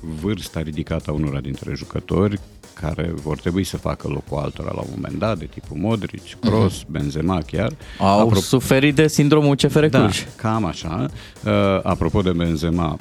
vârsta 0.00 0.60
ridicată 0.60 1.10
a 1.10 1.14
unora 1.14 1.40
dintre 1.40 1.74
jucători 1.74 2.40
care 2.80 3.12
vor 3.22 3.38
trebui 3.38 3.64
să 3.64 3.76
facă 3.76 4.08
locul 4.08 4.38
altora 4.38 4.70
la 4.74 4.80
un 4.80 4.88
moment 4.94 5.18
dat, 5.18 5.38
de 5.38 5.44
tipul 5.44 5.76
Modric, 5.76 6.38
Kroos, 6.40 6.84
Benzema 6.88 7.42
chiar. 7.46 7.72
Au 7.98 8.30
Apro- 8.30 8.40
suferit 8.40 8.94
de 8.94 9.08
sindromul 9.08 9.56
CFR 9.56 9.84
da, 9.84 9.98
Cluj. 9.98 10.26
cam 10.36 10.64
așa. 10.64 11.10
Uh, 11.44 11.52
apropo 11.82 12.22
de 12.22 12.32
Benzema, 12.32 12.98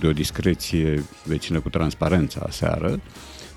de 0.00 0.06
o 0.06 0.12
discreție 0.12 1.04
vecină 1.24 1.60
cu 1.60 1.68
transparența 1.68 2.40
aseară, 2.46 3.00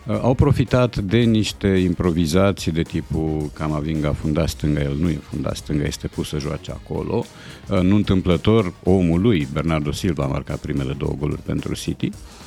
uh, 0.08 0.20
au 0.22 0.34
profitat 0.34 0.98
de 0.98 1.18
niște 1.18 1.68
improvizații 1.68 2.72
de 2.72 2.82
tipul 2.82 3.50
Camavinga 3.54 4.14
fundat 4.14 4.50
stânga, 4.50 4.82
el 4.82 4.96
nu 5.00 5.10
e 5.10 5.20
fundat 5.30 5.56
stânga, 5.56 5.84
este 5.84 6.08
pus 6.08 6.28
să 6.28 6.40
joace 6.40 6.72
acolo. 6.72 7.26
Uh, 7.70 7.80
nu 7.80 7.96
întâmplător, 7.96 8.74
omul 8.84 9.22
lui, 9.22 9.48
Bernardo 9.54 9.92
Silva, 9.92 10.24
a 10.24 10.28
marcat 10.28 10.58
primele 10.58 10.94
două 10.98 11.16
goluri 11.20 11.42
pentru 11.42 11.74
City 11.74 12.06
și 12.06 12.12
uh, 12.12 12.43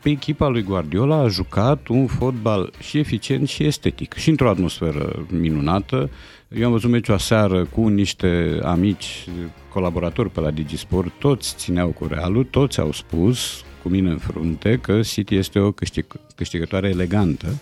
pe 0.00 0.10
echipa 0.10 0.48
lui 0.48 0.62
Guardiola 0.62 1.16
a 1.16 1.28
jucat 1.28 1.88
un 1.88 2.06
fotbal 2.06 2.72
și 2.80 2.98
eficient 2.98 3.48
și 3.48 3.64
estetic 3.64 4.12
și 4.12 4.28
într-o 4.28 4.48
atmosferă 4.48 5.26
minunată. 5.30 6.10
Eu 6.48 6.64
am 6.64 6.72
văzut 6.72 6.90
meciul 6.90 7.14
aseară 7.14 7.64
cu 7.64 7.88
niște 7.88 8.60
amici 8.62 9.24
colaboratori 9.72 10.30
pe 10.30 10.40
la 10.40 10.50
Digisport, 10.50 11.12
toți 11.18 11.54
țineau 11.56 11.88
cu 11.88 12.06
Realul, 12.06 12.44
toți 12.44 12.80
au 12.80 12.92
spus 12.92 13.64
cu 13.82 13.88
mine 13.88 14.10
în 14.10 14.18
frunte 14.18 14.78
că 14.82 15.00
City 15.00 15.34
este 15.34 15.58
o 15.58 15.72
câștig- 15.72 16.20
câștigătoare 16.34 16.88
elegantă 16.88 17.58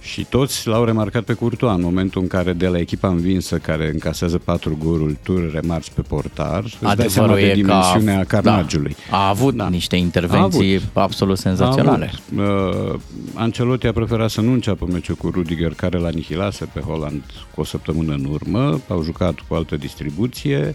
și 0.00 0.26
toți 0.28 0.68
l-au 0.68 0.84
remarcat 0.84 1.22
pe 1.22 1.34
Courtois 1.34 1.74
în 1.74 1.82
momentul 1.82 2.22
în 2.22 2.28
care 2.28 2.52
de 2.52 2.66
la 2.66 2.78
echipa 2.78 3.08
învinsă 3.08 3.56
care 3.56 3.90
încasează 3.92 4.38
patru 4.38 4.78
goluri, 4.84 5.16
tu 5.22 5.50
remarci 5.52 5.90
pe 5.90 6.02
portar, 6.02 6.64
îți 6.64 6.96
dai 6.96 7.08
seama 7.08 7.32
Adevărul 7.32 7.34
de 7.34 7.42
e 7.42 7.48
că 7.48 7.54
dimensiunea 7.54 8.18
a, 8.18 8.24
carnagiului. 8.24 8.96
Da, 9.10 9.16
a 9.16 9.28
avut 9.28 9.54
da. 9.54 9.68
niște 9.68 9.96
intervenții 9.96 10.80
absolut 10.92 11.38
senzaționale. 11.38 12.10
A 12.36 12.42
avut. 12.42 12.94
Uh, 12.94 13.00
Ancelotti 13.34 13.86
a 13.86 13.92
preferat 13.92 14.30
să 14.30 14.40
nu 14.40 14.52
înceapă 14.52 14.86
meciul 14.92 15.14
cu 15.14 15.30
Rudiger, 15.30 15.72
care 15.74 15.98
l-a 15.98 16.06
anihilase 16.06 16.64
pe 16.72 16.80
Holland 16.80 17.22
cu 17.54 17.60
o 17.60 17.64
săptămână 17.64 18.12
în 18.12 18.24
urmă. 18.24 18.80
Au 18.88 19.02
jucat 19.02 19.34
cu 19.48 19.54
altă 19.54 19.76
distribuție. 19.76 20.74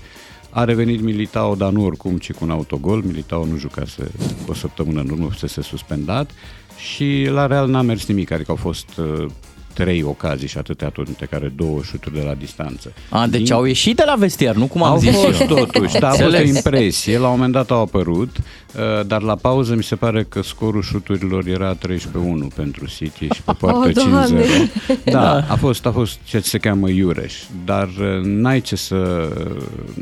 A 0.56 0.64
revenit 0.64 1.02
Militao, 1.02 1.56
dar 1.56 1.72
nu 1.72 1.86
oricum, 1.86 2.18
ci 2.18 2.32
cu 2.32 2.44
un 2.44 2.50
autogol. 2.50 3.02
Militao 3.02 3.46
nu 3.46 3.58
jucase 3.58 4.12
cu 4.46 4.52
o 4.52 4.54
săptămână 4.54 5.02
în 5.02 5.10
urmă, 5.10 5.28
fusese 5.28 5.62
suspendat. 5.62 6.32
Și 6.78 7.28
la 7.30 7.48
Real 7.48 7.70
n-a 7.70 7.82
mers 7.82 8.08
nimic, 8.08 8.32
adică 8.32 8.52
au 8.52 8.58
fost 8.58 8.98
uh, 8.98 9.26
trei 9.76 10.04
ocazii 10.04 10.48
și 10.48 10.58
atâtea 10.58 10.88
atunci 10.88 11.08
care 11.30 11.52
două 11.56 11.80
șuturi 11.84 12.16
de 12.16 12.22
la 12.26 12.34
distanță. 12.34 12.94
A, 13.10 13.28
deci 13.28 13.42
Din- 13.42 13.54
au 13.54 13.64
ieșit 13.66 13.96
de 13.96 14.04
la 14.06 14.16
vestiar, 14.16 14.56
nu 14.56 14.66
cum 14.68 14.84
am 14.84 14.92
au 14.92 14.98
zis 14.98 15.16
fost 15.16 15.40
eu. 15.42 15.48
totuși, 15.48 16.00
da, 16.00 16.08
a 16.08 16.10
fost 16.10 16.22
o 16.22 16.26
Înțeles. 16.26 16.56
impresie. 16.56 17.18
La 17.18 17.26
un 17.26 17.32
moment 17.34 17.54
dat 17.54 17.72
au 17.72 17.82
apărut, 17.82 18.36
uh, 18.38 19.06
dar 19.08 19.22
la 19.22 19.36
pauză 19.36 19.76
mi 19.76 19.84
se 19.84 19.96
pare 19.96 20.24
că 20.24 20.42
scorul 20.44 20.82
șuturilor 20.82 21.48
era 21.48 21.74
13-1 21.76 22.48
pentru 22.56 22.86
City 22.88 23.28
și 23.34 23.42
pe 23.42 23.52
poartă 23.60 23.88
Oh, 23.88 23.94
Doamne! 23.94 24.42
5-0. 24.42 25.02
Da, 25.06 25.46
a 25.50 25.56
fost, 25.56 25.86
a 25.86 25.92
fost 25.92 26.18
ceea 26.24 26.42
ce 26.42 26.48
se 26.48 26.58
cheamă 26.58 26.90
Iureș, 26.90 27.34
dar 27.66 27.88
uh, 27.88 28.22
n-ai, 28.24 28.62
ce 28.62 28.76
să, 28.76 29.30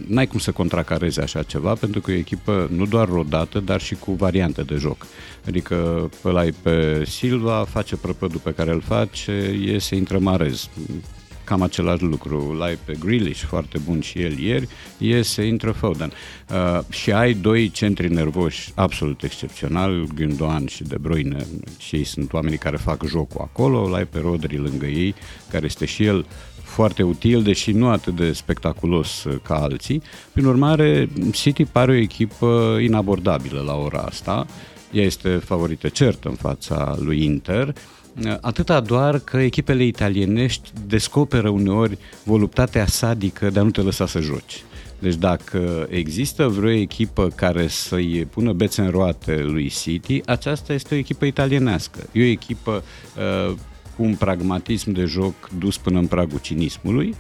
n-ai 0.08 0.28
cum 0.28 0.40
să 0.40 0.52
contracarezi 0.52 1.20
așa 1.20 1.44
ceva, 1.44 1.74
pentru 1.74 2.02
că 2.02 2.12
e 2.12 2.16
o 2.16 2.18
echipă 2.18 2.70
nu 2.76 2.86
doar 2.86 3.08
rodată, 3.10 3.60
dar 3.60 3.82
și 3.82 3.96
cu 3.96 4.12
variante 4.14 4.62
de 4.62 4.76
joc. 4.76 5.06
Adică 5.48 6.10
îl 6.22 6.38
ai 6.38 6.52
pe 6.52 7.04
Silva, 7.06 7.66
face 7.70 7.96
prăpădul 7.96 8.40
pe 8.40 8.54
care 8.54 8.72
îl 8.72 8.82
face, 8.82 9.56
iese, 9.62 9.96
intră 9.96 10.20
Marez 10.20 10.70
cam 11.44 11.62
același 11.62 12.04
lucru. 12.04 12.54
L-ai 12.58 12.78
pe 12.86 12.94
Grealish, 13.00 13.42
foarte 13.42 13.78
bun 13.86 14.02
și 14.02 14.22
el 14.22 14.38
ieri, 14.38 14.68
iese, 14.98 15.44
intră 15.44 15.72
Foden. 15.72 16.12
Uh, 16.50 16.80
și 16.90 17.12
ai 17.12 17.34
doi 17.34 17.70
centri 17.70 18.14
nervoși 18.14 18.72
absolut 18.76 19.24
excepționali, 19.24 20.08
Gündoğan 20.16 20.66
și 20.68 20.84
De 20.84 20.96
Bruyne, 21.02 21.46
și 21.78 21.96
ei 21.96 22.04
sunt 22.04 22.34
oamenii 22.34 22.58
care 22.58 22.78
fac 22.78 23.06
jocul 23.06 23.42
acolo, 23.42 23.90
l-ai 23.90 24.06
pe 24.06 24.20
Rodri 24.20 24.58
lângă 24.58 24.86
ei, 24.86 25.16
care 25.50 25.66
este 25.66 25.86
și 25.86 26.04
el 26.04 26.26
foarte 26.64 27.04
util, 27.04 27.44
deși 27.44 27.72
nu 27.72 27.90
atât 27.90 28.16
de 28.16 28.34
spectaculos 28.34 29.24
uh, 29.24 29.36
ca 29.44 29.56
alții. 29.56 30.02
Prin 30.32 30.46
urmare, 30.46 31.10
City 31.32 31.66
pare 31.66 31.92
o 31.92 31.96
echipă 31.96 32.78
inabordabilă 32.82 33.62
la 33.66 33.76
ora 33.76 34.00
asta. 34.00 34.46
Ea 34.94 35.04
este 35.04 35.30
favorită 35.30 35.88
cert 35.88 36.24
în 36.24 36.36
fața 36.36 36.96
lui 37.00 37.24
Inter, 37.24 37.74
Atâta 38.42 38.80
doar 38.80 39.20
că 39.20 39.38
echipele 39.38 39.84
italienești 39.84 40.70
descoperă 40.88 41.50
uneori 41.50 41.98
voluptatea 42.24 42.86
sadică 42.86 43.50
de 43.50 43.60
a 43.60 43.64
nu 43.64 43.72
te 43.72 43.82
lăsa 43.82 44.08
să 44.08 44.20
joci. 44.20 44.64
Deci 45.00 45.16
dacă 45.16 45.88
există 45.90 46.48
vreo 46.48 46.72
echipă 46.72 47.28
care 47.36 47.68
să-i 47.68 48.26
pună 48.26 48.54
bețe 48.54 48.82
în 48.82 48.90
roate 48.90 49.42
lui 49.42 49.70
City, 49.70 50.22
aceasta 50.26 50.74
este 50.74 50.94
o 50.94 50.98
echipă 50.98 51.26
italienească. 51.26 52.00
E 52.12 52.22
o 52.22 52.26
echipă 52.26 52.84
uh, 53.18 53.54
cu 53.96 54.04
un 54.04 54.16
pragmatism 54.16 54.92
de 54.92 55.04
joc 55.04 55.50
dus 55.58 55.78
până 55.78 56.00
în 56.00 56.08
pragul 56.08 56.40
cinismului, 56.40 57.16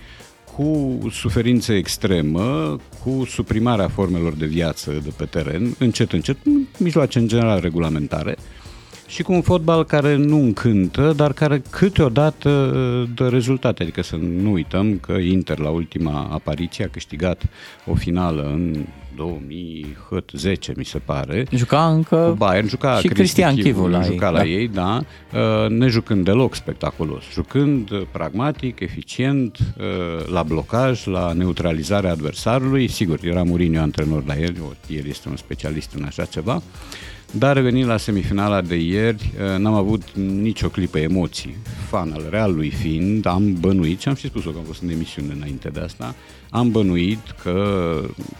cu 0.56 1.00
suferință 1.12 1.74
extremă, 1.74 2.78
cu 3.04 3.26
suprimarea 3.26 3.88
formelor 3.88 4.34
de 4.34 4.46
viață 4.46 4.92
de 5.04 5.12
pe 5.18 5.26
teren, 5.26 5.76
încet, 5.80 6.12
încet, 6.12 6.38
mijloace 6.78 7.20
în 7.20 7.28
general 7.28 7.60
regulamentare, 7.60 8.38
și 9.14 9.24
cu 9.24 9.32
un 9.34 9.42
fotbal 9.42 9.86
care 9.86 10.16
nu 10.16 10.38
încântă, 10.38 11.14
dar 11.16 11.34
care 11.34 11.62
câteodată 11.70 12.50
uh, 12.50 13.10
dă 13.16 13.28
rezultate. 13.28 13.84
Adică 13.84 14.02
să 14.02 14.16
nu 14.16 14.52
uităm 14.52 14.98
că 14.98 15.12
Inter 15.12 15.60
la 15.60 15.70
ultima 15.70 16.30
apariție 16.32 16.86
a 16.86 16.88
câștigat 16.88 17.44
o 17.86 17.96
finală 17.96 18.42
în 18.42 18.86
2010, 19.16 20.74
mi 20.76 20.86
se 20.86 20.98
pare. 20.98 21.46
Juca 21.52 21.88
încă 21.88 22.28
cu 22.30 22.36
Bayern, 22.36 22.68
juca 22.68 22.98
și 22.98 23.08
Cristian 23.08 23.56
Chivu 23.56 23.88
la 23.88 24.00
ei, 24.00 24.06
juca 24.06 24.30
la 24.30 24.38
da. 24.38 24.46
ei, 24.46 24.68
da, 24.68 25.04
uh, 25.34 25.70
ne 25.70 25.88
jucând 25.88 26.24
deloc 26.24 26.56
spectaculos, 26.56 27.24
jucând 27.32 27.92
uh, 27.92 28.02
pragmatic, 28.12 28.80
eficient, 28.80 29.58
uh, 29.60 30.28
la 30.32 30.44
blocaj, 30.44 31.06
la 31.06 31.34
neutralizarea 31.34 32.12
adversarului. 32.12 32.88
Sigur, 32.88 33.20
era 33.24 33.44
Mourinho 33.44 33.82
antrenor 33.82 34.24
la 34.26 34.38
el, 34.38 34.56
el 34.88 35.08
este 35.08 35.30
un 35.30 35.36
specialist 35.36 35.94
în 35.94 36.04
așa 36.04 36.26
ceva. 36.26 36.62
Dar 37.38 37.56
revenind 37.56 37.88
la 37.88 37.98
semifinala 37.98 38.62
de 38.62 38.76
ieri, 38.76 39.32
uh, 39.54 39.60
n-am 39.60 39.74
avut 39.74 40.02
nicio 40.16 40.68
clipă 40.68 41.00
emoții. 41.00 41.56
Fan 41.90 42.12
al 42.12 42.28
Realului 42.30 42.70
fiind, 42.70 43.26
am 43.26 43.54
bănuit, 43.60 44.00
și 44.00 44.08
am 44.08 44.16
și 44.16 44.28
spus-o 44.28 44.50
că 44.50 44.58
am 44.58 44.64
fost 44.64 44.82
în 44.82 44.90
emisiune 44.90 45.34
înainte 45.34 45.70
de 45.70 45.80
asta, 45.80 46.16
am 46.54 46.72
bănuit 46.72 47.20
că 47.44 47.54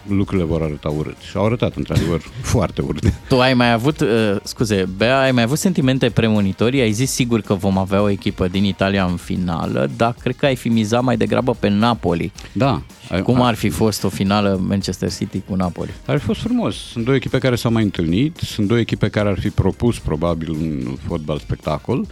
lucrurile 0.08 0.46
vor 0.46 0.62
arăta 0.62 0.88
urât. 0.88 1.16
Și 1.30 1.36
au 1.36 1.44
arătat, 1.44 1.76
într-adevăr, 1.76 2.20
foarte 2.54 2.82
urât. 2.82 3.12
Tu 3.28 3.40
ai 3.40 3.54
mai 3.54 3.72
avut, 3.72 4.00
uh, 4.00 4.08
scuze, 4.42 4.88
Bea, 4.96 5.20
ai 5.20 5.32
mai 5.32 5.42
avut 5.42 5.58
sentimente 5.58 6.10
premonitorii? 6.10 6.80
Ai 6.80 6.92
zis 6.92 7.10
sigur 7.10 7.40
că 7.40 7.54
vom 7.54 7.78
avea 7.78 8.02
o 8.02 8.08
echipă 8.08 8.48
din 8.48 8.64
Italia 8.64 9.04
în 9.04 9.16
finală, 9.16 9.90
dar 9.96 10.14
cred 10.22 10.36
că 10.36 10.46
ai 10.46 10.56
fi 10.56 10.68
mizat 10.68 11.02
mai 11.02 11.16
degrabă 11.16 11.56
pe 11.58 11.68
Napoli. 11.68 12.32
Da. 12.52 12.82
Și 13.04 13.22
cum 13.22 13.40
ar 13.40 13.54
fi 13.54 13.68
fost 13.68 14.04
o 14.04 14.08
finală 14.08 14.60
Manchester 14.68 15.12
City 15.12 15.40
cu 15.48 15.54
Napoli? 15.54 15.90
Ar 16.06 16.18
fi 16.18 16.24
fost 16.24 16.40
frumos. 16.40 16.74
Sunt 16.76 17.04
două 17.04 17.16
echipe 17.16 17.38
care 17.38 17.56
s-au 17.56 17.72
mai 17.72 17.82
întâlnit, 17.82 18.36
sunt 18.36 18.66
două 18.66 18.80
echipe 18.80 19.08
care 19.08 19.28
ar 19.28 19.38
fi 19.38 19.50
propus 19.50 19.98
probabil 19.98 20.50
un 20.50 20.96
fotbal 21.06 21.38
spectacol, 21.38 21.98
uh, 21.98 22.06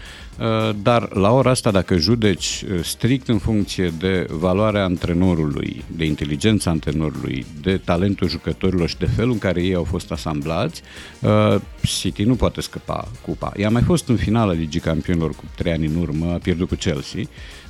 dar 0.83 1.09
la 1.13 1.33
ora 1.33 1.51
asta, 1.51 1.71
dacă 1.71 1.97
judeci 1.97 2.65
uh, 2.71 2.81
strict 2.83 3.29
în 3.29 3.39
funcție 3.39 3.93
de 3.99 4.27
valoarea 4.31 4.85
antrenorului, 4.85 5.85
de 5.97 6.05
inteligența 6.05 6.71
antrenorului, 6.71 7.47
de 7.63 7.77
talentul 7.77 8.29
jucătorilor 8.29 8.89
și 8.89 8.97
de 8.97 9.07
felul 9.17 9.33
în 9.33 9.39
care 9.39 9.63
ei 9.63 9.75
au 9.75 9.85
fost 9.85 10.13
asamblați, 10.13 10.83
uh, 11.21 11.57
City 11.83 12.23
nu 12.23 12.35
poate 12.35 12.61
scăpa 12.61 13.09
cupa. 13.21 13.53
Ea 13.57 13.67
a 13.67 13.71
mai 13.71 13.83
fost 13.83 14.09
în 14.09 14.17
finala 14.17 14.53
Ligii 14.53 14.81
Campionilor 14.81 15.31
cu 15.31 15.45
trei 15.57 15.73
ani 15.73 15.87
în 15.87 15.97
urmă, 15.97 16.33
a 16.33 16.39
pierdut 16.39 16.69
cu 16.69 16.75
Chelsea, 16.75 17.23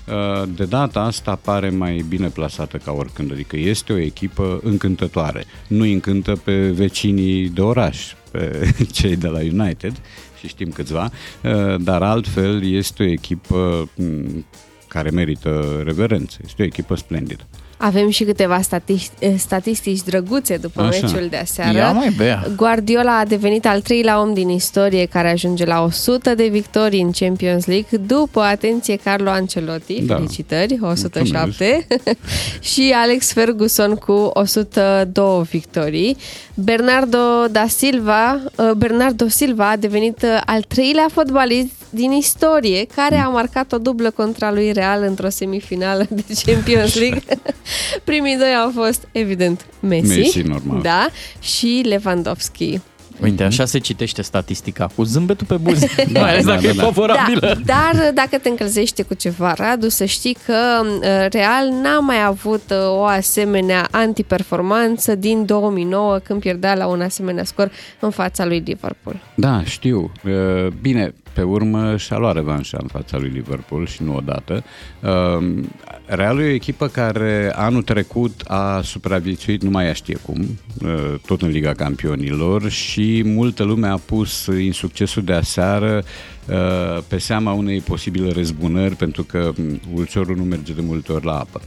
Uh, 0.08 0.48
de 0.54 0.64
data 0.64 1.00
asta 1.00 1.34
pare 1.34 1.70
mai 1.70 2.04
bine 2.08 2.28
plasată 2.28 2.76
ca 2.76 2.92
oricând, 2.92 3.32
adică 3.32 3.56
este 3.56 3.92
o 3.92 3.98
echipă 3.98 4.60
încântătoare. 4.62 5.44
Nu 5.66 5.84
încântă 5.84 6.40
pe 6.44 6.70
vecinii 6.70 7.48
de 7.48 7.60
oraș, 7.60 8.14
pe 8.30 8.70
cei 8.92 9.16
de 9.16 9.26
la 9.26 9.38
United, 9.38 10.00
și 10.42 10.48
știm 10.48 10.70
câțiva, 10.70 11.10
uh, 11.42 11.76
dar 11.80 12.02
altfel 12.02 12.64
este 12.64 13.02
o 13.02 13.06
echipă 13.06 13.88
m, 13.94 14.44
care 14.88 15.10
merită 15.10 15.80
reverență. 15.84 16.38
Este 16.44 16.62
o 16.62 16.64
echipă 16.64 16.94
splendidă. 16.94 17.46
Avem 17.84 18.08
și 18.10 18.24
câteva 18.24 18.60
statistici, 18.60 19.38
statistici 19.38 20.02
drăguțe 20.02 20.56
după 20.56 20.80
Așa. 20.82 20.88
meciul 21.06 21.26
de 21.30 21.36
aseară. 21.36 21.76
Ia 21.78 21.92
mai, 21.92 22.08
Bea. 22.16 22.46
Guardiola 22.56 23.18
a 23.18 23.24
devenit 23.24 23.66
al 23.66 23.80
treilea 23.80 24.20
om 24.20 24.34
din 24.34 24.48
istorie 24.48 25.04
care 25.06 25.30
ajunge 25.30 25.64
la 25.64 25.82
100 25.82 26.34
de 26.34 26.46
victorii 26.46 27.00
în 27.00 27.10
Champions 27.10 27.66
League 27.66 27.98
după, 28.06 28.40
atenție, 28.40 28.96
Carlo 28.96 29.30
Ancelotti, 29.30 30.02
Da. 30.02 30.14
felicitări, 30.14 30.78
107, 30.80 31.86
și 32.72 32.92
Alex 32.96 33.32
Ferguson 33.32 33.94
cu 33.94 34.30
102 34.32 35.42
victorii. 35.50 36.16
Bernardo 36.54 37.18
da 37.50 37.66
Silva, 37.66 38.40
uh, 38.56 38.70
Bernardo 38.76 39.28
Silva 39.28 39.70
a 39.70 39.76
devenit 39.76 40.22
uh, 40.22 40.40
al 40.46 40.62
treilea 40.62 41.06
fotbalist 41.12 41.81
din 41.94 42.12
istorie 42.12 42.86
care 42.94 43.16
a 43.16 43.28
marcat 43.28 43.72
o 43.72 43.78
dublă 43.78 44.10
contra 44.10 44.52
lui 44.52 44.72
Real 44.72 45.02
într-o 45.02 45.28
semifinală 45.28 46.06
de 46.10 46.24
Champions 46.44 46.94
League. 46.94 47.22
Primii 48.04 48.36
doi 48.36 48.54
au 48.64 48.70
fost, 48.74 49.08
evident, 49.12 49.66
Messi, 49.80 50.18
Messi, 50.18 50.40
normal. 50.40 50.80
da, 50.82 51.08
și 51.40 51.82
Lewandowski. 51.84 52.80
Uite, 53.22 53.42
așa 53.42 53.64
se 53.64 53.78
citește 53.78 54.22
statistica, 54.22 54.90
cu 54.94 55.02
zâmbetul 55.02 55.46
pe 55.46 55.56
buze, 55.56 55.88
Da, 56.12 56.20
mai 56.20 56.30
ales 56.30 56.44
da, 56.44 56.50
dacă 56.50 56.62
da, 56.62 56.68
e 56.68 56.72
da. 56.72 56.82
favorabilă. 56.82 57.60
Da, 57.64 57.90
dar 57.94 58.10
dacă 58.14 58.38
te 58.38 58.48
încălzește 58.48 59.02
cu 59.02 59.14
ceva, 59.14 59.52
Radu, 59.52 59.88
să 59.88 60.04
știi 60.04 60.36
că 60.46 60.80
uh, 60.84 61.26
Real 61.30 61.68
n-a 61.82 61.98
mai 61.98 62.24
avut 62.24 62.62
uh, 62.70 62.76
o 62.88 63.04
asemenea 63.04 63.88
antiperformanță 63.90 65.14
din 65.14 65.44
2009 65.46 66.18
când 66.18 66.40
pierdea 66.40 66.74
la 66.74 66.86
un 66.86 67.00
asemenea 67.00 67.44
scor 67.44 67.70
în 68.00 68.10
fața 68.10 68.44
lui 68.44 68.62
Liverpool. 68.64 69.20
Da, 69.34 69.62
știu. 69.64 70.12
Uh, 70.24 70.66
Bine, 70.80 71.14
pe 71.34 71.42
urmă 71.42 71.96
și-a 71.96 72.18
luat 72.18 72.34
revanșa 72.34 72.78
în 72.80 72.88
fața 72.88 73.18
lui 73.18 73.28
Liverpool 73.28 73.86
și 73.86 74.02
nu 74.02 74.16
odată. 74.16 74.64
Uh, 75.00 75.64
Realul 76.06 76.40
e 76.40 76.44
o 76.44 76.54
echipă 76.54 76.86
care 76.86 77.52
anul 77.54 77.82
trecut 77.82 78.40
a 78.46 78.80
supraviețuit, 78.82 79.62
nu 79.62 79.70
mai 79.70 79.84
ea 79.84 79.92
știe 79.92 80.16
cum, 80.16 80.58
uh, 80.82 81.14
tot 81.26 81.42
în 81.42 81.48
Liga 81.48 81.72
Campionilor 81.72 82.68
și 82.70 83.22
multă 83.24 83.62
lume 83.62 83.86
a 83.86 83.96
pus 83.96 84.46
insuccesul 84.46 85.24
de 85.24 85.32
aseară 85.32 86.04
uh, 86.48 87.02
pe 87.08 87.18
seama 87.18 87.52
unei 87.52 87.80
posibile 87.80 88.30
răzbunări 88.30 88.96
pentru 88.96 89.22
că 89.22 89.52
m, 89.56 89.80
ulciorul 89.94 90.36
nu 90.36 90.42
merge 90.42 90.72
de 90.72 90.80
multe 90.80 91.12
ori 91.12 91.24
la 91.24 91.38
apă. 91.38 91.60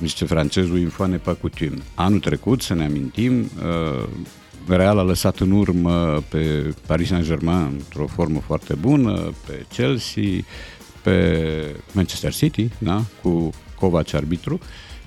Zice 0.00 0.24
francezul 0.24 0.78
infoane 0.78 1.16
pas 1.16 1.36
coutume. 1.40 1.78
Anul 1.94 2.20
trecut, 2.20 2.62
să 2.62 2.74
ne 2.74 2.84
amintim, 2.84 3.40
uh, 3.40 4.08
Real 4.68 4.98
a 4.98 5.02
lăsat 5.02 5.38
în 5.38 5.50
urmă 5.50 6.22
pe 6.28 6.74
Paris 6.86 7.08
Saint-Germain 7.08 7.68
într-o 7.72 8.06
formă 8.06 8.38
foarte 8.38 8.74
bună, 8.74 9.32
pe 9.46 9.64
Chelsea, 9.72 10.22
pe 11.02 11.76
Manchester 11.92 12.32
City, 12.32 12.68
da? 12.78 13.02
cu 13.22 13.50
Kovac 13.78 14.14
arbitru 14.14 14.58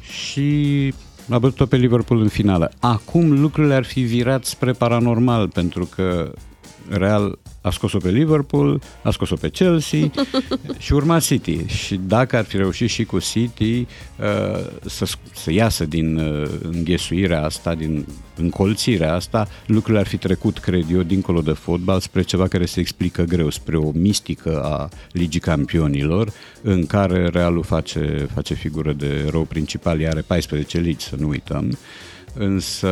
și 0.01 0.93
a 1.30 1.39
bătut-o 1.39 1.66
pe 1.66 1.76
Liverpool 1.76 2.22
în 2.22 2.28
finală. 2.28 2.72
Acum 2.80 3.39
lucrurile 3.39 3.74
ar 3.74 3.84
fi 3.84 4.01
virat 4.01 4.45
spre 4.45 4.72
paranormal 4.72 5.47
pentru 5.47 5.86
că 5.86 6.34
Real 6.89 7.39
a 7.70 7.72
scos-o 7.72 7.97
pe 7.97 8.09
Liverpool, 8.09 8.82
a 9.01 9.11
scos-o 9.11 9.36
pe 9.36 9.49
Chelsea 9.49 10.11
și 10.78 10.93
urma 10.93 11.20
City. 11.20 11.65
Și 11.65 11.99
dacă 12.07 12.38
ar 12.38 12.43
fi 12.45 12.57
reușit 12.57 12.89
și 12.89 13.03
cu 13.03 13.20
City 13.20 13.80
uh, 13.80 13.88
să, 14.86 15.07
să 15.34 15.51
iasă 15.51 15.86
din 15.86 16.17
uh, 16.17 16.49
înghesuirea 16.61 17.43
asta, 17.43 17.76
din 17.76 18.05
încolțirea 18.36 19.13
asta, 19.13 19.47
lucrurile 19.65 19.99
ar 19.99 20.07
fi 20.07 20.17
trecut, 20.17 20.57
cred 20.57 20.86
eu, 20.91 21.01
dincolo 21.01 21.41
de 21.41 21.51
fotbal, 21.51 21.99
spre 21.99 22.22
ceva 22.22 22.47
care 22.47 22.65
se 22.65 22.80
explică 22.80 23.24
greu, 23.24 23.49
spre 23.49 23.78
o 23.78 23.91
mistică 23.91 24.61
a 24.63 24.89
Ligii 25.11 25.39
Campionilor, 25.39 26.32
în 26.61 26.86
care 26.86 27.28
Realul 27.28 27.63
face, 27.63 28.28
face 28.34 28.53
figură 28.53 28.93
de 28.93 29.28
rău 29.30 29.43
principal, 29.43 29.99
iar 29.99 30.11
are 30.11 30.22
14 30.22 30.80
ligi, 30.80 31.05
să 31.05 31.15
nu 31.20 31.28
uităm 31.28 31.78
însă 32.40 32.90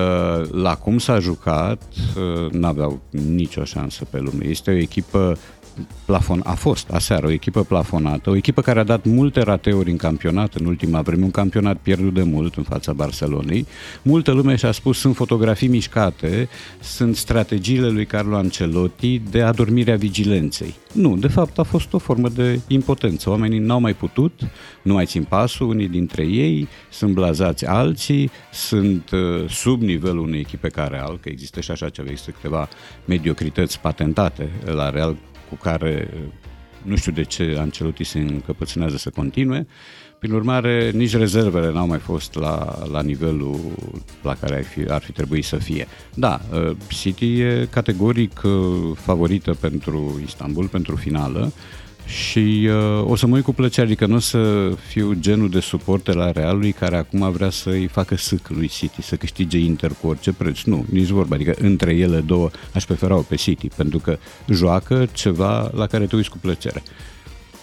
la 0.52 0.76
cum 0.76 0.98
s-a 0.98 1.20
jucat 1.20 1.82
uh, 1.92 2.52
n-aveau 2.52 3.00
nicio 3.10 3.64
șansă 3.64 4.06
pe 4.10 4.20
lume. 4.20 4.46
Este 4.46 4.72
o 4.72 4.74
echipă 4.74 5.38
plafon, 6.06 6.42
a 6.44 6.54
fost 6.54 6.90
aseară 6.90 7.26
o 7.28 7.32
echipă 7.32 7.64
plafonată, 7.64 8.30
o 8.30 8.36
echipă 8.36 8.62
care 8.62 8.80
a 8.80 8.84
dat 8.84 9.06
multe 9.06 9.42
rateuri 9.42 9.92
în 9.92 9.98
campionat 9.98 10.54
în 10.54 10.66
ultima 10.66 11.02
vreme, 11.02 11.24
un 11.24 11.32
campionat 11.32 11.78
pierdut 11.78 12.14
de 12.14 12.24
mult 12.24 12.56
în 12.56 12.64
fața 12.64 12.94
Barcelonei. 12.94 13.66
Multă 14.02 14.32
lume 14.32 14.56
și-a 14.56 14.72
spus 14.72 14.98
sunt 14.98 15.16
fotografii 15.16 15.68
mișcate, 15.68 16.50
sunt 16.80 17.16
strategiile 17.16 17.90
lui 17.90 18.06
Carlo 18.06 18.36
Ancelotti 18.36 19.22
de 19.30 19.42
adormirea 19.42 19.96
vigilenței. 19.96 20.76
Nu, 20.94 21.18
de 21.18 21.28
fapt 21.28 21.60
a 21.60 21.64
fost 21.64 21.94
o 21.94 21.98
formă 21.98 22.30
de 22.30 22.60
impotență. 22.68 23.30
Oamenii 23.30 23.60
n-au 23.60 23.80
mai 23.80 23.94
putut, 23.94 24.40
nu 24.82 24.94
mai 24.94 25.06
țin 25.06 25.24
pasul, 25.24 25.68
unii 25.68 25.88
dintre 25.88 26.24
ei 26.24 26.68
sunt 26.90 27.14
blazați 27.14 27.66
alții, 27.66 28.32
sunt 28.52 29.10
uh, 29.12 29.50
sub 29.50 29.82
nivelul 29.82 30.24
unei 30.24 30.40
echipe 30.40 30.68
ca 30.68 30.88
Real, 30.88 31.20
că 31.22 31.30
există 31.30 31.62
și 31.62 31.72
așa 31.72 31.90
ceva, 31.90 32.10
există 32.10 32.32
câteva 32.32 32.70
mediocrități 33.06 33.80
patentate 33.80 34.50
la 34.66 34.90
Real 34.90 35.16
cu 35.50 35.56
care 35.56 36.10
uh, 36.14 36.20
nu 36.82 36.96
știu 36.96 37.12
de 37.12 37.24
ce 37.24 37.56
Ancelotti 37.60 38.04
se 38.04 38.20
încăpățânează 38.20 38.98
să 38.98 39.10
continue. 39.10 39.68
Prin 40.20 40.32
urmare, 40.32 40.92
nici 40.92 41.16
rezervele 41.16 41.72
n-au 41.72 41.88
mai 41.88 42.00
fost 42.00 42.36
la, 42.36 42.78
la 42.92 43.02
nivelul 43.02 43.60
la 44.22 44.36
care 44.36 44.56
ar 44.56 44.64
fi, 44.64 44.86
ar 44.90 45.02
fi 45.02 45.12
trebuit 45.12 45.46
să 45.46 45.56
fie. 45.56 45.88
Da, 46.14 46.42
uh, 46.54 46.76
City 46.88 47.40
e 47.40 47.68
categoric 47.72 48.42
uh, 48.44 48.52
favorită 48.96 49.54
pentru 49.54 50.22
Istanbul, 50.26 50.68
pentru 50.68 50.96
finală 50.96 51.52
și 52.08 52.70
uh, 52.70 53.10
o 53.10 53.16
să 53.16 53.28
mă 53.28 53.36
uit 53.36 53.44
cu 53.44 53.54
plăcere, 53.54 53.86
adică 53.86 54.06
nu 54.06 54.16
o 54.16 54.20
să 54.20 54.70
fiu 54.88 55.14
genul 55.20 55.50
de 55.50 55.60
suporter 55.60 56.16
la 56.16 56.32
Realului 56.32 56.72
care 56.72 56.98
acum 56.98 57.32
vrea 57.32 57.50
să-i 57.50 57.88
facă 57.88 58.16
sâc 58.18 58.48
lui 58.50 58.68
City, 58.68 59.02
să 59.02 59.16
câștige 59.16 59.58
Inter 59.58 59.92
cu 60.02 60.08
orice 60.08 60.32
preț. 60.34 60.62
Nu, 60.62 60.86
nici 60.92 61.08
vorba, 61.08 61.36
adică 61.36 61.54
între 61.60 61.92
ele 61.96 62.20
două 62.20 62.50
aș 62.74 62.84
prefera-o 62.86 63.22
pe 63.22 63.36
City, 63.36 63.68
pentru 63.76 64.00
că 64.00 64.18
joacă 64.50 65.08
ceva 65.14 65.72
la 65.76 65.88
care 65.88 66.06
te 66.06 66.16
uiți 66.16 66.30
cu 66.30 66.38
plăcere. 66.38 66.84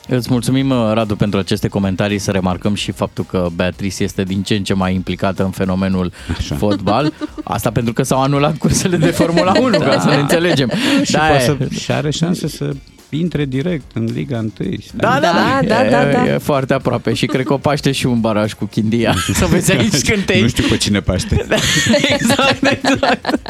Îți 0.09 0.29
mulțumim, 0.31 0.71
Radu, 0.93 1.17
pentru 1.17 1.39
aceste 1.39 1.69
comentarii. 1.69 2.19
Să 2.19 2.31
remarcăm 2.31 2.75
și 2.75 2.91
faptul 2.93 3.25
că 3.25 3.49
Beatrice 3.55 4.03
este 4.03 4.23
din 4.23 4.43
ce 4.43 4.55
în 4.55 4.65
ce 4.65 4.75
mai 4.75 4.95
implicată 4.95 5.45
în 5.45 5.51
fenomenul 5.51 6.13
Așa. 6.39 6.55
fotbal. 6.55 7.13
Asta 7.45 7.71
pentru 7.71 7.93
că 7.93 8.03
s-au 8.03 8.23
anulat 8.23 8.57
cursele 8.57 8.97
de 8.97 9.07
Formula 9.07 9.53
1, 9.61 9.71
da. 9.71 9.85
ca 9.85 10.01
să 10.01 10.09
ne 10.09 10.15
înțelegem. 10.17 10.71
Și, 11.03 11.13
Da, 11.13 11.19
poate 11.19 11.35
e- 11.43 11.67
să, 11.69 11.75
și 11.81 11.93
are 11.93 12.11
șanse 12.11 12.49
să 12.49 12.73
intre 13.19 13.45
direct 13.45 13.85
în 13.95 14.05
Liga 14.15 14.39
1. 14.39 14.51
Da, 14.95 15.19
da, 15.21 15.21
da, 15.21 15.61
Da, 15.67 15.87
e, 15.87 15.91
da, 15.91 16.05
da. 16.05 16.27
e 16.27 16.39
foarte 16.39 16.75
aproape 16.75 17.15
și 17.15 17.27
cred 17.27 17.45
că 17.45 17.53
o 17.53 17.59
paște 17.59 17.93
și 17.93 18.07
un 18.07 18.21
baraj 18.21 18.53
cu 18.53 18.65
Chindia. 18.65 19.15
Să 19.35 19.47
vezi 19.47 19.73
aici 19.73 20.01
cântei. 20.01 20.41
Nu 20.41 20.49
știu 20.49 20.65
pe 20.69 20.77
cine 20.77 21.01
paște. 21.01 21.47
exact, 22.15 22.67
exact. 22.67 23.41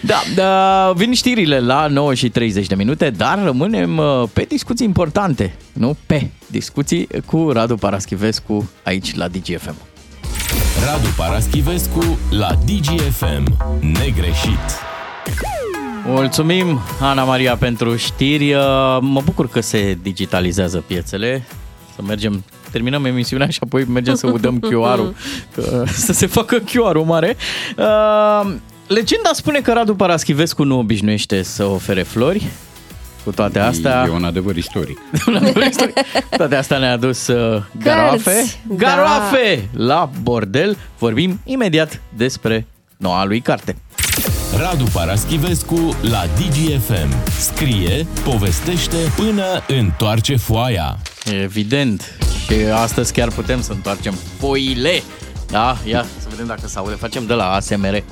Da, 0.00 0.22
da, 0.34 0.92
vin 0.96 1.12
știrile 1.12 1.58
la 1.60 1.86
9 1.86 2.14
și 2.14 2.28
30 2.28 2.66
de 2.66 2.74
minute, 2.74 3.10
dar 3.10 3.40
rămânem 3.44 3.96
uh, 3.98 4.28
pe 4.32 4.44
discuții 4.48 4.86
importante, 4.86 5.54
nu 5.72 5.96
pe 6.06 6.30
discuții 6.46 7.08
cu 7.26 7.50
Radu 7.52 7.74
Paraschivescu 7.74 8.70
aici 8.82 9.14
la 9.14 9.28
DGFM. 9.28 9.74
Radu 10.84 11.08
Paraschivescu 11.16 12.18
la 12.30 12.58
DGFM. 12.66 13.56
Negreșit. 13.80 14.90
Mulțumim, 16.06 16.80
Ana 17.00 17.24
Maria, 17.24 17.56
pentru 17.56 17.96
știri. 17.96 18.52
Uh, 18.54 18.60
Mă 19.00 19.20
bucur 19.24 19.48
că 19.48 19.60
se 19.60 19.98
digitalizează 20.02 20.84
piețele. 20.86 21.42
să 21.94 22.02
mergem, 22.06 22.44
terminăm 22.70 23.04
emisiunea 23.04 23.48
și 23.48 23.58
apoi 23.62 23.84
mergem 23.84 24.14
să 24.14 24.26
udăm 24.26 24.60
QR-ul, 24.68 25.14
că, 25.54 25.84
să 25.86 26.12
se 26.12 26.26
facă 26.26 26.58
QR-ul 26.58 27.04
mare. 27.04 27.36
Uh, 27.76 28.54
legenda 28.86 29.30
spune 29.32 29.60
că 29.60 29.72
Radu 29.72 29.94
Paraschivescu 29.94 30.64
nu 30.64 30.78
obișnuiește 30.78 31.42
să 31.42 31.64
ofere 31.64 32.02
flori. 32.02 32.46
Cu 33.24 33.30
toate 33.30 33.58
astea... 33.58 34.04
E 34.06 34.10
un 34.10 34.24
adevăr 34.24 34.56
istoric. 34.56 34.98
un 35.26 35.34
adevăr 35.36 35.62
istoric. 35.62 35.94
Cu 36.30 36.36
toate 36.36 36.56
astea 36.56 36.78
ne-a 36.78 36.92
adus 36.92 37.26
uh, 37.26 37.62
garoafe. 37.82 38.44
Da. 38.68 38.74
Garoafe 38.74 39.68
la 39.72 40.10
bordel. 40.22 40.76
Vorbim 40.98 41.40
imediat 41.44 42.00
despre 42.16 42.66
noua 42.96 43.24
lui 43.24 43.40
carte. 43.40 43.76
Radu 44.56 44.84
Paraschivescu 44.92 45.96
la 46.02 46.24
DGFM. 46.26 47.30
Scrie, 47.38 48.06
povestește 48.24 48.96
până 49.16 49.44
întoarce 49.68 50.36
foaia. 50.36 50.98
Evident. 51.42 52.18
Și 52.46 52.54
astăzi 52.74 53.12
chiar 53.12 53.28
putem 53.28 53.62
să 53.62 53.72
întoarcem 53.72 54.14
foile. 54.38 55.02
Da, 55.50 55.76
ia 55.84 56.06
să 56.18 56.26
vedem 56.30 56.46
dacă 56.46 56.66
se 56.66 56.78
aude. 56.78 56.94
Facem 56.94 57.26
de 57.26 57.32
la 57.34 57.52
ASMR. 57.52 58.02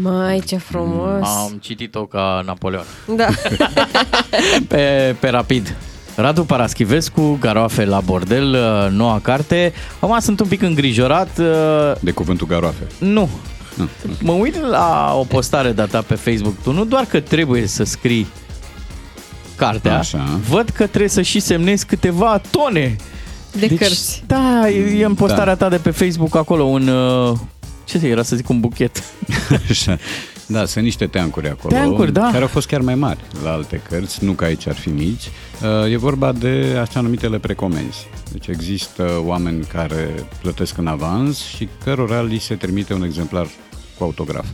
Mai, 0.00 0.42
ce 0.46 0.56
frumos. 0.56 1.26
Am 1.26 1.58
citit-o 1.60 2.06
ca 2.06 2.42
Napoleon. 2.44 2.84
Da. 3.16 3.26
pe, 4.68 5.16
pe 5.20 5.28
rapid. 5.28 5.74
Radu 6.16 6.44
Paraschivescu, 6.44 7.36
Garoafe 7.40 7.84
la 7.84 8.00
bordel, 8.00 8.54
uh, 8.54 8.90
noua 8.92 9.18
carte. 9.22 9.72
Acum 9.98 10.18
sunt 10.20 10.40
un 10.40 10.46
pic 10.46 10.62
îngrijorat. 10.62 11.38
uh, 11.38 11.46
De 12.00 12.10
cuvântul 12.10 12.46
garoafe. 12.46 12.82
Nu. 12.98 13.28
Mă 14.22 14.32
uit 14.32 14.60
la 14.60 15.12
o 15.16 15.22
postare 15.24 15.72
data 15.72 16.02
pe 16.06 16.14
Facebook. 16.14 16.54
Tu 16.62 16.72
nu 16.72 16.84
doar 16.84 17.04
că 17.04 17.20
trebuie 17.20 17.66
să 17.66 17.84
scrii 17.84 18.26
cartea, 19.56 19.98
Așa. 19.98 20.24
văd 20.48 20.68
că 20.68 20.86
trebuie 20.86 21.10
să 21.10 21.22
și 21.22 21.40
semnezi 21.40 21.86
câteva 21.86 22.40
tone. 22.50 22.96
De 23.58 23.66
cărți. 23.68 24.22
Da, 24.26 24.68
e 24.68 24.98
e 25.00 25.04
în 25.04 25.14
postarea 25.14 25.56
ta 25.56 25.68
de 25.68 25.76
pe 25.76 25.90
Facebook 25.90 26.36
acolo 26.36 26.62
un... 26.64 26.88
uh, 26.88 27.36
Ce 27.84 28.06
era 28.06 28.22
să 28.22 28.36
zic, 28.36 28.48
un 28.48 28.60
buchet. 28.60 29.02
Așa. 29.70 29.98
Da, 30.46 30.64
sunt 30.64 30.84
niște 30.84 31.06
teancuri 31.06 31.48
acolo. 31.48 31.74
Teancuri, 31.74 32.12
da. 32.12 32.28
Care 32.30 32.42
au 32.42 32.48
fost 32.48 32.66
chiar 32.66 32.80
mai 32.80 32.94
mari 32.94 33.20
la 33.42 33.52
alte 33.52 33.82
cărți, 33.88 34.24
nu 34.24 34.32
că 34.32 34.44
aici 34.44 34.66
ar 34.66 34.74
fi 34.74 34.88
mici. 34.88 35.30
Uh, 35.84 35.92
E 35.92 35.96
vorba 35.96 36.32
de 36.32 36.76
așa 36.80 37.00
numitele 37.00 37.38
precomenzi. 37.38 38.08
Deci 38.32 38.46
există 38.46 39.22
oameni 39.24 39.64
care 39.64 40.26
plătesc 40.40 40.78
în 40.78 40.86
avans 40.86 41.44
și 41.44 41.68
cărora 41.84 42.22
li 42.22 42.38
se 42.38 42.54
trimite 42.54 42.94
un 42.94 43.02
exemplar 43.02 43.46
cu 43.98 44.04
autograf. 44.04 44.46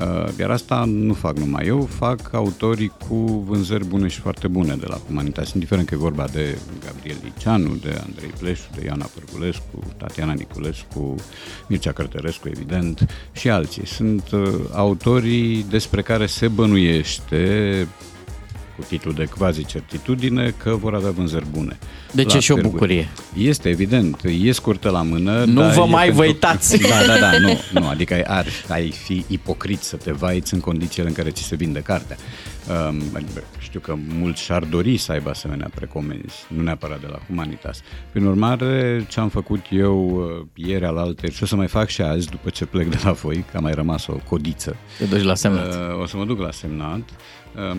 Uh, 0.00 0.28
Iar 0.38 0.50
asta 0.50 0.84
nu 0.84 1.12
fac 1.12 1.38
numai 1.38 1.66
eu, 1.66 1.80
fac 1.80 2.32
autorii 2.32 2.92
cu 3.08 3.44
vânzări 3.46 3.86
bune 3.86 4.08
și 4.08 4.20
foarte 4.20 4.48
bune 4.48 4.74
de 4.74 4.86
la 4.88 5.00
Humanitas, 5.06 5.52
indiferent 5.52 5.88
că 5.88 5.94
e 5.94 5.98
vorba 5.98 6.24
de 6.32 6.58
Gabriel 6.84 7.16
Liceanu, 7.22 7.74
de 7.74 8.00
Andrei 8.06 8.32
Pleșu, 8.38 8.68
de 8.74 8.84
Iana 8.84 9.10
Părgulescu, 9.14 9.78
Tatiana 9.96 10.32
Niculescu, 10.32 11.14
Mircea 11.68 11.92
Cărtărescu, 11.92 12.48
evident, 12.48 13.06
și 13.32 13.50
alții. 13.50 13.86
Sunt 13.86 14.30
uh, 14.30 14.48
autorii 14.72 15.66
despre 15.70 16.02
care 16.02 16.26
se 16.26 16.48
bănuiește 16.48 17.86
cu 18.78 18.84
titlul 18.88 19.14
de 19.14 19.24
quasi 19.24 19.64
certitudine 19.64 20.54
că 20.62 20.74
vor 20.74 20.94
avea 20.94 21.10
vânzări 21.10 21.46
bune. 21.50 21.78
Deci 22.12 22.30
La 22.30 22.36
e 22.36 22.40
și 22.40 22.50
o 22.50 22.54
târguri. 22.54 22.72
bucurie. 22.74 23.08
Este 23.36 23.68
evident, 23.68 24.20
e 24.42 24.52
scurtă 24.52 24.90
la 24.90 25.02
mână. 25.02 25.44
Nu 25.44 25.60
dar 25.60 25.72
vă 25.74 25.80
e 25.80 25.84
mai 25.90 26.04
pentru- 26.04 26.20
vă 26.22 26.26
uitați. 26.28 26.78
Da, 26.78 27.06
da, 27.06 27.18
da, 27.18 27.38
nu, 27.38 27.58
nu, 27.80 27.88
adică 27.88 28.14
ai, 28.14 28.22
ar, 28.22 28.46
ai 28.68 28.90
fi 28.90 29.24
ipocrit 29.28 29.80
să 29.80 29.96
te 29.96 30.12
vaiți 30.12 30.54
în 30.54 30.60
condițiile 30.60 31.08
în 31.08 31.14
care 31.14 31.30
ți 31.30 31.42
se 31.42 31.54
vinde 31.56 31.80
cartea. 31.80 32.16
Um, 32.88 33.02
adică 33.14 33.42
știu 33.58 33.80
că 33.80 33.94
mulți 34.18 34.42
și-ar 34.42 34.64
dori 34.64 34.96
să 34.96 35.12
aibă 35.12 35.30
asemenea 35.30 35.70
precomenzi, 35.74 36.34
nu 36.48 36.62
neapărat 36.62 37.00
de 37.00 37.06
la 37.10 37.18
Humanitas. 37.26 37.80
Prin 38.12 38.24
urmare, 38.24 39.06
ce 39.08 39.20
am 39.20 39.28
făcut 39.28 39.60
eu 39.70 40.08
uh, 40.08 40.46
ieri 40.66 40.84
alaltă 40.84 41.26
și 41.28 41.42
o 41.42 41.46
să 41.46 41.56
mai 41.56 41.66
fac 41.66 41.88
și 41.88 42.02
azi, 42.02 42.28
după 42.30 42.50
ce 42.50 42.64
plec 42.64 42.88
de 42.90 42.98
la 43.04 43.12
voi, 43.12 43.44
că 43.50 43.56
a 43.56 43.60
mai 43.60 43.72
rămas 43.72 44.06
o 44.06 44.12
codiță. 44.28 44.76
Te 44.98 45.04
duci 45.04 45.22
la 45.22 45.34
semnat. 45.34 45.74
Uh, 45.74 46.00
o 46.02 46.06
să 46.06 46.16
mă 46.16 46.24
duc 46.24 46.38
la 46.40 46.50
semnat. 46.50 47.00
Um, 47.72 47.78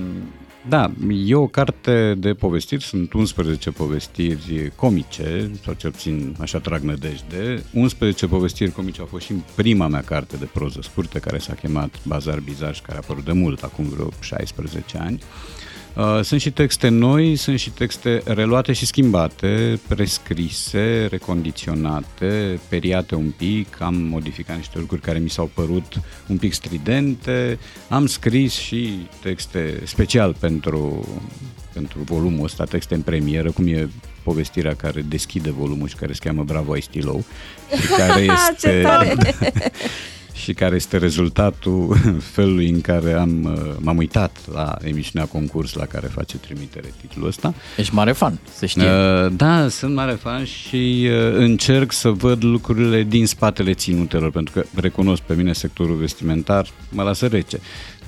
da, 0.69 0.91
e 1.25 1.35
o 1.35 1.47
carte 1.47 2.15
de 2.17 2.33
povestiri, 2.33 2.83
sunt 2.83 3.13
11 3.13 3.71
povestiri 3.71 4.71
comice, 4.75 5.51
sau 5.63 5.73
cel 5.73 5.91
puțin 5.91 6.35
așa 6.39 6.59
trag 6.59 6.81
nădejde. 6.81 7.63
11 7.73 8.27
povestiri 8.27 8.71
comice 8.71 8.99
au 8.99 9.05
fost 9.05 9.25
și 9.25 9.31
în 9.31 9.41
prima 9.55 9.87
mea 9.87 10.01
carte 10.01 10.37
de 10.37 10.45
proză 10.53 10.79
scurtă, 10.81 11.19
care 11.19 11.37
s-a 11.37 11.53
chemat 11.53 11.99
Bazar 12.05 12.39
Bizar 12.39 12.75
și 12.75 12.81
care 12.81 12.97
a 12.97 13.01
apărut 13.03 13.25
de 13.25 13.31
mult, 13.31 13.63
acum 13.63 13.85
vreo 13.85 14.09
16 14.19 14.97
ani. 14.97 15.19
Uh, 15.95 16.19
Sunt 16.21 16.41
și 16.41 16.51
texte 16.51 16.87
noi, 16.87 17.35
sunt 17.35 17.59
și 17.59 17.69
texte 17.69 18.21
reluate 18.25 18.73
și 18.73 18.85
schimbate, 18.85 19.79
prescrise, 19.87 21.07
recondiționate, 21.09 22.59
periate 22.69 23.15
un 23.15 23.31
pic, 23.37 23.81
am 23.81 23.95
modificat 23.95 24.55
niște 24.55 24.79
lucruri 24.79 25.01
care 25.01 25.19
mi 25.19 25.29
s-au 25.29 25.49
părut 25.53 26.01
un 26.27 26.37
pic 26.37 26.53
stridente, 26.53 27.59
am 27.89 28.05
scris 28.05 28.53
și 28.53 29.07
texte 29.21 29.81
special 29.85 30.35
pentru, 30.39 31.07
pentru 31.73 31.99
volumul 32.03 32.45
ăsta, 32.45 32.63
texte 32.63 32.95
în 32.95 33.01
premieră, 33.01 33.51
cum 33.51 33.67
e 33.67 33.89
povestirea 34.23 34.75
care 34.75 35.01
deschide 35.01 35.51
volumul 35.51 35.87
și 35.87 35.95
care 35.95 36.13
se 36.13 36.19
cheamă 36.23 36.43
Bravo 36.43 36.71
ai 36.71 36.81
stilou 36.81 37.23
și 37.81 37.87
care 37.87 38.25
Ce 38.25 38.31
este 38.51 38.81
tare! 38.81 39.15
și 40.39 40.53
care 40.53 40.75
este 40.75 40.97
rezultatul 40.97 41.97
felului 42.35 42.69
în 42.69 42.81
care 42.81 43.13
am, 43.13 43.43
uh, 43.43 43.75
m-am 43.79 43.97
uitat 43.97 44.37
la 44.53 44.77
emisiunea 44.81 45.27
concurs 45.27 45.73
la 45.73 45.85
care 45.85 46.07
face 46.07 46.37
trimitere 46.37 46.93
titlul 47.01 47.27
ăsta. 47.27 47.53
Ești 47.77 47.93
mare 47.93 48.11
fan, 48.11 48.39
se 48.53 48.65
știe. 48.65 48.83
Uh, 48.83 49.31
Da, 49.35 49.67
sunt 49.67 49.95
mare 49.95 50.11
fan 50.11 50.43
și 50.43 51.07
uh, 51.09 51.35
încerc 51.35 51.91
să 51.91 52.09
văd 52.09 52.43
lucrurile 52.43 53.03
din 53.03 53.25
spatele 53.25 53.73
ținutelor, 53.73 54.31
pentru 54.31 54.53
că 54.53 54.65
recunosc 54.75 55.21
pe 55.21 55.33
mine 55.33 55.53
sectorul 55.53 55.95
vestimentar, 55.95 56.67
mă 56.89 57.03
lasă 57.03 57.27
rece. 57.27 57.59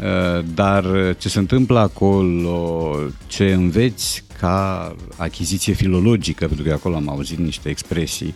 Uh, 0.01 0.43
Dar 0.53 0.85
ce 1.17 1.29
se 1.29 1.39
întâmplă 1.39 1.79
acolo, 1.79 2.95
ce 3.27 3.53
înveți 3.53 4.23
ca 4.39 4.95
achiziție 5.15 5.73
filologică, 5.73 6.45
pentru 6.45 6.65
că 6.65 6.73
acolo 6.73 6.95
am 6.95 7.09
auzit 7.09 7.37
niște 7.37 7.69
expresii 7.69 8.33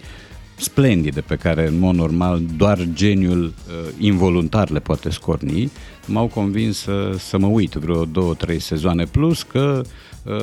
splendide 0.56 1.22
pe 1.22 1.36
care 1.36 1.68
în 1.68 1.80
mod 1.80 1.95
normal 1.95 2.41
doar 2.57 2.88
geniul 2.94 3.44
uh, 3.44 3.94
involuntar 3.98 4.69
le 4.69 4.80
poate 4.80 5.10
scorni, 5.10 5.72
m-au 6.06 6.27
convins 6.27 6.77
să, 6.77 7.15
să 7.18 7.38
mă 7.38 7.48
uit 7.48 7.73
vreo 7.73 8.06
două, 8.06 8.34
trei 8.34 8.60
sezoane 8.60 9.03
plus 9.03 9.44
că 9.44 9.82
uh, 10.23 10.34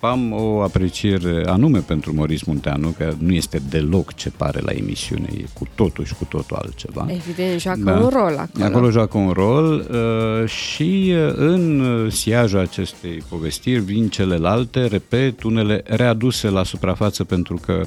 am 0.00 0.32
o 0.32 0.60
apreciere 0.60 1.42
anume 1.46 1.78
pentru 1.78 2.14
Moris 2.14 2.42
Munteanu, 2.42 2.94
că 2.96 3.14
nu 3.18 3.32
este 3.32 3.62
deloc 3.68 4.14
ce 4.14 4.30
pare 4.30 4.60
la 4.60 4.72
emisiune, 4.72 5.28
e 5.36 5.44
cu 5.52 5.66
totul 5.74 6.04
și 6.04 6.14
cu 6.14 6.24
totul 6.24 6.56
altceva. 6.56 7.06
Evident, 7.08 7.60
joacă 7.60 7.90
un 7.90 8.08
rol 8.08 8.36
acolo. 8.38 8.64
Acolo 8.64 8.90
joacă 8.90 9.18
un 9.18 9.30
rol 9.30 9.86
uh, 9.90 10.48
și 10.48 11.14
uh, 11.14 11.32
în 11.34 11.80
uh, 11.80 12.12
siajul 12.12 12.58
acestei 12.58 13.22
povestiri 13.28 13.80
vin 13.80 14.08
celelalte, 14.08 14.86
repet, 14.86 15.42
unele 15.42 15.82
readuse 15.86 16.48
la 16.48 16.64
suprafață 16.64 17.24
pentru 17.24 17.60
că 17.64 17.72
uh, 17.80 17.86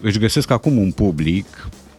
își 0.00 0.18
găsesc 0.18 0.50
acum 0.50 0.76
un 0.76 0.92
public 0.92 1.46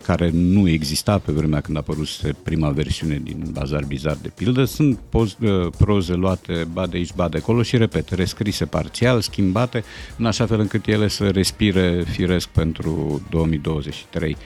care 0.08 0.30
nu 0.34 0.70
exista 0.70 1.18
pe 1.18 1.32
vremea 1.32 1.62
când 1.62 1.78
a 1.78 1.80
apărut 1.80 2.08
prima 2.44 2.70
versiune 2.70 3.20
din 3.24 3.50
Bazar 3.52 3.84
Bizar 3.86 4.18
de 4.22 4.32
pildă, 4.36 4.64
sunt 4.64 5.00
poz, 5.10 5.36
uh, 5.42 5.68
proze 5.78 6.14
luate 6.14 6.68
ba 6.72 6.88
de 6.88 6.98
aici, 6.98 7.14
ba 7.16 7.30
de 7.30 7.38
acolo 7.38 7.62
și, 7.62 7.78
repet, 7.78 8.10
rescrise 8.10 8.66
parțial, 8.66 9.22
schimbate, 9.22 9.84
în 10.18 10.26
așa 10.26 10.46
fel 10.46 10.60
încât 10.60 10.88
ele 10.88 11.08
să 11.08 11.30
respire 11.30 12.04
firesc 12.08 12.48
pentru 12.48 13.22
2023. 13.30 14.38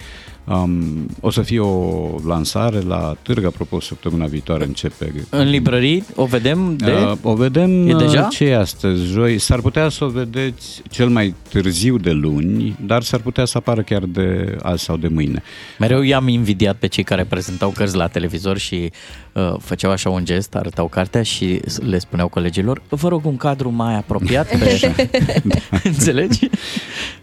Um, 0.45 1.05
o 1.19 1.30
să 1.30 1.41
fie 1.41 1.59
o 1.59 2.07
lansare 2.26 2.80
la 2.80 3.15
Târg, 3.22 3.45
apropo, 3.45 3.80
săptămâna 3.80 4.26
viitoare 4.26 4.63
începe. 4.63 5.13
În 5.30 5.49
librării 5.49 6.03
o 6.15 6.26
vedem 6.26 6.76
de... 6.77 6.91
Uh, 6.91 7.13
o 7.22 7.34
vedem 7.34 7.88
E 7.88 7.93
deja? 7.93 8.22
uh, 8.22 8.27
ce 8.30 8.43
e 8.45 8.57
astăzi, 8.57 9.03
joi. 9.03 9.38
S-ar 9.38 9.59
putea 9.61 9.89
să 9.89 10.03
o 10.03 10.07
vedeți 10.07 10.81
cel 10.89 11.09
mai 11.09 11.35
târziu 11.49 11.97
de 11.97 12.11
luni, 12.11 12.76
dar 12.85 13.01
s-ar 13.03 13.19
putea 13.19 13.45
să 13.45 13.57
apară 13.57 13.81
chiar 13.81 14.03
de 14.05 14.57
azi 14.61 14.84
sau 14.84 14.97
de 14.97 15.07
mâine. 15.07 15.43
Mereu 15.80 16.01
i-am 16.01 16.27
invidiat 16.27 16.76
pe 16.76 16.88
cei 16.88 17.03
care 17.03 17.23
prezentau 17.23 17.69
cărți 17.69 17.95
la 17.95 18.07
televizor 18.07 18.57
și 18.57 18.91
uh, 19.31 19.53
făceau 19.59 19.91
așa 19.91 20.09
un 20.09 20.26
gest, 20.26 20.55
arătau 20.55 20.88
cartea 20.88 21.23
și 21.23 21.59
le 21.89 21.99
spuneau 21.99 22.27
colegilor, 22.27 22.81
vă 22.89 23.07
rog 23.07 23.26
un 23.26 23.38
cadru 23.38 23.69
mai 23.72 23.95
apropiat 23.97 24.57
pe... 24.57 24.93
Înțelegi? 25.84 26.49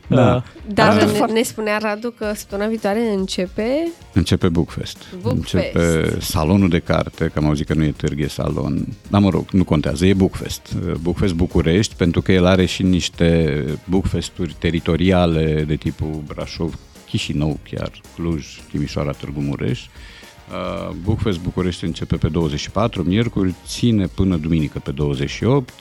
Da. 0.07 0.35
Uh, 0.35 0.43
Dar 0.75 0.89
arată 0.89 1.05
ne, 1.05 1.11
foarte- 1.11 1.33
ne 1.33 1.43
spunea 1.43 1.79
Radu 1.83 2.11
că 2.11 2.33
săptămâna 2.35 2.69
viitoare 2.69 3.01
începe... 3.09 3.89
Începe 4.13 4.49
Bookfest. 4.49 4.99
Bookfest. 5.21 5.55
Începe 5.55 6.21
salonul 6.21 6.69
de 6.69 6.79
carte, 6.79 7.27
că 7.27 7.39
am 7.39 7.47
auzit 7.47 7.67
că 7.67 7.75
nu 7.75 7.85
e 7.85 7.95
târg, 7.97 8.21
e 8.21 8.27
salon. 8.27 8.87
Dar 9.11 9.21
mă 9.21 9.31
rog, 9.31 9.51
nu 9.51 9.65
contează, 9.65 10.07
e 10.07 10.15
Bookfest. 10.15 10.75
Bookfest 11.01 11.35
București, 11.35 11.95
pentru 11.95 12.23
că 12.23 12.33
el 12.33 12.47
are 12.47 12.65
și 12.65 12.83
niște 12.83 13.65
Bookfesturi 13.89 14.57
teritoriale 14.59 15.65
de 15.67 15.77
tipul 15.77 16.23
Brașov, 16.27 16.79
Chișinău 17.07 17.59
chiar, 17.71 17.91
Cluj, 18.15 18.47
Timișoara, 18.71 19.11
Târgu 19.11 19.41
Mureș. 19.41 19.81
Uh, 20.51 20.95
Bookfest 21.03 21.39
București 21.39 21.85
începe 21.85 22.17
pe 22.17 22.29
24, 22.29 23.03
miercuri, 23.03 23.55
ține 23.67 24.07
până 24.07 24.37
duminică 24.37 24.79
pe 24.79 24.91
28. 24.91 25.73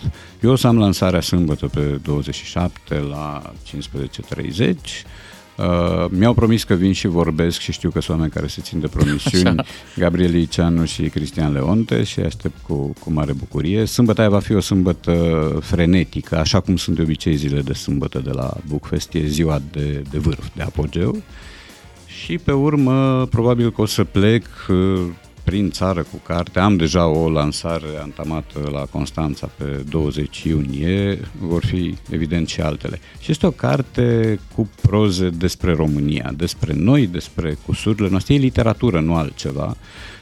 Eu 0.41 0.51
o 0.51 0.55
să 0.55 0.67
am 0.67 0.77
lansarea 0.79 1.21
sâmbătă 1.21 1.67
pe 1.67 1.99
27 2.03 2.99
la 2.99 3.53
15.30. 3.65 4.73
Uh, 5.57 6.05
mi-au 6.09 6.33
promis 6.33 6.63
că 6.63 6.73
vin 6.73 6.93
și 6.93 7.07
vorbesc 7.07 7.59
și 7.59 7.71
știu 7.71 7.89
că 7.89 8.01
sunt 8.01 8.15
oameni 8.15 8.33
care 8.33 8.47
se 8.47 8.61
țin 8.61 8.79
de 8.79 8.87
promisiuni, 8.87 9.59
Așa. 9.59 9.65
Gabriel 9.97 10.35
Iceanu 10.35 10.85
și 10.85 11.09
Cristian 11.09 11.53
Leonte 11.53 12.03
și 12.03 12.19
aștept 12.19 12.55
cu, 12.67 12.93
cu 12.99 13.11
mare 13.11 13.33
bucurie. 13.33 13.85
Sâmbătă 13.85 14.21
aia 14.21 14.29
va 14.29 14.39
fi 14.39 14.53
o 14.53 14.59
sâmbătă 14.59 15.13
frenetică, 15.61 16.37
așa 16.37 16.59
cum 16.59 16.75
sunt 16.75 16.95
de 16.95 17.01
obicei 17.01 17.35
zile 17.35 17.61
de 17.61 17.73
sâmbătă 17.73 18.19
de 18.19 18.31
la 18.31 18.53
Bookfest, 18.67 19.13
e 19.13 19.25
ziua 19.25 19.61
de, 19.71 20.03
de 20.09 20.17
vârf, 20.17 20.45
de 20.55 20.61
apogeu. 20.61 21.21
Și 22.05 22.37
pe 22.37 22.51
urmă, 22.51 23.25
probabil 23.25 23.71
că 23.71 23.81
o 23.81 23.85
să 23.85 24.03
plec 24.03 24.45
uh, 24.69 25.01
prin 25.47 25.71
țară 25.71 26.01
cu 26.01 26.21
carte. 26.23 26.59
Am 26.59 26.75
deja 26.75 27.05
o 27.05 27.29
lansare 27.29 27.87
antamată 28.01 28.69
la 28.71 28.79
Constanța 28.79 29.49
pe 29.57 29.83
20 29.89 30.43
iunie, 30.43 31.19
vor 31.39 31.65
fi 31.65 31.97
evident 32.09 32.47
și 32.47 32.61
altele. 32.61 32.99
Și 33.19 33.31
este 33.31 33.45
o 33.47 33.51
carte 33.51 34.39
cu 34.55 34.69
proze 34.81 35.29
despre 35.29 35.73
România, 35.73 36.33
despre 36.35 36.73
noi, 36.75 37.07
despre 37.07 37.57
cusurile 37.65 38.09
noastre. 38.09 38.33
E 38.33 38.37
literatură, 38.37 38.99
nu 38.99 39.15
altceva. 39.15 39.77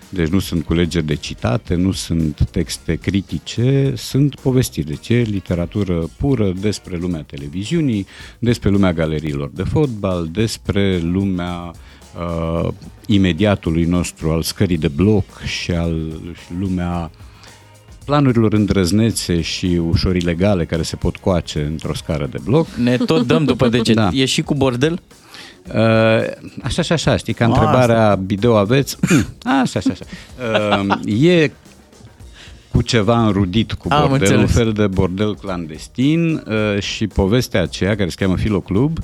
Deci 0.10 0.28
nu 0.28 0.40
sunt 0.40 0.66
culegeri 0.66 1.06
de 1.06 1.16
citate, 1.16 1.76
nu 1.76 1.92
sunt 1.92 2.48
texte 2.52 2.96
critice, 2.96 3.94
sunt 3.96 4.36
povestiri. 4.36 4.88
Deci 4.88 5.10
e 5.10 5.22
literatură 5.22 6.10
pură 6.18 6.52
despre 6.60 6.98
lumea 6.98 7.22
televiziunii, 7.22 8.06
despre 8.40 8.70
lumea 8.70 8.94
galeriilor 8.94 9.50
de 9.54 9.64
fotbal, 9.64 10.30
despre 10.32 11.00
lumea 11.00 11.56
uh, 11.56 11.74
imediatului 13.06 13.84
nostru 13.84 14.30
al 14.30 14.42
scării 14.42 14.78
de 14.78 14.88
bloc 14.88 15.26
și 15.44 15.72
al 15.72 16.20
și 16.34 16.54
lumea 16.60 17.12
planurilor 18.06 18.54
îndrăznețe 18.54 19.42
și 19.42 19.66
ușor 19.66 20.16
ilegale 20.16 20.66
care 20.66 20.82
se 20.82 20.96
pot 20.96 21.18
coace 21.18 21.62
într-o 21.62 21.94
scară 21.94 22.28
de 22.32 22.38
bloc. 22.44 22.68
Ne 22.68 22.98
tot 22.98 23.28
dăm 23.28 23.44
după 23.52 23.68
deget. 23.68 23.96
Da. 23.96 24.10
E 24.14 24.26
și 24.26 24.42
cu 24.42 24.56
bordel? 24.56 25.02
Uh, 25.68 25.74
așa 26.64 26.82
și 26.82 26.92
așa, 26.92 27.18
știi, 27.18 27.34
ca 27.34 27.46
A, 27.46 27.48
întrebarea 27.48 28.20
video 28.26 28.56
aveți? 28.56 28.98
așa 29.64 29.80
și 29.80 29.88
așa. 29.92 30.06
Uh, 30.80 31.22
e 31.24 31.52
cu 32.72 32.82
ceva 32.82 33.26
înrudit 33.26 33.74
cu 33.74 33.88
Am 33.90 34.08
bordel, 34.08 34.34
un 34.34 34.40
înțeles. 34.40 34.52
fel 34.64 34.72
de 34.74 34.88
bordel 34.88 35.36
clandestin 35.36 36.44
uh, 36.48 36.82
și 36.82 37.08
povestea 37.08 37.62
aceea, 37.62 37.96
care 37.96 38.10
se 38.10 38.16
cheamă 38.20 38.38
Filoclub, 38.38 38.98
um, 38.98 39.04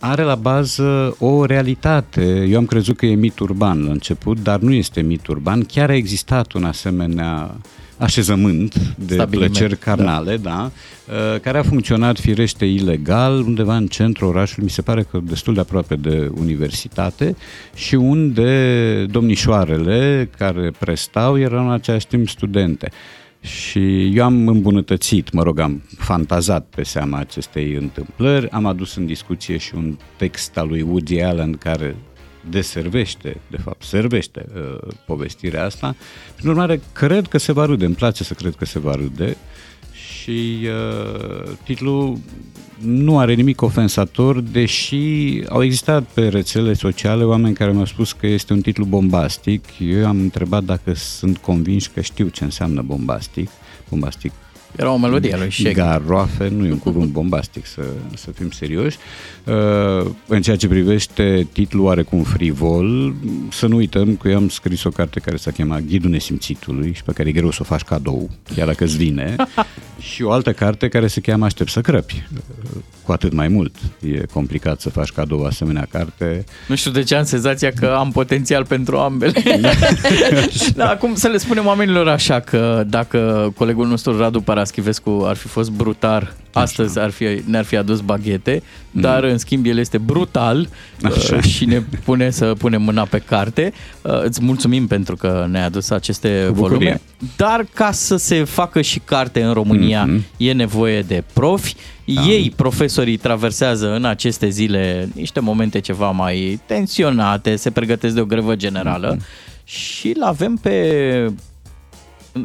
are 0.00 0.22
la 0.22 0.34
bază 0.34 1.16
o 1.18 1.44
realitate. 1.44 2.46
Eu 2.48 2.58
am 2.58 2.66
crezut 2.66 2.96
că 2.96 3.06
e 3.06 3.14
mit 3.14 3.38
urban 3.38 3.84
la 3.84 3.90
început, 3.90 4.42
dar 4.42 4.60
nu 4.60 4.72
este 4.72 5.00
mit 5.00 5.26
urban. 5.26 5.64
Chiar 5.64 5.90
a 5.90 5.94
existat 5.94 6.52
un 6.52 6.64
asemenea 6.64 7.54
așezământ 7.98 8.74
de 8.94 9.14
Stabiliment, 9.14 9.52
plăceri 9.52 9.78
carnale, 9.78 10.36
da. 10.36 10.50
da, 10.50 10.70
uh, 11.14 11.40
care 11.40 11.58
a 11.58 11.62
funcționat 11.62 12.18
firește 12.18 12.64
ilegal 12.64 13.40
undeva 13.40 13.76
în 13.76 13.86
centrul 13.86 14.28
orașului, 14.28 14.64
mi 14.64 14.70
se 14.70 14.82
pare 14.82 15.02
că 15.02 15.20
destul 15.22 15.54
de 15.54 15.60
aproape 15.60 15.94
de 15.94 16.30
universitate 16.34 17.36
și 17.74 17.94
unde 17.94 19.06
domnișoarele 19.10 20.30
care 20.38 20.70
prestau 20.78 21.38
erau 21.38 21.66
în 21.66 21.72
același 21.72 22.06
timp 22.06 22.28
studente. 22.28 22.90
Și 23.40 24.16
eu 24.16 24.24
am 24.24 24.48
îmbunătățit, 24.48 25.32
mă 25.32 25.42
rog, 25.42 25.58
am 25.58 25.82
fantazat 25.98 26.66
pe 26.74 26.82
seama 26.82 27.18
acestei 27.18 27.74
întâmplări, 27.74 28.50
am 28.50 28.66
adus 28.66 28.94
în 28.94 29.06
discuție 29.06 29.56
și 29.56 29.74
un 29.74 29.98
text 30.16 30.56
al 30.56 30.68
lui 30.68 30.82
Woody 30.82 31.20
Allen 31.20 31.52
care 31.52 31.96
deservește, 32.50 33.40
de 33.50 33.56
fapt, 33.56 33.82
servește 33.82 34.46
uh, 34.54 34.92
povestirea 35.06 35.64
asta. 35.64 35.94
Prin 36.36 36.48
urmare, 36.48 36.80
cred 36.92 37.26
că 37.26 37.38
se 37.38 37.52
va 37.52 37.64
râde, 37.64 37.84
îmi 37.84 37.94
place 37.94 38.24
să 38.24 38.34
cred 38.34 38.54
că 38.54 38.64
se 38.64 38.78
va 38.78 38.94
râde 38.94 39.36
și 39.92 40.58
uh, 40.62 41.50
titlul 41.64 42.18
nu 42.82 43.18
are 43.18 43.34
nimic 43.34 43.62
ofensator, 43.62 44.40
deși 44.40 44.98
au 45.48 45.62
existat 45.62 46.02
pe 46.02 46.28
rețele 46.28 46.72
sociale 46.72 47.24
oameni 47.24 47.54
care 47.54 47.72
mi-au 47.72 47.84
spus 47.84 48.12
că 48.12 48.26
este 48.26 48.52
un 48.52 48.60
titlu 48.60 48.84
bombastic. 48.84 49.64
Eu 49.78 50.06
am 50.06 50.20
întrebat 50.20 50.64
dacă 50.64 50.94
sunt 50.94 51.38
convinși 51.38 51.90
că 51.90 52.00
știu 52.00 52.28
ce 52.28 52.44
înseamnă 52.44 52.82
bombastic. 52.82 53.48
Bombastic 53.88 54.32
Era 54.76 54.90
o 54.90 54.96
melodie 54.96 55.34
a 55.34 55.36
lui 55.36 55.50
Shaggy. 55.52 55.74
Garoafe, 55.74 56.48
nu 56.48 56.66
e 56.66 56.70
un 56.70 56.78
cuvânt 56.78 57.10
bombastic, 57.10 57.66
să, 57.66 57.82
să 58.14 58.30
fim 58.30 58.50
serioși. 58.50 58.96
Uh, 59.44 60.10
în 60.26 60.42
ceea 60.42 60.56
ce 60.56 60.68
privește 60.68 61.48
titlul 61.52 61.84
oarecum 61.84 62.22
frivol, 62.22 63.14
să 63.50 63.66
nu 63.66 63.76
uităm 63.76 64.16
că 64.16 64.28
eu 64.28 64.36
am 64.36 64.48
scris 64.48 64.84
o 64.84 64.90
carte 64.90 65.20
care 65.20 65.36
s-a 65.36 65.50
chemat 65.50 65.80
Ghidul 65.80 66.10
Nesimțitului 66.10 66.92
și 66.94 67.02
pe 67.02 67.12
care 67.12 67.28
e 67.28 67.32
greu 67.32 67.50
să 67.50 67.58
o 67.60 67.64
faci 67.64 67.82
cadou, 67.82 68.30
chiar 68.54 68.66
dacă 68.66 68.84
îți 68.84 68.96
vine, 68.96 69.36
și 70.12 70.22
o 70.22 70.30
altă 70.30 70.52
carte 70.52 70.88
care 70.88 71.06
se 71.06 71.20
cheamă 71.20 71.46
Aștept 71.48 71.70
să 71.70 71.80
crăpi. 71.80 72.26
Uh, 72.34 72.80
Cu 73.04 73.12
atât 73.12 73.32
mai 73.32 73.48
mult. 73.48 73.74
E 74.00 74.22
complicat 74.32 74.80
să 74.80 74.90
faci 74.90 75.10
cadou 75.10 75.40
o 75.40 75.44
asemenea 75.44 75.86
carte. 75.90 76.44
Nu 76.66 76.74
știu 76.74 76.90
de 76.90 77.02
ce 77.02 77.14
am 77.14 77.24
senzația 77.24 77.70
că 77.72 77.94
am 77.98 78.10
potențial 78.10 78.64
pentru 78.64 78.96
ambele. 78.96 79.42
da, 80.74 80.88
acum 80.88 81.14
să 81.14 81.28
le 81.28 81.36
spunem 81.36 81.66
oamenilor 81.66 82.08
așa 82.08 82.40
că 82.40 82.84
dacă 82.86 83.52
colegul 83.56 83.86
nostru 83.86 84.18
Radu 84.18 84.40
Paraschivescu 84.58 85.22
ar 85.26 85.36
fi 85.36 85.46
fost 85.48 85.70
brutar, 85.70 86.34
astăzi 86.52 86.98
ar 86.98 87.10
fi, 87.10 87.24
ne-ar 87.44 87.64
fi 87.64 87.76
adus 87.76 88.00
baghete, 88.00 88.62
dar 88.90 89.24
în 89.24 89.38
schimb 89.38 89.66
el 89.66 89.78
este 89.78 89.98
brutal 89.98 90.68
Așa. 91.02 91.36
uh, 91.36 91.42
și 91.42 91.64
ne 91.64 91.80
pune 92.04 92.30
să 92.30 92.54
punem 92.58 92.82
mâna 92.82 93.04
pe 93.04 93.18
carte. 93.18 93.72
Uh, 94.02 94.22
Îți 94.22 94.42
mulțumim 94.42 94.86
pentru 94.86 95.16
că 95.16 95.46
ne-ai 95.50 95.64
adus 95.64 95.90
aceste 95.90 96.44
Cu 96.46 96.52
bucurie. 96.54 96.76
volume. 96.78 97.00
Dar 97.36 97.66
ca 97.74 97.92
să 97.92 98.16
se 98.16 98.44
facă 98.44 98.80
și 98.80 98.98
carte 98.98 99.42
în 99.42 99.52
România, 99.52 100.04
Mhm. 100.04 100.24
e 100.36 100.52
nevoie 100.52 101.02
de 101.02 101.24
profi. 101.32 101.74
Da. 102.04 102.22
Ei, 102.22 102.52
profesorii, 102.56 103.16
traversează 103.16 103.94
în 103.94 104.04
aceste 104.04 104.48
zile 104.48 105.08
niște 105.14 105.40
momente 105.40 105.78
ceva 105.80 106.10
mai 106.10 106.60
tensionate, 106.66 107.56
se 107.56 107.70
pregătesc 107.70 108.14
de 108.14 108.20
o 108.20 108.24
grevă 108.24 108.56
generală 108.56 109.14
Mhm. 109.16 109.24
și 109.64 110.12
îl 110.16 110.22
avem 110.22 110.54
pe, 110.62 111.26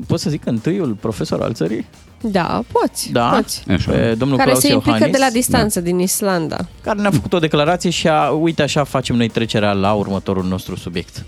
pot 0.07 0.19
să 0.19 0.29
zic, 0.29 0.45
întâiul 0.45 0.97
profesor 0.99 1.41
al 1.41 1.53
țării? 1.53 1.85
Da, 2.31 2.63
poți. 2.71 3.11
Da, 3.11 3.29
poți. 3.29 3.63
pe 3.85 4.15
domnul 4.17 4.37
Care 4.37 4.49
Claus 4.49 4.63
se 4.63 4.71
implică 4.71 4.97
Iohannis, 4.97 5.17
de 5.17 5.23
la 5.23 5.31
distanță 5.31 5.79
din 5.81 5.99
Islanda. 5.99 6.57
care 6.83 7.01
ne-a 7.01 7.11
făcut 7.11 7.33
o 7.33 7.39
declarație 7.39 7.89
și 7.89 8.07
a, 8.07 8.29
uite 8.29 8.61
așa 8.61 8.83
facem 8.83 9.15
noi 9.15 9.29
trecerea 9.29 9.71
la 9.71 9.93
următorul 9.93 10.43
nostru 10.43 10.75
subiect. 10.75 11.25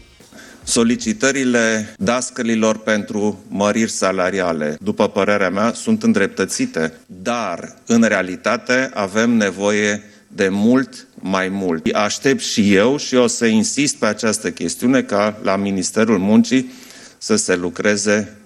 Solicitările 0.64 1.96
dascălilor 1.98 2.78
pentru 2.78 3.44
măriri 3.48 3.92
salariale, 3.92 4.78
după 4.82 5.08
părerea 5.08 5.50
mea, 5.50 5.74
sunt 5.74 6.04
îndreptățite, 6.04 6.94
dar 7.06 7.76
în 7.86 8.02
realitate 8.02 8.92
avem 8.94 9.32
nevoie 9.32 10.04
de 10.28 10.50
mult 10.50 11.08
mai 11.16 11.50
mult. 11.50 11.94
Aștept 11.94 12.42
și 12.42 12.74
eu 12.74 12.98
și 12.98 13.16
o 13.16 13.28
să 13.28 13.46
insist 13.46 13.96
pe 13.96 14.06
această 14.06 14.52
chestiune 14.52 15.02
ca 15.02 15.40
la 15.44 15.56
Ministerul 15.56 16.18
Muncii 16.18 16.72
să 17.18 17.36
se 17.36 17.56
lucreze 17.56 18.38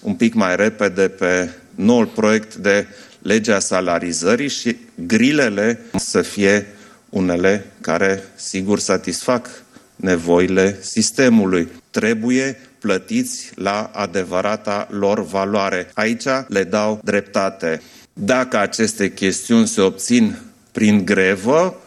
un 0.00 0.14
pic 0.14 0.34
mai 0.34 0.56
repede 0.56 1.08
pe 1.08 1.50
noul 1.76 2.06
proiect 2.06 2.54
de 2.54 2.86
lege 3.22 3.52
a 3.52 3.58
salarizării 3.58 4.48
și 4.48 4.76
grilele 4.94 5.80
să 5.98 6.22
fie 6.22 6.66
unele 7.08 7.66
care 7.80 8.22
sigur 8.34 8.78
satisfac 8.78 9.48
nevoile 9.96 10.78
sistemului. 10.80 11.68
Trebuie 11.90 12.58
plătiți 12.78 13.50
la 13.54 13.90
adevărata 13.94 14.88
lor 14.90 15.24
valoare. 15.24 15.90
Aici 15.94 16.26
le 16.48 16.64
dau 16.64 17.00
dreptate. 17.04 17.82
Dacă 18.12 18.58
aceste 18.58 19.12
chestiuni 19.12 19.66
se 19.66 19.80
obțin 19.80 20.36
prin 20.72 21.04
grevă, 21.04 21.80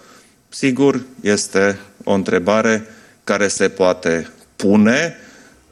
sigur 0.50 1.02
este 1.22 1.80
o 2.04 2.12
întrebare 2.12 2.86
care 3.24 3.48
se 3.48 3.70
poate 3.70 4.30
pune, 4.56 5.16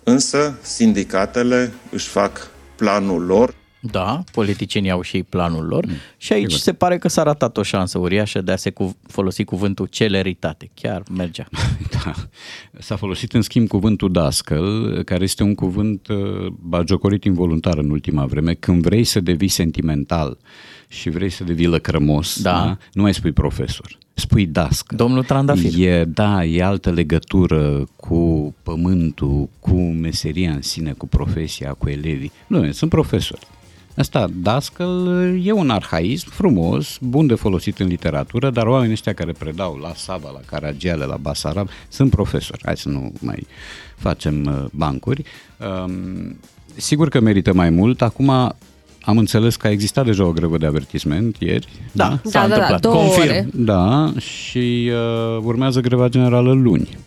însă 0.04 0.54
sindicatele 0.62 1.72
își 1.92 2.08
fac 2.08 2.48
planul 2.76 3.26
lor. 3.26 3.56
Da, 3.80 4.24
politicienii 4.32 4.90
au 4.90 5.02
și 5.02 5.16
ei 5.16 5.24
planul 5.24 5.66
lor 5.66 5.86
mm, 5.86 5.94
și 6.18 6.34
aici 6.34 6.44
sigur. 6.44 6.58
se 6.60 6.74
pare 6.74 6.98
că 6.98 7.08
s-a 7.08 7.24
ratat 7.24 7.58
o 7.58 7.64
șansă 7.64 7.98
uriașă 7.98 8.42
de 8.42 8.52
a 8.52 8.56
se 8.56 8.70
cu- 8.70 8.98
folosi 9.08 9.44
cuvântul 9.44 9.86
celeritate. 9.86 10.70
Chiar 10.74 11.04
mergea. 11.12 11.48
Da. 12.04 12.14
S-a 12.80 12.96
folosit 12.96 13.34
în 13.34 13.42
schimb 13.42 13.68
cuvântul 13.68 14.12
dascăl, 14.12 15.02
care 15.04 15.24
este 15.24 15.44
un 15.44 15.56
cuvânt 15.56 16.08
uh, 16.08 16.18
bagiocorit 16.62 17.24
involuntar 17.24 17.78
în 17.78 17.90
ultima 17.90 18.26
vreme. 18.26 18.54
Când 18.54 18.82
vrei 18.82 19.04
să 19.04 19.20
devii 19.20 19.48
sentimental 19.48 20.38
și 20.88 21.10
vrei 21.10 21.30
să 21.30 21.44
devii 21.44 21.66
lăcrămos, 21.68 22.42
Da. 22.42 22.52
da? 22.52 22.78
nu 22.94 23.02
mai 23.02 23.14
spui 23.14 23.32
profesor, 23.32 23.98
spui 24.14 24.46
dască. 24.46 24.96
Domnul 24.96 25.24
Trandafir. 25.24 25.74
E, 25.78 26.04
da, 26.06 26.46
e 26.46 26.64
altă 26.64 26.92
legătură 26.92 27.84
cu 27.96 28.56
pământul, 28.64 29.50
cu 29.60 29.76
meseria 29.82 30.52
în 30.52 30.62
sine, 30.62 30.92
cu 30.92 31.08
profesia, 31.08 31.74
cu 31.74 31.90
elevii. 31.90 32.32
Nu, 32.48 32.72
sunt 32.72 32.90
profesori. 32.90 33.48
Asta, 33.98 34.28
dascăl, 34.42 35.40
e 35.44 35.52
un 35.52 35.70
arhaism 35.70 36.30
frumos, 36.30 36.98
bun 37.02 37.28
de 37.28 37.36
folosit 37.36 37.80
în 37.80 37.88
literatură, 37.88 38.50
dar 38.50 38.68
oamenii 38.68 38.94
ăștia 38.94 39.14
care 39.14 39.32
predau 39.32 39.76
la 39.82 39.94
Saba, 39.96 40.30
la 40.34 40.40
Caragiale, 40.46 41.06
la 41.06 41.18
Basarab, 41.18 41.70
sunt 41.88 42.10
profesori. 42.10 42.62
Hai 42.66 42.78
să 42.78 42.90
nu 42.90 43.12
mai 43.20 43.48
facem 43.96 44.46
uh, 44.46 44.66
bancuri. 44.72 45.24
Um, 45.86 46.40
sigur 46.76 47.10
că 47.10 47.20
merită 47.20 47.54
mai 47.54 47.70
mult. 47.70 48.02
Acum 48.02 48.30
am 49.02 49.18
înțeles 49.18 49.56
că 49.56 49.68
a 49.68 49.72
existat 49.72 50.06
deja 50.06 50.26
o 50.26 50.32
grevă 50.32 50.58
de 50.58 50.66
avertisment 50.66 51.36
ieri. 51.40 51.68
Da, 51.92 52.20
da, 52.32 52.48
da, 52.48 52.58
da, 52.58 52.78
două 52.78 52.96
Confirm. 52.96 53.22
ore. 53.30 53.50
Da, 53.54 54.14
și 54.18 54.92
uh, 54.92 55.44
urmează 55.44 55.80
greva 55.80 56.08
generală 56.08 56.52
luni. 56.52 56.98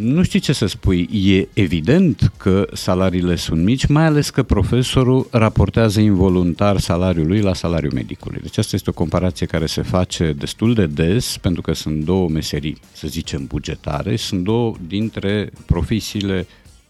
Nu 0.00 0.22
știu 0.22 0.38
ce 0.38 0.52
să 0.52 0.66
spui. 0.66 1.08
E 1.12 1.60
evident 1.60 2.32
că 2.36 2.68
salariile 2.72 3.36
sunt 3.36 3.62
mici, 3.62 3.86
mai 3.86 4.04
ales 4.04 4.30
că 4.30 4.42
profesorul 4.42 5.28
raportează 5.30 6.00
involuntar 6.00 6.78
salariul 6.78 7.26
lui 7.26 7.40
la 7.40 7.54
salariul 7.54 7.92
medicului. 7.92 8.40
Deci 8.42 8.58
asta 8.58 8.76
este 8.76 8.90
o 8.90 8.92
comparație 8.92 9.46
care 9.46 9.66
se 9.66 9.82
face 9.82 10.34
destul 10.38 10.74
de 10.74 10.86
des, 10.86 11.36
pentru 11.36 11.62
că 11.62 11.72
sunt 11.72 12.04
două 12.04 12.28
meserii, 12.28 12.76
să 12.92 13.08
zicem, 13.08 13.46
bugetare, 13.46 14.16
sunt 14.16 14.44
două 14.44 14.74
dintre 14.86 15.50
profesiile 15.66 16.46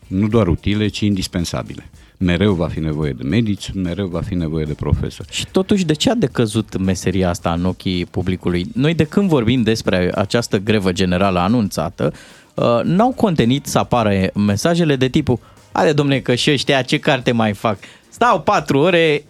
nu 0.07 0.29
doar 0.29 0.49
utile, 0.49 0.89
ci 0.89 1.01
indispensabile. 1.01 1.91
Mereu 2.17 2.55
va 2.55 2.69
fi 2.69 2.81
nevoie 2.81 3.13
de 3.13 3.23
medici, 3.23 3.73
mereu 3.73 4.07
va 4.07 4.21
fi 4.21 4.35
nevoie 4.35 4.65
de 4.65 4.73
profesori. 4.73 5.29
Și 5.33 5.47
totuși, 5.53 5.85
de 5.85 5.93
ce 5.93 6.11
a 6.11 6.15
decăzut 6.15 6.79
meseria 6.79 7.29
asta 7.29 7.53
în 7.53 7.65
ochii 7.65 8.05
publicului? 8.05 8.67
Noi 8.75 8.95
de 8.95 9.05
când 9.05 9.29
vorbim 9.29 9.63
despre 9.63 10.13
această 10.15 10.59
grevă 10.59 10.93
generală 10.93 11.39
anunțată, 11.39 12.13
uh, 12.59 12.81
n-au 12.83 13.13
contenit 13.13 13.67
să 13.67 13.79
apară 13.79 14.13
mesajele 14.35 14.97
de 14.97 15.09
tipul 15.09 15.39
Haide, 15.73 15.93
domne, 15.93 16.21
că 16.21 16.35
și 16.35 16.51
ăștia 16.51 16.83
ce 16.83 16.99
carte 16.99 17.33
mai 17.33 17.53
fac? 17.53 17.79
Stau 18.09 18.41
patru 18.41 18.79
ore, 18.79 19.25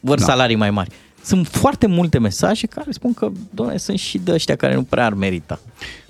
vor 0.00 0.18
Da. 0.18 0.24
salarii 0.24 0.56
mai 0.56 0.70
mari. 0.70 0.90
Sunt 1.24 1.46
foarte 1.46 1.86
multe 1.86 2.18
mesaje 2.18 2.66
care 2.66 2.90
spun 2.90 3.14
că, 3.14 3.30
domne, 3.50 3.76
sunt 3.76 3.98
și 3.98 4.18
de 4.18 4.32
ăștia 4.32 4.56
care 4.56 4.74
nu 4.74 4.82
prea 4.82 5.04
ar 5.04 5.14
merita. 5.14 5.60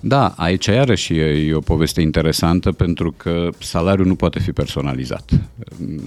Da, 0.01 0.35
aici 0.37 0.67
iarăși 0.67 1.15
e, 1.15 1.25
e 1.25 1.55
o 1.55 1.61
poveste 1.61 2.01
interesantă 2.01 2.73
pentru 2.73 3.13
că 3.17 3.49
salariul 3.59 4.07
nu 4.07 4.15
poate 4.15 4.39
fi 4.39 4.53
personalizat. 4.53 5.31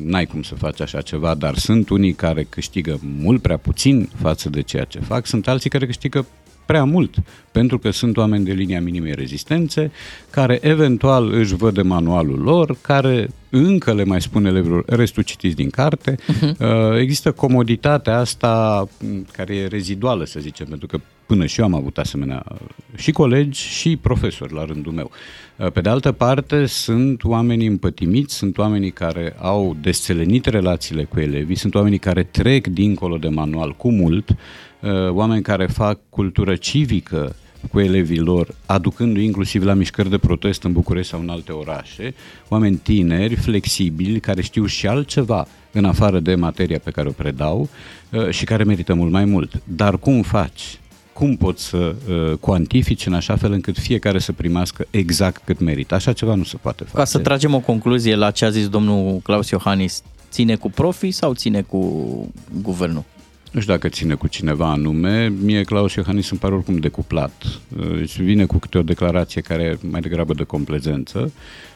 N-ai 0.03 0.25
cum 0.25 0.41
să 0.41 0.55
faci 0.55 0.81
așa 0.81 1.01
ceva, 1.01 1.33
dar 1.33 1.57
sunt 1.57 1.89
unii 1.89 2.13
care 2.13 2.43
câștigă 2.43 2.99
mult 3.21 3.41
prea 3.41 3.57
puțin 3.57 4.09
față 4.21 4.49
de 4.49 4.61
ceea 4.61 4.83
ce 4.83 4.99
fac, 4.99 5.25
sunt 5.25 5.47
alții 5.47 5.69
care 5.69 5.85
câștigă 5.85 6.25
prea 6.69 6.83
mult, 6.83 7.15
pentru 7.51 7.79
că 7.79 7.89
sunt 7.91 8.17
oameni 8.17 8.45
de 8.45 8.51
linia 8.51 8.81
minimei 8.81 9.13
rezistențe, 9.13 9.91
care 10.29 10.59
eventual 10.61 11.31
își 11.33 11.55
văd 11.55 11.73
de 11.73 11.81
manualul 11.81 12.39
lor, 12.39 12.77
care 12.81 13.29
încă 13.49 13.93
le 13.93 14.03
mai 14.03 14.21
spun 14.21 14.45
elevilor, 14.45 14.83
restul 14.87 15.23
citiți 15.23 15.55
din 15.55 15.69
carte. 15.69 16.15
Uh-huh. 16.15 16.99
Există 16.99 17.31
comoditatea 17.31 18.17
asta 18.17 18.83
m, 18.99 19.25
care 19.31 19.55
e 19.55 19.67
reziduală, 19.67 20.25
să 20.25 20.39
zicem, 20.39 20.67
pentru 20.67 20.87
că 20.87 20.99
până 21.25 21.45
și 21.45 21.59
eu 21.59 21.65
am 21.65 21.73
avut 21.73 21.97
asemenea 21.97 22.43
și 22.95 23.11
colegi 23.11 23.61
și 23.61 23.97
profesori 23.97 24.53
la 24.53 24.65
rândul 24.65 24.91
meu. 24.91 25.11
Uh, 25.57 25.71
Pe 25.71 25.81
de 25.81 25.89
altă 25.89 26.11
parte, 26.11 26.65
sunt 26.65 27.23
oamenii 27.23 27.67
împătimiți, 27.67 28.35
sunt 28.35 28.57
oamenii 28.57 28.91
care 28.91 29.35
au 29.39 29.77
desțelenit 29.81 30.45
relațiile 30.45 31.03
cu 31.03 31.19
elevii, 31.19 31.55
sunt 31.55 31.75
oamenii 31.75 31.99
care 31.99 32.23
trec 32.23 32.67
dincolo 32.67 33.17
de 33.17 33.27
manual 33.27 33.75
cu 33.75 33.91
mult, 33.91 34.29
uh, 34.29 34.35
oameni 35.09 35.41
care 35.41 35.65
fac 35.65 35.99
cultură 36.09 36.55
civică 36.55 37.35
cu 37.71 37.79
elevii 37.79 38.19
lor, 38.19 38.55
aducându-i 38.65 39.23
inclusiv 39.23 39.63
la 39.63 39.73
mișcări 39.73 40.09
de 40.09 40.17
protest 40.17 40.63
în 40.63 40.71
București 40.71 41.11
sau 41.11 41.19
în 41.19 41.29
alte 41.29 41.51
orașe, 41.51 42.13
oameni 42.47 42.75
tineri, 42.75 43.35
flexibili, 43.35 44.19
care 44.19 44.41
știu 44.41 44.65
și 44.65 44.87
altceva 44.87 45.47
în 45.71 45.85
afară 45.85 46.19
de 46.19 46.35
materia 46.35 46.79
pe 46.83 46.91
care 46.91 47.07
o 47.07 47.11
predau 47.11 47.69
uh, 48.09 48.29
și 48.29 48.45
care 48.45 48.63
merită 48.63 48.93
mult 48.93 49.11
mai 49.11 49.25
mult. 49.25 49.61
Dar 49.63 49.97
cum 49.97 50.21
faci? 50.21 50.79
Cum 51.13 51.35
poți 51.35 51.63
să 51.63 51.77
uh, 52.09 52.37
cuantifici 52.37 53.05
în 53.05 53.13
așa 53.13 53.35
fel 53.35 53.51
încât 53.51 53.77
fiecare 53.77 54.19
să 54.19 54.31
primească 54.31 54.85
exact 54.89 55.41
cât 55.45 55.59
merită? 55.59 55.95
Așa 55.95 56.13
ceva 56.13 56.35
nu 56.35 56.43
se 56.43 56.57
poate 56.61 56.83
face. 56.83 56.95
Ca 56.95 57.05
să 57.05 57.19
tragem 57.19 57.53
o 57.53 57.59
concluzie 57.59 58.15
la 58.15 58.31
ce 58.31 58.45
a 58.45 58.49
zis 58.49 58.69
domnul 58.69 59.19
Claus 59.23 59.49
Iohannis, 59.49 60.01
ține 60.31 60.55
cu 60.55 60.69
profii 60.69 61.11
sau 61.11 61.33
ține 61.33 61.61
cu 61.61 62.31
guvernul? 62.61 63.03
Nu 63.51 63.59
știu 63.59 63.73
dacă 63.73 63.89
ține 63.89 64.13
cu 64.13 64.27
cineva 64.27 64.71
anume, 64.71 65.33
mie 65.41 65.63
Claus 65.63 65.93
Iohannis 65.93 66.29
îmi 66.29 66.39
pare 66.39 66.53
oricum 66.53 66.77
decuplat. 66.77 67.43
Deci 67.97 68.19
vine 68.19 68.45
cu 68.45 68.57
câte 68.57 68.77
o 68.77 68.81
declarație 68.81 69.41
care 69.41 69.63
e 69.63 69.87
mai 69.89 70.01
degrabă 70.01 70.33
de 70.33 70.43
complezență 70.43 71.31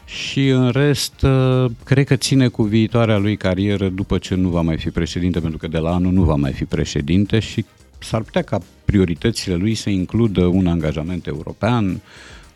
și 0.05 0.47
în 0.47 0.69
rest 0.69 1.21
uh, 1.21 1.65
cred 1.83 2.05
că 2.05 2.15
ține 2.15 2.47
cu 2.47 2.63
viitoarea 2.63 3.17
lui 3.17 3.37
carieră 3.37 3.89
după 3.89 4.17
ce 4.17 4.35
nu 4.35 4.49
va 4.49 4.61
mai 4.61 4.77
fi 4.77 4.89
președinte, 4.89 5.39
pentru 5.39 5.57
că 5.57 5.67
de 5.67 5.77
la 5.77 5.93
anul 5.93 6.11
nu 6.11 6.23
va 6.23 6.35
mai 6.35 6.51
fi 6.51 6.65
președinte 6.65 7.39
și 7.39 7.65
s-ar 7.99 8.21
putea 8.21 8.41
ca 8.41 8.59
prioritățile 8.85 9.55
lui 9.55 9.75
să 9.75 9.89
includă 9.89 10.45
un 10.45 10.67
angajament 10.67 11.27
european, 11.27 12.01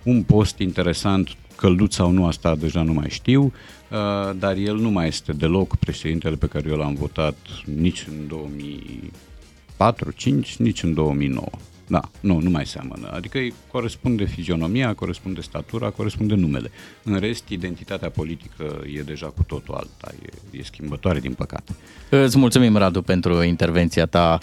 un 0.03 0.23
post 0.23 0.59
interesant, 0.59 1.29
călduț 1.57 1.93
sau 1.93 2.11
nu, 2.11 2.25
asta 2.25 2.55
deja 2.55 2.81
nu 2.81 2.93
mai 2.93 3.09
știu, 3.09 3.43
uh, 3.43 4.35
dar 4.39 4.55
el 4.55 4.75
nu 4.75 4.89
mai 4.89 5.07
este 5.07 5.31
deloc 5.31 5.75
președintele 5.75 6.35
pe 6.35 6.47
care 6.47 6.69
eu 6.69 6.77
l-am 6.77 6.93
votat 6.93 7.37
nici 7.75 8.05
în 8.09 8.27
2004, 8.27 10.11
5, 10.11 10.55
nici 10.55 10.83
în 10.83 10.93
2009. 10.93 11.47
Da, 11.89 12.01
nu, 12.19 12.39
nu 12.39 12.49
mai 12.49 12.65
seamănă. 12.65 13.11
Adică 13.11 13.37
îi 13.37 13.53
corespunde 13.71 14.25
fizionomia, 14.25 14.93
corespunde 14.93 15.41
statura, 15.41 15.89
corespunde 15.89 16.35
numele. 16.35 16.71
În 17.03 17.19
rest, 17.19 17.47
identitatea 17.47 18.09
politică 18.09 18.81
e 18.95 19.01
deja 19.01 19.25
cu 19.25 19.43
totul 19.43 19.75
alta, 19.75 20.11
e, 20.21 20.57
e 20.57 20.63
schimbătoare 20.63 21.19
din 21.19 21.33
păcate. 21.33 21.75
Îți 22.09 22.37
mulțumim, 22.37 22.77
Radu, 22.77 23.01
pentru 23.01 23.43
intervenția 23.43 24.05
ta 24.05 24.39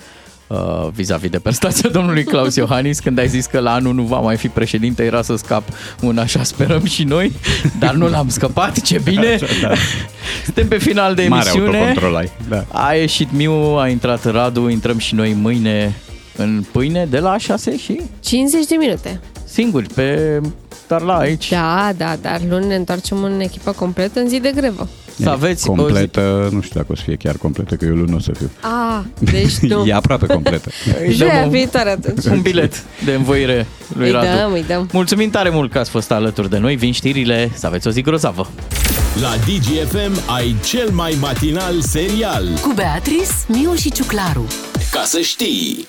uh, 0.47 0.89
vis-a-vis 0.93 1.31
de 1.31 1.39
prestația 1.39 1.89
domnului 1.89 2.25
Claus 2.25 2.57
Iohannis 2.57 2.99
când 3.01 3.19
ai 3.19 3.29
zis 3.29 3.47
că 3.47 3.59
la 3.59 3.73
anul 3.73 3.95
nu 3.95 4.03
va 4.03 4.19
mai 4.19 4.37
fi 4.37 4.49
președinte, 4.49 5.05
era 5.05 5.23
să 5.23 5.37
scap 5.37 5.63
un 6.01 6.19
așa 6.19 6.43
sperăm 6.43 6.85
și 6.85 7.05
noi, 7.05 7.33
dar 7.79 7.95
nu 7.95 8.09
l-am 8.09 8.29
scăpat, 8.29 8.81
ce 8.81 9.01
bine! 9.05 9.39
Da. 9.63 9.73
Suntem 10.45 10.69
pe 10.69 10.79
final 10.79 11.15
de 11.15 11.27
Mare 11.29 11.49
emisiune. 11.49 11.79
autocontrol 11.79 12.17
ai, 12.17 12.31
da. 12.49 12.65
A 12.73 12.95
ieșit 12.95 13.29
Miu, 13.33 13.53
a 13.53 13.89
intrat 13.89 14.31
Radu, 14.31 14.69
intrăm 14.69 14.99
și 14.99 15.15
noi 15.15 15.33
mâine 15.33 15.95
în 16.37 16.65
pâine 16.73 17.07
de 17.11 17.19
la 17.19 17.39
6 17.39 17.77
și 17.77 18.01
50 18.21 18.67
de 18.67 18.75
minute. 18.75 19.21
singuri 19.45 19.87
pe 19.95 20.41
dar 20.89 21.01
la 21.01 21.17
aici. 21.17 21.49
Da, 21.51 21.93
da, 21.97 22.17
dar 22.21 22.41
luni 22.49 22.67
ne 22.67 22.75
întoarcem 22.75 23.23
în 23.23 23.41
echipă 23.41 23.73
completă 23.73 24.21
în 24.21 24.29
zi 24.29 24.41
de 24.41 24.53
grevă. 24.55 24.89
Să 25.23 25.29
aveți 25.31 25.69
o 25.69 25.73
zi- 25.73 25.79
completă, 25.79 26.49
nu 26.53 26.61
știu 26.61 26.81
dacă 26.81 26.93
o 26.93 26.95
să 26.97 27.03
fie 27.05 27.17
chiar 27.17 27.37
completă, 27.37 27.75
că 27.75 27.85
eu 27.85 27.95
nu 27.95 28.17
o 28.17 28.19
să 28.19 28.33
fiu. 28.39 28.51
Ah, 28.61 29.01
deci 29.19 29.57
nu. 29.73 29.85
e 29.87 29.93
aproape 29.93 30.27
completă. 30.27 30.71
Îi 31.01 31.17
dăm 31.17 31.29
Joia 31.29 31.43
un- 31.45 31.51
viitoare 31.51 31.91
atunci. 31.91 32.25
un 32.25 32.41
bilet 32.41 32.85
de 33.05 33.13
învoire 33.13 33.67
lui 33.97 34.07
Îi 34.07 34.13
Radu. 34.13 34.27
dăm, 34.27 34.53
îi 34.53 34.65
dăm. 34.67 34.89
Mulțumim 34.93 35.31
tare 35.31 35.51
mult 35.51 35.71
că 35.73 35.79
ați 35.79 35.91
fost 35.91 36.11
alături 36.11 36.51
de 36.51 36.59
noi. 36.59 36.77
Vin 36.77 36.93
știrile, 36.93 37.51
să 37.55 37.67
aveți 37.67 37.87
o 37.87 37.91
zi 37.91 38.01
grozavă. 38.01 38.51
La 39.21 39.31
DGFM 39.47 40.31
ai 40.35 40.55
cel 40.65 40.91
mai 40.93 41.17
matinal 41.21 41.81
serial. 41.81 42.49
Cu 42.63 42.73
Beatrice, 42.75 43.31
Miu 43.49 43.75
și 43.75 43.93
Ciuclaru. 43.93 44.47
Ca 44.91 45.03
să 45.05 45.19
știi! 45.21 45.87